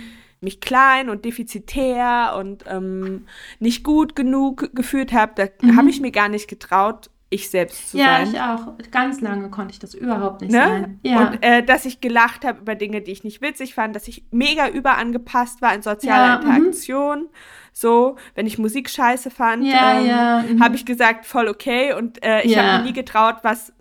mich 0.43 0.61
klein 0.61 1.09
und 1.09 1.24
defizitär 1.24 2.34
und 2.36 2.64
ähm, 2.68 3.26
nicht 3.59 3.84
gut 3.84 4.16
genug 4.16 4.74
gefühlt 4.74 5.12
habe, 5.12 5.32
da 5.36 5.47
mhm. 5.66 5.76
habe 5.76 5.90
ich 5.90 6.01
mir 6.01 6.11
gar 6.11 6.28
nicht 6.28 6.49
getraut, 6.49 7.11
ich 7.32 7.49
selbst 7.49 7.90
zu 7.90 7.99
ja, 7.99 8.24
sein. 8.24 8.34
Ja, 8.34 8.55
ich 8.55 8.62
auch. 8.62 8.90
Ganz 8.90 9.20
lange 9.20 9.49
konnte 9.49 9.72
ich 9.72 9.78
das 9.78 9.95
überhaupt 9.95 10.43
nicht 10.43 10.53
ne? 10.53 10.59
sein. 10.59 11.01
Ja. 11.03 11.28
Und 11.28 11.43
äh, 11.43 11.62
dass 11.62 11.86
ich 11.86 12.01
gelacht 12.01 12.45
habe 12.45 12.61
über 12.61 12.74
Dinge, 12.74 13.01
die 13.01 13.11
ich 13.11 13.24
nicht 13.24 13.40
witzig 13.40 13.74
fand, 13.74 13.97
dass 13.97 14.07
ich 14.07 14.24
mega 14.30 14.68
überangepasst 14.68 15.62
war 15.62 15.74
in 15.74 15.82
sozialer 15.82 16.34
ja, 16.34 16.38
mhm. 16.38 16.57
Interaktion. 16.57 17.28
So, 17.72 18.16
wenn 18.34 18.47
ich 18.47 18.59
Musik 18.59 18.90
scheiße 18.90 19.30
fand, 19.30 19.64
ja, 19.64 19.99
ähm, 19.99 20.07
ja, 20.07 20.45
mhm. 20.47 20.62
habe 20.62 20.74
ich 20.74 20.84
gesagt, 20.84 21.24
voll 21.24 21.49
okay. 21.49 21.95
Und 21.95 22.22
äh, 22.22 22.43
ich 22.43 22.57
habe 22.59 22.78
mir 22.78 22.84
nie 22.84 22.93
getraut, 22.93 23.36
was 23.43 23.72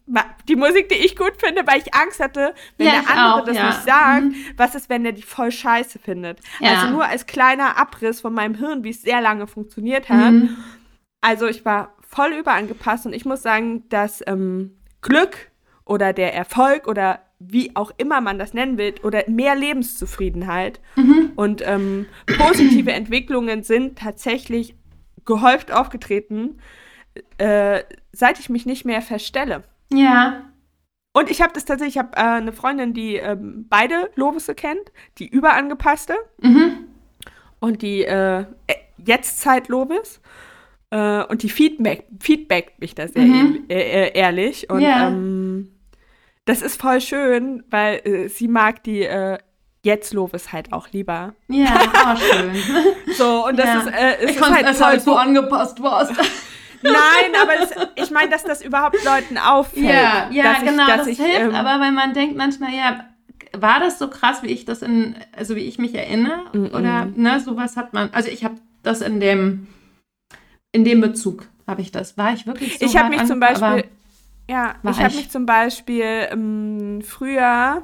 die 0.48 0.56
Musik, 0.56 0.90
die 0.90 0.96
ich 0.96 1.16
gut 1.16 1.34
finde, 1.38 1.66
weil 1.66 1.80
ich 1.80 1.94
Angst 1.94 2.20
hatte, 2.20 2.54
wenn 2.78 2.88
der 2.88 3.10
andere 3.10 3.42
auch, 3.42 3.46
das 3.46 3.56
nicht 3.56 3.84
sagt, 3.84 4.24
mhm. 4.24 4.36
was 4.58 4.76
ist, 4.76 4.90
wenn 4.90 5.04
der 5.04 5.14
die 5.14 5.22
voll 5.22 5.52
scheiße 5.52 6.00
findet. 6.00 6.40
Also 6.62 6.88
nur 6.90 7.06
als 7.06 7.26
kleiner 7.26 7.78
Abriss 7.78 8.22
von 8.22 8.34
meinem 8.34 8.56
Hirn, 8.56 8.84
wie 8.84 8.90
es 8.90 9.02
sehr 9.02 9.22
lange 9.22 9.48
funktioniert 9.48 10.10
hat. 10.10 10.34
Mhm. 10.34 10.58
Also 11.22 11.48
ich 11.48 11.66
war 11.66 11.96
voll 12.02 12.34
überangepasst 12.34 13.06
und 13.06 13.14
ich 13.14 13.26
muss 13.26 13.42
sagen, 13.42 13.88
dass 13.90 14.24
ähm, 14.28 14.76
Glück 15.02 15.52
oder 15.86 16.14
der 16.14 16.34
Erfolg 16.34 16.88
oder 16.88 17.22
wie 17.40 17.76
auch 17.76 17.92
immer 17.98 18.22
man 18.22 18.38
das 18.38 18.54
nennen 18.54 18.78
will, 18.78 18.96
oder 19.04 19.24
mehr 19.28 19.56
Lebenszufriedenheit 19.56 20.80
mhm. 20.96 21.32
und 21.36 21.64
ähm, 21.66 22.06
positive 22.38 22.92
Entwicklungen 22.92 23.64
sind 23.64 23.98
tatsächlich 23.98 24.76
gehäuft 25.26 25.72
aufgetreten, 25.72 26.60
äh, 27.38 27.84
seit 28.12 28.40
ich 28.40 28.50
mich 28.50 28.66
nicht 28.66 28.86
mehr 28.86 29.02
verstelle. 29.02 29.64
Ja. 29.94 30.42
Und 31.14 31.30
ich 31.30 31.42
habe 31.42 31.52
das 31.54 31.66
tatsächlich, 31.66 31.96
ich 31.96 32.00
habe 32.00 32.16
äh, 32.16 32.38
eine 32.38 32.54
Freundin, 32.54 32.94
die 32.94 33.18
ähm, 33.18 33.66
beide 33.70 34.10
Lobisse 34.16 34.56
kennt, 34.56 34.92
die 35.18 35.28
überangepasste 35.28 36.16
mhm. 36.42 36.86
und 37.60 37.82
die 37.82 38.06
äh, 38.06 38.46
Jetztzeit-Lobis. 38.98 40.22
Äh, 40.90 41.24
und 41.26 41.44
die 41.44 41.50
Feedback, 41.50 42.08
feedbackt 42.20 42.80
mich 42.80 42.96
da 42.96 43.08
sehr 43.08 43.24
mhm. 43.24 43.66
e 43.70 43.76
e 43.76 44.12
ehrlich. 44.14 44.70
Und 44.70 44.82
yeah. 44.82 45.08
ähm, 45.08 45.72
das 46.46 46.62
ist 46.62 46.80
voll 46.80 47.02
schön, 47.02 47.64
weil 47.70 48.02
äh, 48.06 48.28
sie 48.28 48.48
mag 48.48 48.84
die 48.84 49.04
äh, 49.04 49.38
jetzt 49.84 50.14
Lovis 50.14 50.52
halt 50.52 50.74
auch 50.74 50.90
lieber. 50.92 51.34
Ja, 51.48 51.80
auch 52.06 52.18
schön. 52.18 52.56
so, 53.16 53.48
und 53.48 53.58
das 53.58 53.66
ja. 53.66 53.80
ist, 53.80 53.88
äh, 53.88 54.16
es 54.24 54.32
ich 54.32 54.38
ist 54.38 54.50
halt 54.50 54.76
voll 54.76 54.86
halt 54.86 55.02
so 55.02 55.16
angepasst 55.16 55.82
warst. 55.82 56.14
Nein, 56.84 57.42
aber 57.42 57.60
es, 57.62 58.04
ich 58.04 58.12
meine, 58.12 58.30
dass 58.30 58.44
das 58.44 58.64
überhaupt 58.64 59.04
Leuten 59.04 59.38
auffällt. 59.38 59.86
Ja, 59.86 60.30
ja, 60.32 60.54
ich, 60.60 60.66
genau, 60.66 60.88
das 60.88 61.08
ich, 61.08 61.20
hilft. 61.20 61.40
Ähm, 61.40 61.56
aber 61.56 61.84
wenn 61.84 61.94
man 61.94 62.14
denkt 62.14 62.36
manchmal, 62.36 62.74
ja, 62.74 63.06
war 63.54 63.80
das 63.80 64.00
so 64.00 64.10
krass, 64.10 64.44
wie 64.44 64.48
ich 64.48 64.66
das 64.66 64.82
in, 64.82 65.16
also 65.38 65.56
wie 65.56 65.62
ich 65.62 65.78
mich 65.78 65.94
erinnere? 65.94 66.46
Mm 66.54 66.66
-mm. 66.66 66.74
Oder, 66.78 67.06
ne, 67.16 67.40
sowas 67.40 67.78
hat 67.78 67.94
man, 67.94 68.10
also 68.14 68.30
ich 68.30 68.44
habe 68.44 68.56
das 68.84 69.02
in 69.02 69.20
dem 69.20 69.68
in 70.72 70.86
dem 70.86 71.02
Bezug 71.02 71.48
habe 71.68 71.82
ich 71.82 71.92
das. 71.92 72.18
War 72.18 72.34
ich 72.34 72.48
wirklich 72.48 72.80
so 72.80 72.86
Ich 72.86 72.98
habe 72.98 73.10
mich 73.10 73.26
zum 73.26 73.40
Beispiel, 73.40 73.86
ja, 74.50 74.76
ich 74.90 75.00
habe 75.00 75.16
mich 75.16 75.30
zum 75.30 75.46
Beispiel 75.46 76.28
ähm, 76.32 77.02
früher, 77.06 77.84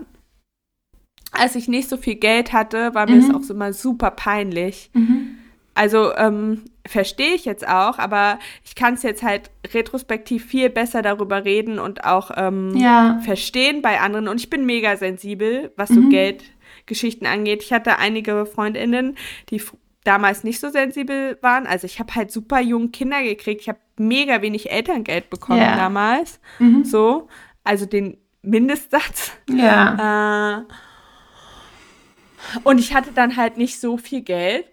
als 1.31 1.55
ich 1.55 1.67
nicht 1.67 1.89
so 1.89 1.97
viel 1.97 2.15
Geld 2.15 2.53
hatte, 2.53 2.93
war 2.93 3.07
mir 3.07 3.17
mhm. 3.17 3.27
das 3.27 3.35
auch 3.35 3.43
so 3.43 3.53
mal 3.53 3.73
super 3.73 4.11
peinlich. 4.11 4.89
Mhm. 4.93 5.37
Also 5.73 6.15
ähm, 6.15 6.65
verstehe 6.87 7.33
ich 7.33 7.45
jetzt 7.45 7.67
auch, 7.67 7.99
aber 7.99 8.39
ich 8.63 8.75
kann 8.75 8.95
es 8.95 9.03
jetzt 9.03 9.23
halt 9.23 9.51
retrospektiv 9.73 10.45
viel 10.45 10.69
besser 10.69 11.01
darüber 11.01 11.45
reden 11.45 11.79
und 11.79 12.03
auch 12.03 12.31
ähm, 12.35 12.75
ja. 12.75 13.19
verstehen 13.23 13.81
bei 13.81 13.99
anderen. 13.99 14.27
Und 14.27 14.39
ich 14.39 14.49
bin 14.49 14.65
mega 14.65 14.97
sensibel, 14.97 15.71
was 15.75 15.89
so 15.89 15.99
mhm. 15.99 16.09
Geldgeschichten 16.09 17.27
angeht. 17.27 17.63
Ich 17.63 17.73
hatte 17.73 17.99
einige 17.99 18.45
Freundinnen, 18.45 19.17
die 19.49 19.61
damals 20.03 20.43
nicht 20.43 20.59
so 20.59 20.69
sensibel 20.69 21.37
waren. 21.41 21.67
Also 21.67 21.85
ich 21.85 21.99
habe 21.99 22.15
halt 22.15 22.31
super 22.31 22.61
jung 22.61 22.91
Kinder 22.91 23.21
gekriegt. 23.21 23.61
Ich 23.61 23.69
habe 23.69 23.79
mega 23.97 24.41
wenig 24.41 24.71
Elterngeld 24.71 25.29
bekommen 25.29 25.59
yeah. 25.59 25.75
damals. 25.75 26.39
Mhm. 26.59 26.85
So, 26.85 27.27
also 27.63 27.85
den 27.85 28.17
Mindestsatz. 28.41 29.33
Ja. 29.49 30.59
Äh, 30.59 30.63
und 32.63 32.79
ich 32.79 32.93
hatte 32.93 33.11
dann 33.11 33.35
halt 33.35 33.57
nicht 33.57 33.79
so 33.79 33.97
viel 33.97 34.21
Geld. 34.21 34.67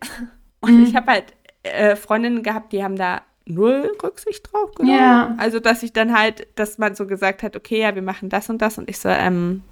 Und 0.61 0.79
mhm. 0.79 0.85
ich 0.85 0.95
habe 0.95 1.11
halt 1.11 1.35
äh, 1.65 1.97
Freundinnen 1.97 2.43
gehabt, 2.43 2.73
die 2.73 2.85
haben 2.85 2.97
da 2.97 3.23
null 3.47 3.93
Rücksicht 4.03 4.53
drauf 4.53 4.73
genommen. 4.75 4.97
Ja. 4.97 5.35
Also, 5.39 5.61
dass 5.61 5.83
ich 5.83 5.93
dann 5.93 6.17
halt, 6.17 6.47
dass 6.55 6.79
man 6.79 6.95
so 6.95 7.07
gesagt 7.07 7.43
hat, 7.43 7.57
okay, 7.57 7.81
ja, 7.81 7.95
wir 7.95 8.03
machen 8.03 8.29
das 8.29 8.49
und 8.49 8.63
das. 8.63 8.79
Und 8.79 8.89
ich 8.89 8.99
so, 8.99 9.09
ähm, 9.09 9.63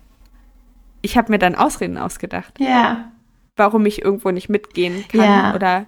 ich 1.00 1.16
habe 1.16 1.32
mir 1.32 1.38
dann 1.38 1.54
Ausreden 1.54 1.96
ausgedacht. 1.96 2.58
Ja 2.58 3.12
warum 3.56 3.86
ich 3.86 4.02
irgendwo 4.02 4.30
nicht 4.30 4.48
mitgehen 4.48 5.04
kann 5.08 5.20
ja. 5.20 5.54
oder 5.54 5.86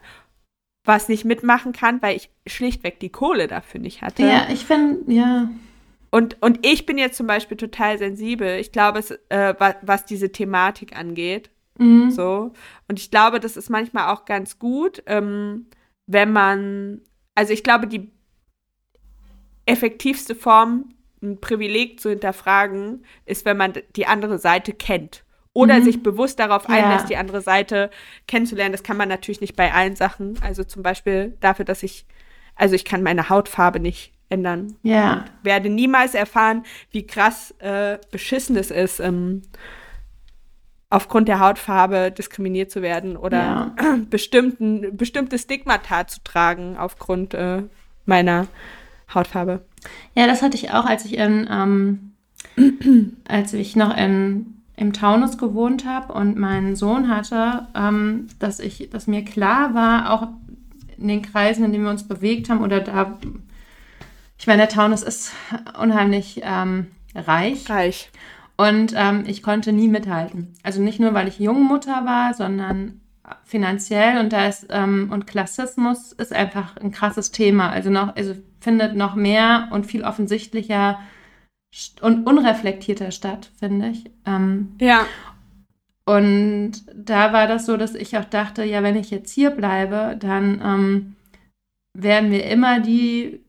was 0.84 1.08
nicht 1.08 1.24
mitmachen 1.24 1.72
kann, 1.72 2.02
weil 2.02 2.16
ich 2.16 2.30
schlichtweg 2.46 3.00
die 3.00 3.08
Kohle 3.08 3.46
dafür 3.46 3.80
nicht 3.80 4.02
hatte. 4.02 4.22
Ja, 4.22 4.46
ich 4.50 4.66
finde, 4.66 5.10
ja. 5.12 5.48
Und, 6.10 6.40
und 6.42 6.64
ich 6.64 6.84
bin 6.84 6.98
jetzt 6.98 7.16
zum 7.16 7.26
Beispiel 7.26 7.56
total 7.56 7.98
sensibel. 7.98 8.58
Ich 8.58 8.70
glaube, 8.70 8.98
es, 8.98 9.10
äh, 9.30 9.54
was, 9.58 9.76
was 9.82 10.04
diese 10.04 10.30
Thematik 10.30 10.96
angeht. 10.96 11.50
Mhm. 11.78 12.10
So. 12.10 12.52
Und 12.86 13.00
ich 13.00 13.10
glaube, 13.10 13.40
das 13.40 13.56
ist 13.56 13.70
manchmal 13.70 14.12
auch 14.12 14.26
ganz 14.26 14.58
gut, 14.58 15.02
ähm, 15.06 15.66
wenn 16.06 16.32
man, 16.32 17.00
also 17.34 17.52
ich 17.52 17.62
glaube, 17.62 17.86
die 17.86 18.10
effektivste 19.66 20.34
Form, 20.34 20.94
ein 21.22 21.40
Privileg 21.40 22.00
zu 22.00 22.10
hinterfragen, 22.10 23.04
ist, 23.24 23.44
wenn 23.44 23.56
man 23.56 23.72
die 23.96 24.06
andere 24.06 24.38
Seite 24.38 24.72
kennt. 24.72 25.24
Oder 25.54 25.78
mhm. 25.78 25.84
sich 25.84 26.02
bewusst 26.02 26.40
darauf 26.40 26.68
einlässt, 26.68 27.04
ja. 27.04 27.08
die 27.08 27.16
andere 27.16 27.40
Seite 27.40 27.90
kennenzulernen. 28.26 28.72
Das 28.72 28.82
kann 28.82 28.96
man 28.96 29.08
natürlich 29.08 29.40
nicht 29.40 29.54
bei 29.54 29.72
allen 29.72 29.94
Sachen. 29.94 30.38
Also 30.42 30.64
zum 30.64 30.82
Beispiel 30.82 31.36
dafür, 31.40 31.64
dass 31.64 31.84
ich, 31.84 32.06
also 32.56 32.74
ich 32.74 32.84
kann 32.84 33.04
meine 33.04 33.28
Hautfarbe 33.28 33.78
nicht 33.78 34.12
ändern. 34.28 34.76
Ja. 34.82 35.18
Und 35.18 35.30
werde 35.44 35.70
niemals 35.70 36.14
erfahren, 36.14 36.64
wie 36.90 37.06
krass 37.06 37.54
äh, 37.60 37.98
beschissen 38.10 38.56
es 38.56 38.72
ist, 38.72 38.98
ähm, 38.98 39.42
aufgrund 40.94 41.26
der 41.26 41.40
Hautfarbe 41.40 42.12
diskriminiert 42.16 42.70
zu 42.70 42.80
werden 42.80 43.16
oder 43.16 43.72
ja. 43.76 43.96
bestimmten, 44.10 44.96
bestimmte 44.96 45.38
Stigmata 45.38 46.06
zu 46.06 46.22
tragen 46.22 46.76
aufgrund 46.76 47.34
äh, 47.34 47.64
meiner 48.06 48.46
Hautfarbe. 49.12 49.64
Ja, 50.14 50.26
das 50.28 50.40
hatte 50.40 50.56
ich 50.56 50.70
auch, 50.70 50.84
als 50.84 51.04
ich 51.04 51.18
in, 51.18 51.48
ähm, 51.50 52.12
als 53.28 53.52
ich 53.52 53.74
noch 53.74 53.96
in 53.96 54.50
im 54.76 54.92
Taunus 54.92 55.38
gewohnt 55.38 55.86
habe 55.86 56.12
und 56.12 56.36
meinen 56.36 56.74
Sohn 56.74 57.08
hatte, 57.08 57.68
ähm, 57.76 58.26
dass 58.40 58.58
ich, 58.58 58.90
dass 58.90 59.06
mir 59.06 59.24
klar 59.24 59.72
war, 59.72 60.10
auch 60.10 60.28
in 60.98 61.06
den 61.06 61.22
Kreisen, 61.22 61.64
in 61.64 61.70
denen 61.70 61.84
wir 61.84 61.92
uns 61.92 62.08
bewegt 62.08 62.50
haben, 62.50 62.60
oder 62.60 62.80
da, 62.80 63.18
ich 64.36 64.48
meine, 64.48 64.62
der 64.62 64.68
Taunus 64.68 65.02
ist 65.02 65.32
unheimlich 65.80 66.40
ähm, 66.42 66.88
reich. 67.14 67.70
Reich. 67.70 68.10
Und 68.56 68.94
ähm, 68.96 69.24
ich 69.26 69.42
konnte 69.42 69.72
nie 69.72 69.88
mithalten. 69.88 70.52
Also 70.62 70.80
nicht 70.80 71.00
nur, 71.00 71.12
weil 71.12 71.28
ich 71.28 71.40
Jungmutter 71.40 72.04
war, 72.04 72.34
sondern 72.34 73.00
finanziell 73.44 74.18
und 74.18 74.32
da 74.32 74.46
ist 74.48 74.66
ähm, 74.70 75.08
und 75.10 75.26
Klassismus 75.26 76.12
ist 76.12 76.32
einfach 76.32 76.76
ein 76.76 76.92
krasses 76.92 77.30
Thema. 77.30 77.70
Also 77.70 77.90
noch, 77.90 78.14
also 78.16 78.34
findet 78.60 78.96
noch 78.96 79.14
mehr 79.14 79.68
und 79.72 79.86
viel 79.86 80.04
offensichtlicher 80.04 80.98
und 82.00 82.26
unreflektierter 82.26 83.10
statt, 83.10 83.50
finde 83.58 83.88
ich. 83.88 84.04
Ähm, 84.26 84.74
ja. 84.80 85.06
Und 86.06 86.72
da 86.94 87.32
war 87.32 87.46
das 87.46 87.66
so, 87.66 87.76
dass 87.76 87.94
ich 87.94 88.16
auch 88.18 88.24
dachte, 88.24 88.62
ja, 88.62 88.82
wenn 88.82 88.96
ich 88.96 89.10
jetzt 89.10 89.32
hier 89.32 89.50
bleibe, 89.50 90.16
dann 90.18 90.60
ähm, 90.62 91.16
werden 91.94 92.30
wir 92.30 92.44
immer 92.44 92.80
die, 92.80 93.40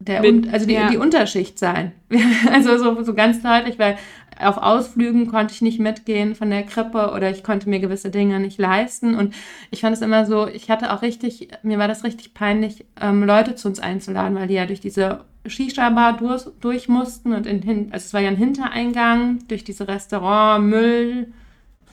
der, 0.00 0.20
Mit, 0.20 0.52
also 0.52 0.66
die, 0.66 0.74
ja. 0.74 0.90
die 0.90 0.96
Unterschicht 0.96 1.58
sein. 1.58 1.92
also 2.52 2.76
so, 2.78 3.02
so 3.04 3.14
ganz 3.14 3.42
deutlich, 3.42 3.78
weil 3.78 3.96
auf 4.40 4.58
Ausflügen 4.58 5.26
konnte 5.26 5.54
ich 5.54 5.62
nicht 5.62 5.80
mitgehen 5.80 6.34
von 6.34 6.50
der 6.50 6.62
Krippe 6.64 7.12
oder 7.14 7.30
ich 7.30 7.42
konnte 7.42 7.68
mir 7.68 7.80
gewisse 7.80 8.10
Dinge 8.10 8.40
nicht 8.40 8.58
leisten. 8.58 9.14
Und 9.14 9.34
ich 9.70 9.80
fand 9.80 9.96
es 9.96 10.02
immer 10.02 10.26
so, 10.26 10.46
ich 10.46 10.70
hatte 10.70 10.92
auch 10.92 11.02
richtig, 11.02 11.48
mir 11.62 11.78
war 11.78 11.88
das 11.88 12.04
richtig 12.04 12.34
peinlich, 12.34 12.84
ähm, 13.00 13.22
Leute 13.24 13.54
zu 13.54 13.68
uns 13.68 13.80
einzuladen, 13.80 14.36
weil 14.36 14.48
die 14.48 14.54
ja 14.54 14.66
durch 14.66 14.80
diese 14.80 15.24
Shisha-Bar 15.46 16.16
durch, 16.16 16.46
durch, 16.60 16.88
mussten 16.88 17.32
und 17.32 17.46
in, 17.46 17.92
also 17.92 18.04
es 18.04 18.14
war 18.14 18.20
ja 18.20 18.28
ein 18.28 18.36
Hintereingang 18.36 19.40
durch 19.48 19.62
diese 19.62 19.86
Restaurant, 19.86 20.64
Müll, 20.64 21.32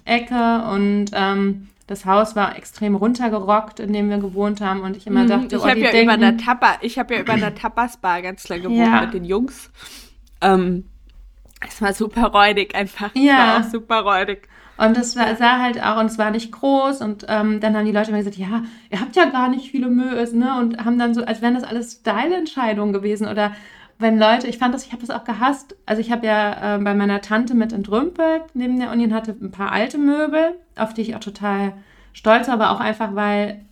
Ecke 0.05 0.63
und 0.71 1.07
ähm, 1.13 1.67
das 1.87 2.05
Haus 2.05 2.37
war 2.37 2.57
extrem 2.57 2.95
runtergerockt, 2.95 3.81
in 3.81 3.91
dem 3.91 4.09
wir 4.09 4.17
gewohnt 4.17 4.61
haben 4.61 4.81
und 4.81 4.95
ich 4.95 5.07
immer 5.07 5.23
mhm, 5.23 5.27
dachte, 5.27 5.55
ich 5.57 5.61
oh, 5.61 5.67
habe 5.67 5.79
ja 5.79 5.91
denken, 5.91 6.03
über 6.03 6.13
einer 6.13 6.37
Tapa, 6.37 6.77
ich 6.81 6.97
habe 6.97 7.15
ja 7.15 7.21
über 7.21 7.33
einer 7.33 7.53
Tapas-Bar 7.53 8.21
ganz 8.21 8.47
lange 8.47 8.63
gewohnt 8.63 8.79
ja. 8.79 9.01
mit 9.01 9.13
den 9.13 9.25
Jungs. 9.25 9.69
Ähm, 10.39 10.85
es 11.67 11.81
war 11.81 11.93
super 11.93 12.27
räudig 12.27 12.75
einfach. 12.75 13.11
Ja. 13.13 13.31
Es 13.31 13.37
war 13.37 13.59
auch 13.59 13.71
super 13.71 13.99
räudig. 14.01 14.47
Und 14.77 14.97
das 14.97 15.15
war, 15.15 15.35
sah 15.35 15.59
halt 15.59 15.81
auch, 15.83 15.99
und 15.99 16.07
es 16.07 16.17
war 16.17 16.31
nicht 16.31 16.51
groß. 16.51 17.01
Und 17.01 17.25
ähm, 17.29 17.59
dann 17.59 17.75
haben 17.77 17.85
die 17.85 17.91
Leute 17.91 18.09
immer 18.09 18.17
gesagt, 18.17 18.37
ja, 18.37 18.63
ihr 18.89 18.99
habt 18.99 19.15
ja 19.15 19.25
gar 19.25 19.47
nicht 19.49 19.69
viele 19.69 19.87
Mös, 19.89 20.33
ne? 20.33 20.57
Und 20.59 20.83
haben 20.83 20.97
dann 20.97 21.13
so, 21.13 21.23
als 21.23 21.41
wären 21.41 21.53
das 21.53 21.63
alles 21.63 21.91
Style-Entscheidungen 22.01 22.91
gewesen. 22.93 23.27
Oder 23.27 23.53
wenn 23.99 24.17
Leute, 24.17 24.47
ich 24.47 24.57
fand 24.57 24.73
das, 24.73 24.85
ich 24.85 24.91
habe 24.91 25.05
das 25.05 25.15
auch 25.15 25.23
gehasst. 25.23 25.75
Also 25.85 26.01
ich 26.01 26.11
habe 26.11 26.25
ja 26.25 26.77
äh, 26.77 26.79
bei 26.79 26.95
meiner 26.95 27.21
Tante 27.21 27.53
mit 27.53 27.73
entrümpelt 27.73 28.43
neben 28.55 28.79
der 28.79 28.91
Uni 28.91 29.03
und 29.05 29.13
hatte 29.13 29.35
ein 29.39 29.51
paar 29.51 29.71
alte 29.71 29.99
Möbel, 29.99 30.55
auf 30.75 30.93
die 30.95 31.01
ich 31.01 31.15
auch 31.15 31.19
total 31.19 31.73
stolz 32.13 32.47
war, 32.47 32.55
aber 32.55 32.71
auch 32.71 32.79
einfach, 32.79 33.13
weil 33.13 33.65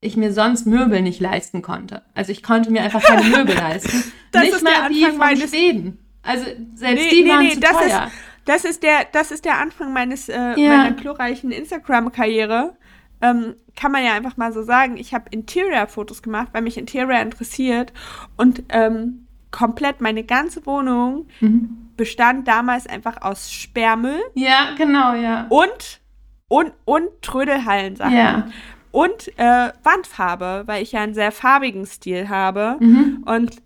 ich 0.00 0.16
mir 0.16 0.32
sonst 0.32 0.66
Möbel 0.66 1.02
nicht 1.02 1.20
leisten 1.20 1.62
konnte. 1.62 2.02
Also 2.14 2.32
ich 2.32 2.42
konnte 2.42 2.70
mir 2.72 2.82
einfach 2.82 3.02
keine 3.02 3.22
Möbel 3.36 3.54
leisten. 3.54 4.02
Das 4.32 4.42
nicht 4.42 4.54
ist 4.54 4.64
mal 4.64 4.88
die 4.90 5.04
von 5.04 5.18
meines- 5.18 5.50
Schweden. 5.50 5.98
Also 6.22 6.44
selbst 6.74 7.04
Nee, 7.04 7.10
die 7.10 7.22
nee, 7.24 7.28
waren 7.30 7.44
nee, 7.46 7.52
zu 7.54 7.60
das 7.60 7.70
teuer. 7.72 7.86
ist, 7.86 8.12
das 8.44 8.64
ist 8.64 8.82
der, 8.82 9.04
das 9.12 9.30
ist 9.30 9.44
der 9.44 9.58
Anfang 9.58 9.92
meines, 9.92 10.28
äh, 10.28 10.34
Ja. 10.56 10.76
meiner 10.78 10.92
glorreichen 10.92 11.50
Instagram-Karriere. 11.50 12.76
Ähm, 13.20 13.54
kann 13.74 13.90
man 13.92 14.04
ja 14.04 14.12
einfach 14.14 14.36
mal 14.36 14.52
so 14.52 14.62
sagen. 14.62 14.96
Ich 14.96 15.12
habe 15.14 15.24
Interior-Fotos 15.30 16.22
gemacht, 16.22 16.48
weil 16.52 16.62
mich 16.62 16.78
Interior 16.78 17.20
interessiert 17.20 17.92
und 18.36 18.62
ähm, 18.68 19.26
komplett 19.50 20.00
meine 20.00 20.22
ganze 20.24 20.64
Wohnung 20.66 21.26
Mhm. 21.40 21.88
bestand 21.96 22.46
damals 22.46 22.86
einfach 22.86 23.22
aus 23.22 23.50
Sperrmüll 23.52 24.20
Ja, 24.34 24.74
genau, 24.76 25.14
ja. 25.14 25.46
und 25.48 26.00
und 26.48 26.72
und 26.84 27.08
Trödelhallensachen 27.22 28.16
Ja. 28.16 28.46
und 28.92 29.28
äh, 29.38 29.72
Wandfarbe, 29.82 30.62
weil 30.66 30.82
ich 30.82 30.92
ja 30.92 31.00
einen 31.00 31.14
sehr 31.14 31.32
farbigen 31.32 31.86
Stil 31.86 32.28
habe 32.28 32.76
Mhm. 32.80 33.24
und 33.26 33.56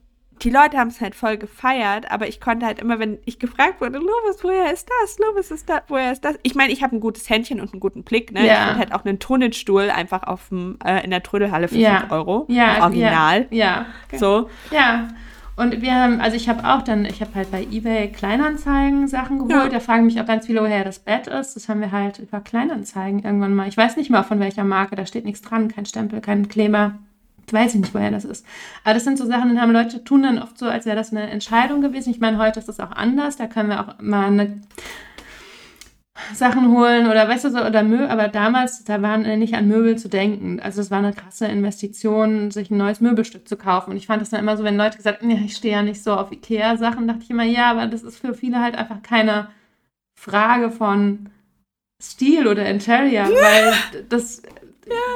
die 0.42 0.50
Leute 0.50 0.76
haben 0.76 0.88
es 0.88 1.00
halt 1.00 1.14
voll 1.14 1.36
gefeiert, 1.36 2.10
aber 2.10 2.26
ich 2.26 2.40
konnte 2.40 2.66
halt 2.66 2.80
immer, 2.80 2.98
wenn 2.98 3.18
ich 3.24 3.38
gefragt 3.38 3.80
wurde, 3.80 3.98
Lobis, 3.98 4.42
woher 4.42 4.72
ist 4.72 4.88
das? 5.02 5.18
Lobis 5.18 5.50
ist 5.50 5.68
da, 5.68 5.82
woher 5.88 6.12
ist 6.12 6.24
das? 6.24 6.36
Ich 6.42 6.54
meine, 6.54 6.72
ich 6.72 6.82
habe 6.82 6.96
ein 6.96 7.00
gutes 7.00 7.30
Händchen 7.30 7.60
und 7.60 7.72
einen 7.72 7.80
guten 7.80 8.02
Blick, 8.02 8.32
ne? 8.32 8.44
Ja. 8.46 8.52
Ich 8.54 8.58
finde 8.60 8.78
halt 8.78 8.92
auch 8.94 9.04
einen 9.04 9.18
Tonnenstuhl 9.18 9.90
einfach 9.90 10.24
auf 10.24 10.48
dem, 10.48 10.78
äh, 10.84 11.04
in 11.04 11.10
der 11.10 11.22
Trödelhalle 11.22 11.68
für 11.68 11.78
Ja. 11.78 12.00
5 12.00 12.12
Euro. 12.12 12.46
Ja, 12.48 12.82
Original. 12.82 13.46
Ja. 13.50 13.86
ja. 14.10 14.18
So. 14.18 14.50
Ja. 14.70 15.08
Und 15.54 15.82
wir 15.82 15.94
haben, 15.94 16.20
also 16.20 16.36
ich 16.36 16.48
habe 16.48 16.64
auch 16.66 16.82
dann, 16.82 17.04
ich 17.04 17.20
habe 17.20 17.34
halt 17.34 17.50
bei 17.50 17.62
eBay 17.62 18.10
Kleinanzeigen 18.10 19.06
Sachen 19.06 19.38
geholt. 19.38 19.50
Ja. 19.50 19.68
Da 19.68 19.80
fragen 19.80 20.06
mich 20.06 20.20
auch 20.20 20.26
ganz 20.26 20.46
viele, 20.46 20.62
woher 20.62 20.82
das 20.82 20.98
Bett 20.98 21.26
ist. 21.26 21.54
Das 21.54 21.68
haben 21.68 21.80
wir 21.80 21.92
halt 21.92 22.18
über 22.18 22.40
Kleinanzeigen 22.40 23.22
irgendwann 23.22 23.54
mal. 23.54 23.68
Ich 23.68 23.76
weiß 23.76 23.96
nicht 23.96 24.10
mal 24.10 24.22
von 24.22 24.40
welcher 24.40 24.64
Marke, 24.64 24.96
da 24.96 25.04
steht 25.04 25.24
nichts 25.24 25.42
dran, 25.42 25.68
kein 25.68 25.84
Stempel, 25.84 26.20
kein 26.20 26.48
Kleber. 26.48 26.94
Ich 27.52 27.58
weiß 27.58 27.74
nicht, 27.74 27.92
woher 27.92 28.10
das 28.10 28.24
ist. 28.24 28.46
Aber 28.82 28.94
das 28.94 29.04
sind 29.04 29.18
so 29.18 29.26
Sachen, 29.26 29.50
die 29.52 29.60
haben 29.60 29.72
Leute 29.72 30.02
tun 30.04 30.22
dann 30.22 30.38
oft 30.38 30.56
so, 30.56 30.64
als 30.68 30.86
wäre 30.86 30.96
das 30.96 31.10
eine 31.10 31.28
Entscheidung 31.28 31.82
gewesen. 31.82 32.08
Ich 32.10 32.18
meine, 32.18 32.38
heute 32.38 32.58
ist 32.58 32.68
das 32.68 32.80
auch 32.80 32.92
anders. 32.92 33.36
Da 33.36 33.46
können 33.46 33.68
wir 33.68 33.80
auch 33.80 34.00
mal 34.00 34.28
eine 34.28 34.62
Sachen 36.32 36.70
holen 36.70 37.08
oder 37.08 37.28
weißt 37.28 37.44
du 37.44 37.50
so, 37.50 37.58
oder 37.62 37.82
Möbel, 37.82 38.08
aber 38.08 38.28
damals, 38.28 38.84
da 38.84 39.02
waren 39.02 39.26
äh, 39.26 39.36
nicht 39.36 39.52
an 39.52 39.68
Möbel 39.68 39.98
zu 39.98 40.08
denken. 40.08 40.60
Also 40.60 40.80
es 40.80 40.90
war 40.90 40.96
eine 40.96 41.12
krasse 41.12 41.44
Investition, 41.44 42.50
sich 42.50 42.70
ein 42.70 42.78
neues 42.78 43.02
Möbelstück 43.02 43.46
zu 43.46 43.58
kaufen. 43.58 43.90
Und 43.90 43.98
ich 43.98 44.06
fand 44.06 44.22
das 44.22 44.30
dann 44.30 44.40
immer 44.40 44.56
so, 44.56 44.64
wenn 44.64 44.78
Leute 44.78 44.96
gesagt 44.96 45.20
haben, 45.20 45.28
ja, 45.28 45.36
ich 45.44 45.54
stehe 45.54 45.74
ja 45.74 45.82
nicht 45.82 46.02
so 46.02 46.14
auf 46.14 46.32
Ikea-Sachen, 46.32 47.06
dachte 47.06 47.24
ich 47.24 47.30
immer, 47.30 47.44
ja, 47.44 47.70
aber 47.70 47.86
das 47.86 48.02
ist 48.02 48.16
für 48.16 48.32
viele 48.32 48.60
halt 48.60 48.76
einfach 48.76 49.02
keine 49.02 49.48
Frage 50.18 50.70
von 50.70 51.28
Stil 52.00 52.46
oder 52.46 52.64
Interior, 52.64 53.26
weil 53.26 53.74
das 54.08 54.40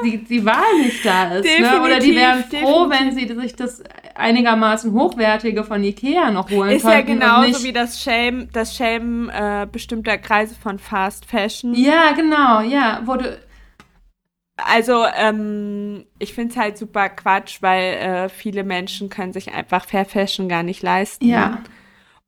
die, 0.03 0.23
die 0.23 0.45
Wahl 0.45 0.79
nicht 0.81 1.05
da 1.05 1.35
ist. 1.35 1.45
Ne? 1.59 1.81
Oder 1.81 1.99
die 1.99 2.15
wären 2.15 2.43
Definitiv, 2.43 2.61
froh, 2.61 2.89
wenn 2.89 3.11
sie 3.15 3.27
sich 3.41 3.55
das 3.55 3.83
einigermaßen 4.15 4.93
hochwertige 4.93 5.63
von 5.63 5.83
Ikea 5.83 6.31
noch 6.31 6.49
holen 6.49 6.71
Ist 6.71 6.83
ja 6.85 6.95
könnten. 7.01 7.13
und 7.13 7.19
genauso 7.19 7.47
nicht 7.47 7.63
wie 7.63 7.73
das 7.73 8.01
Shame, 8.01 8.49
das 8.53 8.75
Shame 8.75 9.29
äh, 9.29 9.67
bestimmter 9.71 10.17
Kreise 10.17 10.55
von 10.55 10.79
Fast 10.79 11.25
Fashion. 11.25 11.73
Ja, 11.73 12.11
genau, 12.13 12.61
ja. 12.61 13.01
Wurde, 13.05 13.39
Also, 14.57 15.05
ähm, 15.15 16.05
ich 16.17 16.33
finde 16.33 16.51
es 16.53 16.57
halt 16.57 16.77
super 16.77 17.09
Quatsch, 17.09 17.57
weil 17.61 17.93
äh, 17.93 18.29
viele 18.29 18.63
Menschen 18.63 19.09
können 19.09 19.33
sich 19.33 19.53
einfach 19.53 19.85
Fair 19.85 20.05
Fashion 20.05 20.49
gar 20.49 20.63
nicht 20.63 20.81
leisten. 20.81 21.27
ja. 21.27 21.61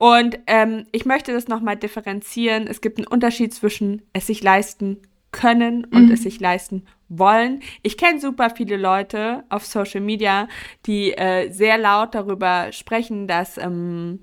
Und 0.02 0.40
ähm, 0.48 0.86
ich 0.94 1.06
möchte 1.06 1.34
das 1.34 1.50
nochmal 1.50 1.76
differenzieren. 1.76 2.68
Es 2.68 2.80
gibt 2.80 3.00
einen 3.00 3.08
Unterschied 3.08 3.54
zwischen 3.54 4.02
es 4.14 4.28
sich 4.28 4.42
leisten 4.42 4.96
können 5.32 5.86
und 5.86 6.08
Mhm. 6.08 6.12
es 6.12 6.24
sich 6.24 6.40
leisten 6.40 6.86
wollen. 7.08 7.62
Ich 7.82 7.98
kenne 7.98 8.20
super 8.20 8.50
viele 8.50 8.78
Leute 8.78 9.44
auf 9.50 9.66
Social 9.66 10.02
Media, 10.02 10.48
die 10.86 11.12
äh, 11.14 11.52
sehr 11.52 11.78
laut 11.78 12.14
darüber 12.16 12.72
sprechen, 12.72 13.28
dass 13.28 13.58
ähm, 13.58 14.20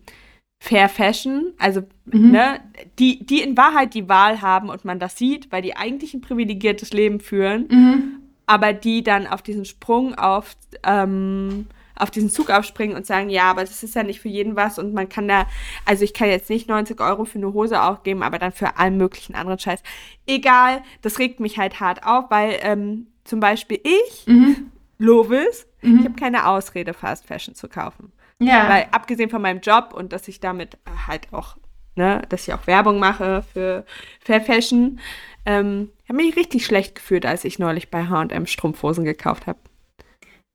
Fair 0.63 0.89
Fashion, 0.89 1.53
also 1.59 1.83
Mhm. 2.07 2.31
ne, 2.31 2.61
die, 2.99 3.25
die 3.25 3.43
in 3.43 3.57
Wahrheit 3.57 3.95
die 3.95 4.09
Wahl 4.09 4.41
haben 4.41 4.69
und 4.69 4.85
man 4.85 4.99
das 4.99 5.17
sieht, 5.19 5.53
weil 5.53 5.63
die 5.63 5.77
eigentlich 5.77 6.15
ein 6.15 6.21
privilegiertes 6.23 6.93
Leben 6.93 7.21
führen, 7.21 7.67
Mhm. 7.69 8.05
aber 8.47 8.73
die 8.73 9.03
dann 9.03 9.27
auf 9.27 9.43
diesen 9.43 9.65
Sprung 9.65 10.15
auf, 10.15 10.57
ähm, 10.85 11.67
auf 11.99 12.11
diesen 12.11 12.31
Zug 12.31 12.51
aufspringen 12.51 12.97
und 12.97 13.07
sagen, 13.07 13.31
ja, 13.31 13.45
aber 13.51 13.63
das 13.63 13.83
ist 13.83 13.95
ja 13.95 14.03
nicht 14.03 14.21
für 14.21 14.29
jeden 14.29 14.57
was 14.57 14.79
und 14.79 14.93
man 14.95 15.09
kann 15.09 15.29
da, 15.29 15.47
also 15.85 16.05
ich 16.05 16.15
kann 16.15 16.29
jetzt 16.29 16.51
nicht 16.51 16.69
90 16.69 17.01
Euro 17.01 17.25
für 17.25 17.39
eine 17.39 17.53
Hose 17.53 17.83
ausgeben, 17.83 18.23
aber 18.23 18.39
dann 18.39 18.53
für 18.53 18.77
allen 18.79 18.97
möglichen 18.97 19.35
anderen 19.35 19.59
Scheiß. 19.59 19.83
Egal, 20.27 20.83
das 21.03 21.19
regt 21.19 21.41
mich 21.41 21.59
halt 21.59 21.81
hart 21.81 22.05
auf, 22.07 22.27
weil 22.31 22.59
ähm, 22.63 23.07
zum 23.25 23.41
Beispiel 23.41 23.81
ich, 23.83 24.27
Mhm. 24.27 24.71
Lovis, 24.99 25.67
Mhm. 25.83 25.99
ich 26.01 26.05
habe 26.07 26.15
keine 26.19 26.47
Ausrede, 26.47 26.95
Fast 26.95 27.27
Fashion 27.27 27.55
zu 27.55 27.69
kaufen. 27.69 28.13
Ja. 28.41 28.69
Weil 28.69 28.87
abgesehen 28.91 29.31
von 29.31 29.41
meinem 29.43 29.61
Job 29.61 29.93
und 29.95 30.13
dass 30.13 30.29
ich 30.29 30.41
damit 30.41 30.79
halt 31.07 31.33
auch, 31.33 31.57
ne, 31.97 32.23
dass 32.29 32.47
ich 32.47 32.55
auch 32.55 32.67
Werbung 32.67 32.99
mache 32.99 33.43
für 33.53 33.85
Fair 34.21 34.41
Fashion, 34.43 35.01
ähm, 35.47 35.91
habe 36.09 36.17
mich 36.19 36.37
richtig 36.37 36.67
schlecht 36.67 36.97
gefühlt, 36.97 37.25
als 37.25 37.45
ich 37.45 37.59
neulich 37.59 37.91
bei 37.91 38.07
H&M 38.09 38.47
Strumpfhosen 38.47 39.05
gekauft 39.05 39.47
habe. 39.47 39.59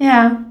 ja. 0.01 0.43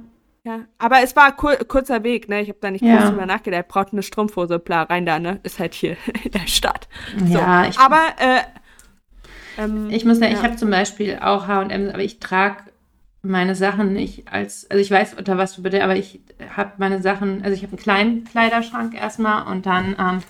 Ja, 0.51 0.65
aber 0.79 1.03
es 1.03 1.15
war 1.15 1.35
kur 1.37 1.57
kurzer 1.57 2.03
Weg, 2.03 2.29
ne? 2.29 2.41
Ich 2.41 2.49
habe 2.49 2.59
da 2.61 2.71
nicht 2.71 2.85
Ja. 2.85 2.99
groß 2.99 3.11
drüber 3.11 3.27
nachgedacht. 3.27 3.69
Braucht 3.69 3.93
eine 3.93 4.03
Strumpfhose, 4.03 4.59
bla, 4.59 4.83
rein 4.83 5.07
da, 5.07 5.19
ne? 5.19 5.39
Ist 5.45 5.59
halt 5.61 5.75
hier 5.75 5.97
in 6.25 6.33
der 6.33 6.47
Stadt. 6.49 6.89
Ja, 7.27 7.67
ich, 7.67 7.79
Aber, 7.79 8.03
äh, 8.19 8.41
ähm, 9.59 9.89
ich 9.91 10.05
muss 10.05 10.19
sagen, 10.19 10.33
ja. 10.33 10.39
ich 10.39 10.45
habe 10.45 10.57
zum 10.57 10.71
Beispiel 10.71 11.19
auch 11.21 11.47
H&M, 11.47 11.89
aber 11.89 12.03
ich 12.03 12.19
trage 12.19 12.65
meine 13.23 13.55
Sachen 13.55 13.93
nicht 13.93 14.33
als, 14.33 14.69
also 14.71 14.81
ich 14.81 14.91
weiß, 14.91 15.15
unter 15.15 15.37
was 15.39 15.55
du 15.55 15.63
bitte, 15.63 15.85
aber 15.85 15.95
ich 15.95 16.21
habe 16.57 16.73
meine 16.79 17.03
Sachen, 17.03 17.43
also 17.45 17.55
ich 17.55 17.63
habe 17.63 17.73
einen 17.73 17.83
kleinen 17.83 18.25
Kleiderschrank 18.25 18.95
erstmal 18.95 19.47
und 19.47 19.67
dann 19.67 19.95
ähm, 19.99 20.23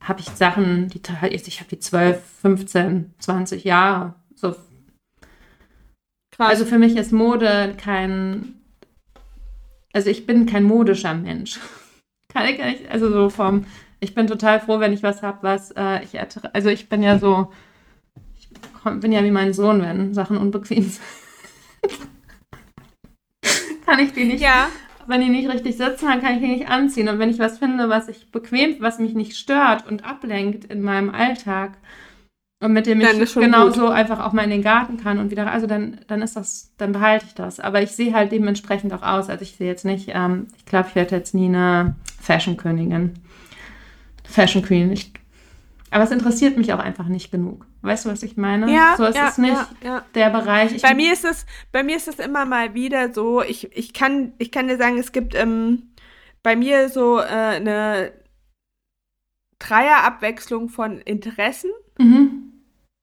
habe 0.00 0.20
ich 0.20 0.28
Sachen, 0.30 0.88
die 0.88 1.00
ich 1.46 1.60
habe 1.60 1.70
die 1.70 1.78
12, 1.78 2.22
15, 2.42 3.14
20 3.18 3.64
Jahre. 3.64 4.14
So. 4.34 4.50
krass. 6.32 6.50
Also 6.50 6.64
für 6.64 6.78
mich 6.78 6.96
ist 6.96 7.12
Mode 7.12 7.74
kein, 7.78 8.60
also 9.94 10.10
ich 10.10 10.26
bin 10.26 10.44
kein 10.44 10.64
modischer 10.64 11.14
Mensch. 11.14 11.58
Kann 12.28 12.46
ich 12.48 12.58
nicht, 12.58 12.90
also 12.90 13.10
so 13.10 13.30
vom, 13.30 13.64
ich 14.00 14.14
bin 14.14 14.26
total 14.26 14.60
froh, 14.60 14.80
wenn 14.80 14.92
ich 14.92 15.02
was 15.02 15.22
habe, 15.22 15.38
was 15.42 15.70
äh, 15.70 16.02
ich, 16.02 16.18
also 16.52 16.68
ich 16.68 16.88
bin 16.88 17.02
ja 17.02 17.18
so, 17.18 17.52
ich 18.36 18.48
bin 19.00 19.12
ja 19.12 19.22
wie 19.24 19.30
mein 19.30 19.54
Sohn, 19.54 19.80
wenn 19.80 20.12
Sachen 20.12 20.36
unbequem 20.36 20.82
sind. 20.82 21.00
kann 23.86 24.00
ich 24.00 24.12
die 24.12 24.24
nicht, 24.24 24.42
ja, 24.42 24.68
wenn 25.06 25.20
die 25.20 25.28
nicht 25.28 25.48
richtig 25.48 25.76
sitzen, 25.76 26.06
dann 26.06 26.20
kann 26.20 26.34
ich 26.34 26.40
die 26.40 26.48
nicht 26.48 26.68
anziehen. 26.68 27.08
Und 27.08 27.18
wenn 27.18 27.30
ich 27.30 27.38
was 27.38 27.58
finde, 27.58 27.88
was 27.88 28.08
ich 28.08 28.32
bequem, 28.32 28.76
was 28.80 28.98
mich 28.98 29.14
nicht 29.14 29.36
stört 29.36 29.86
und 29.86 30.04
ablenkt 30.04 30.64
in 30.64 30.82
meinem 30.82 31.10
Alltag 31.10 31.76
und 32.60 32.72
mit 32.72 32.86
dem 32.86 33.00
Dann 33.00 33.20
ich 33.20 33.34
genauso 33.34 33.88
einfach 33.88 34.20
auch 34.24 34.32
mal 34.32 34.44
in 34.44 34.50
den 34.50 34.62
Garten 34.62 34.96
kann 34.96 35.18
und 35.18 35.30
wieder, 35.30 35.50
also 35.50 35.66
dann, 35.66 36.00
dann 36.06 36.22
ist 36.22 36.36
das, 36.36 36.72
dann 36.78 36.92
behalte 36.92 37.26
ich 37.26 37.34
das. 37.34 37.60
Aber 37.60 37.82
ich 37.82 37.90
sehe 37.90 38.14
halt 38.14 38.32
dementsprechend 38.32 38.92
auch 38.92 39.02
aus. 39.02 39.28
Also 39.28 39.42
ich 39.42 39.56
sehe 39.56 39.66
jetzt 39.66 39.84
nicht, 39.84 40.10
ähm, 40.14 40.46
ich 40.56 40.64
glaube, 40.64 40.88
ich 40.88 40.94
werde 40.94 41.16
jetzt 41.16 41.34
nie 41.34 41.46
eine 41.46 41.96
Fashion-Königin. 42.22 43.12
Fashion 44.24 44.62
Queen. 44.62 44.90
Ich, 44.92 45.12
aber 45.90 46.04
es 46.04 46.10
interessiert 46.10 46.56
mich 46.56 46.72
auch 46.72 46.78
einfach 46.78 47.06
nicht 47.06 47.30
genug. 47.30 47.66
Weißt 47.82 48.06
du, 48.06 48.08
was 48.08 48.22
ich 48.22 48.36
meine? 48.36 48.72
ja, 48.72 48.94
so 48.96 49.04
ist 49.04 49.16
ja, 49.16 49.28
es 49.28 49.36
nicht 49.36 49.52
ja, 49.82 49.96
ja. 49.96 50.04
der 50.14 50.30
Bereich. 50.30 50.74
Ich, 50.74 50.82
Bei 50.82 50.94
mir 50.94 51.12
ist 51.12 51.24
es, 51.24 51.44
bei 51.70 51.82
mir 51.82 51.96
ist 51.96 52.08
es 52.08 52.18
immer 52.18 52.46
mal 52.46 52.72
wieder 52.72 53.12
so, 53.12 53.42
ich, 53.42 53.76
ich 53.76 53.92
kann, 53.92 54.32
ich 54.38 54.50
kann 54.50 54.68
dir 54.68 54.78
sagen, 54.78 54.96
es 54.96 55.12
gibt 55.12 55.34
ähm, 55.34 55.90
bei 56.42 56.56
mir 56.56 56.88
so 56.88 57.18
äh, 57.18 57.24
eine 57.24 58.12
Dreierabwechslung 59.58 60.70
von 60.70 60.98
Interessen 61.00 61.70
Mhm. 61.98 62.52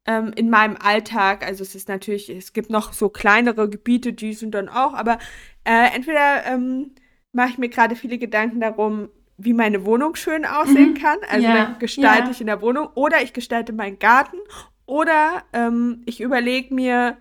ähm, 0.06 0.32
in 0.36 0.50
meinem 0.50 0.78
Alltag. 0.78 1.46
Also 1.46 1.64
es 1.64 1.76
ist 1.76 1.88
natürlich, 1.88 2.30
es 2.30 2.54
gibt 2.54 2.70
noch 2.70 2.94
so 2.94 3.10
kleinere 3.10 3.70
Gebiete, 3.70 4.14
die 4.14 4.34
sind 4.34 4.52
dann 4.56 4.70
auch, 4.70 4.94
aber 4.94 5.20
äh, 5.64 5.94
entweder 5.96 6.46
ähm, 6.46 6.92
mache 7.34 7.50
ich 7.50 7.58
mir 7.58 7.70
gerade 7.70 7.96
viele 7.96 8.18
Gedanken 8.18 8.60
darum, 8.60 9.10
wie 9.38 9.54
meine 9.54 9.86
Wohnung 9.86 10.16
schön 10.16 10.46
aussehen 10.46 10.92
Mhm. 10.92 10.96
kann. 10.96 11.18
Also 11.30 11.48
Ja, 11.48 11.54
dann 11.54 11.80
gestalte 11.80 12.28
ja. 12.28 12.32
ich 12.32 12.42
in 12.42 12.48
der 12.48 12.62
Wohnung 12.62 12.90
oder 12.96 13.22
ich 13.24 13.34
gestalte 13.34 13.74
meinen 13.74 14.00
Garten 14.00 14.38
oder 14.86 15.44
ähm, 15.54 16.02
ich 16.06 16.22
überlege 16.22 16.74
mir, 16.74 17.18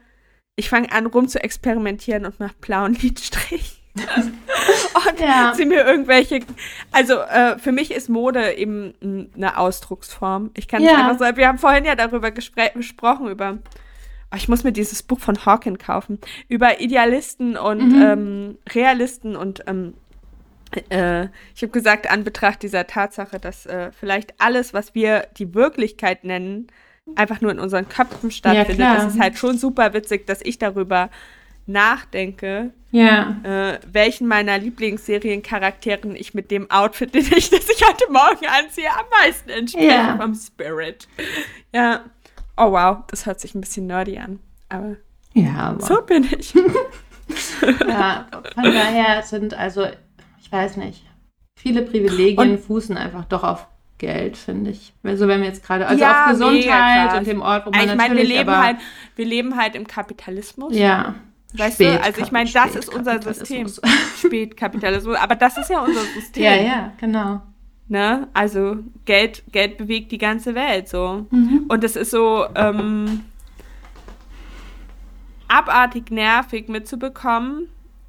ich 0.56 0.68
fange 0.68 0.92
an 0.92 1.06
rum 1.06 1.28
zu 1.28 1.42
experimentieren 1.42 2.26
und 2.26 2.40
mache 2.40 2.54
blauen 2.60 2.94
Lidstrich. 3.02 3.79
und 3.96 5.20
Ja. 5.20 5.52
zieh 5.54 5.64
mir 5.64 5.84
irgendwelche. 5.84 6.40
Also 6.92 7.18
äh, 7.20 7.58
für 7.58 7.72
mich 7.72 7.90
ist 7.90 8.08
Mode 8.08 8.52
eben 8.54 8.94
eine 9.36 9.56
Ausdrucksform. 9.58 10.50
Ich 10.56 10.68
kann 10.68 10.82
es 10.82 10.90
Ja. 10.90 11.08
einfach 11.08 11.28
so. 11.30 11.36
Wir 11.36 11.48
haben 11.48 11.58
vorhin 11.58 11.84
ja 11.84 11.94
darüber 11.96 12.30
gesprochen 12.30 13.28
über. 13.28 13.58
Oh, 14.32 14.36
ich 14.36 14.48
muss 14.48 14.62
mir 14.62 14.70
dieses 14.72 15.02
Buch 15.02 15.18
von 15.18 15.44
Hawking 15.44 15.76
kaufen 15.78 16.20
über 16.48 16.80
Idealisten 16.80 17.56
und 17.56 17.88
Mhm. 17.96 18.02
ähm, 18.02 18.58
Realisten 18.72 19.34
und 19.34 19.64
ähm, 19.66 19.94
äh, 20.88 21.24
ich 21.56 21.62
habe 21.62 21.72
gesagt, 21.72 22.08
an 22.08 22.22
Betracht 22.22 22.62
dieser 22.62 22.86
Tatsache, 22.86 23.40
dass 23.40 23.66
äh, 23.66 23.90
vielleicht 23.90 24.34
alles, 24.40 24.72
was 24.72 24.94
wir 24.94 25.26
die 25.36 25.52
Wirklichkeit 25.52 26.22
nennen, 26.22 26.68
einfach 27.16 27.40
nur 27.40 27.50
in 27.50 27.58
unseren 27.58 27.88
Köpfen 27.88 28.30
stattfindet. 28.30 28.76
klar. 28.76 28.94
das 28.98 29.14
ist 29.14 29.20
halt 29.20 29.36
schon 29.36 29.58
super 29.58 29.94
witzig, 29.94 30.28
dass 30.28 30.40
ich 30.42 30.58
darüber 30.58 31.10
nachdenke, 31.66 32.70
Ja. 32.92 33.36
äh, 33.44 33.78
welchen 33.90 34.26
meiner 34.26 34.58
Lieblingsseriencharakteren 34.58 36.16
ich 36.16 36.34
mit 36.34 36.50
dem 36.50 36.70
Outfit, 36.70 37.14
den 37.14 37.22
ich, 37.36 37.50
das 37.50 37.68
ich 37.68 37.82
heute 37.86 38.10
Morgen 38.10 38.46
anziehe, 38.46 38.90
am 38.90 39.06
meisten 39.24 39.50
entspreche 39.50 39.86
Ja. 39.86 40.16
vom 40.16 40.34
Spirit. 40.34 41.06
Ja. 41.72 42.00
Oh 42.56 42.72
wow, 42.72 42.98
das 43.08 43.26
hört 43.26 43.40
sich 43.40 43.54
ein 43.54 43.60
bisschen 43.60 43.86
nerdy 43.86 44.18
an. 44.18 44.40
Aber 44.68 44.96
Ja, 45.34 45.54
aber. 45.70 45.80
so 45.86 46.02
bin 46.02 46.28
ich. 46.38 46.52
Ja, 47.88 48.26
von 48.54 48.64
daher 48.64 49.22
sind 49.22 49.54
also, 49.54 49.86
ich 50.42 50.50
weiß 50.50 50.78
nicht, 50.78 51.04
viele 51.56 51.82
Privilegien 51.82 52.58
fußen 52.58 52.96
einfach 52.96 53.24
doch 53.26 53.44
auf 53.44 53.68
Geld, 53.98 54.36
finde 54.36 54.70
ich. 54.70 54.92
Also 55.04 55.28
wenn 55.28 55.40
wir 55.40 55.46
jetzt 55.48 55.64
gerade, 55.64 55.86
also 55.86 56.02
Ja, 56.02 56.24
auf 56.24 56.30
Gesundheit 56.32 57.16
und 57.18 57.26
dem 57.28 57.40
Ort, 57.42 57.66
wo 57.66 57.70
man 57.70 57.80
ich 57.80 57.86
meine, 57.86 57.98
wir 58.00 58.08
natürlich 58.08 58.28
leben 58.38 58.48
aber, 58.48 58.62
halt, 58.64 58.76
wir 59.14 59.24
leben 59.26 59.56
halt 59.56 59.76
im 59.76 59.86
Kapitalismus. 59.86 60.74
ja, 60.76 61.14
Weißt 61.52 61.80
du, 61.80 62.00
also 62.00 62.20
ich 62.20 62.30
meine, 62.30 62.50
das 62.50 62.76
ist 62.76 62.94
unser 62.94 63.20
System. 63.20 63.66
Spätkapitalismus. 63.66 64.18
Spätkapitalismus, 64.18 65.16
aber 65.16 65.34
das 65.34 65.58
ist 65.58 65.70
ja 65.70 65.80
unser 65.80 66.02
System. 66.02 66.44
Ja, 66.44 66.54
ja, 66.54 66.92
genau. 66.98 67.42
Ne? 67.88 68.28
Also 68.34 68.78
Geld, 69.04 69.42
Geld 69.50 69.78
bewegt 69.78 70.12
die 70.12 70.18
ganze 70.18 70.54
Welt 70.54 70.88
so. 70.88 71.26
Mhm. 71.30 71.64
Und 71.68 71.82
es 71.82 71.96
ist 71.96 72.12
so 72.12 72.46
ähm, 72.54 73.24
abartig 75.48 76.12
nervig 76.12 76.68
mitzubekommen, 76.68 77.66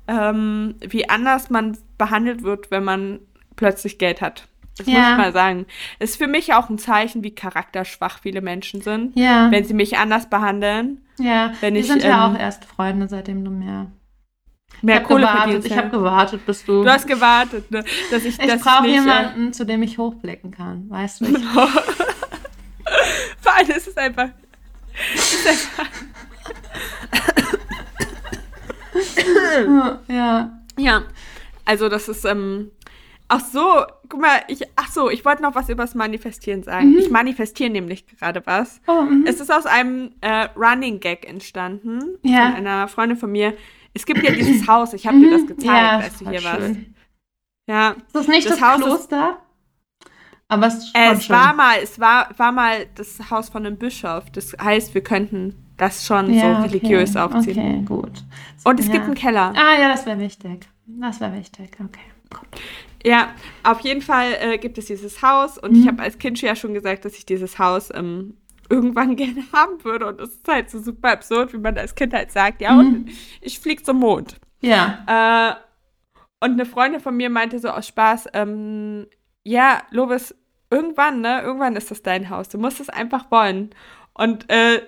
ähm, 0.08 0.76
wie 0.82 1.10
anders 1.10 1.50
man 1.50 1.78
behandelt 1.98 2.44
wird, 2.44 2.70
wenn 2.70 2.84
man 2.84 3.20
plötzlich 3.56 3.98
Geld 3.98 4.22
hat. 4.22 4.48
Das 4.78 4.88
muss 4.88 4.96
Ja. 4.96 5.12
ich 5.12 5.18
mal 5.18 5.34
sagen. 5.34 5.66
Es 6.00 6.12
ist 6.12 6.16
für 6.18 6.28
mich 6.28 6.54
auch 6.54 6.70
ein 6.70 6.78
Zeichen, 6.78 7.24
wie 7.24 7.36
charakterschwach 7.36 8.20
viele 8.22 8.42
Menschen 8.42 8.82
sind, 8.82 9.18
Ja, 9.18 9.52
wenn 9.52 9.64
sie 9.66 9.74
mich 9.74 9.98
anders 9.98 10.30
behandeln. 10.30 11.02
ja. 11.20 11.52
wenn 11.62 11.74
wir 11.74 11.82
ich, 11.82 11.88
sind 11.88 12.04
ja 12.04 12.26
ähm, 12.28 12.36
auch 12.36 12.40
erst 12.40 12.66
Freunde, 12.66 13.08
seitdem 13.08 13.44
du 13.44 13.52
mehr. 13.52 13.88
Mehr 14.82 15.02
ich 15.02 15.08
Kohle 15.08 15.28
gewartet, 15.28 15.66
ich 15.66 15.72
ja. 15.72 15.78
habe 15.78 15.90
gewartet, 15.90 16.46
bis 16.46 16.66
du. 16.66 16.84
Du 16.84 16.90
hast 16.90 17.06
gewartet, 17.06 17.70
ne? 17.70 17.84
dass 18.10 18.24
ich, 18.26 18.40
ich 18.40 18.62
brauche 18.62 18.88
äh, 18.88 18.92
jemanden, 18.92 19.54
zu 19.54 19.66
dem 19.66 19.84
ich 19.84 19.98
hochblicken 20.00 20.50
kann, 20.52 20.90
weißt 20.90 21.22
du? 21.22 21.26
Ich, 21.26 21.38
Vor 23.42 23.54
allem 23.56 23.70
ist 23.70 23.88
es 23.88 23.98
einfach. 23.98 24.30
Ist 25.14 25.48
einfach 25.48 25.86
ja. 30.08 30.52
ja, 30.78 31.04
also 31.66 31.90
das 31.90 32.08
ist, 32.10 32.26
ähm, 32.26 32.72
ach 33.34 33.40
so, 33.40 33.86
guck 34.10 34.20
mal, 34.20 34.42
ich, 34.50 34.62
ach 34.76 34.92
so, 34.92 35.10
ich 35.10 35.24
wollte 35.24 35.42
noch 35.42 35.56
was 35.56 35.70
über 35.70 35.84
das 35.84 35.96
Manifestieren 35.96 36.64
sagen. 36.64 36.98
Ich 36.98 37.10
manifestiere 37.10 37.70
nämlich 37.70 38.06
gerade 38.06 38.42
was. 38.46 38.82
Oh, 38.88 39.04
mhm. 39.04 39.24
Es 39.26 39.40
ist 39.40 39.52
aus 39.52 39.66
einem 39.66 40.12
äh, 40.20 40.50
Running 40.58 41.00
Gag 41.00 41.26
entstanden 41.28 42.18
Ja. 42.24 42.48
von 42.48 42.56
einer 42.58 42.88
Freundin 42.90 43.18
von 43.18 43.32
mir. 43.32 43.54
Es 43.94 44.06
gibt 44.06 44.22
ja 44.24 44.32
dieses 44.32 44.68
Haus, 44.68 44.94
ich 44.94 45.08
habe 45.08 45.18
dir 45.20 45.32
das 45.32 45.48
gezeigt, 45.48 45.62
Mhm. 45.64 45.68
ja, 45.70 45.98
als 46.00 46.18
du 46.20 46.30
hier 46.30 46.44
warst. 46.44 46.76
Ja, 47.68 47.92
Ist 47.92 48.14
das 48.16 48.28
nicht 48.28 48.50
Das 48.50 48.60
das, 48.60 48.68
Haus 48.70 48.80
ist- 48.80 48.86
Kloster? 48.86 49.38
Aber 50.50 50.68
es 50.68 50.74
ist 50.76 50.96
äh, 50.98 51.12
es 51.14 51.26
schön. 51.26 51.36
war 51.38 51.54
mal, 51.54 51.78
es 51.82 51.98
war, 52.02 52.30
war 52.38 52.52
mal 52.52 52.86
das 52.96 53.32
Haus 53.32 53.48
von 53.48 53.66
einem 53.66 53.78
Bischof. 53.78 54.30
Das 54.32 54.54
heißt, 54.62 54.94
wir 54.94 55.02
könnten 55.02 55.56
das 55.78 56.06
schon 56.06 56.34
Ja, 56.34 56.58
so 56.58 56.62
religiös 56.64 57.16
okay. 57.16 57.20
aufziehen. 57.20 57.58
Okay, 57.58 57.82
gut. 57.86 58.24
Und 58.66 58.78
es 58.82 58.88
ja. 58.88 58.92
gibt 58.94 59.06
einen 59.06 59.16
Keller. 59.16 59.54
Ah 59.56 59.80
ja, 59.80 59.88
das 59.88 60.06
wäre 60.06 60.20
wichtig. 60.20 60.68
Das 60.86 61.22
wäre 61.22 61.34
wichtig, 61.38 61.70
okay. 61.80 62.02
Ja, 63.04 63.34
auf 63.64 63.80
jeden 63.82 64.02
Fall 64.02 64.34
äh, 64.40 64.58
gibt 64.58 64.78
es 64.78 64.86
dieses 64.86 65.22
Haus 65.22 65.58
und 65.58 65.72
Mhm. 65.74 65.80
ich 65.82 65.88
habe 65.88 66.04
als 66.04 66.18
Kind 66.20 66.38
schon 66.40 66.48
ja 66.48 66.56
schon 66.56 66.74
gesagt, 66.74 67.04
dass 67.06 67.16
ich 67.18 67.26
dieses 67.26 67.58
Haus 67.60 67.90
ähm, 67.94 68.38
irgendwann 68.70 69.16
gerne 69.16 69.44
haben 69.54 69.84
würde 69.84 70.08
und 70.08 70.22
es 70.22 70.30
ist 70.36 70.48
halt 70.48 70.70
so 70.70 70.80
super 70.80 71.12
absurd, 71.12 71.54
wie 71.54 71.58
man 71.58 71.78
als 71.78 71.96
Kind 71.96 72.14
halt 72.14 72.32
sagt, 72.32 72.62
ja, 72.62 72.74
Mhm. 72.74 72.80
und 72.80 73.10
ich 73.42 73.60
fliege 73.60 73.82
zum 73.84 73.98
Mond. 74.00 74.36
Ja. 74.62 75.04
Äh, 75.08 76.46
und 76.46 76.52
eine 76.54 76.66
Freundin 76.66 77.00
von 77.02 77.16
mir 77.18 77.30
meinte 77.30 77.60
so 77.60 77.70
aus 77.70 77.88
Spaß, 77.88 78.30
ähm, 78.34 79.08
ja, 79.44 79.82
Lovis, 79.92 80.36
irgendwann, 80.70 81.22
ne, 81.22 81.42
irgendwann 81.42 81.76
ist 81.76 81.92
das 81.92 82.02
dein 82.04 82.30
Haus, 82.30 82.50
du 82.50 82.58
musst 82.58 82.80
es 82.80 82.90
einfach 82.90 83.30
wollen. 83.32 83.72
Und 84.14 84.50
äh, 84.52 84.82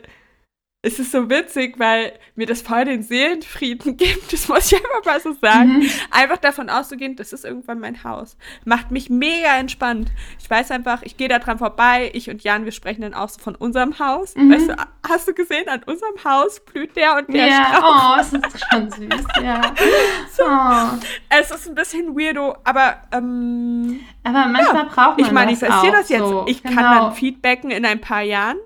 es 0.85 0.99
ist 0.99 1.13
so 1.13 1.29
witzig, 1.29 1.79
weil 1.79 2.11
mir 2.35 2.45
das 2.45 2.61
voll 2.61 2.83
den 2.83 3.03
Seelenfrieden 3.03 3.95
gibt, 3.97 4.33
das 4.33 4.49
muss 4.49 4.69
ich 4.69 4.77
einfach 4.77 5.05
mal 5.05 5.19
so 5.21 5.31
sagen. 5.41 5.79
Mhm. 5.79 5.89
Einfach 6.11 6.37
davon 6.37 6.69
auszugehen, 6.69 7.15
das 7.15 7.31
ist 7.31 7.45
irgendwann 7.45 7.79
mein 7.79 8.03
Haus. 8.03 8.35
Macht 8.65 8.91
mich 8.91 9.09
mega 9.09 9.57
entspannt. 9.57 10.11
Ich 10.41 10.49
weiß 10.49 10.71
einfach, 10.71 11.01
ich 11.03 11.15
gehe 11.15 11.29
da 11.29 11.39
dran 11.39 11.57
vorbei, 11.57 12.11
ich 12.13 12.29
und 12.29 12.43
Jan, 12.43 12.65
wir 12.65 12.73
sprechen 12.73 13.01
dann 13.01 13.13
auch 13.13 13.29
so 13.29 13.39
von 13.39 13.55
unserem 13.55 13.97
Haus. 13.97 14.35
Mhm. 14.35 14.51
Weißt 14.51 14.69
du, 14.69 14.75
hast 15.07 15.27
du 15.29 15.33
gesehen, 15.33 15.69
an 15.69 15.83
unserem 15.83 16.21
Haus 16.25 16.59
blüht 16.59 16.97
der 16.97 17.15
und 17.15 17.33
der 17.33 17.47
Ja, 17.47 17.65
Strauch. 17.73 18.17
oh, 18.17 18.19
es 18.19 18.33
ist 18.33 18.65
schon 18.69 18.91
süß, 18.91 19.25
ja. 19.41 19.61
Oh. 20.45 20.97
Es 21.29 21.49
ist 21.51 21.69
ein 21.69 21.75
bisschen 21.75 22.17
weirdo, 22.17 22.57
aber 22.65 22.97
ähm, 23.13 24.01
Aber 24.23 24.47
manchmal 24.47 24.85
braucht 24.85 25.17
man 25.17 25.19
ich 25.19 25.31
manifestiere 25.31 25.91
das, 25.91 26.01
das, 26.01 26.09
jetzt. 26.09 26.19
So. 26.27 26.43
Ich 26.47 26.61
kann 26.61 26.75
genau. 26.75 27.05
dann 27.05 27.13
feedbacken 27.13 27.71
in 27.71 27.85
ein 27.85 28.01
paar 28.01 28.21
Jahren, 28.23 28.57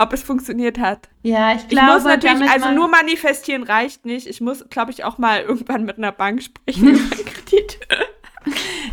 ob 0.00 0.12
es 0.12 0.22
funktioniert 0.22 0.78
hat. 0.78 1.08
Ja, 1.22 1.52
ich 1.54 1.62
Ich 1.62 1.68
glaube, 1.68 1.92
muss 1.92 2.04
natürlich, 2.04 2.50
also 2.50 2.70
nur 2.72 2.88
manifestieren 2.88 3.62
reicht 3.62 4.06
nicht. 4.06 4.26
Ich 4.26 4.40
muss, 4.40 4.64
glaube 4.70 4.90
ich, 4.90 5.04
auch 5.04 5.18
mal 5.18 5.40
irgendwann 5.42 5.84
mit 5.84 5.98
einer 5.98 6.12
Bank 6.12 6.42
sprechen 6.42 6.88
über 6.94 7.16
Kredit. 7.16 7.78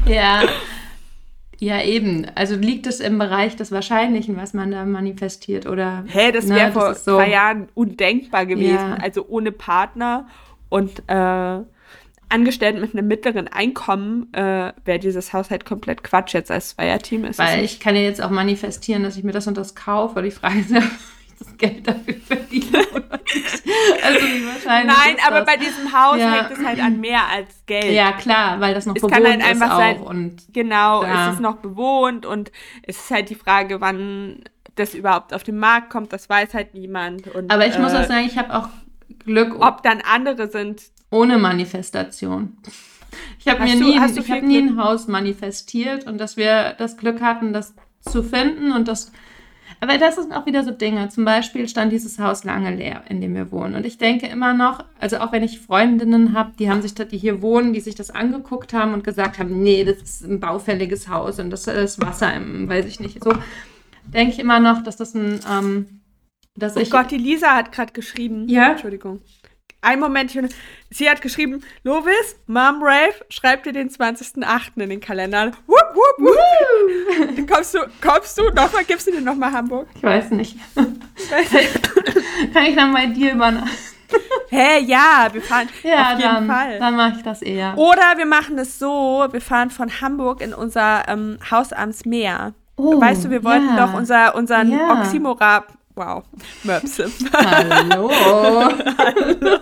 Ja. 0.08 0.43
Ja, 1.60 1.82
eben. 1.82 2.28
Also 2.36 2.55
liegt 2.55 2.86
es 2.86 2.99
im 2.99 3.18
Bereich 3.18 3.55
des 3.55 3.72
Wahrscheinlichen, 3.72 4.38
was 4.38 4.53
man 4.53 4.70
da 4.70 4.86
manifestiert, 4.86 5.66
oder? 5.66 6.03
Hä, 6.08 6.32
das 6.32 6.45
Ne, 6.45 6.55
wäre 6.55 6.72
vor 6.72 6.93
so. 6.93 7.16
zwei 7.16 7.32
Jahren 7.32 7.68
undenkbar 7.74 8.45
gewesen. 8.45 8.76
Ja. 8.76 8.97
Also 9.01 9.26
ohne 9.28 9.51
Partner 9.51 10.28
und 10.70 10.99
äh, 11.08 11.60
Angestellten 12.30 12.82
mit 12.82 12.93
einem 12.93 13.07
mittleren 13.07 13.47
Einkommen 13.47 14.32
äh, 14.34 14.73
wäre 14.86 14.99
dieses 14.99 15.32
Haus 15.34 15.49
halt 15.49 15.65
komplett 15.65 16.03
Quatsch 16.03 16.34
jetzt 16.34 16.51
als 16.51 16.69
Zweierteam. 16.69 17.25
Ist 17.25 17.39
Weil 17.39 17.63
ich 17.63 17.80
kann 17.80 17.95
ja 17.95 18.01
jetzt 18.01 18.21
auch 18.21 18.30
manifestieren, 18.32 19.03
dass 19.03 19.15
ich 19.17 19.23
mir 19.23 19.32
das 19.32 19.47
und 19.47 19.57
das 19.57 19.75
kaufe. 19.75 20.21
Die 20.21 20.32
Frage 20.32 20.59
ist 20.59 20.71
ja, 20.71 20.78
ob 20.80 20.84
ich 20.84 21.34
das 21.39 21.57
Geld 21.57 21.88
dafür 21.88 22.15
verdiene 22.25 22.80
oder 22.93 23.19
nicht. 23.34 23.63
Also 24.03 24.19
wie 24.25 24.45
wahrscheinlich 24.45 24.95
Nein, 24.97 25.15
ist 25.15 25.28
aber 25.28 25.41
das? 25.41 25.45
bei 25.45 25.57
diesem 25.57 25.93
Haus 25.93 26.17
Ja. 26.19 26.32
hängt 26.34 26.51
es 26.59 26.65
halt 26.65 26.80
an 26.82 26.99
mehr 26.99 27.21
als 27.32 27.65
Geld. 27.65 27.91
Ja, 27.93 28.11
klar, 28.13 28.59
weil 28.59 28.73
das 28.73 28.86
noch 28.86 28.95
Es 28.95 29.01
bewohnt 29.01 29.13
kann 29.13 29.25
halt 29.32 29.39
ist 29.41 29.45
einfach 29.47 29.71
auch. 29.73 29.78
sein- 29.78 30.01
Und 30.01 30.41
Genau, 30.53 31.03
Ja. 31.03 31.28
es 31.30 31.34
ist 31.36 31.39
noch 31.41 31.57
bewohnt 31.57 32.25
und 32.25 32.51
es 32.84 32.97
ist 32.97 33.11
halt 33.11 33.30
die 33.30 33.36
Frage, 33.36 33.80
wann 33.82 34.43
das 34.75 34.93
überhaupt 34.93 35.34
auf 35.34 35.43
den 35.43 35.57
Markt 35.57 35.89
kommt, 35.89 36.11
das 36.13 36.30
weiß 36.30 36.53
halt 36.53 36.73
niemand. 36.73 37.28
Und, 37.34 37.51
aber 37.51 37.65
ich 37.67 37.78
muss 37.80 37.93
äh, 37.93 37.97
auch 37.97 38.03
sagen, 38.05 38.25
ich 38.25 38.38
habe 38.38 38.53
auch 38.55 38.69
Glück 39.25 39.55
ob 39.63 39.82
dann 39.84 40.01
andere 40.01 40.49
sind. 40.49 40.82
Ohne 41.10 41.38
Manifestation. 41.38 42.58
Ich 43.39 43.47
habe 43.47 43.64
mir 43.64 43.76
nie, 43.76 43.97
du 43.99 44.20
ich 44.20 44.32
habe 44.32 44.45
nie 44.45 44.58
ein 44.60 44.78
Haus 44.78 45.08
manifestiert 45.08 46.05
und 46.05 46.18
dass 46.20 46.38
wir 46.38 46.76
das 46.78 46.97
Glück 46.97 47.22
hatten, 47.22 47.53
das 47.53 47.74
zu 48.01 48.24
finden 48.24 48.72
und 48.72 48.88
das. 48.88 49.12
Aber 49.80 49.97
das 49.97 50.16
sind 50.16 50.34
auch 50.34 50.45
wieder 50.45 50.64
so 50.64 50.72
Dinge. 50.72 51.10
Zum 51.10 51.24
Beispiel 51.24 51.68
stand 51.68 51.91
dieses 51.91 52.20
Haus 52.20 52.43
lange 52.43 52.74
leer, 52.76 53.03
in 53.10 53.22
dem 53.22 53.36
wir 53.36 53.51
wohnen. 53.51 53.76
Und 53.76 53.86
ich 53.86 53.97
denke 53.97 54.26
immer 54.28 54.53
noch, 54.53 54.84
also 54.99 55.18
auch 55.18 55.32
wenn 55.32 55.43
ich 55.43 55.60
Freundinnen 55.60 56.34
habe, 56.34 56.53
die 56.58 56.70
haben 56.70 56.82
sich, 56.82 56.95
da- 56.95 57.03
die 57.03 57.18
hier 57.18 57.41
wohnen, 57.41 57.74
die 57.74 57.80
sich 57.80 57.93
das 57.95 58.10
angeguckt 58.10 58.74
haben 58.74 58.93
und 58.93 59.03
gesagt 59.03 59.39
haben, 59.39 59.62
nee, 59.62 59.84
das 59.84 59.97
ist 59.97 60.22
ein 60.24 60.39
baufälliges 60.39 61.10
Haus 61.10 61.39
und 61.39 61.49
das 61.51 61.68
ist 61.68 62.01
Wasser 62.01 62.34
im, 62.34 62.68
weiß 62.68 62.86
ich 62.86 62.99
nicht. 62.99 63.24
So 63.24 63.34
denke 64.05 64.34
ich 64.34 64.39
immer 64.39 64.60
noch, 64.60 64.84
dass 64.84 64.97
das 64.97 65.14
ein, 65.14 65.39
ähm, 65.49 66.01
dass 66.55 66.76
Oh 66.76 66.80
ich 66.80 66.89
Gott, 66.89 67.12
die 67.12 67.18
Lisa 67.18 67.55
hat 67.55 67.72
gerade 67.72 67.93
geschrieben. 67.93 68.47
Ja? 68.49 68.72
Entschuldigung. 68.72 69.22
Ein 69.82 69.99
Moment, 69.99 70.34
ich- 70.36 70.55
sie 70.89 71.09
hat 71.09 71.21
geschrieben, 71.21 71.63
Lovis, 71.84 72.36
Mom 72.47 72.80
Rave, 72.82 73.13
schreib 73.30 73.63
dir 73.63 73.73
den 73.73 73.89
20.08. 73.89 74.82
in 74.82 74.89
den 74.89 74.99
Kalender. 74.99 75.51
Wupp, 75.67 75.95
wupp, 75.95 76.28
wupp. 76.28 77.36
Dann 77.36 77.47
kommst 77.47 77.73
du, 77.75 77.80
kommst 78.01 78.38
du 78.38 78.49
nochmal, 78.49 78.84
gibst 78.86 79.07
du 79.07 79.11
dir 79.11 79.21
nochmal 79.21 79.51
Hamburg? 79.51 79.88
ich 79.95 80.03
weiß 80.03 80.32
nicht. 80.32 80.57
Kann 82.53 82.65
ich 82.65 82.75
dann 82.75 82.93
bei 82.93 83.05
dir 83.07 83.34
übernachten? 83.34 83.69
Hä, 84.49 84.80
ja, 84.86 85.28
wir 85.34 85.41
fahren 85.41 85.67
Ja, 85.84 86.13
auf 86.13 86.19
jeden 86.19 86.21
dann, 86.21 86.47
Fall. 86.47 86.80
dann 86.80 86.95
mache 86.95 87.13
ich 87.17 87.23
das 87.23 87.41
eher. 87.41 87.78
Oder 87.78 88.13
wir 88.17 88.25
machen 88.25 88.57
es 88.57 88.80
so, 88.80 89.28
wir 89.30 89.41
fahren 89.41 89.69
von 89.69 89.89
Hamburg 90.01 90.41
in 90.41 90.53
unser 90.53 91.03
ähm, 91.09 91.38
Haus 91.51 91.73
ans 91.73 92.05
Meer. 92.05 92.53
Oh, 92.78 93.01
weißt 93.01 93.25
du, 93.25 93.30
wir 93.32 93.43
wollten 93.43 93.75
ja. 93.75 93.86
doch 93.86 93.93
unser, 93.93 94.36
unseren 94.36 94.71
Ja. 94.71 94.93
Oxymora... 95.01 95.65
Wow, 95.98 96.24
Möpse. 96.64 97.12
Hallo. 97.34 98.10
Wir 98.10 99.60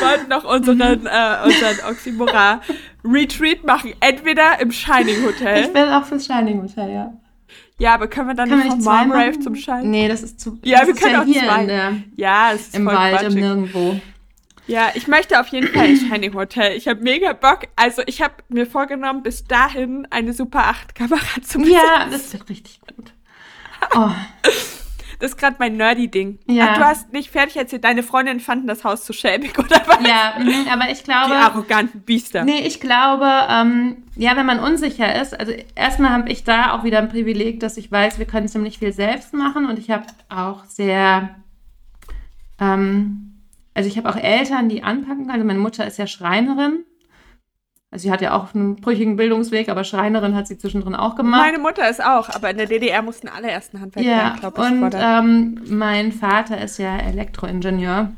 wollten 0.00 0.28
noch 0.30 0.44
unseren, 0.44 1.04
äh, 1.06 1.36
unseren 1.44 1.76
Oxymora-Retreat 1.90 3.64
machen. 3.64 3.92
Entweder 4.00 4.58
im 4.60 4.72
Shining 4.72 5.18
ich 5.18 5.24
Hotel. 5.26 5.68
bin 5.68 5.88
auch 5.90 6.06
fürs 6.06 6.24
Shining 6.24 6.62
Hotel, 6.62 6.90
ja. 6.90 7.12
Ja, 7.78 7.92
aber 7.94 8.08
können 8.08 8.28
wir 8.28 8.34
dann 8.34 8.48
Können 8.48 8.62
nicht 8.62 8.78
Mom 8.82 9.12
Rave 9.12 9.38
zum 9.40 9.54
Shining? 9.54 9.90
Nee, 9.90 10.08
das 10.08 10.22
ist 10.22 10.40
zu. 10.40 10.58
Ja, 10.64 10.86
wir 10.86 10.94
können 10.94 11.12
ja 11.12 11.20
auch 11.20 11.26
hier 11.26 11.42
zwei. 11.44 11.60
in 11.62 11.68
der, 11.68 11.96
Ja, 12.16 12.52
es 12.54 12.68
ist 12.68 12.74
im 12.76 12.86
Wald, 12.86 13.20
im. 13.24 13.34
Nirgendwo. 13.34 14.00
Ja, 14.66 14.88
ich 14.94 15.06
möchte 15.06 15.38
auf 15.38 15.48
jeden 15.48 15.68
Fall 15.68 15.90
ins 15.90 16.00
Shining 16.00 16.32
Hotel. 16.32 16.74
Ich 16.78 16.88
habe 16.88 17.02
mega 17.02 17.34
Bock. 17.34 17.64
Also 17.76 18.00
ich 18.06 18.22
habe 18.22 18.32
mir 18.48 18.64
vorgenommen, 18.66 19.22
bis 19.22 19.44
dahin 19.44 20.08
eine 20.10 20.32
Super 20.32 20.64
8 20.68 20.94
Kamera 20.94 21.20
zu 21.42 21.58
besitzen. 21.58 21.74
Ja, 21.74 22.06
das 22.10 22.32
wird 22.32 22.48
richtig 22.48 22.80
gut. 22.80 23.12
Oh, 23.94 24.10
das 25.18 25.30
ist 25.32 25.38
gerade 25.38 25.56
mein 25.58 25.76
Nerdy-Ding. 25.76 26.38
Ja. 26.46 26.68
Ach, 26.70 26.78
du 26.78 26.84
hast 26.84 27.12
nicht 27.12 27.30
fertig 27.30 27.56
erzählt, 27.56 27.84
deine 27.84 28.02
Freundinnen 28.02 28.40
fanden 28.40 28.66
das 28.66 28.84
Haus 28.84 29.04
zu 29.04 29.12
schäbig, 29.12 29.58
oder 29.58 29.80
was? 29.86 30.06
Ja, 30.06 30.34
aber 30.72 30.90
ich 30.90 31.04
glaube. 31.04 31.30
Die 31.30 31.34
arroganten 31.34 32.00
Biester. 32.00 32.44
Nee, 32.44 32.66
ich 32.66 32.80
glaube, 32.80 33.26
ähm, 33.48 34.04
ja, 34.16 34.36
wenn 34.36 34.46
man 34.46 34.58
unsicher 34.58 35.20
ist, 35.20 35.38
also 35.38 35.52
erstmal 35.74 36.10
habe 36.10 36.30
ich 36.30 36.44
da 36.44 36.72
auch 36.72 36.84
wieder 36.84 36.98
ein 36.98 37.08
Privileg, 37.08 37.60
dass 37.60 37.76
ich 37.76 37.90
weiß, 37.90 38.18
wir 38.18 38.26
können 38.26 38.48
ziemlich 38.48 38.78
viel 38.78 38.92
selbst 38.92 39.32
machen 39.32 39.66
und 39.66 39.78
ich 39.78 39.90
habe 39.90 40.04
auch 40.28 40.64
sehr, 40.64 41.36
ähm, 42.60 43.42
also 43.74 43.88
ich 43.88 43.96
habe 43.96 44.08
auch 44.08 44.16
Eltern, 44.16 44.68
die 44.68 44.82
anpacken. 44.82 45.30
Also 45.30 45.44
meine 45.44 45.58
Mutter 45.58 45.86
ist 45.86 45.98
ja 45.98 46.06
Schreinerin. 46.06 46.84
Also 47.96 48.08
sie 48.08 48.12
hat 48.12 48.20
ja 48.20 48.36
auch 48.36 48.54
einen 48.54 48.76
brüchigen 48.76 49.16
Bildungsweg, 49.16 49.70
aber 49.70 49.82
Schreinerin 49.82 50.34
hat 50.34 50.46
sie 50.46 50.58
zwischendrin 50.58 50.94
auch 50.94 51.16
gemacht. 51.16 51.40
Meine 51.40 51.58
Mutter 51.58 51.88
ist 51.88 52.04
auch, 52.04 52.28
aber 52.28 52.50
in 52.50 52.58
der 52.58 52.66
DDR 52.66 53.00
mussten 53.00 53.26
alle 53.26 53.48
ersten 53.50 53.80
Handwerk 53.80 54.04
ja, 54.04 54.16
lernen, 54.16 54.40
glaube 54.40 54.60
ich. 54.60 54.82
und 54.82 54.94
ähm, 54.94 55.62
mein 55.66 56.12
Vater 56.12 56.60
ist 56.60 56.76
ja 56.76 56.98
Elektroingenieur 56.98 58.12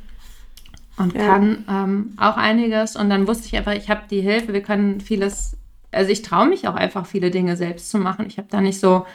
und 0.97 1.15
Ja. 1.15 1.27
kann 1.27 1.65
ähm, 1.71 2.15
auch 2.17 2.37
einiges. 2.37 2.97
Und 2.97 3.09
dann 3.09 3.29
wusste 3.29 3.47
ich 3.47 3.57
einfach, 3.57 3.75
ich 3.75 3.89
habe 3.89 4.01
die 4.11 4.21
Hilfe, 4.21 4.53
wir 4.53 4.65
können 4.65 5.01
vieles, 5.01 5.57
also 5.93 6.11
ich 6.11 6.23
traue 6.23 6.49
mich 6.49 6.67
auch 6.67 6.75
einfach, 6.75 7.07
viele 7.07 7.31
Dinge 7.31 7.57
selbst 7.57 7.89
zu 7.89 7.99
machen. 7.99 8.27
Ich 8.27 8.37
habe 8.37 8.49
da 8.51 8.61
nicht 8.61 8.81
so, 8.81 9.07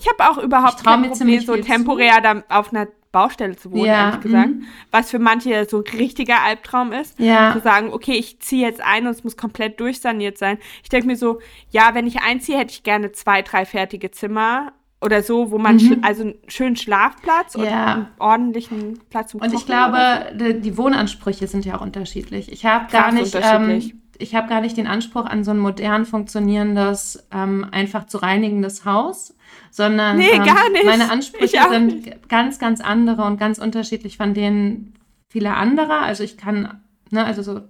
Ich 0.00 0.06
habe 0.06 0.30
auch 0.30 0.36
überhaupt 0.36 0.80
Ich 0.80 0.84
kein 0.84 1.08
Problem, 1.08 1.40
so 1.40 1.56
temporär 1.56 2.20
da 2.20 2.42
auf 2.50 2.74
einer 2.74 2.88
Baustelle 3.12 3.56
zu 3.56 3.72
wohnen, 3.72 3.86
Ja, 3.86 4.06
ehrlich 4.06 4.20
gesagt. 4.20 4.48
mhm. 4.48 4.64
Was 4.90 5.10
für 5.10 5.18
manche 5.18 5.64
so 5.68 5.78
ein 5.78 5.98
richtiger 5.98 6.42
Albtraum 6.42 6.92
ist. 6.92 7.18
ja, 7.18 7.52
Zu 7.52 7.60
sagen, 7.60 7.92
okay, 7.92 8.12
ich 8.12 8.40
ziehe 8.40 8.66
jetzt 8.66 8.80
ein 8.80 9.06
und 9.06 9.12
es 9.12 9.24
muss 9.24 9.36
komplett 9.36 9.80
durchsaniert 9.80 10.38
sein. 10.38 10.58
Ich 10.82 10.88
denke 10.88 11.06
mir 11.08 11.16
so, 11.16 11.40
ja, 11.70 11.94
wenn 11.94 12.06
ich 12.06 12.22
einziehe, 12.22 12.56
hätte 12.58 12.72
ich 12.72 12.82
gerne 12.82 13.12
zwei, 13.12 13.42
drei 13.42 13.64
fertige 13.64 14.10
Zimmer 14.10 14.72
oder 15.02 15.22
so, 15.22 15.50
wo 15.50 15.58
man, 15.58 15.76
Mhm. 15.76 15.80
schla- 15.80 16.02
also 16.04 16.22
einen 16.24 16.34
schönen 16.46 16.76
Schlafplatz 16.76 17.54
und 17.54 17.64
Ja. 17.64 17.86
einen 17.94 18.06
ordentlichen 18.18 19.00
Platz 19.10 19.30
zum 19.30 19.40
Und 19.40 19.48
ich 19.48 19.54
Kochen 19.54 19.66
glaube, 19.66 20.26
die, 20.34 20.60
die 20.60 20.76
Wohnansprüche 20.76 21.46
sind 21.48 21.64
ja 21.64 21.76
auch 21.78 21.80
unterschiedlich. 21.80 22.52
Ich 22.52 22.64
habe 22.66 22.92
gar 22.92 23.10
nicht, 23.10 23.34
unterschiedlich. 23.34 23.92
ähm, 23.94 24.00
ich 24.18 24.34
habe 24.34 24.48
gar 24.48 24.60
nicht 24.60 24.76
den 24.76 24.86
Anspruch 24.86 25.24
an 25.24 25.42
so 25.42 25.50
ein 25.52 25.58
modern 25.58 26.04
funktionierendes, 26.04 27.26
ähm, 27.32 27.66
einfach 27.72 28.06
zu 28.06 28.18
reinigendes 28.18 28.84
Haus, 28.84 29.34
sondern 29.70 30.16
Nee, 30.16 30.30
ähm, 30.32 30.44
gar 30.44 30.68
nicht. 30.70 30.84
meine 30.84 31.10
Ansprüche 31.10 31.58
sind 31.70 32.28
ganz, 32.28 32.58
ganz 32.58 32.80
andere 32.80 33.24
und 33.24 33.38
ganz 33.38 33.58
unterschiedlich 33.58 34.16
von 34.16 34.34
denen 34.34 34.94
vieler 35.28 35.56
anderer. 35.56 36.02
Also 36.02 36.24
ich 36.24 36.36
kann, 36.36 36.80
ne, 37.10 37.24
also 37.24 37.42
so. 37.42 37.60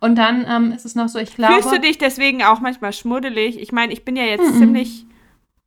Und 0.00 0.16
dann 0.16 0.46
ähm, 0.48 0.72
ist 0.72 0.84
es 0.86 0.94
noch 0.94 1.08
so, 1.08 1.18
ich 1.18 1.34
glaube. 1.34 1.54
Fühlst 1.54 1.72
du 1.72 1.80
dich 1.80 1.98
deswegen 1.98 2.42
auch 2.42 2.60
manchmal 2.60 2.92
schmuddelig? 2.92 3.58
Ich 3.60 3.72
meine, 3.72 3.92
ich 3.92 4.04
bin 4.04 4.16
ja 4.16 4.24
jetzt 4.24 4.54
Mhm. 4.54 4.58
ziemlich. 4.58 5.06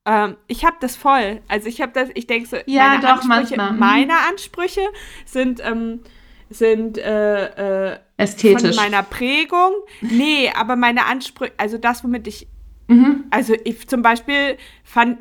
Ähm, 0.06 0.36
ich 0.48 0.66
habe 0.66 0.76
das 0.82 0.96
voll. 0.96 1.42
Also 1.48 1.68
ich 1.68 1.82
habe 1.82 1.92
das, 1.94 2.10
ich 2.14 2.28
denke 2.28 2.48
so, 2.50 2.58
Ja, 2.66 2.88
meine 2.90 3.02
doch, 3.02 3.10
Ansprüche, 3.10 3.30
manchmal. 3.58 3.72
Mhm. 3.74 3.80
meine 3.80 4.14
Ansprüche 4.30 4.82
sind, 5.26 5.62
ähm, 5.66 6.00
sind 6.50 6.98
äh, 6.98 7.92
äh, 7.92 7.96
von 7.96 8.00
ästhetisch? 8.18 8.76
meiner 8.76 9.04
Prägung. 9.04 9.72
Nee, 10.02 10.52
aber 10.58 10.76
meine 10.76 11.06
Ansprüche, 11.06 11.54
also 11.58 11.78
das, 11.78 12.04
womit 12.04 12.28
ich, 12.28 12.48
Mhm. 12.90 13.24
also 13.32 13.54
ich 13.64 13.88
zum 13.88 14.02
Beispiel 14.02 14.58
fand, 14.84 15.20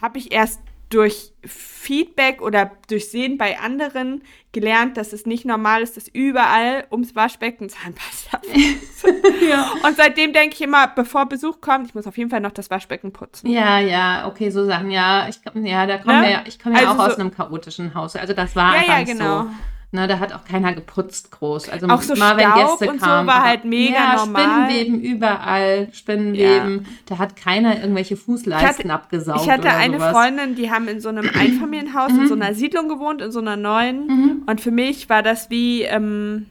habe 0.00 0.18
ich 0.18 0.32
erst 0.32 0.60
durch 0.90 1.32
Feedback 1.44 2.40
oder 2.40 2.70
durch 2.88 3.10
Sehen 3.10 3.36
bei 3.38 3.58
anderen 3.58 4.22
gelernt, 4.52 4.96
dass 4.96 5.12
es 5.12 5.26
nicht 5.26 5.44
normal 5.44 5.82
ist, 5.82 5.96
dass 5.96 6.06
überall 6.08 6.86
ums 6.92 7.16
Waschbecken 7.16 7.68
Zahnpasta 7.68 8.40
ja. 9.48 9.72
und 9.82 9.96
seitdem 9.96 10.32
denke 10.32 10.54
ich 10.54 10.60
immer, 10.62 10.86
bevor 10.88 11.26
Besuch 11.26 11.60
kommt, 11.60 11.88
ich 11.88 11.94
muss 11.94 12.06
auf 12.06 12.16
jeden 12.16 12.30
Fall 12.30 12.40
noch 12.40 12.52
das 12.52 12.70
Waschbecken 12.70 13.12
putzen. 13.12 13.48
Ja, 13.50 13.80
ja, 13.80 14.28
okay, 14.28 14.50
so 14.50 14.64
Sachen, 14.66 14.90
ja. 14.90 15.26
Ich, 15.28 15.40
ja, 15.54 15.86
da 15.86 15.98
kommen 15.98 16.20
Ne? 16.20 16.28
wir, 16.28 16.42
ich 16.46 16.58
komme 16.60 16.80
ja 16.80 16.88
Also 16.90 17.02
auch 17.02 17.06
aus 17.08 17.14
so- 17.16 17.20
einem 17.22 17.32
chaotischen 17.34 17.94
Haus. 17.94 18.14
Also 18.14 18.32
das 18.34 18.54
war 18.54 18.74
Ja, 18.76 18.80
einfach 18.82 18.98
ja, 18.98 19.04
genau. 19.04 19.42
so. 19.44 19.48
Ne, 19.94 20.08
da 20.08 20.18
hat 20.18 20.32
auch 20.32 20.44
keiner 20.44 20.72
geputzt 20.72 21.30
groß. 21.30 21.68
Also 21.68 21.86
Auch 21.86 22.02
so 22.02 22.16
mal, 22.16 22.36
wenn 22.36 22.50
Staub 22.50 22.78
Gäste 22.80 22.90
und 22.90 22.98
so 23.00 23.06
kamen. 23.06 23.28
war 23.28 23.36
aber- 23.36 23.44
halt 23.46 23.64
mega 23.64 23.94
ja, 23.94 24.16
normal. 24.16 24.64
Spinnenweben 24.68 25.00
überall, 25.00 25.88
Spinnenweben. 25.92 26.86
Da 27.06 27.18
hat 27.18 27.36
keiner 27.36 27.76
irgendwelche 27.80 28.16
Fußleisten 28.16 28.70
Ich 28.70 28.78
hatte- 28.78 28.92
abgesaugt 28.92 29.42
Ich 29.42 29.48
hatte 29.50 29.70
eine 29.70 29.98
sowas. 29.98 30.10
Freundin, 30.10 30.56
die 30.56 30.68
haben 30.72 30.88
in 30.88 31.00
so 31.00 31.10
einem 31.10 31.30
Einfamilienhaus 31.34 32.10
in 32.10 32.26
so 32.26 32.34
einer 32.34 32.54
Siedlung 32.54 32.88
gewohnt, 32.88 33.22
in 33.22 33.30
so 33.30 33.38
einer 33.38 33.54
neuen. 33.56 34.06
Mhm. 34.08 34.42
Und 34.46 34.60
für 34.60 34.72
mich 34.72 35.08
war 35.08 35.22
das 35.22 35.48
wie, 35.48 35.82
ähm, 35.82 36.46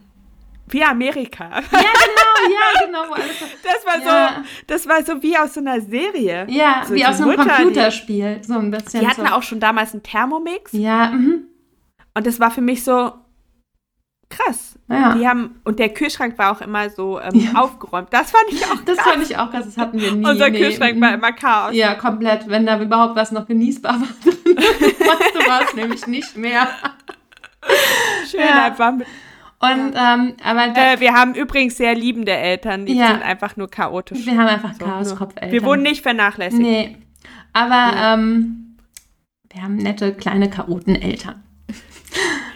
wie 0.68 0.82
Amerika. 0.86 1.50
Ja, 1.50 1.60
genau, 1.70 2.56
ja, 2.56 2.86
genau. 2.86 3.00
wo 3.10 3.14
alles 3.16 3.40
so- 3.40 3.46
Das 3.62 3.86
war 3.86 4.02
Ja. 4.06 4.36
so, 4.38 4.44
das 4.68 4.88
war 4.88 5.04
so 5.04 5.22
wie 5.22 5.38
aus 5.38 5.54
so 5.54 5.60
einer 5.60 5.82
Serie. 5.82 6.48
Ja, 6.50 6.84
So 6.88 6.94
wie 6.94 7.00
die 7.00 7.06
aus 7.06 7.20
einem 7.20 7.32
Mutter, 7.32 7.44
die- 7.44 7.50
Computerspiel. 7.64 8.40
So 8.42 8.54
ein 8.54 8.72
bisschen. 8.72 9.02
Die 9.02 9.08
hatten 9.08 9.28
so. 9.28 9.34
auch 9.34 9.44
schon 9.44 9.60
damals 9.60 9.92
einen 9.92 10.02
Thermomix. 10.04 10.72
Ja, 10.72 11.08
mhm. 11.08 11.44
Und 12.16 12.26
das 12.26 12.40
war 12.40 12.52
für 12.52 12.62
mich 12.62 12.84
so 12.86 13.12
krass. 14.38 14.78
ja. 14.90 15.16
Die 15.16 15.28
haben, 15.28 15.60
und 15.64 15.80
der 15.80 15.90
Kühlschrank 15.90 16.38
war 16.38 16.52
auch 16.52 16.62
immer 16.62 16.90
so 16.90 17.20
ähm, 17.20 17.32
Ja. 17.34 17.52
aufgeräumt. 17.62 18.08
Das 18.12 18.32
fand 18.32 18.44
ich 18.52 18.66
auch 18.66 18.78
Das 18.86 19.00
fand 19.00 19.24
ich 19.24 19.38
auch 19.38 19.52
krass, 19.52 19.66
das 19.66 19.78
hatten 19.78 20.00
wir 20.00 20.12
nie. 20.12 20.26
Unser 20.26 20.50
nee. 20.50 20.60
Kühlschrank 20.60 20.98
mhm. 20.98 21.02
war 21.02 21.14
immer 21.14 21.32
Chaos. 21.32 21.74
Ja, 21.76 21.96
komplett. 21.96 22.48
Wenn 22.48 22.66
da 22.66 22.80
überhaupt 22.82 23.16
was 23.16 23.32
noch 23.32 23.48
genießbar 23.48 24.00
war 24.02 24.08
drin, 24.24 24.34
du 24.46 25.40
was, 25.48 25.74
nämlich 25.76 26.08
nicht 26.08 26.36
mehr. 26.38 26.68
Schön 28.30 28.42
Ja. 28.42 28.66
einfach 28.66 28.90
Und, 28.92 29.06
ähm, 29.96 30.34
aber 30.44 30.68
Äh, 30.76 31.00
wir 31.00 31.14
haben 31.14 31.34
übrigens 31.36 31.78
sehr 31.78 31.96
liebende 31.96 32.34
Eltern, 32.34 32.86
die 32.86 32.96
Ja. 32.98 33.08
sind 33.08 33.24
einfach 33.24 33.56
nur 33.56 33.70
chaotisch. 33.70 34.26
wir 34.26 34.34
haben 34.38 34.48
einfach 34.48 34.74
So, 34.74 34.86
Chaoskopfeltern. 34.86 35.52
Wir 35.52 35.64
wurden 35.64 35.82
nicht 35.84 36.02
vernachlässigt. 36.02 36.62
Nee. 36.62 36.98
Aber 37.54 37.94
ähm, 37.98 38.78
wir 39.52 39.62
haben 39.62 39.76
nette 39.78 40.14
kleine 40.14 40.50
Chaoteneltern. 40.50 41.42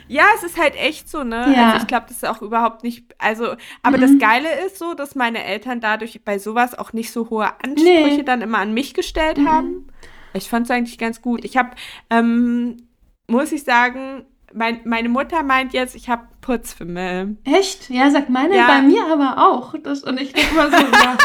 Ja, 0.07 0.23
es 0.35 0.43
ist 0.43 0.57
halt 0.57 0.75
echt 0.75 1.09
so, 1.09 1.23
ne? 1.23 1.53
Ja. 1.55 1.65
Also 1.67 1.77
ich 1.79 1.87
glaube, 1.87 2.05
das 2.07 2.17
ist 2.17 2.25
auch 2.27 2.41
überhaupt 2.41 2.83
nicht, 2.83 3.13
also, 3.17 3.55
aber 3.83 3.97
Mhm. 3.97 4.01
das 4.01 4.11
Geile 4.19 4.47
ist 4.65 4.77
so, 4.79 4.93
dass 4.93 5.15
meine 5.15 5.43
Eltern 5.43 5.81
dadurch 5.81 6.21
bei 6.23 6.39
sowas 6.39 6.77
auch 6.77 6.93
nicht 6.93 7.11
so 7.11 7.29
hohe 7.29 7.47
Ansprüche 7.63 8.17
Nee. 8.17 8.23
dann 8.23 8.41
immer 8.41 8.59
an 8.59 8.73
mich 8.73 8.93
gestellt 8.93 9.37
Mhm. 9.37 9.51
haben. 9.51 9.87
Ich 10.33 10.49
fand 10.49 10.65
es 10.65 10.71
eigentlich 10.71 10.97
ganz 10.97 11.21
gut. 11.21 11.43
Ich 11.45 11.57
habe, 11.57 11.71
ähm, 12.09 12.77
muss 13.27 13.51
ich 13.51 13.63
sagen, 13.63 14.25
mein, 14.53 14.79
meine 14.85 15.09
Mutter 15.09 15.43
meint 15.43 15.73
jetzt, 15.73 15.95
ich 15.95 16.07
habe 16.09 16.27
Putzfimmel. 16.41 17.35
Echt? 17.43 17.89
Ja, 17.89 18.09
sagt 18.09 18.29
meine 18.29 18.55
Ja. 18.55 18.67
bei 18.67 18.81
mir 18.81 19.05
aber 19.11 19.45
auch. 19.49 19.75
Das, 19.83 20.03
und 20.03 20.19
ich 20.21 20.31
denke 20.33 20.55
mal 20.55 20.71
so, 20.71 20.77
ja, 21.03 21.17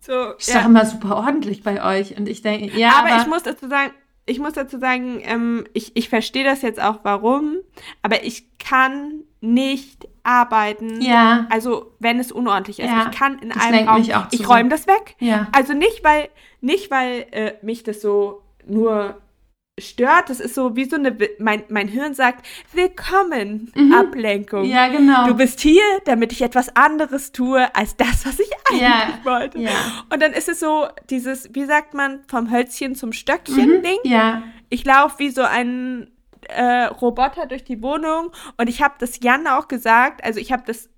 So, 0.00 0.32
ist 0.38 0.52
ja. 0.52 0.60
immer 0.62 0.84
super 0.86 1.16
ordentlich 1.16 1.62
bei 1.62 1.82
euch. 1.84 2.16
Und 2.18 2.28
ich 2.28 2.42
denke, 2.42 2.76
ja, 2.78 2.92
aber, 2.98 3.12
aber, 3.12 3.22
ich 3.22 3.26
muss 3.28 3.42
dazu 3.42 3.68
sagen, 3.68 3.92
ich 4.30 4.38
muss 4.38 4.52
dazu 4.54 4.78
sagen, 4.78 5.20
ähm, 5.24 5.64
ich, 5.72 5.96
ich 5.96 6.08
verstehe 6.08 6.44
das 6.44 6.62
jetzt 6.62 6.80
auch, 6.80 7.00
warum, 7.02 7.56
aber 8.02 8.24
ich 8.24 8.58
kann 8.58 9.22
nicht 9.40 10.08
arbeiten. 10.22 11.00
ja, 11.00 11.46
Also, 11.50 11.92
wenn 11.98 12.18
es 12.20 12.30
unordentlich 12.30 12.78
ist. 12.78 12.86
Ja, 12.86 13.08
ich 13.10 13.18
kann 13.18 13.38
in 13.38 13.48
das 13.50 13.62
einem 13.62 13.88
Raum, 13.88 14.26
ich 14.30 14.48
räume 14.48 14.68
das 14.68 14.86
weg. 14.86 15.16
ja. 15.18 15.48
Also 15.52 15.72
nicht, 15.72 16.04
weil, 16.04 16.28
nicht, 16.60 16.90
weil 16.90 17.26
äh, 17.30 17.52
mich 17.62 17.82
das 17.82 18.00
so 18.00 18.42
nur 18.66 19.20
stört. 19.80 20.28
Das 20.30 20.40
ist 20.40 20.54
so 20.54 20.76
wie 20.76 20.84
so 20.84 20.96
eine, 20.96 21.16
mein, 21.38 21.62
mein 21.68 21.88
Hirn 21.88 22.14
sagt, 22.14 22.46
willkommen, 22.72 23.72
Mhm. 23.74 23.92
Ablenkung. 23.92 24.64
Ja, 24.64 24.88
genau. 24.88 25.26
Du 25.26 25.34
bist 25.34 25.60
hier, 25.60 25.82
damit 26.04 26.32
ich 26.32 26.42
etwas 26.42 26.74
anderes 26.76 27.32
tue, 27.32 27.74
als 27.74 27.96
das, 27.96 28.26
was 28.26 28.38
ich 28.40 28.50
eigentlich 28.68 28.82
Ja, 28.82 29.18
wollte. 29.24 29.58
ja. 29.58 29.70
Und 30.12 30.20
dann 30.22 30.32
ist 30.32 30.48
es 30.48 30.60
so 30.60 30.86
dieses, 31.08 31.48
wie 31.54 31.64
sagt 31.64 31.94
man, 31.94 32.20
vom 32.28 32.50
Hölzchen 32.50 32.94
zum 32.94 33.12
Stöckchen-Ding. 33.12 33.98
Mhm. 34.04 34.10
Ja, 34.10 34.42
Ich 34.68 34.84
laufe 34.84 35.18
wie 35.18 35.30
so 35.30 35.42
ein 35.42 36.10
äh, 36.48 36.84
Roboter 36.84 37.46
durch 37.46 37.64
die 37.64 37.82
Wohnung 37.82 38.30
und 38.56 38.68
ich 38.68 38.82
habe 38.82 38.94
das 38.98 39.20
Jan 39.22 39.46
auch 39.46 39.68
gesagt, 39.68 40.24
also 40.24 40.40
ich 40.40 40.50
habe 40.52 40.62
das, 40.66 40.88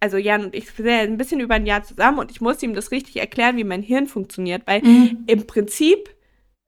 also 0.00 0.16
Jan 0.16 0.46
und 0.46 0.54
ich 0.54 0.70
sind 0.70 0.88
ein 0.88 1.16
bisschen 1.16 1.40
über 1.40 1.54
ein 1.54 1.66
Jahr 1.66 1.82
zusammen 1.84 2.18
und 2.18 2.30
ich 2.30 2.40
musste 2.40 2.66
ihm 2.66 2.74
das 2.74 2.90
richtig 2.90 3.16
erklären, 3.18 3.56
wie 3.56 3.64
mein 3.64 3.82
Hirn 3.82 4.06
funktioniert, 4.08 4.62
weil 4.66 4.82
mhm. 4.82 5.24
im 5.26 5.46
Prinzip 5.46 6.10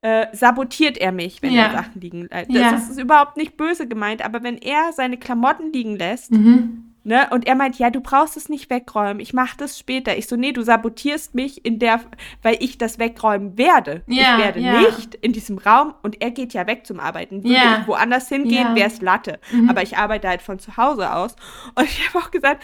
äh, 0.02 0.26
sabotiert 0.32 0.96
er 0.98 1.12
mich, 1.12 1.42
wenn 1.42 1.52
Ja. 1.52 1.64
er 1.64 1.72
Sachen 1.72 2.00
liegen 2.00 2.28
lässt. 2.30 2.50
Ja. 2.50 2.70
Das 2.70 2.88
ist 2.88 3.00
überhaupt 3.00 3.36
nicht 3.36 3.56
böse 3.56 3.88
gemeint, 3.88 4.24
aber 4.24 4.42
wenn 4.42 4.58
er 4.58 4.92
seine 4.92 5.16
Klamotten 5.16 5.72
liegen 5.72 5.96
lässt, 5.96 6.30
Mhm. 6.32 6.84
Ne? 7.04 7.26
Und 7.30 7.46
er 7.46 7.54
meint, 7.54 7.78
ja, 7.78 7.88
du 7.88 8.02
brauchst 8.02 8.36
es 8.36 8.50
nicht 8.50 8.68
wegräumen. 8.68 9.20
Ich 9.20 9.32
mache 9.32 9.56
das 9.56 9.78
später. 9.78 10.18
Ich 10.18 10.26
so, 10.26 10.36
nee, 10.36 10.52
du 10.52 10.60
sabotierst 10.60 11.34
mich 11.34 11.64
in 11.64 11.78
der, 11.78 12.00
weil 12.42 12.56
ich 12.60 12.76
das 12.76 12.98
wegräumen 12.98 13.56
werde. 13.56 14.02
Ja, 14.08 14.36
ich 14.36 14.44
werde 14.44 14.60
nicht 14.60 15.14
in 15.14 15.32
diesem 15.32 15.56
Raum 15.56 15.94
und 16.02 16.20
er 16.20 16.32
geht 16.32 16.52
ja 16.52 16.66
weg 16.66 16.86
zum 16.86 17.00
Arbeiten. 17.00 17.44
Würde 17.44 17.54
ich 17.80 17.86
woanders 17.86 18.28
hingehen, 18.28 18.74
wäre 18.74 18.88
es 18.88 19.00
Latte. 19.00 19.38
Mhm. 19.52 19.70
Aber 19.70 19.82
ich 19.82 19.96
arbeite 19.96 20.28
halt 20.28 20.42
von 20.42 20.58
zu 20.58 20.76
Hause 20.76 21.10
aus. 21.14 21.34
Und 21.76 21.84
ich 21.86 22.06
habe 22.12 22.18
auch 22.22 22.30
gesagt, 22.30 22.62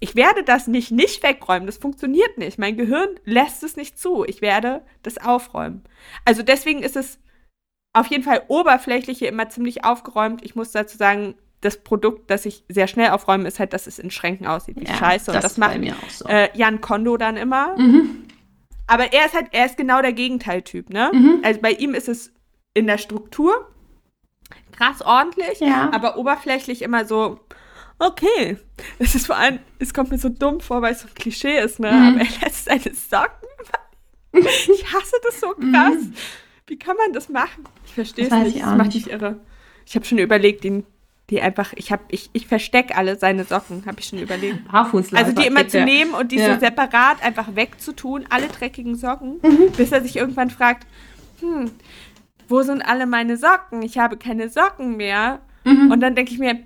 ich 0.00 0.14
werde 0.14 0.44
das 0.44 0.66
nicht 0.68 0.90
nicht 0.90 1.22
wegräumen. 1.22 1.66
Das 1.66 1.76
funktioniert 1.78 2.38
nicht. 2.38 2.58
Mein 2.58 2.76
Gehirn 2.76 3.08
lässt 3.24 3.62
es 3.64 3.76
nicht 3.76 3.98
zu. 3.98 4.24
Ich 4.24 4.40
werde 4.42 4.82
das 5.02 5.18
aufräumen. 5.18 5.82
Also 6.24 6.42
deswegen 6.42 6.82
ist 6.82 6.96
es 6.96 7.18
auf 7.92 8.06
jeden 8.06 8.22
Fall 8.22 8.42
oberflächlich 8.48 9.18
hier 9.18 9.28
immer 9.28 9.48
ziemlich 9.48 9.84
aufgeräumt. 9.84 10.44
Ich 10.44 10.54
muss 10.54 10.70
dazu 10.70 10.96
sagen, 10.96 11.34
das 11.60 11.78
Produkt, 11.82 12.30
das 12.30 12.46
ich 12.46 12.64
sehr 12.68 12.86
schnell 12.86 13.10
aufräume, 13.10 13.48
ist 13.48 13.58
halt, 13.58 13.72
dass 13.72 13.88
es 13.88 13.98
in 13.98 14.12
Schränken 14.12 14.46
aussieht 14.46 14.76
wie 14.78 14.84
Ja, 14.84 14.94
Scheiße. 14.94 15.32
Und 15.32 15.42
das 15.42 15.54
bei 15.54 15.66
macht 15.68 15.78
mir 15.78 15.94
auch 15.94 16.10
so. 16.10 16.28
äh, 16.28 16.48
Jan 16.56 16.80
Kondo 16.80 17.16
dann 17.16 17.36
immer. 17.36 17.76
mhm. 17.76 18.24
Aber 18.86 19.12
er 19.12 19.26
ist 19.26 19.34
halt, 19.34 19.48
er 19.50 19.66
ist 19.66 19.76
genau 19.76 20.00
der 20.00 20.12
Gegenteiltyp, 20.14 20.88
ne? 20.90 21.10
Mhm. 21.12 21.40
Also 21.42 21.60
bei 21.60 21.72
ihm 21.72 21.92
ist 21.94 22.08
es 22.08 22.32
in 22.72 22.86
der 22.86 22.96
Struktur 22.98 23.52
krass 24.72 25.02
ordentlich, 25.02 25.60
Ja. 25.60 25.90
aber 25.92 26.16
oberflächlich 26.16 26.82
immer 26.82 27.04
so, 27.04 27.40
okay. 27.98 28.56
Es 28.98 29.14
ist 29.14 29.26
vor 29.26 29.36
allem, 29.36 29.58
es 29.78 29.92
kommt 29.92 30.10
mir 30.10 30.18
so 30.18 30.28
dumm 30.28 30.60
vor, 30.60 30.82
weil 30.82 30.92
es 30.92 31.00
so 31.00 31.08
ein 31.08 31.14
Klischee 31.14 31.58
ist, 31.60 31.80
ne? 31.80 31.90
Mhm. 31.92 32.08
Aber 32.08 32.18
er 32.20 32.40
lässt 32.46 32.64
seine 32.66 32.94
Socken. 32.94 33.48
Ich 34.32 34.92
hasse 34.92 35.16
das 35.24 35.40
so 35.40 35.48
krass. 35.48 35.96
Wie 36.66 36.78
kann 36.78 36.96
man 36.96 37.12
das 37.12 37.28
machen? 37.28 37.64
Ich 37.86 37.94
verstehe 37.94 38.26
es 38.26 38.30
Mhm. 38.30 38.42
Nicht. 38.42 38.56
ich 38.56 38.62
Das 38.62 38.76
macht 38.76 38.94
mich 38.94 39.10
irre. 39.10 39.40
Ich 39.86 39.94
habe 39.96 40.04
schon 40.04 40.18
überlegt, 40.18 40.64
ihn, 40.64 40.84
die 41.30 41.40
einfach, 41.40 41.72
ich 41.76 41.90
habe, 41.92 42.04
ich, 42.08 42.28
ich 42.34 42.46
verstecke 42.46 42.94
alle 42.94 43.16
seine 43.16 43.44
Socken, 43.44 43.84
habe 43.86 44.00
ich 44.00 44.06
schon 44.06 44.18
überlegt. 44.18 44.70
Barfußläufer. 44.70 45.24
Also 45.26 45.40
die 45.40 45.46
immer 45.46 45.66
zu 45.66 45.82
nehmen 45.82 46.12
und 46.14 46.30
die 46.30 46.36
Ja. 46.36 46.54
so 46.54 46.60
separat 46.60 47.22
einfach 47.22 47.54
wegzutun, 47.56 48.26
alle 48.30 48.48
dreckigen 48.48 48.96
Socken, 48.96 49.40
Mhm. 49.42 49.72
bis 49.76 49.92
er 49.92 50.02
sich 50.02 50.16
irgendwann 50.16 50.50
fragt, 50.50 50.86
hm, 51.40 51.70
wo 52.48 52.62
sind 52.62 52.82
alle 52.82 53.06
meine 53.06 53.36
Socken? 53.38 53.82
Ich 53.82 53.98
habe 53.98 54.16
keine 54.18 54.48
Socken 54.50 54.96
mehr. 54.96 55.40
Mhm. 55.64 55.90
Und 55.90 56.00
dann 56.00 56.14
denke 56.14 56.32
ich 56.32 56.38
mir, 56.38 56.60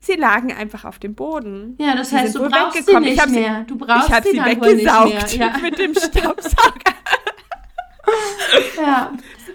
sie 0.00 0.14
lagen 0.14 0.52
einfach 0.52 0.84
auf 0.84 0.98
dem 0.98 1.14
Boden. 1.14 1.76
Ja, 1.78 1.94
das 1.94 2.12
heißt, 2.12 2.34
du 2.34 2.48
brauchst 2.48 2.86
sie. 2.86 2.92
Ich 2.92 2.98
nicht 3.00 3.22
sie- 3.22 3.30
mehr. 3.30 3.64
Du 3.64 3.76
brauchst 3.76 4.08
ich 4.08 4.14
habe 4.14 4.28
sie 4.28 4.38
sie 4.38 4.44
weggesaugt. 4.44 5.32
Ja. 5.34 5.56
mit 5.62 5.78
dem 5.78 5.94
Staubsauger. 5.94 6.94
ja. 8.76 9.12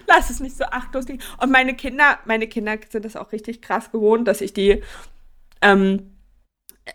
Lass 0.07 0.29
es 0.29 0.39
nicht 0.39 0.57
so 0.57 0.65
achtlos 0.65 1.07
liegen. 1.07 1.23
Und 1.39 1.51
meine 1.51 1.75
Kinder, 1.75 2.19
meine 2.25 2.47
Kinder 2.47 2.77
sind 2.89 3.05
das 3.05 3.15
auch 3.15 3.31
richtig 3.31 3.61
krass 3.61 3.91
gewohnt, 3.91 4.27
dass 4.27 4.41
ich 4.41 4.53
die, 4.53 4.83
ähm, 5.61 6.11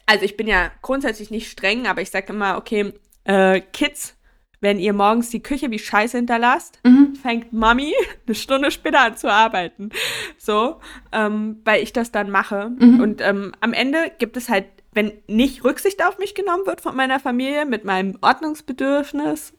also 0.05 0.24
ich 0.24 0.36
bin 0.36 0.46
ja 0.46 0.70
grundsätzlich 0.82 1.30
nicht 1.30 1.51
streng, 1.51 1.86
aber 1.86 2.03
ich 2.03 2.11
sage 2.11 2.32
immer, 2.32 2.59
okay, 2.59 2.92
äh, 3.24 3.61
Kids, 3.61 4.14
wenn 4.61 4.79
ihr 4.79 4.93
morgens 4.93 5.31
die 5.31 5.43
Küche 5.43 5.71
wie 5.71 5.79
Scheiße 5.79 6.17
hinterlasst, 6.17 6.81
Mhm. 6.85 7.15
fängt 7.15 7.53
Mami 7.53 7.93
eine 8.27 8.35
Stunde 8.35 8.71
später 8.71 9.01
an 9.01 9.17
zu 9.17 9.31
arbeiten. 9.33 9.91
So, 10.37 10.81
ähm, 11.13 11.61
weil 11.65 11.83
ich 11.83 11.93
das 11.93 12.11
dann 12.13 12.31
mache. 12.31 12.71
Mhm. 12.79 13.01
Und 13.01 13.21
ähm, 13.21 13.53
am 13.61 13.73
Ende 13.73 14.11
gibt 14.19 14.37
es 14.37 14.49
halt, 14.49 14.65
wenn 14.93 15.13
nicht 15.29 15.65
Rücksicht 15.65 16.05
auf 16.05 16.19
mich 16.19 16.35
genommen 16.35 16.67
wird 16.67 16.81
von 16.81 16.97
meiner 16.97 17.21
Familie 17.21 17.67
mit 17.67 17.85
meinem 17.85 18.19
Ordnungsbedürfnis, 18.21 19.53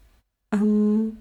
ähm, 0.54 1.18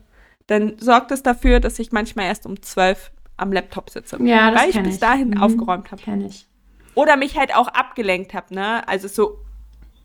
dann 0.47 0.79
sorgt 0.79 1.11
es 1.13 1.23
dafür, 1.23 1.61
dass 1.61 1.79
ich 1.79 1.93
manchmal 1.93 2.27
erst 2.27 2.47
um 2.47 2.61
zwölf 2.63 3.11
am 3.37 3.53
Laptop 3.53 3.91
sitze. 3.91 4.19
Ja, 4.25 4.51
das 4.51 4.63
weil 4.63 4.71
ich 4.71 4.83
bis 4.83 4.95
ich. 4.95 5.01
dahin 5.01 5.31
Mhm. 5.31 5.43
aufgeräumt 5.43 5.91
habe. 5.93 6.03
Kenn 6.03 6.25
ich. 6.25 6.47
Oder 6.95 7.17
mich 7.17 7.39
halt 7.39 7.55
auch 7.55 7.69
abgelenkt 7.69 8.35
habe, 8.35 8.53
ne? 8.55 8.87
Also 8.89 9.07
so 9.07 9.39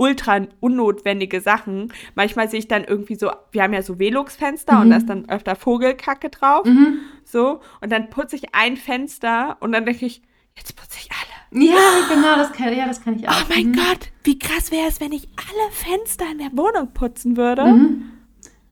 ultra 0.03 0.41
unnotwendige 0.59 1.39
Sachen. 1.41 1.93
Manchmal 2.15 2.49
sehe 2.49 2.59
ich 2.59 2.67
dann 2.67 2.83
irgendwie 2.83 3.15
so, 3.15 3.31
wir 3.51 3.63
haben 3.63 3.73
ja 3.73 3.81
so 3.81 3.99
Velux-Fenster 3.99 4.79
und 4.81 4.87
Mhm. 4.87 4.91
da 4.91 4.97
ist 4.97 5.09
dann 5.09 5.29
öfter 5.29 5.55
Vogelkacke 5.55 6.29
drauf. 6.29 6.65
Mhm. 6.65 6.99
So. 7.23 7.61
Und 7.81 7.91
dann 7.91 8.09
putze 8.09 8.35
ich 8.35 8.53
ein 8.53 8.75
Fenster 8.77 9.57
und 9.61 9.71
dann 9.71 9.85
denke 9.85 10.05
ich, 10.05 10.21
jetzt 10.57 10.75
putze 10.75 10.97
ich 11.01 11.09
alle. 11.11 11.63
Ja, 11.65 11.75
genau, 12.09 12.35
das 12.35 12.51
kann, 12.51 12.75
ja, 12.75 12.85
das 12.87 13.01
kann 13.03 13.15
ich 13.17 13.27
auch. 13.29 13.33
Oh 13.33 13.45
mein 13.53 13.67
Mhm. 13.67 13.73
Gott, 13.75 14.09
wie 14.23 14.37
krass 14.39 14.71
wäre 14.71 14.87
es, 14.87 14.99
wenn 14.99 15.11
ich 15.13 15.27
alle 15.37 15.71
Fenster 15.71 16.25
in 16.31 16.39
der 16.39 16.51
Wohnung 16.53 16.93
putzen 16.93 17.37
würde. 17.37 17.63
Mhm. 17.65 18.09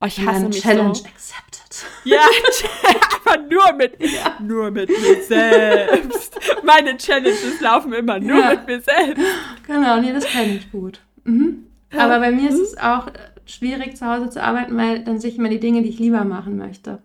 Oh, 0.01 0.07
ich 0.07 0.17
Und 0.19 0.27
hasse 0.27 0.47
mich 0.47 0.61
Challenge 0.61 0.95
so. 0.95 1.05
accepted. 1.05 1.85
Ja, 2.03 2.19
aber 3.25 3.37
nur 3.43 3.71
mit, 3.73 3.97
nur 4.41 4.71
mit 4.71 4.89
mir 4.89 5.23
selbst. 5.23 6.37
Meine 6.63 6.97
Challenges 6.97 7.61
laufen 7.61 7.93
immer 7.93 8.19
nur 8.19 8.39
Ja. 8.39 8.49
mit 8.51 8.67
mir 8.67 8.81
selbst. 8.81 9.23
Genau, 9.67 10.01
nee, 10.01 10.11
das 10.11 10.25
kann 10.25 10.49
ich 10.49 10.71
gut. 10.71 10.99
Mhm. 11.23 11.63
Aber 11.97 12.19
bei 12.19 12.31
mir 12.31 12.49
ist 12.49 12.59
es 12.59 12.77
auch 12.77 13.07
äh, 13.07 13.11
schwierig, 13.45 13.97
zu 13.97 14.05
Hause 14.05 14.29
zu 14.29 14.41
arbeiten, 14.41 14.77
weil 14.77 15.03
dann 15.03 15.19
sehe 15.19 15.31
ich 15.31 15.37
immer 15.37 15.49
die 15.49 15.59
Dinge, 15.59 15.81
die 15.81 15.89
ich 15.89 15.99
lieber 15.99 16.23
machen 16.23 16.57
möchte. 16.57 16.99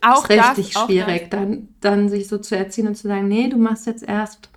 Auch 0.00 0.28
ist 0.28 0.38
das, 0.38 0.58
richtig 0.58 0.76
auch 0.76 0.86
schwierig, 0.86 1.30
dann, 1.30 1.68
dann 1.80 2.08
sich 2.08 2.28
so 2.28 2.38
zu 2.38 2.56
erziehen 2.56 2.86
und 2.86 2.96
zu 2.96 3.08
sagen, 3.08 3.28
nee, 3.28 3.48
du 3.48 3.56
machst 3.56 3.86
jetzt 3.86 4.02
erst. 4.02 4.44
Das. 4.44 4.50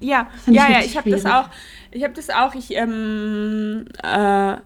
Ja, 0.00 0.28
Find 0.44 0.56
ich 0.56 0.62
ja, 0.62 0.70
ja, 0.70 0.80
ich 0.80 0.96
habe 0.96 1.10
das 1.10 1.26
auch. 1.26 1.48
Ich 1.90 2.02
habe 2.02 2.14
das 2.14 2.30
auch. 2.30 2.54
Ich, 2.54 2.74
ähm, 2.74 3.84
äh, 4.02 4.56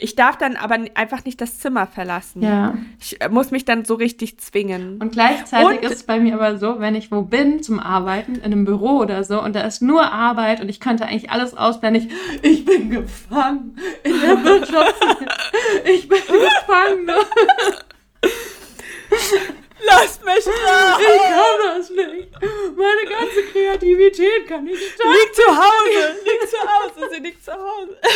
ich 0.00 0.14
darf 0.14 0.38
dann 0.38 0.54
aber 0.54 0.78
einfach 0.94 1.24
nicht 1.24 1.40
das 1.40 1.58
Zimmer 1.58 1.88
verlassen. 1.88 2.40
Ja. 2.40 2.76
Ich 3.00 3.20
äh, 3.20 3.28
muss 3.28 3.50
mich 3.50 3.64
dann 3.64 3.84
so 3.84 3.94
richtig 3.94 4.38
zwingen. 4.38 5.00
Und 5.02 5.10
gleichzeitig 5.10 5.78
Und- 5.80 5.84
ist 5.84 5.92
es 5.92 6.02
bei 6.04 6.20
mir 6.20 6.34
aber 6.34 6.56
so, 6.58 6.78
wenn 6.78 6.94
ich 6.94 7.10
wo 7.10 7.22
bin 7.22 7.64
zum 7.64 7.80
Arbeiten, 7.80 8.36
in 8.36 8.44
einem 8.44 8.64
Büro 8.64 8.98
oder 8.98 9.24
so, 9.24 9.42
und 9.42 9.56
da 9.56 9.62
ist 9.62 9.82
nur 9.82 10.04
Arbeit 10.12 10.60
und 10.60 10.68
ich 10.68 10.78
könnte 10.78 11.04
eigentlich 11.06 11.30
alles 11.32 11.56
ausblenden. 11.56 12.10
Ich, 12.42 12.50
ich 12.50 12.64
bin 12.64 12.90
gefangen 12.90 13.76
in 14.04 14.20
der 14.20 14.44
Wirtschaft. 14.44 15.04
Ich 15.84 16.08
bin 16.08 16.20
gefangen. 16.20 17.10
Lass 19.84 20.20
mich 20.24 20.46
raus! 20.46 21.00
Ich 21.00 21.22
kann 21.22 21.76
das 21.76 21.90
nicht. 21.90 22.30
Meine 22.76 23.10
ganze 23.10 23.42
Kreativität 23.52 24.46
kann 24.46 24.62
nicht 24.64 24.80
starten. 24.94 25.12
Lieg 25.12 25.34
zu 25.34 25.42
Hause! 25.48 26.16
Lieg 26.24 26.48
zu 26.48 26.58
Hause! 26.58 27.14
Sie 27.14 27.20
liegt 27.20 27.44
zu 27.44 27.52
Hause! 27.52 27.96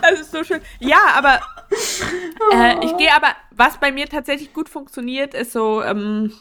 Das 0.00 0.20
ist 0.20 0.32
so 0.32 0.44
schön. 0.44 0.60
Ja, 0.80 0.98
aber 1.14 1.40
äh, 2.52 2.84
ich 2.84 2.96
gehe 2.98 3.14
aber, 3.14 3.28
was 3.52 3.78
bei 3.78 3.90
mir 3.90 4.06
tatsächlich 4.06 4.52
gut 4.52 4.68
funktioniert, 4.68 5.32
ist 5.32 5.52
so 5.52 5.82
ähm, 5.82 6.32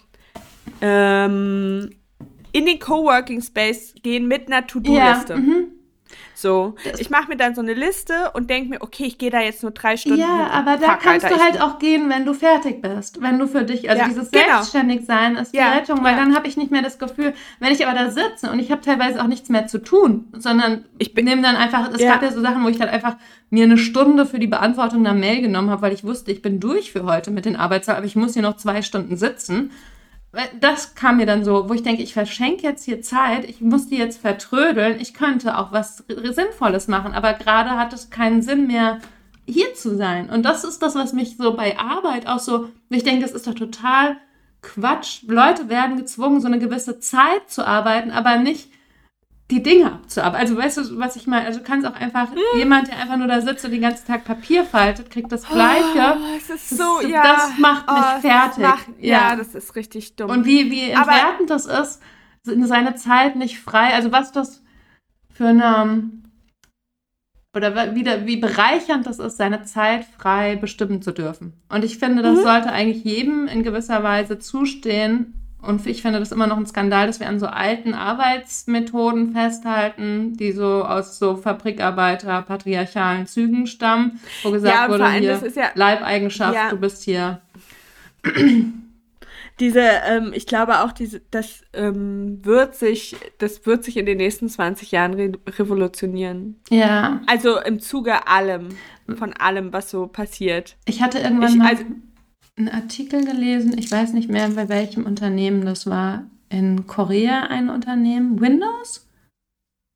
ähm, 0.81 1.91
in 2.51 2.65
den 2.65 2.79
Coworking 2.79 3.41
Space 3.41 3.95
gehen 4.03 4.27
mit 4.27 4.47
einer 4.47 4.67
To-Do-Liste. 4.67 5.37
mhm. 5.37 5.67
So, 6.35 6.75
ich 6.99 7.09
mache 7.09 7.29
mir 7.29 7.37
dann 7.37 7.55
so 7.55 7.61
eine 7.61 7.73
Liste 7.73 8.31
und 8.33 8.49
denke 8.49 8.69
mir, 8.69 8.81
okay, 8.81 9.05
ich 9.05 9.17
gehe 9.17 9.29
da 9.29 9.39
jetzt 9.39 9.63
nur 9.63 9.71
drei 9.71 9.97
Stunden 9.97 10.19
hin. 10.19 10.27
Ja, 10.27 10.47
aber 10.49 10.77
da 10.77 10.91
Fuck, 10.91 10.99
kannst 11.01 11.25
Alter, 11.25 11.37
du 11.37 11.43
halt 11.43 11.61
auch 11.61 11.79
gehen, 11.79 12.09
wenn 12.09 12.25
du 12.25 12.33
fertig 12.33 12.81
bist. 12.81 13.21
Wenn 13.21 13.39
du 13.39 13.47
für 13.47 13.63
dich, 13.63 13.89
also 13.89 14.01
Ja, 14.01 14.07
dieses 14.07 14.31
genau. 14.31 14.45
Selbstständigsein 14.45 15.35
ist 15.37 15.53
die 15.53 15.57
Ja, 15.57 15.73
Rettung, 15.73 16.03
weil 16.03 16.13
ja. 16.13 16.19
dann 16.19 16.35
habe 16.35 16.47
ich 16.47 16.57
nicht 16.57 16.71
mehr 16.71 16.81
das 16.81 16.99
Gefühl, 16.99 17.33
wenn 17.59 17.71
ich 17.71 17.85
aber 17.85 17.97
da 17.97 18.09
sitze 18.11 18.51
und 18.51 18.59
ich 18.59 18.71
habe 18.71 18.81
teilweise 18.81 19.21
auch 19.21 19.27
nichts 19.27 19.49
mehr 19.49 19.67
zu 19.67 19.77
tun, 19.79 20.25
sondern 20.33 20.85
Ich 20.97 21.13
nehme 21.15 21.41
dann 21.41 21.55
einfach, 21.55 21.89
es 21.91 22.01
gab 22.01 22.21
ja 22.21 22.31
so 22.31 22.41
Sachen, 22.41 22.63
wo 22.63 22.69
ich 22.69 22.77
dann 22.77 22.89
einfach 22.89 23.15
mir 23.49 23.65
eine 23.65 23.77
Stunde 23.77 24.25
für 24.25 24.39
die 24.39 24.47
Beantwortung 24.47 25.05
einer 25.05 25.13
Mail 25.17 25.41
genommen 25.41 25.69
habe, 25.69 25.81
weil 25.83 25.93
ich 25.93 26.03
wusste, 26.03 26.31
ich 26.31 26.41
bin 26.41 26.59
durch 26.59 26.91
für 26.91 27.03
heute 27.05 27.31
mit 27.31 27.45
den 27.45 27.55
Arbeitstagen, 27.55 27.97
aber 27.97 28.07
ich 28.07 28.15
muss 28.15 28.33
hier 28.33 28.41
noch 28.41 28.57
zwei 28.57 28.81
Stunden 28.81 29.15
sitzen. 29.15 29.71
Das 30.59 30.95
kam 30.95 31.17
mir 31.17 31.27
dann 31.27 31.45
so, 31.45 31.69
wo 31.69 31.73
ich 31.73 31.83
denke, 31.83 32.01
ich 32.01 32.13
verschenke 32.13 32.63
jetzt 32.63 32.85
hier 32.85 33.03
Zeit, 33.03 33.45
ich 33.47 33.61
muss 33.61 33.87
die 33.87 33.97
jetzt 33.97 34.19
vertrödeln, 34.19 34.99
ich 34.99 35.13
könnte 35.13 35.57
auch 35.57 35.71
was 35.71 36.03
Sinnvolles 36.07 36.87
machen, 36.87 37.13
aber 37.13 37.33
gerade 37.33 37.71
hat 37.71 37.93
es 37.93 38.09
keinen 38.09 38.41
Sinn 38.41 38.65
mehr, 38.65 38.99
hier 39.45 39.75
zu 39.75 39.95
sein. 39.95 40.29
Und 40.29 40.43
das 40.43 40.63
ist 40.63 40.81
das, 40.81 40.95
was 40.95 41.13
mich 41.13 41.37
so 41.37 41.53
bei 41.53 41.77
Arbeit 41.77 42.27
auch 42.27 42.39
so, 42.39 42.69
ich 42.89 43.03
denke, 43.03 43.21
das 43.21 43.33
ist 43.33 43.45
doch 43.45 43.53
total 43.53 44.17
Quatsch. 44.61 45.23
Leute 45.27 45.69
werden 45.69 45.97
gezwungen, 45.97 46.41
so 46.41 46.47
eine 46.47 46.59
gewisse 46.59 46.99
Zeit 46.99 47.49
zu 47.49 47.67
arbeiten, 47.67 48.09
aber 48.09 48.37
nicht 48.37 48.69
die 49.53 49.63
Dinge 49.63 49.91
abzuarbeiten. 49.93 50.39
Also 50.47 50.57
weißt 50.57 50.77
du, 50.77 50.99
was 50.99 51.15
ich 51.15 51.27
meine? 51.27 51.45
Also 51.45 51.59
du 51.59 51.65
kannst 51.65 51.85
auch 51.87 51.93
einfach, 51.95 52.27
jemand, 52.57 52.87
der 52.87 52.97
einfach 52.97 53.17
nur 53.17 53.27
da 53.27 53.41
sitzt 53.41 53.63
und 53.65 53.71
den 53.71 53.81
ganzen 53.81 54.05
Tag 54.07 54.25
Papier 54.25 54.63
faltet, 54.65 55.09
kriegt 55.09 55.31
das 55.31 55.47
Gleiche. 55.47 56.17
Oh, 56.17 56.35
es 56.37 56.49
ist 56.49 56.71
Das- 56.71 56.77
so, 56.77 56.99
das 57.01 57.09
ja. 57.09 57.49
macht 57.59 57.87
mich 57.87 57.99
das 57.99 58.21
fertig. 58.21 58.63
Macht, 58.63 58.87
ja. 58.99 59.29
Ja. 59.29 59.35
das 59.35 59.53
ist 59.55 59.75
richtig 59.75 60.15
dumm. 60.15 60.29
Und 60.29 60.45
wie, 60.45 60.71
wie 60.71 60.89
entwertend 60.89 61.49
das 61.49 61.65
ist, 61.65 62.01
seine 62.43 62.95
Zeit 62.95 63.35
nicht 63.35 63.59
frei, 63.59 63.93
also 63.93 64.11
was 64.11 64.31
das 64.31 64.63
für 65.33 65.47
eine, 65.47 66.09
oder 67.55 67.95
wie, 67.95 68.05
wie 68.25 68.37
bereichernd 68.37 69.05
das 69.05 69.19
ist, 69.19 69.37
seine 69.37 69.63
Zeit 69.63 70.05
frei 70.17 70.55
bestimmen 70.55 71.01
zu 71.01 71.11
dürfen. 71.11 71.53
Und 71.69 71.83
ich 71.85 71.99
finde, 71.99 72.23
das 72.23 72.37
Mhm. 72.39 72.43
sollte 72.43 72.71
eigentlich 72.71 73.03
jedem 73.03 73.47
in 73.47 73.63
gewisser 73.63 74.03
Weise 74.03 74.39
zustehen. 74.39 75.35
Und 75.65 75.85
ich 75.87 76.01
finde 76.01 76.19
das 76.19 76.31
immer 76.33 76.45
noch 76.47 76.57
ein 76.57 76.65
Skandal, 76.65 77.07
dass 77.07 77.19
wir 77.21 77.29
an 77.29 77.39
so 77.39 77.47
alten 77.47 77.93
Arbeitsmethoden 77.93 79.31
festhalten, 79.31 80.35
die 80.35 80.51
so 80.51 80.83
aus 80.83 81.17
so 81.17 81.37
Fabrikarbeiter, 81.37 82.41
patriarchalen 82.41 83.27
Zügen 83.27 83.65
stammen, 83.65 84.19
wo 84.43 84.51
gesagt 84.51 84.75
Ja, 84.75 84.89
wurde, 84.89 85.05
allem, 85.05 85.21
hier, 85.21 85.31
das 85.31 85.41
ist 85.43 85.55
ja- 85.55 85.71
Leibeigenschaft, 85.75 86.53
Ja. 86.53 86.69
du 86.69 86.77
bist 86.77 87.03
hier. 87.03 87.39
Diese, 89.59 89.81
ähm, 90.07 90.31
ich 90.33 90.47
glaube 90.47 90.79
auch, 90.81 90.91
diese, 90.91 91.21
das 91.29 91.61
ähm, 91.73 92.39
wird 92.43 92.75
sich, 92.75 93.15
das 93.37 93.65
wird 93.67 93.83
sich 93.83 93.97
in 93.97 94.05
den 94.07 94.17
nächsten 94.17 94.49
20 94.49 94.91
Jahren 94.91 95.13
re 95.13 95.31
revolutionieren. 95.47 96.59
Ja. 96.71 97.21
Also 97.27 97.59
im 97.61 97.79
Zuge 97.79 98.27
allem, 98.27 98.69
von 99.15 99.31
allem, 99.33 99.71
was 99.71 99.91
so 99.91 100.07
passiert. 100.07 100.75
Ich 100.85 101.03
hatte 101.03 101.19
irgendwann 101.19 101.49
Ich- 101.51 101.55
mal 101.57 101.67
also- 101.67 101.83
einen 102.57 102.69
Artikel 102.69 103.25
gelesen, 103.25 103.77
ich 103.77 103.91
weiß 103.91 104.13
nicht 104.13 104.29
mehr, 104.29 104.47
bei 104.49 104.69
welchem 104.69 105.05
Unternehmen 105.05 105.65
das 105.65 105.87
war. 105.87 106.23
In 106.49 106.85
Korea 106.85 107.43
ein 107.47 107.69
Unternehmen. 107.69 108.39
Windows? 108.39 109.07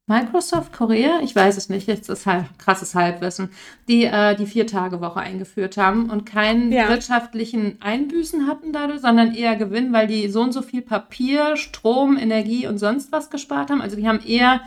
Microsoft 0.10 0.72
Korea? 0.74 1.20
Ich 1.22 1.36
weiß 1.36 1.58
es 1.58 1.70
nicht, 1.70 1.86
jetzt 1.88 2.10
ist 2.10 2.26
halt 2.26 2.46
krasses 2.58 2.96
Halbwissen. 2.96 3.50
Die 3.90 4.06
äh, 4.06 4.36
die 4.36 4.46
Vier-Tage-Woche 4.48 5.20
eingeführt 5.20 5.78
haben 5.78 6.10
und 6.10 6.26
keinen 6.26 6.72
Ja. 6.72 6.90
wirtschaftlichen 6.90 7.80
Einbüßen 7.82 8.48
hatten 8.48 8.72
dadurch, 8.72 9.02
sondern 9.02 9.36
eher 9.36 9.56
Gewinn, 9.58 9.92
weil 9.94 10.08
die 10.08 10.30
so 10.30 10.42
und 10.42 10.54
so 10.54 10.62
viel 10.62 10.82
Papier, 10.82 11.58
Strom, 11.58 12.18
Energie 12.18 12.66
und 12.68 12.78
sonst 12.80 13.12
was 13.12 13.30
gespart 13.30 13.70
haben. 13.70 13.82
Also 13.82 13.98
die 13.98 14.08
haben 14.08 14.22
eher 14.26 14.62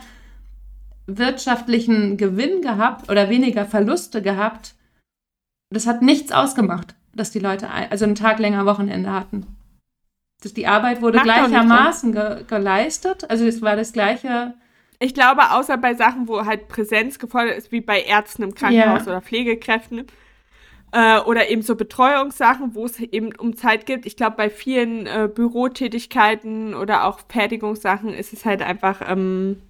wirtschaftlichen 1.07 2.17
Gewinn 2.17 2.61
gehabt 2.61 3.09
oder 3.09 3.29
weniger 3.29 3.65
Verluste 3.65 4.21
gehabt. 4.21 4.75
Das 5.71 5.87
hat 5.87 6.03
nichts 6.03 6.31
ausgemacht. 6.31 6.95
Dass 7.13 7.31
die 7.31 7.39
Leute 7.39 7.69
also 7.69 8.05
einen 8.05 8.15
Tag 8.15 8.39
länger 8.39 8.65
Wochenende 8.65 9.11
hatten. 9.11 9.47
Das, 10.41 10.53
die 10.53 10.67
Arbeit 10.67 11.01
wurde 11.01 11.17
Macht 11.17 11.25
gleichermaßen 11.25 12.11
ge 12.13 12.43
geleistet. 12.47 13.29
Also 13.29 13.45
es 13.45 13.61
war 13.61 13.75
das 13.75 13.93
gleiche. 13.93 14.55
Ich 14.99 15.13
glaube, 15.13 15.51
außer 15.51 15.77
bei 15.77 15.93
Sachen, 15.93 16.27
wo 16.27 16.45
halt 16.45 16.67
Präsenz 16.67 17.19
gefordert 17.19 17.57
ist, 17.57 17.71
wie 17.71 17.81
bei 17.81 18.01
Ärzten 18.01 18.43
im 18.43 18.55
Krankenhaus 18.55 19.05
ja. 19.05 19.11
oder 19.11 19.21
Pflegekräften, 19.21 20.07
äh, 20.91 21.19
oder 21.19 21.49
eben 21.49 21.61
so 21.61 21.75
Betreuungssachen, 21.75 22.75
wo 22.75 22.85
es 22.85 22.99
eben 22.99 23.33
um 23.35 23.55
Zeit 23.55 23.85
gibt. 23.85 24.05
Ich 24.05 24.17
glaube, 24.17 24.35
bei 24.37 24.49
vielen 24.49 25.07
äh, 25.07 25.29
Bürotätigkeiten 25.33 26.73
oder 26.73 27.05
auch 27.05 27.19
Fertigungssachen 27.29 28.13
ist 28.13 28.33
es 28.33 28.45
halt 28.45 28.61
einfach, 28.61 29.01
ähm, 29.07 29.61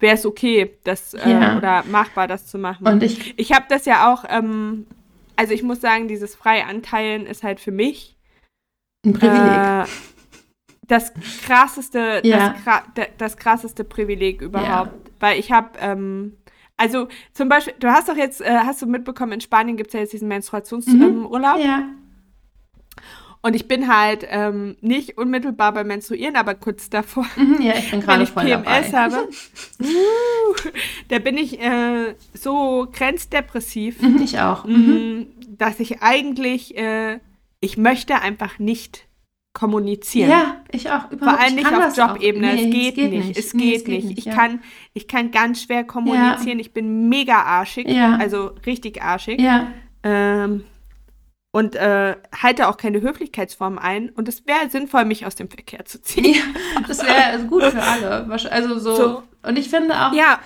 wäre 0.00 0.14
es 0.14 0.24
okay, 0.24 0.76
das 0.84 1.14
äh, 1.14 1.30
ja. 1.30 1.56
oder 1.56 1.84
machbar, 1.90 2.28
das 2.28 2.46
zu 2.46 2.58
machen. 2.58 2.86
Und 2.86 3.02
ich, 3.02 3.38
ich 3.38 3.52
habe 3.52 3.64
das 3.68 3.84
ja 3.84 4.12
auch, 4.12 4.24
ähm, 4.28 4.86
also 5.36 5.52
ich 5.52 5.62
muss 5.62 5.80
sagen, 5.80 6.08
dieses 6.08 6.34
Freianteilen 6.34 7.26
ist 7.26 7.42
halt 7.42 7.60
für 7.60 7.72
mich 7.72 8.16
ein 9.04 9.12
Privileg. 9.12 9.84
Äh, 9.84 9.84
das 10.86 11.12
krasseste, 11.42 12.20
ja. 12.24 12.54
das, 12.94 13.06
das, 13.16 13.36
krasseste 13.36 13.84
Privileg 13.84 14.42
überhaupt. 14.42 14.92
Ja. 14.92 15.12
Weil 15.20 15.38
ich 15.38 15.50
habe, 15.50 15.70
ähm, 15.80 16.36
also 16.76 17.08
zum 17.32 17.48
Beispiel, 17.48 17.74
du 17.78 17.88
hast 17.88 18.08
doch 18.08 18.16
jetzt, 18.16 18.40
äh, 18.40 18.58
hast 18.64 18.82
du 18.82 18.86
mitbekommen, 18.86 19.32
in 19.32 19.40
Spanien 19.40 19.76
gibt 19.76 19.88
es 19.88 19.94
ja 19.94 20.00
jetzt 20.00 20.12
diesen 20.12 20.28
Menstruationsurlaub. 20.28 21.56
Mhm. 21.56 21.62
Ähm, 21.62 21.66
ja. 21.66 21.88
Und 23.44 23.54
ich 23.54 23.68
bin 23.68 23.94
halt 23.94 24.26
ähm, 24.30 24.74
nicht 24.80 25.18
unmittelbar 25.18 25.74
beim 25.74 25.88
Menstruieren, 25.88 26.34
aber 26.34 26.54
kurz 26.54 26.88
davor, 26.88 27.26
mhm, 27.36 27.60
ja, 27.60 27.74
ich 27.74 27.90
bin 27.90 28.02
wenn 28.06 28.22
ich 28.22 28.34
PMS 28.34 28.90
dabei. 28.90 29.16
habe, 29.16 29.16
uh, 29.82 30.54
da 31.08 31.18
bin 31.18 31.36
ich 31.36 31.60
äh, 31.60 32.14
so 32.32 32.88
grenzdepressiv. 32.90 34.00
Mhm, 34.00 34.22
ich 34.22 34.40
auch. 34.40 34.64
Mhm. 34.64 35.26
Dass 35.46 35.78
ich 35.78 36.00
eigentlich, 36.00 36.74
äh, 36.78 37.20
ich 37.60 37.76
möchte 37.76 38.22
einfach 38.22 38.58
nicht 38.58 39.08
kommunizieren. 39.52 40.30
Ja, 40.30 40.62
ich 40.72 40.90
auch. 40.90 41.10
Überhaupt. 41.10 41.36
Vor 41.36 41.38
allem 41.38 41.54
nicht 41.56 41.66
auf 41.66 41.94
Jobebene. 41.94 42.54
Nee, 42.54 42.64
es, 42.64 42.74
geht 42.74 42.94
geht 42.94 43.10
nicht. 43.10 43.26
nicht. 43.26 43.38
Es, 43.38 43.52
nee, 43.52 43.62
geht, 43.62 43.76
es 43.76 43.84
geht 43.84 44.04
nicht. 44.04 44.18
Ich, 44.20 44.24
ja. 44.24 44.34
kann, 44.34 44.60
ich 44.94 45.06
kann 45.06 45.30
ganz 45.32 45.62
schwer 45.62 45.84
kommunizieren. 45.84 46.58
Ja. 46.58 46.64
Ich 46.64 46.72
bin 46.72 47.10
mega 47.10 47.42
arschig. 47.42 47.90
Ja. 47.90 48.16
Also 48.16 48.52
richtig 48.64 49.02
arschig. 49.02 49.38
Ja. 49.38 49.66
Ähm, 50.02 50.64
und 51.54 51.76
äh, 51.76 52.16
halte 52.42 52.66
auch 52.66 52.76
keine 52.76 53.00
Höflichkeitsform 53.00 53.78
ein. 53.78 54.10
Und 54.10 54.26
es 54.28 54.44
wäre 54.44 54.68
sinnvoll, 54.68 55.04
mich 55.04 55.24
aus 55.24 55.36
dem 55.36 55.48
Verkehr 55.48 55.84
zu 55.84 56.02
ziehen. 56.02 56.34
Ja, 56.34 56.80
das 56.88 57.00
wäre 57.00 57.24
also 57.26 57.46
gut 57.46 57.62
für 57.62 57.80
alle. 57.80 58.26
Also 58.50 58.80
so, 58.80 58.96
so, 58.96 59.22
Und 59.44 59.56
ich 59.56 59.68
finde 59.70 59.94
auch. 59.94 60.12
Ja. 60.12 60.40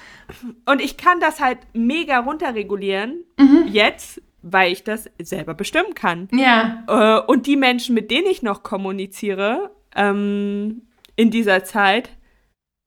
Und 0.67 0.83
ich 0.83 0.99
kann 0.99 1.19
das 1.19 1.41
halt 1.41 1.61
mega 1.73 2.19
runterregulieren. 2.19 3.25
Mhm. 3.39 3.69
Jetzt 3.69 4.21
weil 4.43 4.71
ich 4.71 4.85
das 4.85 5.11
selber 5.19 5.55
bestimmen 5.55 5.95
kann. 5.95 6.29
Ja. 6.31 6.85
Äh, 6.87 7.27
und 7.27 7.47
die 7.47 7.57
Menschen, 7.57 7.95
mit 7.95 8.11
denen 8.11 8.27
ich 8.27 8.43
noch 8.43 8.63
kommuniziere 8.63 9.71
ähm, 9.97 10.83
in 11.17 11.31
dieser 11.31 11.65
Zeit, 11.65 12.11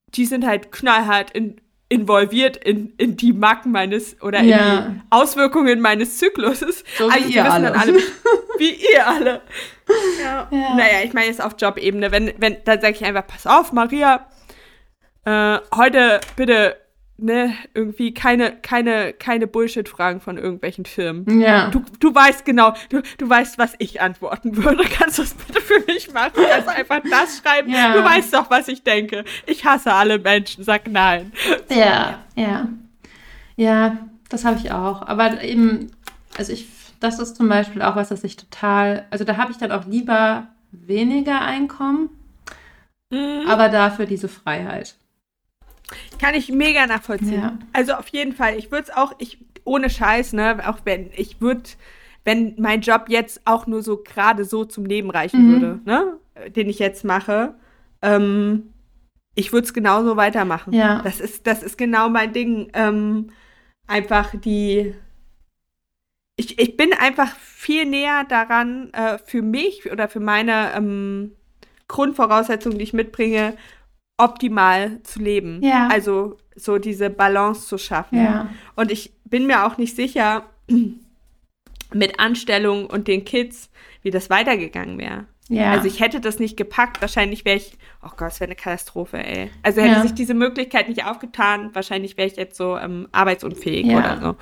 die 0.09 0.25
sind 0.25 0.45
halt 0.45 0.71
knallhart 0.71 1.31
in, 1.31 1.59
involviert 1.91 2.55
in, 2.55 2.93
in 2.95 3.17
die 3.17 3.33
Macken 3.33 3.73
meines 3.73 4.21
oder 4.21 4.41
ja. 4.41 4.57
in 4.57 4.93
die 4.93 5.01
Auswirkungen 5.09 5.81
meines 5.81 6.17
Zykluses. 6.19 6.85
So 6.97 7.09
wie 7.09 7.13
also, 7.13 7.29
ihr 7.29 7.51
alle. 7.51 7.75
alle. 7.77 7.93
wie 8.57 8.71
ihr 8.71 9.05
alle. 9.05 9.41
Ja. 10.23 10.47
ja. 10.49 10.75
Naja, 10.75 11.03
ich 11.03 11.11
meine 11.11 11.27
jetzt 11.27 11.43
auf 11.43 11.55
Jobebene. 11.59 12.13
Wenn, 12.13 12.31
wenn, 12.37 12.57
dann 12.63 12.79
sage 12.79 12.95
ich 12.95 13.03
einfach, 13.03 13.27
pass 13.27 13.45
auf, 13.45 13.73
Maria, 13.73 14.25
äh, 15.25 15.57
heute 15.75 16.21
bitte 16.37 16.77
ne, 17.21 17.53
irgendwie 17.73 18.13
keine, 18.13 18.51
keine, 18.51 19.13
keine 19.13 19.47
Bullshit-Fragen 19.47 20.21
von 20.21 20.37
irgendwelchen 20.37 20.85
Firmen. 20.85 21.39
Ja. 21.39 21.69
Du, 21.69 21.83
du 21.99 22.13
weißt 22.13 22.45
genau, 22.45 22.73
du, 22.89 23.01
du 23.17 23.29
weißt, 23.29 23.57
was 23.57 23.73
ich 23.79 24.01
antworten 24.01 24.57
würde. 24.57 24.83
Kannst 24.97 25.17
du 25.17 25.21
das 25.23 25.33
bitte 25.33 25.61
für 25.61 25.79
mich 25.87 26.11
machen? 26.13 26.33
Kannst 26.35 26.67
einfach 26.67 27.01
das 27.09 27.37
schreiben? 27.37 27.71
Ja. 27.71 27.93
Du 27.93 28.03
weißt 28.03 28.33
doch, 28.33 28.49
was 28.49 28.67
ich 28.67 28.83
denke. 28.83 29.23
Ich 29.45 29.65
hasse 29.65 29.93
alle 29.93 30.19
Menschen. 30.19 30.63
Sag 30.63 30.87
nein. 30.87 31.31
Ja, 31.69 32.19
ja. 32.35 32.67
Ja, 33.55 33.97
das 34.29 34.45
habe 34.45 34.59
ich 34.59 34.71
auch. 34.71 35.01
Aber 35.03 35.43
eben, 35.43 35.91
also 36.37 36.53
ich, 36.53 36.67
das 36.99 37.19
ist 37.19 37.35
zum 37.35 37.49
Beispiel 37.49 37.81
auch 37.81 37.95
was, 37.95 38.09
das 38.09 38.23
ich 38.23 38.37
total, 38.37 39.05
also 39.11 39.23
da 39.23 39.37
habe 39.37 39.51
ich 39.51 39.57
dann 39.57 39.71
auch 39.71 39.85
lieber 39.85 40.47
weniger 40.71 41.41
Einkommen, 41.41 42.09
mhm. 43.09 43.45
aber 43.47 43.69
dafür 43.69 44.05
diese 44.05 44.29
Freiheit. 44.29 44.95
Kann 46.19 46.35
ich 46.35 46.49
mega 46.49 46.85
nachvollziehen. 46.87 47.41
Ja. 47.41 47.57
Also 47.73 47.93
auf 47.93 48.07
jeden 48.09 48.33
Fall. 48.33 48.57
Ich 48.57 48.71
würde 48.71 48.83
es 48.83 48.95
auch, 48.95 49.13
ich, 49.17 49.39
ohne 49.63 49.89
Scheiß, 49.89 50.33
ne, 50.33 50.61
auch 50.67 50.79
wenn, 50.85 51.09
ich 51.15 51.41
würde, 51.41 51.63
wenn 52.23 52.55
mein 52.57 52.81
Job 52.81 53.05
jetzt 53.07 53.41
auch 53.45 53.67
nur 53.67 53.81
so 53.81 53.97
gerade 53.97 54.45
so 54.45 54.65
zum 54.65 54.85
Leben 54.85 55.09
reichen 55.09 55.47
mhm. 55.47 55.51
würde, 55.51 55.79
ne, 55.85 56.51
den 56.51 56.69
ich 56.69 56.79
jetzt 56.79 57.03
mache, 57.03 57.55
ähm, 58.01 58.73
ich 59.35 59.53
würde 59.53 59.65
es 59.65 59.73
genauso 59.73 60.17
weitermachen. 60.17 60.73
Ja. 60.73 61.01
Das 61.03 61.19
ist, 61.19 61.47
das 61.47 61.63
ist 61.63 61.77
genau 61.77 62.09
mein 62.09 62.33
Ding. 62.33 62.69
Ähm, 62.73 63.31
einfach 63.87 64.33
die. 64.35 64.93
Ich, 66.35 66.59
ich 66.59 66.75
bin 66.75 66.93
einfach 66.93 67.35
viel 67.35 67.85
näher 67.85 68.25
daran, 68.27 68.91
äh, 68.93 69.17
für 69.19 69.41
mich 69.41 69.91
oder 69.91 70.09
für 70.09 70.19
meine 70.19 70.73
ähm, 70.73 71.35
Grundvoraussetzungen, 71.87 72.77
die 72.77 72.83
ich 72.83 72.93
mitbringe, 72.93 73.55
optimal 74.21 75.01
zu 75.03 75.19
leben. 75.19 75.61
Ja. 75.63 75.87
Also 75.91 76.37
so 76.55 76.77
diese 76.77 77.09
Balance 77.09 77.67
zu 77.67 77.77
schaffen. 77.77 78.23
Ja. 78.23 78.49
Und 78.75 78.91
ich 78.91 79.13
bin 79.25 79.47
mir 79.47 79.65
auch 79.65 79.77
nicht 79.77 79.95
sicher 79.95 80.43
mit 81.93 82.19
Anstellung 82.19 82.85
und 82.85 83.07
den 83.07 83.25
Kids, 83.25 83.69
wie 84.01 84.11
das 84.11 84.29
weitergegangen 84.29 84.97
wäre. 84.97 85.25
Ja. 85.49 85.71
Also 85.71 85.87
ich 85.87 85.99
hätte 85.99 86.21
das 86.21 86.39
nicht 86.39 86.55
gepackt. 86.55 87.01
Wahrscheinlich 87.01 87.43
wäre 87.43 87.57
ich, 87.57 87.77
oh 88.03 88.09
Gott, 88.15 88.31
es 88.31 88.39
wäre 88.39 88.49
eine 88.49 88.55
Katastrophe, 88.55 89.17
ey. 89.17 89.51
Also 89.63 89.81
hätte 89.81 89.95
ja. 89.95 90.01
sich 90.01 90.13
diese 90.13 90.33
Möglichkeit 90.33 90.87
nicht 90.87 91.05
aufgetan, 91.05 91.71
wahrscheinlich 91.73 92.15
wäre 92.15 92.27
ich 92.27 92.37
jetzt 92.37 92.55
so 92.55 92.77
ähm, 92.77 93.07
arbeitsunfähig 93.11 93.87
ja. 93.87 93.97
oder 93.97 94.21
so. 94.21 94.35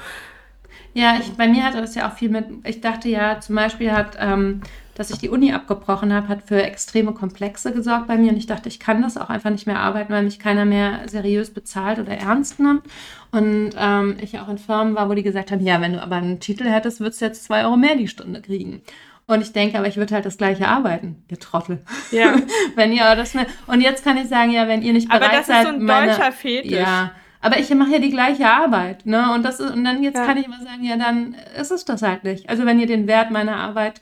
Ja, 0.94 1.18
ich, 1.20 1.32
bei 1.34 1.48
mir 1.48 1.64
hatte 1.64 1.82
das 1.82 1.96
ja 1.96 2.10
auch 2.10 2.14
viel 2.14 2.30
mit, 2.30 2.46
ich 2.64 2.82
dachte 2.82 3.10
ja, 3.10 3.40
zum 3.40 3.56
Beispiel 3.56 3.92
hat 3.92 4.18
ähm, 4.20 4.62
dass 5.00 5.12
ich 5.12 5.18
die 5.18 5.30
Uni 5.30 5.54
abgebrochen 5.54 6.12
habe, 6.14 6.28
hat 6.28 6.44
für 6.44 6.62
extreme 6.62 7.14
Komplexe 7.14 7.72
gesorgt 7.72 8.08
bei 8.08 8.18
mir. 8.18 8.32
Und 8.32 8.38
ich 8.38 8.48
dachte, 8.48 8.68
ich 8.68 8.82
kann 8.82 9.02
das 9.02 9.16
auch 9.16 9.30
einfach 9.30 9.50
nicht 9.50 9.66
mehr 9.66 9.80
arbeiten, 9.80 10.12
weil 10.12 10.24
mich 10.24 10.40
keiner 10.40 10.66
mehr 10.66 11.08
seriös 11.08 11.54
bezahlt 11.54 12.00
oder 12.00 12.18
ernst 12.18 12.60
nimmt. 12.60 12.84
Und 13.32 13.70
ähm, 13.78 14.18
ich 14.20 14.38
auch 14.40 14.50
in 14.50 14.58
Firmen 14.58 14.96
war, 14.96 15.10
wo 15.10 15.14
die 15.14 15.24
gesagt 15.24 15.52
haben, 15.52 15.64
ja, 15.64 15.80
wenn 15.80 15.94
du 15.94 16.04
aber 16.04 16.18
einen 16.18 16.42
Titel 16.42 16.66
hättest, 16.66 17.00
würdest 17.00 17.22
du 17.22 17.26
jetzt 17.28 17.46
zwei 17.46 17.64
Euro 17.64 17.78
mehr 17.78 17.96
die 17.96 18.10
Stunde 18.10 18.42
kriegen. 18.42 18.82
Und 19.26 19.42
ich 19.42 19.54
denke, 19.54 19.78
aber 19.78 19.88
ich 19.88 19.96
würde 19.96 20.14
halt 20.16 20.26
das 20.26 20.38
gleiche 20.38 20.68
arbeiten, 20.68 21.24
ihr 21.30 21.40
Trottel. 21.40 21.82
Ja. 22.12 22.36
wenn 22.76 22.92
ihr 22.92 23.16
das 23.16 23.36
ne 23.36 23.46
Und 23.68 23.80
jetzt 23.80 24.04
kann 24.04 24.18
ich 24.18 24.28
sagen, 24.28 24.52
ja, 24.52 24.68
wenn 24.68 24.82
ihr 24.82 24.92
nicht 24.92 25.08
bereit 25.08 25.22
seid. 25.22 25.30
Aber 25.30 25.38
das 25.38 25.48
seid, 25.48 25.64
ist 25.64 25.70
so 25.70 25.76
ein 25.76 25.84
meine, 25.84 26.08
deutscher 26.08 26.32
Fetisch. 26.34 26.72
Ja. 26.74 27.12
Aber 27.40 27.58
ich 27.58 27.74
mache 27.74 27.92
ja 27.92 28.00
die 28.00 28.10
gleiche 28.10 28.50
Arbeit, 28.50 29.06
ne? 29.06 29.34
Und 29.34 29.44
das 29.44 29.62
ist, 29.62 29.72
und 29.72 29.86
dann 29.86 30.04
jetzt 30.04 30.18
ja. 30.18 30.26
kann 30.26 30.36
ich 30.36 30.46
immer 30.46 30.60
sagen, 30.60 30.84
ja, 30.84 30.98
dann 30.98 31.38
ist 31.58 31.72
es 31.72 31.86
das 31.86 32.02
halt 32.02 32.26
nicht. 32.26 32.50
Also 32.50 32.66
wenn 32.66 32.82
ihr 32.82 32.88
den 32.88 33.08
Wert 33.08 33.32
meiner 33.32 33.56
Arbeit 33.56 34.02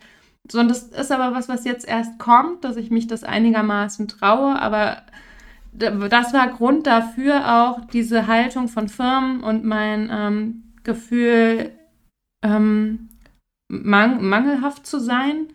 so, 0.49 0.59
und 0.59 0.69
das 0.69 0.83
ist 0.83 1.11
aber 1.11 1.35
was, 1.35 1.49
was 1.49 1.65
jetzt 1.65 1.87
erst 1.87 2.19
kommt, 2.19 2.63
dass 2.63 2.77
ich 2.77 2.91
mich 2.91 3.07
das 3.07 3.23
einigermaßen 3.23 4.07
traue, 4.07 4.59
aber 4.59 5.03
das 5.73 6.33
war 6.33 6.47
Grund 6.47 6.87
dafür 6.87 7.61
auch, 7.61 7.85
diese 7.85 8.27
Haltung 8.27 8.67
von 8.67 8.87
Firmen 8.87 9.43
und 9.43 9.63
mein 9.63 10.09
ähm, 10.11 10.63
Gefühl, 10.83 11.71
ähm, 12.43 13.09
mang 13.67 14.27
mangelhaft 14.27 14.87
zu 14.87 14.99
sein, 14.99 15.47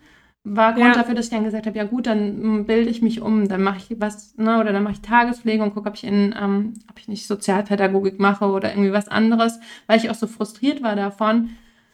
war 0.45 0.73
Grund 0.73 0.87
ja. 0.87 0.93
dafür, 0.93 1.15
dass 1.15 1.25
ich 1.25 1.31
dann 1.31 1.45
gesagt 1.45 1.65
habe, 1.67 1.77
ja 1.77 1.85
gut, 1.85 2.05
dann 2.05 2.65
bilde 2.65 2.89
ich 2.89 3.01
mich 3.01 3.21
um, 3.21 3.47
dann 3.47 3.63
mache 3.63 3.77
ich 3.77 3.99
was, 4.01 4.37
ne, 4.37 4.59
oder 4.59 4.73
dann 4.73 4.83
mache 4.83 4.93
ich 4.93 5.01
Tagespflege 5.01 5.63
und 5.63 5.73
gucke, 5.73 5.89
ob 5.89 5.95
ich 5.95 6.03
in, 6.03 6.35
ähm, 6.39 6.73
ob 6.89 6.99
ich 6.99 7.07
nicht 7.07 7.27
Sozialpädagogik 7.27 8.19
mache 8.19 8.45
oder 8.45 8.71
irgendwie 8.71 8.91
was 8.91 9.07
anderes, 9.07 9.59
weil 9.87 9.97
ich 9.97 10.09
auch 10.09 10.15
so 10.15 10.27
frustriert 10.27 10.83
war 10.83 10.95
davon, 10.95 11.51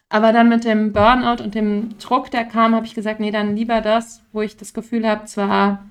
aber 0.10 0.34
dann 0.34 0.50
mit 0.50 0.66
dem 0.66 0.92
Burnout 0.92 1.44
und 1.44 1.54
dem 1.54 1.98
Druck, 2.00 2.32
der 2.32 2.44
kam, 2.44 2.74
habe 2.74 2.86
ich 2.86 2.96
gesagt, 2.96 3.20
nee, 3.20 3.32
dann 3.32 3.56
lieber 3.56 3.82
das, 3.82 4.22
wo 4.34 4.42
ich 4.42 4.58
das 4.58 4.74
Gefühl 4.74 5.08
habe, 5.08 5.26
zwar, 5.26 5.86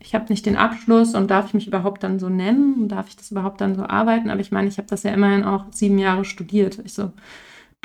ich 0.00 0.14
habe 0.14 0.26
nicht 0.28 0.44
den 0.44 0.56
Abschluss 0.56 1.14
und 1.14 1.30
darf 1.30 1.46
ich 1.46 1.54
mich 1.54 1.66
überhaupt 1.68 2.02
dann 2.02 2.18
so 2.18 2.28
nennen 2.28 2.88
darf 2.88 3.08
ich 3.08 3.16
das 3.16 3.30
überhaupt 3.30 3.60
dann 3.60 3.76
so 3.76 3.84
arbeiten, 3.84 4.28
aber 4.28 4.40
ich 4.40 4.50
meine, 4.50 4.68
ich 4.68 4.78
habe 4.78 4.88
das 4.88 5.04
ja 5.04 5.12
immerhin 5.12 5.44
auch 5.44 5.66
sieben 5.70 5.98
Jahre 5.98 6.24
studiert. 6.24 6.80
Ich 6.84 6.94
so, 6.94 7.12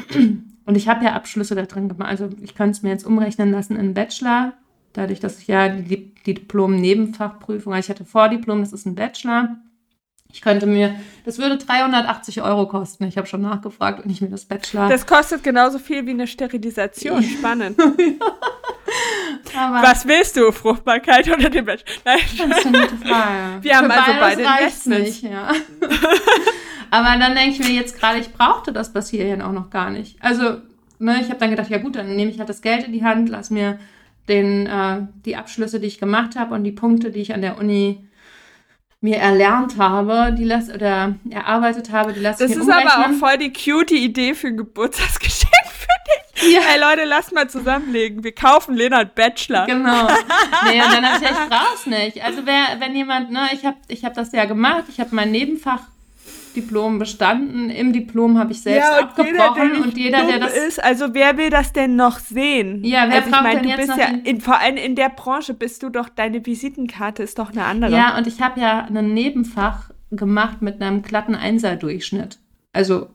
und 0.65 0.75
ich 0.75 0.87
habe 0.89 1.05
ja 1.05 1.13
Abschlüsse 1.13 1.53
da 1.53 1.63
drin 1.63 1.89
gemacht. 1.89 2.09
Also 2.09 2.29
ich 2.41 2.55
könnte 2.55 2.71
es 2.71 2.81
mir 2.81 2.89
jetzt 2.89 3.05
umrechnen 3.05 3.51
lassen 3.51 3.75
in 3.75 3.93
Bachelor, 3.93 4.53
dadurch, 4.93 5.19
dass 5.19 5.39
ich 5.39 5.47
ja 5.47 5.69
die, 5.69 6.13
die 6.25 6.33
Diplom-Nebenfachprüfung, 6.33 7.73
also 7.73 7.85
ich 7.85 7.89
hatte 7.95 8.05
Vordiplom, 8.05 8.61
das 8.61 8.73
ist 8.73 8.87
ein 8.87 8.95
Bachelor 8.95 9.57
ich 10.33 10.41
könnte 10.41 10.65
mir, 10.65 10.95
das 11.25 11.37
würde 11.37 11.57
380 11.57 12.41
Euro 12.41 12.67
kosten. 12.67 13.05
Ich 13.05 13.17
habe 13.17 13.27
schon 13.27 13.41
nachgefragt 13.41 14.03
und 14.03 14.09
ich 14.09 14.21
mir 14.21 14.29
das 14.29 14.45
Bachelor. 14.45 14.89
Das 14.89 15.05
kostet 15.05 15.43
genauso 15.43 15.79
viel 15.79 16.05
wie 16.05 16.11
eine 16.11 16.27
Sterilisation. 16.27 17.21
Spannend. 17.37 17.77
Was 19.81 20.07
willst 20.07 20.37
du? 20.37 20.51
Fruchtbarkeit 20.51 21.27
oder 21.27 21.49
den 21.49 21.65
Bachelor? 21.65 21.95
Nein. 22.05 22.19
Das 22.49 22.57
ist 22.59 22.65
eine 22.65 22.81
gute 22.81 22.97
Frage. 22.97 23.61
Wir 23.61 23.77
haben 23.77 23.91
Für 23.91 24.01
also 24.01 24.19
beide 24.19 24.41
Investments. 24.41 25.21
Nicht, 25.21 25.23
ja. 25.23 25.51
Aber 26.89 27.19
dann 27.19 27.35
denke 27.35 27.51
ich 27.51 27.59
mir 27.59 27.73
jetzt 27.73 27.99
gerade, 27.99 28.19
ich 28.19 28.33
brauchte 28.33 28.73
das 28.73 28.91
Brasilien 28.91 29.41
auch 29.41 29.53
noch 29.53 29.69
gar 29.69 29.89
nicht. 29.89 30.17
Also 30.21 30.57
ne, 30.99 31.19
ich 31.21 31.29
habe 31.29 31.39
dann 31.39 31.49
gedacht, 31.49 31.69
ja 31.69 31.77
gut, 31.77 31.95
dann 31.95 32.15
nehme 32.15 32.31
ich 32.31 32.39
halt 32.39 32.49
das 32.49 32.61
Geld 32.61 32.85
in 32.85 32.93
die 32.93 33.03
Hand, 33.03 33.29
lass 33.29 33.49
mir 33.49 33.79
den, 34.27 34.67
äh, 34.67 35.01
die 35.25 35.35
Abschlüsse, 35.35 35.79
die 35.79 35.87
ich 35.87 35.99
gemacht 35.99 36.35
habe 36.35 36.55
und 36.55 36.63
die 36.63 36.71
Punkte, 36.71 37.11
die 37.11 37.19
ich 37.19 37.33
an 37.33 37.41
der 37.41 37.57
Uni 37.57 38.05
mir 39.01 39.17
erlernt 39.17 39.77
habe, 39.77 40.33
die 40.37 40.43
lass 40.43 40.69
oder 40.69 41.15
erarbeitet 41.29 41.91
habe, 41.91 42.13
die 42.13 42.19
lasse 42.19 42.45
ich 42.45 42.51
Das 42.51 42.61
ist 42.61 42.69
aber 42.69 43.05
auch 43.05 43.11
voll 43.19 43.37
die 43.39 43.51
cute 43.51 43.91
Idee 43.91 44.35
für 44.35 44.47
ein 44.47 44.57
Geburtstagsgeschenk 44.57 45.51
für 45.65 45.87
dich. 46.43 46.53
Ja. 46.53 46.61
Hey 46.61 46.79
Leute, 46.79 47.05
lasst 47.05 47.33
mal 47.33 47.49
zusammenlegen. 47.49 48.23
Wir 48.23 48.33
kaufen 48.33 48.75
Lena 48.75 49.03
Bachelor. 49.03 49.65
Genau. 49.65 50.07
Nee, 50.67 50.79
und 50.79 50.93
dann 50.93 51.05
habe 51.05 51.23
ich 51.23 51.29
echt 51.29 51.49
brauch's 51.49 51.87
nicht. 51.87 52.23
Also 52.23 52.45
wer, 52.45 52.79
wenn 52.79 52.95
jemand, 52.95 53.31
ne, 53.31 53.49
ich 53.51 53.65
habe 53.65 53.77
ich 53.87 54.05
hab 54.05 54.13
das 54.13 54.31
ja 54.31 54.45
gemacht, 54.45 54.83
ich 54.89 54.99
habe 54.99 55.09
mein 55.15 55.31
Nebenfach 55.31 55.81
Diplom 56.55 56.99
bestanden. 56.99 57.69
Im 57.69 57.93
Diplom 57.93 58.37
habe 58.37 58.51
ich 58.51 58.61
selbst 58.61 58.87
ja, 58.87 58.97
und 58.97 59.03
abgebrochen 59.03 59.71
jeder, 59.73 59.83
und 59.83 59.97
jeder, 59.97 60.25
der 60.25 60.39
das 60.39 60.53
ist, 60.53 60.83
also 60.83 61.13
wer 61.13 61.37
will 61.37 61.49
das 61.49 61.73
denn 61.73 61.95
noch 61.95 62.19
sehen? 62.19 62.83
Ja, 62.83 63.05
wer 63.07 63.17
also 63.17 63.31
braucht 63.31 63.41
ich 63.41 63.43
mein, 63.43 63.55
denn 63.55 63.63
du 63.63 63.69
jetzt 63.69 63.77
bist 63.77 63.89
noch 63.89 63.97
ja 63.97 64.07
in, 64.23 64.41
vor 64.41 64.59
allem 64.59 64.77
in 64.77 64.95
der 64.95 65.09
Branche 65.09 65.53
bist 65.53 65.83
du 65.83 65.89
doch 65.89 66.09
deine 66.09 66.45
Visitenkarte 66.45 67.23
ist 67.23 67.39
doch 67.39 67.51
eine 67.51 67.65
andere. 67.65 67.91
Ja, 67.91 68.17
und 68.17 68.27
ich 68.27 68.41
habe 68.41 68.59
ja 68.59 68.85
ein 68.85 69.13
Nebenfach 69.13 69.89
gemacht 70.11 70.61
mit 70.61 70.81
einem 70.81 71.01
glatten 71.01 71.35
Einser-Durchschnitt. 71.35 72.37
Also 72.73 73.09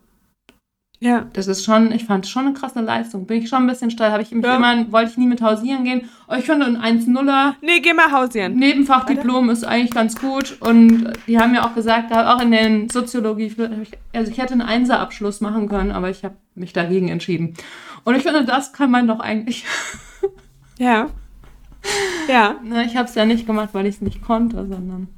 ja. 0.98 1.26
Das 1.32 1.46
ist 1.46 1.64
schon, 1.64 1.92
ich 1.92 2.04
fand 2.04 2.26
schon 2.26 2.46
eine 2.46 2.54
krasse 2.54 2.80
Leistung. 2.80 3.26
Bin 3.26 3.42
ich 3.42 3.48
schon 3.48 3.64
ein 3.64 3.66
bisschen 3.66 3.90
stolz. 3.90 4.12
Habe 4.12 4.22
ich 4.22 4.30
mich 4.30 4.44
ja. 4.44 4.56
immer, 4.56 4.90
wollte 4.90 5.10
ich 5.10 5.18
nie 5.18 5.26
mit 5.26 5.42
hausieren 5.42 5.84
gehen. 5.84 6.08
Aber 6.26 6.38
ich 6.38 6.46
finde 6.46 6.66
ein 6.66 6.76
1-0er. 6.76 7.54
Nee, 7.60 7.80
geh 7.80 7.92
mal 7.92 8.10
hausieren. 8.12 8.56
Nebenfachdiplom 8.56 9.50
ist 9.50 9.64
eigentlich 9.64 9.90
ganz 9.90 10.18
gut. 10.18 10.56
Und 10.60 11.12
die 11.26 11.38
haben 11.38 11.54
ja 11.54 11.66
auch 11.66 11.74
gesagt, 11.74 12.12
auch 12.12 12.40
in 12.40 12.50
den 12.50 12.88
Soziologie, 12.88 13.54
also 14.14 14.30
ich 14.30 14.38
hätte 14.38 14.54
einen 14.54 14.62
Einser-Abschluss 14.62 15.40
machen 15.40 15.68
können, 15.68 15.92
aber 15.92 16.08
ich 16.08 16.24
habe 16.24 16.36
mich 16.54 16.72
dagegen 16.72 17.08
entschieden. 17.08 17.54
Und 18.04 18.14
ich 18.14 18.22
finde, 18.22 18.44
das 18.44 18.72
kann 18.72 18.90
man 18.90 19.06
doch 19.06 19.20
eigentlich. 19.20 19.64
ja. 20.78 21.08
Ja. 22.28 22.56
Na, 22.64 22.84
ich 22.84 22.96
habe 22.96 23.08
es 23.08 23.14
ja 23.14 23.24
nicht 23.26 23.46
gemacht, 23.46 23.70
weil 23.72 23.86
ich 23.86 23.96
es 23.96 24.00
nicht 24.00 24.22
konnte, 24.22 24.66
sondern. 24.66 25.08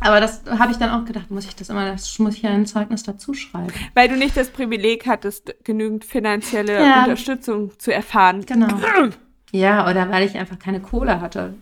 Aber 0.00 0.20
das 0.20 0.42
habe 0.46 0.72
ich 0.72 0.78
dann 0.78 0.90
auch 0.90 1.04
gedacht, 1.04 1.30
muss 1.30 1.46
ich 1.46 1.56
das 1.56 1.68
immer, 1.68 1.90
das 1.90 2.18
muss 2.18 2.34
ich 2.34 2.42
ja 2.42 2.50
ein 2.50 2.66
Zeugnis 2.66 3.02
dazu 3.02 3.34
schreiben. 3.34 3.72
Weil 3.94 4.08
du 4.08 4.16
nicht 4.16 4.36
das 4.36 4.50
Privileg 4.50 5.06
hattest, 5.06 5.54
genügend 5.64 6.04
finanzielle 6.04 6.74
ja. 6.74 7.02
Unterstützung 7.02 7.70
zu 7.78 7.92
erfahren. 7.92 8.44
Genau. 8.46 8.68
ja, 9.52 9.88
oder 9.90 10.10
weil 10.10 10.26
ich 10.26 10.36
einfach 10.36 10.58
keine 10.58 10.80
Kohle 10.80 11.20
hatte. 11.20 11.54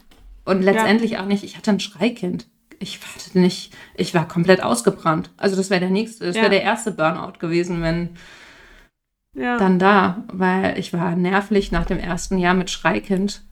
Und 0.44 0.62
letztendlich 0.62 1.12
ja. 1.12 1.22
auch 1.22 1.26
nicht, 1.26 1.44
ich 1.44 1.56
hatte 1.56 1.70
ein 1.70 1.80
Schreikind. 1.80 2.46
Ich 2.80 3.00
war 3.00 3.40
nicht, 3.40 3.72
ich 3.94 4.14
war 4.14 4.28
komplett 4.28 4.62
ausgebrannt. 4.62 5.30
Also 5.36 5.56
das 5.56 5.70
wäre 5.70 5.80
der 5.80 5.90
nächste, 5.90 6.26
das 6.26 6.34
wäre 6.34 6.50
der 6.50 6.62
erste 6.62 6.90
Burnout 6.90 7.38
gewesen, 7.38 7.82
wenn 7.82 8.10
ja. 9.34 9.56
dann 9.56 9.78
da, 9.78 10.24
weil 10.32 10.78
ich 10.78 10.92
war 10.92 11.16
nervlich 11.16 11.72
nach 11.72 11.86
dem 11.86 11.98
ersten 11.98 12.38
Jahr 12.38 12.54
mit 12.54 12.70
Schreikind 12.70 13.42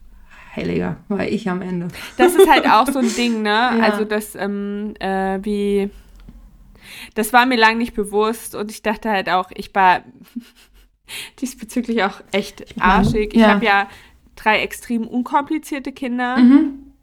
Heiliger, 0.55 0.97
war 1.07 1.25
ich 1.25 1.49
am 1.49 1.61
Ende. 1.61 1.87
Das 2.17 2.35
ist 2.35 2.49
halt 2.49 2.67
auch 2.69 2.87
so 2.87 2.99
ein 2.99 3.13
Ding, 3.17 3.41
ne? 3.41 3.49
Ja. 3.49 3.79
Also 3.79 4.05
das, 4.05 4.35
ähm, 4.35 4.93
äh, 4.99 5.39
wie, 5.41 5.89
das 7.15 7.33
war 7.33 7.45
mir 7.45 7.57
lange 7.57 7.77
nicht 7.77 7.95
bewusst 7.95 8.53
und 8.53 8.69
ich 8.69 8.83
dachte 8.83 9.09
halt 9.09 9.29
auch, 9.29 9.49
ich 9.55 9.73
war 9.73 10.01
diesbezüglich 11.41 12.03
auch 12.03 12.21
echt 12.31 12.79
arschig. 12.79 13.33
Ich 13.33 13.41
ja. 13.41 13.49
habe 13.49 13.65
ja 13.65 13.87
drei 14.35 14.61
extrem 14.61 15.07
unkomplizierte 15.07 15.91
Kinder. 15.91 16.37
Mhm. 16.37 16.93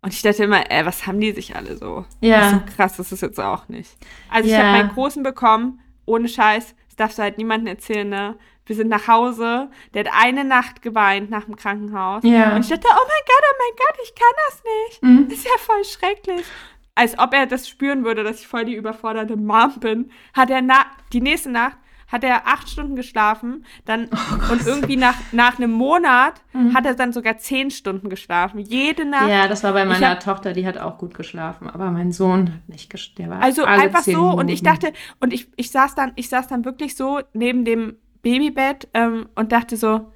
Und 0.00 0.12
ich 0.12 0.22
dachte 0.22 0.44
immer, 0.44 0.70
ey, 0.70 0.84
was 0.84 1.06
haben 1.06 1.20
die 1.20 1.32
sich 1.32 1.54
alle 1.54 1.76
so? 1.76 2.04
Ja. 2.20 2.50
So 2.50 2.74
krass, 2.74 2.96
das 2.96 3.12
ist 3.12 3.22
jetzt 3.22 3.38
auch 3.38 3.68
nicht. 3.68 3.96
Also 4.28 4.48
ich 4.48 4.52
ja. 4.52 4.58
habe 4.58 4.78
meinen 4.78 4.90
Großen 4.90 5.22
bekommen, 5.22 5.80
ohne 6.06 6.28
Scheiß, 6.28 6.74
das 6.88 6.96
darfst 6.96 7.18
du 7.18 7.22
halt 7.22 7.38
niemandem 7.38 7.68
erzählen, 7.68 8.08
ne? 8.08 8.36
Wir 8.66 8.76
sind 8.76 8.88
nach 8.88 9.08
Hause. 9.08 9.70
Der 9.94 10.04
hat 10.04 10.12
eine 10.20 10.44
Nacht 10.44 10.82
geweint 10.82 11.30
nach 11.30 11.44
dem 11.44 11.56
Krankenhaus. 11.56 12.22
Ja. 12.24 12.54
Und 12.54 12.62
ich 12.62 12.68
dachte, 12.68 12.86
oh 12.88 13.06
mein 13.08 13.24
Gott, 13.26 13.44
oh 13.44 13.56
mein 13.58 13.76
Gott, 13.76 13.98
ich 14.02 14.14
kann 14.14 14.32
das 14.48 14.62
nicht. 14.64 15.02
Mhm. 15.02 15.28
Das 15.28 15.38
ist 15.38 15.44
ja 15.44 15.58
voll 15.58 15.84
schrecklich. 15.84 16.46
Als 16.94 17.18
ob 17.18 17.32
er 17.32 17.46
das 17.46 17.68
spüren 17.68 18.04
würde, 18.04 18.22
dass 18.22 18.40
ich 18.40 18.46
voll 18.46 18.64
die 18.64 18.74
überforderte 18.74 19.36
Mom 19.36 19.74
bin. 19.80 20.10
Hat 20.34 20.50
er 20.50 20.62
na 20.62 20.86
die 21.12 21.20
nächste 21.20 21.50
Nacht 21.50 21.76
hat 22.12 22.24
er 22.24 22.46
acht 22.46 22.68
Stunden 22.68 22.94
geschlafen, 22.94 23.64
dann 23.86 24.10
oh 24.12 24.52
und 24.52 24.66
irgendwie 24.66 24.96
nach, 24.96 25.16
nach 25.32 25.56
einem 25.56 25.72
Monat 25.72 26.34
mhm. 26.52 26.74
hat 26.74 26.84
er 26.84 26.94
dann 26.94 27.12
sogar 27.12 27.38
zehn 27.38 27.70
Stunden 27.70 28.10
geschlafen. 28.10 28.58
Jede 28.58 29.06
Nacht. 29.06 29.30
Ja, 29.30 29.48
das 29.48 29.64
war 29.64 29.72
bei 29.72 29.86
meiner 29.86 30.10
hab, 30.10 30.20
Tochter, 30.20 30.52
die 30.52 30.66
hat 30.66 30.76
auch 30.76 30.98
gut 30.98 31.14
geschlafen, 31.14 31.70
aber 31.70 31.90
mein 31.90 32.12
Sohn 32.12 32.52
hat 32.52 32.68
nicht 32.68 32.90
geschlafen. 32.90 33.32
Also 33.32 33.64
einfach 33.64 34.02
so 34.02 34.12
Minuten. 34.12 34.38
und 34.38 34.48
ich 34.48 34.62
dachte, 34.62 34.92
und 35.20 35.32
ich, 35.32 35.48
ich 35.56 35.70
saß 35.70 35.94
dann, 35.94 36.12
ich 36.16 36.28
saß 36.28 36.48
dann 36.48 36.66
wirklich 36.66 36.96
so 36.96 37.20
neben 37.32 37.64
dem 37.64 37.96
Babybett 38.22 38.88
ähm, 38.94 39.28
und 39.34 39.52
dachte 39.52 39.76
so, 39.76 40.12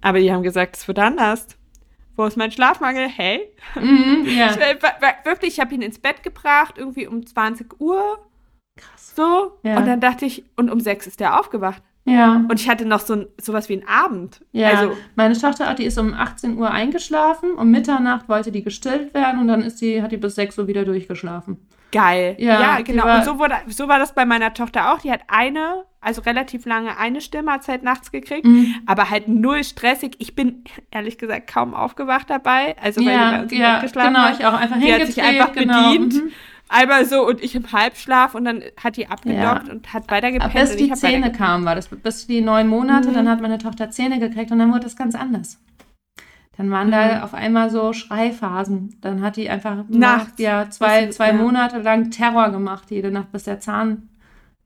aber 0.00 0.20
die 0.20 0.30
haben 0.30 0.42
gesagt, 0.42 0.76
es 0.76 0.86
wird 0.86 0.98
anders. 0.98 1.46
Wo 2.16 2.24
ist 2.26 2.36
mein 2.36 2.52
Schlafmangel? 2.52 3.08
Hey? 3.08 3.50
Mhm, 3.74 4.26
ja. 4.38 4.50
ich, 4.50 4.58
wirklich, 5.24 5.54
ich 5.54 5.60
habe 5.60 5.74
ihn 5.74 5.82
ins 5.82 5.98
Bett 5.98 6.22
gebracht, 6.22 6.76
irgendwie 6.76 7.06
um 7.06 7.24
20 7.24 7.80
Uhr. 7.80 8.18
Krass. 8.76 9.14
So. 9.16 9.58
Ja. 9.62 9.78
Und 9.78 9.86
dann 9.86 10.00
dachte 10.00 10.26
ich, 10.26 10.44
und 10.56 10.70
um 10.70 10.78
6 10.78 11.06
ist 11.06 11.20
der 11.20 11.40
aufgewacht. 11.40 11.82
Ja. 12.04 12.44
Und 12.48 12.60
ich 12.60 12.68
hatte 12.68 12.84
noch 12.84 13.00
so 13.00 13.26
sowas 13.40 13.68
wie 13.68 13.74
einen 13.74 13.88
Abend. 13.88 14.40
Ja. 14.52 14.68
Also, 14.68 14.96
meine 15.16 15.38
Tochter, 15.38 15.72
die 15.74 15.84
ist 15.84 15.98
um 15.98 16.12
18 16.12 16.58
Uhr 16.58 16.70
eingeschlafen, 16.70 17.52
um 17.52 17.70
Mitternacht 17.70 18.28
wollte 18.28 18.52
die 18.52 18.62
gestillt 18.62 19.14
werden 19.14 19.40
und 19.40 19.48
dann 19.48 19.62
ist 19.62 19.80
die, 19.80 20.02
hat 20.02 20.12
die 20.12 20.18
bis 20.18 20.34
6 20.34 20.58
Uhr 20.58 20.66
wieder 20.66 20.84
durchgeschlafen. 20.84 21.66
Geil. 21.94 22.34
Ja, 22.38 22.60
ja 22.60 22.80
genau. 22.80 23.04
War, 23.04 23.18
und 23.18 23.24
so, 23.24 23.38
wurde, 23.38 23.54
so 23.68 23.86
war 23.86 24.00
das 24.00 24.14
bei 24.14 24.26
meiner 24.26 24.52
Tochter 24.52 24.92
auch. 24.92 24.98
Die 24.98 25.12
hat 25.12 25.20
eine, 25.28 25.84
also 26.00 26.22
relativ 26.22 26.66
lange 26.66 26.98
eine 26.98 27.20
Stimmmahlzeit 27.20 27.84
nachts 27.84 28.10
gekriegt, 28.10 28.44
mhm. 28.44 28.74
aber 28.84 29.10
halt 29.10 29.28
null 29.28 29.62
stressig. 29.62 30.16
Ich 30.18 30.34
bin 30.34 30.64
ehrlich 30.90 31.18
gesagt 31.18 31.46
kaum 31.46 31.72
aufgewacht 31.72 32.28
dabei. 32.28 32.74
Also 32.82 33.00
weil 33.00 33.12
ja, 33.12 33.30
die 33.30 33.36
bei 33.36 33.42
uns 33.42 33.52
ja, 33.52 33.80
geschlafen 33.80 34.14
genau, 34.14 34.26
hat. 34.26 34.38
ich 34.40 34.44
auch 34.44 34.54
einfach 34.54 34.78
Die 34.80 34.92
hat 34.92 35.06
sich 35.06 35.22
einfach 35.22 35.52
genau. 35.52 35.92
bedient. 35.92 36.14
Mhm. 36.14 36.30
Einmal 36.68 37.04
so 37.04 37.26
und 37.26 37.42
ich 37.42 37.54
im 37.54 37.70
Halbschlaf 37.72 38.34
und 38.34 38.44
dann 38.44 38.62
hat 38.82 38.96
die 38.96 39.06
abgedockt 39.08 39.68
ja. 39.68 39.72
und 39.72 39.92
hat 39.92 40.10
weitergepennt. 40.10 40.54
Bis 40.54 40.76
die 40.76 40.92
Zähne 40.92 41.30
kamen, 41.30 41.64
war 41.64 41.74
das. 41.74 41.88
Bis 41.88 42.26
die 42.26 42.40
neun 42.40 42.68
Monate, 42.68 43.10
mhm. 43.10 43.14
dann 43.14 43.28
hat 43.28 43.40
meine 43.40 43.58
Tochter 43.58 43.90
Zähne 43.90 44.18
gekriegt 44.18 44.50
und 44.50 44.58
dann 44.58 44.72
wurde 44.72 44.84
das 44.84 44.96
ganz 44.96 45.14
anders. 45.14 45.60
Dann 46.56 46.70
waren 46.70 46.88
mhm. 46.88 46.92
da 46.92 47.22
auf 47.22 47.34
einmal 47.34 47.70
so 47.70 47.92
Schreiphasen. 47.92 48.96
Dann 49.00 49.22
hat 49.22 49.36
die 49.36 49.50
einfach 49.50 49.84
Nacht, 49.88 50.38
ja, 50.38 50.70
zwei, 50.70 51.08
zwei 51.08 51.28
ja. 51.28 51.34
Monate 51.34 51.78
lang 51.78 52.10
Terror 52.10 52.50
gemacht, 52.50 52.90
jede 52.90 53.10
Nacht, 53.10 53.32
bis 53.32 53.44
der 53.44 53.60
Zahn 53.60 54.08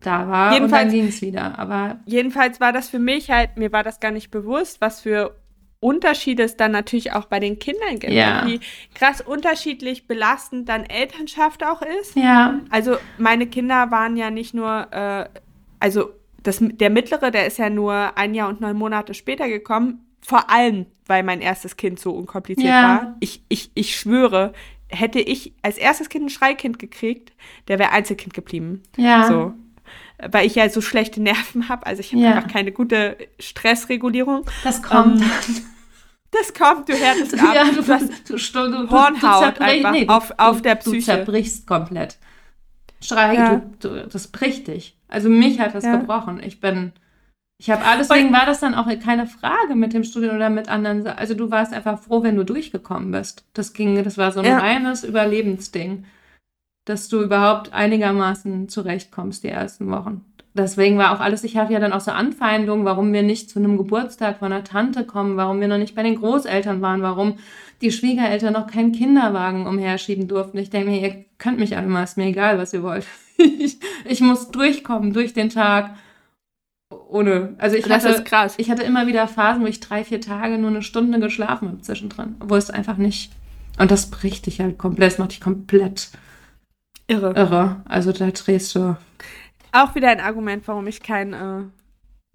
da 0.00 0.28
war. 0.28 0.52
Jedenfalls, 0.52 0.84
und 0.84 0.88
dann 0.88 1.00
ging 1.00 1.08
es 1.08 1.22
wieder. 1.22 1.58
Aber 1.58 1.98
jedenfalls 2.06 2.60
war 2.60 2.72
das 2.72 2.88
für 2.88 2.98
mich 2.98 3.30
halt, 3.30 3.56
mir 3.56 3.72
war 3.72 3.82
das 3.82 4.00
gar 4.00 4.12
nicht 4.12 4.30
bewusst, 4.30 4.80
was 4.80 5.00
für 5.00 5.34
Unterschiede 5.80 6.42
es 6.42 6.56
dann 6.56 6.72
natürlich 6.72 7.12
auch 7.12 7.26
bei 7.26 7.38
den 7.38 7.59
Kindern 7.59 7.98
gibt. 7.98 8.12
Ja. 8.12 8.44
Wie 8.46 8.60
krass 8.94 9.20
unterschiedlich 9.20 10.09
belastend 10.09 10.68
dann 10.68 10.84
Elternschaft 10.84 11.64
auch 11.64 11.82
ist. 11.82 12.16
Ja. 12.16 12.60
Also 12.70 12.96
meine 13.16 13.46
Kinder 13.46 13.90
waren 13.90 14.16
ja 14.16 14.30
nicht 14.30 14.55
nur, 14.55 14.88
äh, 14.92 15.28
also 15.78 16.10
das, 16.42 16.59
der 16.60 16.90
mittlere, 16.90 17.30
der 17.30 17.46
ist 17.46 17.59
ja 17.59 17.70
nur 17.70 18.16
ein 18.16 18.34
Jahr 18.34 18.48
und 18.48 18.60
neun 18.60 18.76
Monate 18.76 19.14
später 19.14 19.48
gekommen. 19.48 20.05
Vor 20.20 20.50
allem, 20.50 20.86
weil 21.06 21.22
mein 21.22 21.40
erstes 21.40 21.76
Kind 21.76 22.00
so 22.00 22.12
unkompliziert 22.12 22.68
ja. 22.68 22.82
war. 22.82 23.16
Ich, 23.20 23.42
ich, 23.48 23.70
ich 23.74 23.96
schwöre, 23.96 24.52
hätte 24.88 25.20
ich 25.20 25.52
als 25.62 25.78
erstes 25.78 26.09
Kind 26.09 26.26
ein 26.26 26.30
Schreikind 26.30 26.78
gekriegt, 26.78 27.32
der 27.68 27.78
wäre 27.78 27.92
Einzelkind 27.92 28.34
geblieben. 28.34 28.82
Ja. 28.96 29.28
So. 29.28 29.55
Weil 30.18 30.46
ich 30.46 30.56
ja 30.56 30.68
so 30.68 30.80
schlechte 30.80 31.22
Nerven 31.22 31.68
habe. 31.68 31.86
Also 31.86 32.00
ich 32.00 32.12
habe 32.12 32.22
ja. 32.22 32.34
einfach 32.34 32.50
keine 32.50 32.72
gute 32.72 33.16
Stressregulierung. 33.38 34.44
Das 34.64 34.82
kommt. 34.82 35.22
Ähm, 35.22 35.30
das 36.30 36.52
kommt, 36.52 36.88
du 36.88 36.94
härtest 36.94 37.34
ab. 37.40 37.54
Ja, 37.54 37.64
du, 37.64 37.82
du, 37.82 37.92
hast 37.92 38.28
du, 38.28 38.36
du, 38.36 38.90
Hornhaut 38.90 39.60
einfach 39.60 39.92
nee, 39.92 40.08
auf, 40.08 40.32
auf 40.36 40.60
der 40.62 40.74
Psyche. 40.74 40.98
Du 40.98 41.04
zerbrichst 41.04 41.66
komplett. 41.66 42.18
Schrei, 43.00 43.34
ja. 43.34 43.62
du, 43.80 44.06
das 44.08 44.26
bricht 44.26 44.66
dich. 44.66 44.96
Also 45.06 45.28
mich 45.28 45.60
hat 45.60 45.74
das 45.74 45.84
ja. 45.84 45.96
gebrochen. 45.96 46.42
Ich 46.42 46.60
bin 46.60 46.92
ich 47.60 47.70
habe 47.70 47.84
alles, 47.84 48.06
deswegen 48.06 48.32
war 48.32 48.46
das 48.46 48.60
dann 48.60 48.76
auch 48.76 48.86
keine 49.02 49.26
Frage 49.26 49.74
mit 49.74 49.92
dem 49.92 50.04
Studium 50.04 50.36
oder 50.36 50.48
mit 50.48 50.68
anderen. 50.68 51.04
Also 51.08 51.34
du 51.34 51.50
warst 51.50 51.72
einfach 51.72 51.98
froh, 51.98 52.22
wenn 52.22 52.36
du 52.36 52.44
durchgekommen 52.44 53.10
bist. 53.10 53.44
Das 53.52 53.72
ging, 53.72 54.02
das 54.04 54.16
war 54.16 54.30
so 54.30 54.40
ein 54.40 54.46
ja. 54.46 54.58
reines 54.58 55.02
Überlebensding, 55.02 56.04
dass 56.89 57.09
du 57.09 57.23
überhaupt 57.23 57.73
einigermaßen 57.73 58.69
zurechtkommst 58.69 59.44
die 59.44 59.48
ersten 59.48 59.90
Wochen. 59.90 60.24
Deswegen 60.55 60.98
war 60.98 61.15
auch 61.15 61.20
alles, 61.20 61.44
ich 61.44 61.56
hatte 61.56 61.73
ja 61.73 61.78
dann 61.78 61.93
auch 61.93 62.01
so 62.01 62.10
Anfeindungen, 62.10 62.85
warum 62.85 63.12
wir 63.12 63.23
nicht 63.23 63.51
zu 63.51 63.59
einem 63.59 63.77
Geburtstag 63.77 64.39
von 64.39 64.52
einer 64.52 64.65
Tante 64.65 65.05
kommen, 65.05 65.36
warum 65.36 65.60
wir 65.60 65.69
noch 65.69 65.78
nicht 65.78 65.94
bei 65.94 66.02
den 66.02 66.16
Großeltern 66.16 66.81
waren, 66.81 67.02
warum 67.02 67.39
die 67.81 67.93
Schwiegereltern 67.93 68.55
noch 68.55 68.66
keinen 68.66 68.93
Kinderwagen 68.93 69.66
umherschieben 69.66 70.27
durften. 70.27 70.59
Ich 70.59 70.70
denke 70.70 70.90
mir, 70.90 71.01
ihr 71.01 71.24
könnt 71.39 71.60
mich 71.60 71.77
alle 71.77 71.86
mal, 71.86 72.02
ist 72.02 72.16
mir 72.16 72.27
egal, 72.27 72.59
was 72.59 72.73
ihr 72.73 72.82
wollt. 72.82 73.06
ich, 73.36 73.78
ich 74.05 74.20
muss 74.20 74.51
durchkommen 74.51 75.12
durch 75.12 75.32
den 75.32 75.51
Tag 75.51 75.94
ohne. 77.09 77.55
Also 77.59 77.77
ich 77.77 77.85
das 77.85 78.05
hatte, 78.05 78.24
krass. 78.24 78.55
Ich 78.59 78.70
hatte 78.70 78.82
immer 78.82 79.06
wieder 79.06 79.28
Phasen, 79.28 79.62
wo 79.62 79.66
ich 79.66 79.81
drei, 79.81 80.02
vier 80.02 80.20
Tage 80.20 80.59
nur 80.59 80.70
eine 80.70 80.82
Stunde 80.82 81.20
geschlafen 81.20 81.69
habe 81.69 81.82
zwischendrin. 81.82 82.35
Wo 82.40 82.56
es 82.56 82.70
einfach 82.70 82.97
nicht. 82.97 83.31
Und 83.78 83.90
das 83.90 84.10
bricht 84.10 84.47
dich 84.47 84.60
halt 84.60 84.77
komplett, 84.77 85.12
das 85.12 85.19
macht 85.19 85.32
dich 85.32 85.40
komplett 85.40 86.10
irre. 87.09 87.35
Irre. 87.35 87.82
Also 87.86 88.12
da 88.12 88.30
drehst 88.30 88.74
du. 88.74 88.97
Auch 89.72 89.94
wieder 89.94 90.09
ein 90.09 90.20
Argument, 90.20 90.66
warum 90.66 90.86
ich 90.86 91.02
kein 91.02 91.32
äh, 91.32 91.62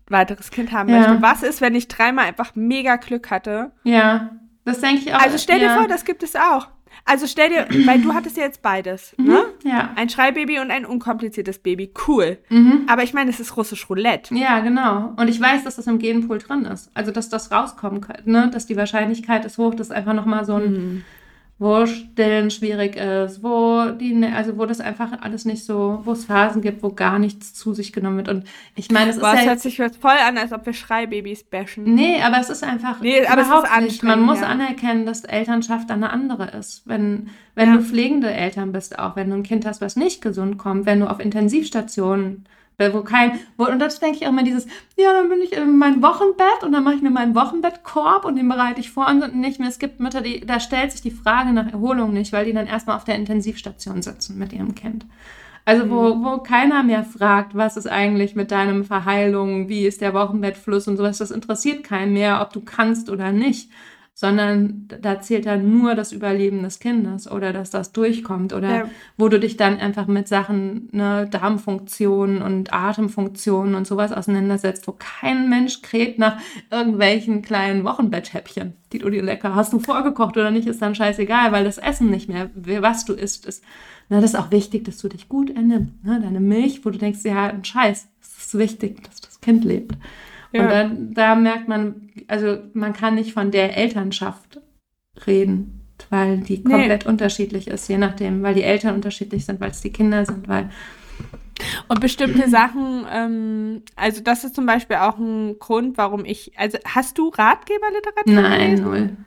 weiteres 0.08 0.52
Kind 0.52 0.72
haben 0.72 0.90
ja. 0.90 1.00
möchte. 1.00 1.22
Was 1.22 1.44
ist, 1.44 1.62
wenn 1.62 1.76
ich 1.76 1.88
dreimal 1.88 2.26
einfach 2.26 2.56
mega 2.56 2.98
Glück 2.98 3.32
hatte? 3.32 3.72
Ja, 3.84 4.32
das 4.66 4.82
denke 4.82 5.02
ich 5.02 5.14
auch. 5.14 5.20
Also 5.20 5.38
stell 5.38 5.60
dir 5.60 5.68
ja. 5.68 5.76
vor, 5.78 5.88
das 5.88 6.06
gibt 6.06 6.24
es 6.24 6.36
auch. 6.36 6.68
Also 7.06 7.28
stell 7.28 7.50
dir, 7.50 7.68
weil 7.86 8.02
du 8.02 8.14
hattest 8.14 8.38
ja 8.38 8.44
jetzt 8.44 8.62
beides, 8.62 9.14
mhm, 9.18 9.26
ne? 9.26 9.45
Ja. 9.64 9.90
Ein 9.95 10.10
Schreibaby 10.10 10.60
und 10.60 10.72
ein 10.72 10.86
unkompliziertes 10.86 11.60
Baby. 11.60 11.91
Cool. 12.08 12.38
Mhm. 12.50 12.84
Aber 12.88 13.04
ich 13.04 13.14
meine, 13.14 13.30
es 13.30 13.40
ist 13.40 13.58
russisch 13.58 13.90
Roulette. 13.90 14.34
Ja, 14.36 14.60
genau. 14.60 15.14
Und 15.18 15.28
ich 15.28 15.41
weiß, 15.41 15.64
dass 15.64 15.76
das 15.76 15.88
im 15.88 16.00
Genpool 16.00 16.38
drin 16.38 16.66
ist. 16.66 16.91
Also, 16.94 17.12
dass 17.12 17.30
das 17.30 17.52
rauskommen 17.52 18.00
könnte, 18.00 18.30
ne? 18.30 18.50
Dass 18.54 18.68
die 18.68 18.78
Wahrscheinlichkeit 18.78 19.44
ist 19.44 19.58
hoch, 19.58 19.74
dass 19.74 19.91
einfach 19.91 20.14
nochmal 20.14 20.45
so 20.45 20.56
ein 20.56 20.72
mhm 20.72 21.04
wo 21.60 21.86
Stillen 21.86 22.50
schwierig 22.50 22.96
ist, 22.96 23.44
wo 23.44 23.92
die, 23.92 24.14
ne, 24.14 24.36
also 24.36 24.58
wo 24.58 24.66
das 24.66 24.82
einfach 24.82 25.22
alles 25.22 25.46
nicht 25.46 25.64
so, 25.64 26.02
wo 26.04 26.12
es 26.12 26.26
Phasen 26.26 26.62
gibt, 26.62 26.82
wo 26.82 26.90
gar 26.90 27.20
nichts 27.20 27.54
zu 27.54 27.74
sich 27.74 27.94
genommen 27.94 28.18
wird. 28.18 28.30
Und 28.30 28.46
ich 28.76 28.90
meine, 28.92 29.12
es 29.12 29.18
ist 29.18 29.24
es 29.24 29.46
hört 29.46 29.60
sich 29.60 29.78
jetzt 29.78 30.02
voll 30.02 30.12
an, 30.12 30.38
als 30.38 30.52
ob 30.52 30.66
wir 30.66 30.74
Schreibabys 30.74 31.44
bashen. 31.44 31.84
Nee, 31.84 32.22
aber 32.22 32.40
es 32.40 32.50
ist 32.50 32.64
einfach 32.64 33.02
nee, 33.02 33.26
aber 33.26 33.44
überhaupt 33.44 33.68
es 33.68 33.78
ist 33.78 33.84
nicht. 33.84 34.04
Man 34.04 34.22
muss 34.22 34.42
ja. 34.42 34.48
anerkennen, 34.48 35.06
dass 35.06 35.24
Elternschaft 35.24 35.92
eine 35.92 36.10
andere 36.10 36.48
ist. 36.52 36.82
Wenn, 36.86 37.30
wenn 37.56 37.70
ja. 37.70 37.78
du 37.78 37.84
pflegende 37.84 38.32
Eltern 38.32 38.72
bist, 38.72 38.98
auch 38.98 39.16
wenn 39.16 39.30
du 39.30 39.36
ein 39.36 39.44
Kind 39.44 39.66
hast, 39.66 39.80
was 39.80 39.96
nicht 39.96 40.22
gesund 40.22 40.58
kommt, 40.58 40.86
wenn 40.86 41.00
du 41.00 41.10
auf 41.10 41.20
Intensivstationen 41.20 42.46
wo 42.78 43.02
kein, 43.02 43.40
wo, 43.58 43.66
und 43.66 43.80
das 43.80 44.00
denke 44.00 44.18
ich 44.18 44.26
auch 44.26 44.32
immer 44.32 44.44
dieses, 44.44 44.66
ja, 44.98 45.14
dann 45.14 45.30
bin 45.30 45.41
ich 45.41 45.54
in 45.54 45.78
meinem 45.78 46.02
Wochenbett 46.02 46.64
und 46.64 46.72
dann 46.72 46.84
mache 46.84 46.95
ich 46.95 47.02
mir 47.02 47.12
meinen 47.12 47.36
Wochenbettkorb 47.36 48.26
und 48.26 48.36
den 48.36 48.50
bereite 48.50 48.82
ich 48.82 48.91
vor 48.91 49.08
und 49.08 49.36
nicht 49.36 49.60
mehr. 49.60 49.70
Es 49.70 49.80
gibt 49.80 50.00
Mütter, 50.00 50.22
die, 50.22 50.41
da 50.41 50.60
stellt 50.60 50.91
sich 50.91 51.02
die 51.02 51.12
Frage 51.12 51.54
nach 51.54 51.72
Erholung 51.72 52.14
nicht, 52.14 52.34
weil 52.34 52.45
die 52.45 52.54
dann 52.54 52.68
erstmal 52.68 52.95
auf 52.95 53.04
der 53.04 53.16
Intensivstation 53.16 54.02
sitzen 54.02 54.38
mit 54.38 54.54
ihrem 54.54 54.76
Kind. 54.76 55.06
Also 55.66 55.90
wo, 55.90 56.14
mhm. 56.14 56.26
wo 56.26 56.38
keiner 56.40 56.84
mehr 56.84 57.04
fragt, 57.04 57.56
was 57.56 57.78
ist 57.78 57.88
eigentlich 57.88 58.36
mit 58.36 58.52
deinem 58.52 58.84
Verheilung, 58.84 59.70
wie 59.70 59.86
ist 59.86 60.02
der 60.02 60.14
Wochenbettfluss 60.14 60.88
und 60.88 60.98
sowas, 60.98 61.20
das 61.20 61.32
interessiert 61.32 61.86
keinen 61.86 62.14
mehr, 62.14 62.41
ob 62.41 62.52
du 62.52 62.60
kannst 62.60 63.10
oder 63.10 63.32
nicht 63.32 63.70
sondern 64.15 64.88
da 65.02 65.22
zählt 65.22 65.48
dann 65.48 65.76
nur 65.77 65.95
das 65.95 66.11
Überleben 66.11 66.61
des 66.61 66.80
Kindes 66.80 67.30
oder 67.30 67.52
dass 67.52 67.72
das 67.72 67.94
durchkommt 67.94 68.53
oder 68.53 68.69
ja. 68.69 68.90
wo 69.18 69.27
du 69.27 69.40
dich 69.40 69.57
dann 69.57 69.80
einfach 69.80 70.06
mit 70.06 70.27
Sachen, 70.27 70.88
ne, 70.91 71.27
Darmfunktionen 71.30 72.44
und 72.44 72.72
Atemfunktionen 72.72 73.73
und 73.73 73.88
sowas 73.88 74.11
auseinandersetzt, 74.11 74.88
wo 74.88 74.95
kein 74.98 75.49
Mensch 75.49 75.81
kräht 75.81 76.19
nach 76.19 76.38
irgendwelchen 76.69 77.41
kleinen 77.41 77.84
Wochenbetthäppchen, 77.85 78.73
die 78.91 78.99
du 78.99 79.10
dir 79.10 79.23
lecker 79.23 79.56
hast 79.56 79.73
du 79.73 79.80
vorgekocht 79.80 80.38
oder 80.38 80.52
nicht, 80.52 80.68
ist 80.68 80.81
dann 80.81 80.94
scheißegal, 80.94 81.52
weil 81.52 81.64
das 81.64 81.80
Essen 81.80 82.11
nicht 82.11 82.30
mehr, 82.30 82.52
was 82.53 83.06
du 83.06 83.14
isst, 83.14 83.48
ist. 83.48 83.64
Na, 84.10 84.22
das 84.22 84.34
ist 84.34 84.40
auch 84.40 84.52
wichtig, 84.52 84.85
dass 84.85 84.98
du 84.98 85.07
dich 85.07 85.27
gut 85.27 85.49
ernährst. 85.49 85.88
Ne? 86.03 86.19
Deine 86.22 86.40
Milch, 86.40 86.85
wo 86.85 86.91
du 86.91 86.99
denkst, 86.99 87.22
ja, 87.23 87.48
ein 87.48 87.64
Scheiß, 87.64 88.07
es 88.22 88.45
ist 88.45 88.57
wichtig, 88.60 89.03
dass 89.03 89.22
das 89.22 89.41
Kind 89.41 89.64
lebt. 89.64 89.95
Ja. 90.54 90.62
Und 90.62 90.70
dann, 90.70 91.14
da 91.14 91.36
merkt 91.36 91.68
man, 91.68 92.10
also 92.28 92.60
man 92.74 92.94
kann 92.94 93.16
nicht 93.16 93.34
von 93.34 93.52
der 93.52 93.76
Elternschaft 93.76 94.62
reden, 95.26 95.82
weil 96.10 96.38
die 96.38 96.64
komplett 96.64 97.06
nee. 97.06 97.10
unterschiedlich 97.10 97.68
ist, 97.68 97.88
je 97.90 97.98
nachdem, 97.98 98.44
weil 98.44 98.54
die 98.54 98.64
Eltern 98.64 98.96
unterschiedlich 98.96 99.46
sind, 99.46 99.60
weil 99.60 99.72
es 99.72 99.82
die 99.82 99.92
Kinder 99.92 100.26
sind, 100.26 100.48
weil. 100.48 100.70
Und 101.88 102.02
bestimmte 102.02 102.50
Sachen, 102.50 103.06
ähm, 103.12 103.84
also 103.96 104.22
das 104.22 104.44
ist 104.44 104.56
zum 104.56 104.66
Beispiel 104.66 104.98
auch 104.98 105.18
ein 105.18 105.58
Grund, 105.60 105.98
warum 105.98 106.26
ich, 106.26 106.52
also 106.58 106.78
hast 106.86 107.18
du 107.18 107.30
Ratgeberliteratur? 107.30 108.34
Nein, 108.34 108.82
null. 108.82 109.18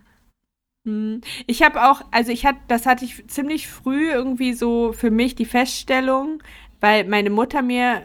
Hm. 0.85 1.20
Ich 1.47 1.62
habe 1.62 1.89
auch, 1.89 2.03
also 2.12 2.31
ich 2.31 2.47
hatte, 2.47 2.61
das 2.69 2.86
hatte 2.86 3.05
ich 3.05 3.27
ziemlich 3.27 3.69
früh 3.69 4.11
irgendwie 4.11 4.53
so 4.53 4.93
für 4.93 5.11
mich 5.11 5.35
die 5.35 5.44
Feststellung, 5.44 6.43
weil 6.81 7.05
meine 7.05 7.31
Mutter 7.31 7.62
mir 7.62 8.03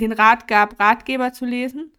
den 0.00 0.12
Rat 0.12 0.48
gab, 0.48 0.78
Ratgeber 0.80 1.32
zu 1.32 1.44
lesen. 1.44 1.92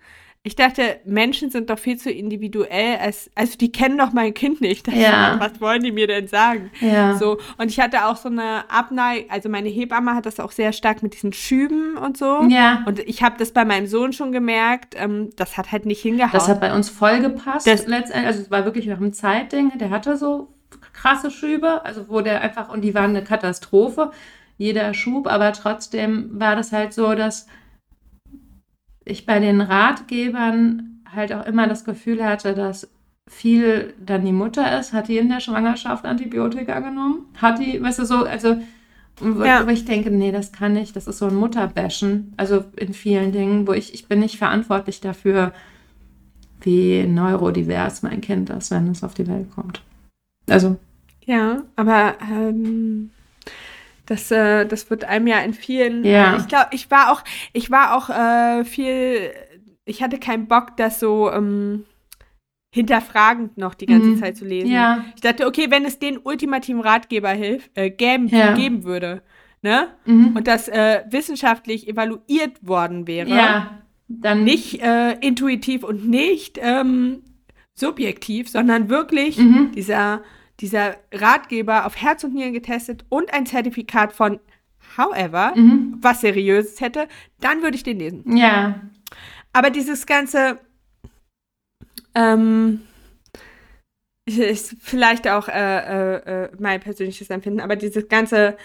Ich 0.47 0.55
dachte, 0.55 1.01
Menschen 1.03 1.49
sind 1.49 1.69
doch 1.69 1.77
viel 1.77 1.97
zu 1.97 2.09
individuell, 2.09 2.99
als, 2.99 3.29
also 3.35 3.57
die 3.57 3.69
kennen 3.69 3.97
doch 3.97 4.13
mein 4.13 4.33
Kind 4.33 4.61
nicht. 4.61 4.87
Ja. 4.97 5.35
Was 5.39 5.61
wollen 5.61 5.83
die 5.83 5.91
mir 5.91 6.07
denn 6.07 6.27
sagen? 6.27 6.71
Ja. 6.79 7.15
So, 7.17 7.37
und 7.57 7.69
ich 7.69 7.79
hatte 7.79 8.05
auch 8.05 8.15
so 8.15 8.29
eine 8.29 8.69
Abneigung, 8.69 9.29
also 9.29 9.47
meine 9.47 9.69
Hebamme 9.69 10.15
hat 10.15 10.25
das 10.25 10.39
auch 10.39 10.51
sehr 10.51 10.71
stark 10.71 11.03
mit 11.03 11.13
diesen 11.13 11.33
Schüben 11.33 11.97
und 11.97 12.17
so. 12.17 12.43
Ja. 12.49 12.83
Und 12.85 12.99
ich 12.99 13.21
habe 13.21 13.35
das 13.37 13.51
bei 13.51 13.63
meinem 13.63 13.85
Sohn 13.85 14.13
schon 14.13 14.31
gemerkt, 14.31 14.95
ähm, 14.97 15.29
das 15.35 15.57
hat 15.57 15.71
halt 15.71 15.85
nicht 15.85 16.01
hingehauen. 16.01 16.31
Das 16.33 16.47
hat 16.47 16.61
bei 16.61 16.73
uns 16.73 16.89
voll 16.89 17.19
gepasst. 17.19 17.67
Das, 17.67 17.85
letztendlich, 17.85 18.25
also 18.25 18.41
es 18.41 18.49
war 18.49 18.65
wirklich 18.65 18.87
noch 18.87 19.01
ein 19.01 19.13
Zeitding, 19.13 19.77
der 19.77 19.89
hatte 19.89 20.17
so 20.17 20.53
krasse 20.93 21.29
Schübe, 21.29 21.85
also 21.85 22.07
wo 22.07 22.21
der 22.21 22.41
einfach, 22.41 22.69
und 22.69 22.81
die 22.81 22.95
waren 22.95 23.11
eine 23.11 23.23
Katastrophe, 23.23 24.11
jeder 24.57 24.93
Schub, 24.93 25.27
aber 25.27 25.51
trotzdem 25.53 26.29
war 26.31 26.55
das 26.55 26.71
halt 26.71 26.93
so, 26.93 27.13
dass 27.13 27.47
ich 29.07 29.25
bei 29.25 29.39
den 29.39 29.61
Ratgebern 29.61 31.01
halt 31.13 31.33
auch 31.33 31.45
immer 31.45 31.67
das 31.67 31.85
Gefühl 31.85 32.23
hatte, 32.23 32.53
dass 32.53 32.89
viel 33.27 33.93
dann 34.03 34.25
die 34.25 34.31
Mutter 34.31 34.79
ist. 34.79 34.93
Hat 34.93 35.07
die 35.07 35.17
in 35.17 35.29
der 35.29 35.39
Schwangerschaft 35.39 36.05
Antibiotika 36.05 36.79
genommen? 36.79 37.25
Hat 37.37 37.59
die, 37.59 37.81
weißt 37.81 37.99
du, 37.99 38.05
so, 38.05 38.25
also, 38.25 38.57
ja. 39.21 39.65
wo 39.65 39.69
ich 39.69 39.85
denke, 39.85 40.11
nee, 40.11 40.31
das 40.31 40.51
kann 40.51 40.73
nicht, 40.73 40.95
das 40.95 41.07
ist 41.07 41.17
so 41.17 41.27
ein 41.27 41.35
Mutterbashen. 41.35 42.33
Also 42.37 42.63
in 42.75 42.93
vielen 42.93 43.31
Dingen, 43.31 43.67
wo 43.67 43.73
ich, 43.73 43.93
ich 43.93 44.07
bin 44.07 44.19
nicht 44.19 44.37
verantwortlich 44.37 45.01
dafür, 45.01 45.53
wie 46.61 47.03
neurodivers 47.03 48.03
mein 48.03 48.21
Kind 48.21 48.49
ist, 48.49 48.71
wenn 48.71 48.87
es 48.89 49.03
auf 49.03 49.13
die 49.13 49.27
Welt 49.27 49.51
kommt. 49.53 49.81
Also. 50.49 50.77
Ja, 51.25 51.63
aber 51.75 52.15
ähm, 52.21 53.11
das, 54.07 54.31
äh, 54.31 54.65
das 54.65 54.89
wird 54.89 55.03
einem 55.03 55.27
ja 55.27 55.39
in 55.39 55.53
vielen. 55.53 56.03
Ja. 56.03 56.37
Ich 56.37 56.47
glaube, 56.47 56.69
ich 56.71 56.89
war 56.89 57.11
auch, 57.11 57.23
ich 57.53 57.69
war 57.69 57.95
auch 57.95 58.09
äh, 58.09 58.65
viel. 58.65 59.31
Ich 59.85 60.01
hatte 60.01 60.17
keinen 60.17 60.47
Bock, 60.47 60.75
das 60.77 60.99
so 60.99 61.31
ähm, 61.31 61.85
hinterfragend 62.73 63.57
noch 63.57 63.73
die 63.73 63.85
ganze 63.85 64.07
mhm. 64.07 64.17
Zeit 64.19 64.37
zu 64.37 64.45
lesen. 64.45 64.71
Ja. 64.71 65.05
Ich 65.15 65.21
dachte, 65.21 65.45
okay, 65.45 65.67
wenn 65.69 65.85
es 65.85 65.99
den 65.99 66.17
ultimativen 66.17 66.81
Ratgeber 66.81 67.29
hilf, 67.29 67.69
äh, 67.75 67.89
gäben, 67.89 68.27
ja. 68.27 68.53
geben 68.53 68.83
würde, 68.83 69.21
ne? 69.61 69.89
Mhm. 70.05 70.35
Und 70.35 70.47
das 70.47 70.67
äh, 70.67 71.03
wissenschaftlich 71.09 71.87
evaluiert 71.87 72.65
worden 72.65 73.07
wäre, 73.07 73.29
ja. 73.29 73.81
dann 74.07 74.43
nicht 74.43 74.81
äh, 74.81 75.13
intuitiv 75.19 75.83
und 75.83 76.07
nicht 76.07 76.59
ähm, 76.61 77.23
subjektiv, 77.73 78.49
sondern 78.49 78.89
wirklich 78.89 79.37
mhm. 79.37 79.71
dieser 79.73 80.21
dieser 80.59 80.95
Ratgeber 81.13 81.85
auf 81.85 81.95
Herz 81.95 82.23
und 82.23 82.33
Nieren 82.33 82.53
getestet 82.53 83.05
und 83.09 83.33
ein 83.33 83.45
Zertifikat 83.45 84.13
von 84.13 84.39
However, 84.97 85.53
mhm. 85.55 85.97
was 86.01 86.21
seriöses 86.21 86.81
hätte, 86.81 87.07
dann 87.39 87.61
würde 87.61 87.75
ich 87.75 87.83
den 87.83 87.99
lesen. 87.99 88.35
Ja. 88.35 88.79
Aber 89.53 89.69
dieses 89.69 90.05
ganze 90.05 90.59
ähm, 92.15 92.81
ist 94.25 94.75
vielleicht 94.79 95.27
auch 95.27 95.47
äh, 95.47 95.53
äh, 95.53 96.43
äh, 96.45 96.49
mein 96.59 96.79
persönliches 96.79 97.29
Empfinden, 97.29 97.59
aber 97.59 97.75
dieses 97.75 98.07
ganze, 98.07 98.57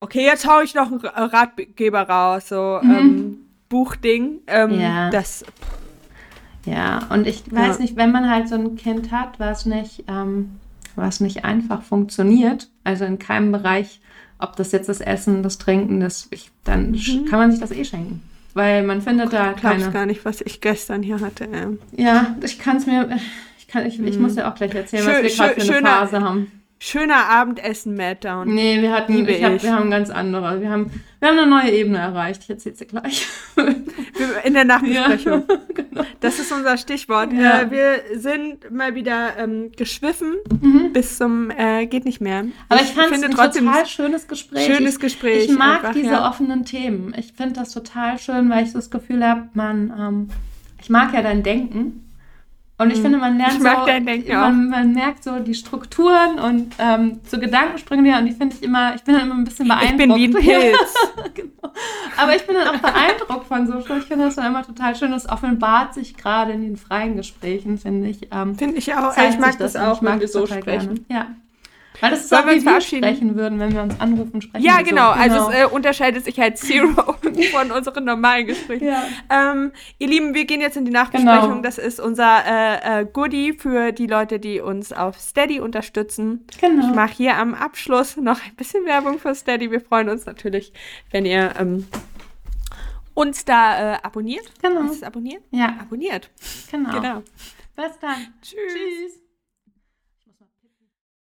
okay, 0.00 0.24
jetzt 0.24 0.46
hau 0.46 0.60
ich 0.60 0.74
noch 0.74 0.90
einen 0.90 1.00
Ratgeber 1.00 2.02
raus, 2.02 2.48
so 2.48 2.80
mhm. 2.82 2.90
ähm, 2.90 3.38
Buchding, 3.68 4.40
ähm, 4.46 4.80
ja. 4.80 5.10
das. 5.10 5.44
Ja, 6.64 7.06
und 7.10 7.26
ich 7.26 7.50
weiß 7.50 7.76
ja. 7.76 7.82
nicht, 7.82 7.96
wenn 7.96 8.12
man 8.12 8.28
halt 8.28 8.48
so 8.48 8.56
ein 8.56 8.76
Kind 8.76 9.12
hat, 9.12 9.38
was 9.38 9.66
nicht 9.66 10.04
ähm, 10.08 10.58
was 10.98 11.20
nicht 11.20 11.44
einfach 11.44 11.82
funktioniert, 11.82 12.68
also 12.84 13.04
in 13.04 13.18
keinem 13.18 13.52
Bereich, 13.52 14.00
ob 14.38 14.56
das 14.56 14.72
jetzt 14.72 14.88
das 14.88 15.00
Essen, 15.00 15.42
das 15.42 15.58
Trinken, 15.58 16.00
das, 16.00 16.28
ich, 16.30 16.50
dann 16.64 16.92
mhm. 16.92 17.24
kann 17.28 17.38
man 17.38 17.50
sich 17.50 17.60
das 17.60 17.70
eh 17.70 17.84
schenken. 17.84 18.22
Weil 18.54 18.82
man 18.82 19.02
findet 19.02 19.32
da 19.32 19.52
keine... 19.52 19.86
Ich 19.86 19.92
gar 19.92 20.06
nicht, 20.06 20.24
was 20.24 20.40
ich 20.40 20.60
gestern 20.60 21.02
hier 21.02 21.20
hatte. 21.20 21.48
Ja, 21.96 22.36
ich 22.42 22.58
kann 22.58 22.78
es 22.78 22.86
mir... 22.86 23.08
Ich, 23.58 23.68
kann, 23.68 23.86
ich, 23.86 24.00
ich 24.00 24.16
mhm. 24.16 24.22
muss 24.22 24.36
ja 24.36 24.50
auch 24.50 24.54
gleich 24.54 24.74
erzählen, 24.74 25.04
Schön, 25.04 25.24
was 25.24 25.38
wir 25.38 25.46
gerade 25.46 25.60
für 25.60 25.76
eine 25.76 25.86
Phase 25.86 26.20
haben 26.20 26.57
schöner 26.78 27.28
Abendessen 27.28 27.94
Meltdown. 27.94 28.54
Nee, 28.54 28.80
wir 28.80 28.92
hatten, 28.92 29.28
ich 29.28 29.42
hab, 29.42 29.62
wir 29.62 29.74
haben 29.74 29.90
ganz 29.90 30.10
andere. 30.10 30.60
Wir 30.60 30.70
haben, 30.70 30.90
wir 31.18 31.28
haben 31.28 31.38
eine 31.38 31.48
neue 31.48 31.70
Ebene 31.70 31.98
erreicht. 31.98 32.42
Ich 32.44 32.50
erzähle 32.50 32.76
sie 32.76 32.86
gleich. 32.86 33.26
In 34.44 34.54
der 34.54 34.64
Nachbesprechung. 34.64 35.44
Ja, 35.48 35.58
genau. 35.74 36.04
Das 36.20 36.38
ist 36.38 36.52
unser 36.52 36.76
Stichwort. 36.76 37.32
Ja. 37.32 37.62
Äh, 37.62 37.70
wir 37.70 38.18
sind 38.18 38.70
mal 38.70 38.94
wieder 38.94 39.36
ähm, 39.38 39.72
geschwiffen 39.76 40.36
mhm. 40.60 40.92
bis 40.92 41.18
zum 41.18 41.50
äh, 41.50 41.86
geht 41.86 42.04
nicht 42.04 42.20
mehr. 42.20 42.44
Aber 42.68 42.80
ich, 42.80 42.88
ich 42.88 42.94
fand 42.94 43.12
es 43.12 43.22
ein 43.22 43.30
trotzdem 43.32 43.66
total 43.66 43.86
schönes 43.86 44.28
Gespräch. 44.28 44.66
Schönes 44.66 45.00
Gespräch. 45.00 45.44
Ich, 45.44 45.50
ich 45.50 45.58
mag 45.58 45.78
einfach, 45.78 45.92
diese 45.92 46.12
ja. 46.12 46.28
offenen 46.28 46.64
Themen. 46.64 47.14
Ich 47.18 47.32
finde 47.32 47.54
das 47.54 47.72
total 47.72 48.18
schön, 48.18 48.50
weil 48.50 48.64
ich 48.64 48.72
das 48.72 48.90
Gefühl 48.90 49.24
habe, 49.26 49.48
man, 49.54 49.92
ähm, 49.98 50.28
ich 50.80 50.90
mag 50.90 51.12
ja 51.12 51.22
dein 51.22 51.42
Denken. 51.42 52.07
Und 52.80 52.92
ich 52.92 52.98
mhm. 52.98 53.02
finde, 53.02 53.18
man 53.18 53.36
lernt 53.36 53.54
ich 53.54 53.60
mag 53.60 53.80
so, 53.80 53.86
dein 53.86 54.06
Denken 54.06 54.32
man, 54.32 54.68
man, 54.68 54.92
merkt 54.92 55.24
so 55.24 55.40
die 55.40 55.54
Strukturen 55.54 56.38
und 56.38 56.72
ähm, 56.78 57.18
so 57.26 57.40
Gedankensprünge 57.40 58.08
ja, 58.08 58.20
und 58.20 58.26
die 58.26 58.32
finde 58.32 58.54
ich 58.54 58.62
immer, 58.62 58.94
ich 58.94 59.02
bin 59.02 59.14
dann 59.14 59.24
immer 59.24 59.34
ein 59.34 59.42
bisschen 59.42 59.66
beeindruckt. 59.66 60.00
Ich 60.00 60.06
bin 60.06 60.14
wie 60.16 60.24
ein 60.24 60.32
Pilz. 60.72 60.94
genau. 61.34 61.72
Aber 62.16 62.36
ich 62.36 62.46
bin 62.46 62.54
dann 62.54 62.68
auch 62.68 62.80
beeindruckt 62.80 63.46
von 63.46 63.66
so, 63.66 63.78
ich 63.78 64.04
finde 64.04 64.26
das 64.26 64.36
dann 64.36 64.46
immer 64.46 64.64
total 64.64 64.94
schön, 64.94 65.10
das 65.10 65.28
offenbart 65.28 65.94
sich 65.94 66.16
gerade 66.16 66.52
in 66.52 66.62
den 66.62 66.76
freien 66.76 67.16
Gesprächen, 67.16 67.78
finde 67.78 68.08
ich. 68.08 68.28
Ähm, 68.32 68.54
finde 68.56 68.76
ich 68.76 68.94
auch, 68.94 69.12
ich 69.16 69.38
mag 69.38 69.58
das, 69.58 69.72
das 69.72 69.76
auch, 69.76 70.00
wenn 70.00 70.20
wir 70.20 70.28
so 70.28 70.46
sprechen. 70.46 71.04
Gerne. 71.08 71.26
Ja. 71.26 71.26
Weil 72.00 72.10
das 72.10 72.20
ist 72.20 72.28
Sollen 72.28 72.44
auch, 72.44 72.48
wie 72.48 72.64
wir 72.64 72.80
sprechen 72.80 73.36
würden, 73.36 73.58
wenn 73.58 73.72
wir 73.72 73.82
uns 73.82 73.98
anrufen, 74.00 74.40
sprechen 74.40 74.64
Ja, 74.64 74.82
genau. 74.82 75.12
So. 75.14 75.22
genau. 75.22 75.34
Also 75.34 75.50
es 75.50 75.56
äh, 75.56 75.66
unterscheidet 75.66 76.24
sich 76.24 76.38
halt 76.38 76.58
zero. 76.58 77.16
von 77.50 77.70
unseren 77.70 78.04
normalen 78.04 78.46
Gesprächen. 78.46 78.86
Ja. 78.86 79.04
Ähm, 79.30 79.72
ihr 79.98 80.08
Lieben, 80.08 80.34
wir 80.34 80.44
gehen 80.44 80.60
jetzt 80.60 80.76
in 80.76 80.84
die 80.84 80.90
Nachbesprechung. 80.90 81.50
Genau. 81.50 81.62
Das 81.62 81.78
ist 81.78 82.00
unser 82.00 82.44
äh, 82.46 83.02
äh, 83.02 83.06
Goodie 83.06 83.52
für 83.52 83.92
die 83.92 84.06
Leute, 84.06 84.38
die 84.38 84.60
uns 84.60 84.92
auf 84.92 85.18
Steady 85.18 85.60
unterstützen. 85.60 86.46
Genau. 86.60 86.88
Ich 86.88 86.94
mache 86.94 87.14
hier 87.14 87.36
am 87.36 87.54
Abschluss 87.54 88.16
noch 88.16 88.44
ein 88.44 88.54
bisschen 88.56 88.84
Werbung 88.84 89.18
für 89.18 89.34
Steady. 89.34 89.70
Wir 89.70 89.80
freuen 89.80 90.08
uns 90.08 90.26
natürlich, 90.26 90.72
wenn 91.10 91.24
ihr 91.24 91.52
ähm, 91.58 91.86
uns 93.14 93.44
da 93.44 93.94
äh, 93.94 93.98
abonniert. 94.02 94.50
Genau. 94.62 94.82
Ist 94.84 94.96
es 94.96 95.02
abonniert? 95.02 95.42
Ja. 95.50 95.76
Abonniert. 95.80 96.30
Genau. 96.70 96.90
genau. 96.92 97.22
Bis 97.76 97.98
dann. 98.00 98.34
Tschüss. 98.42 98.58
Tschüss. 98.72 99.27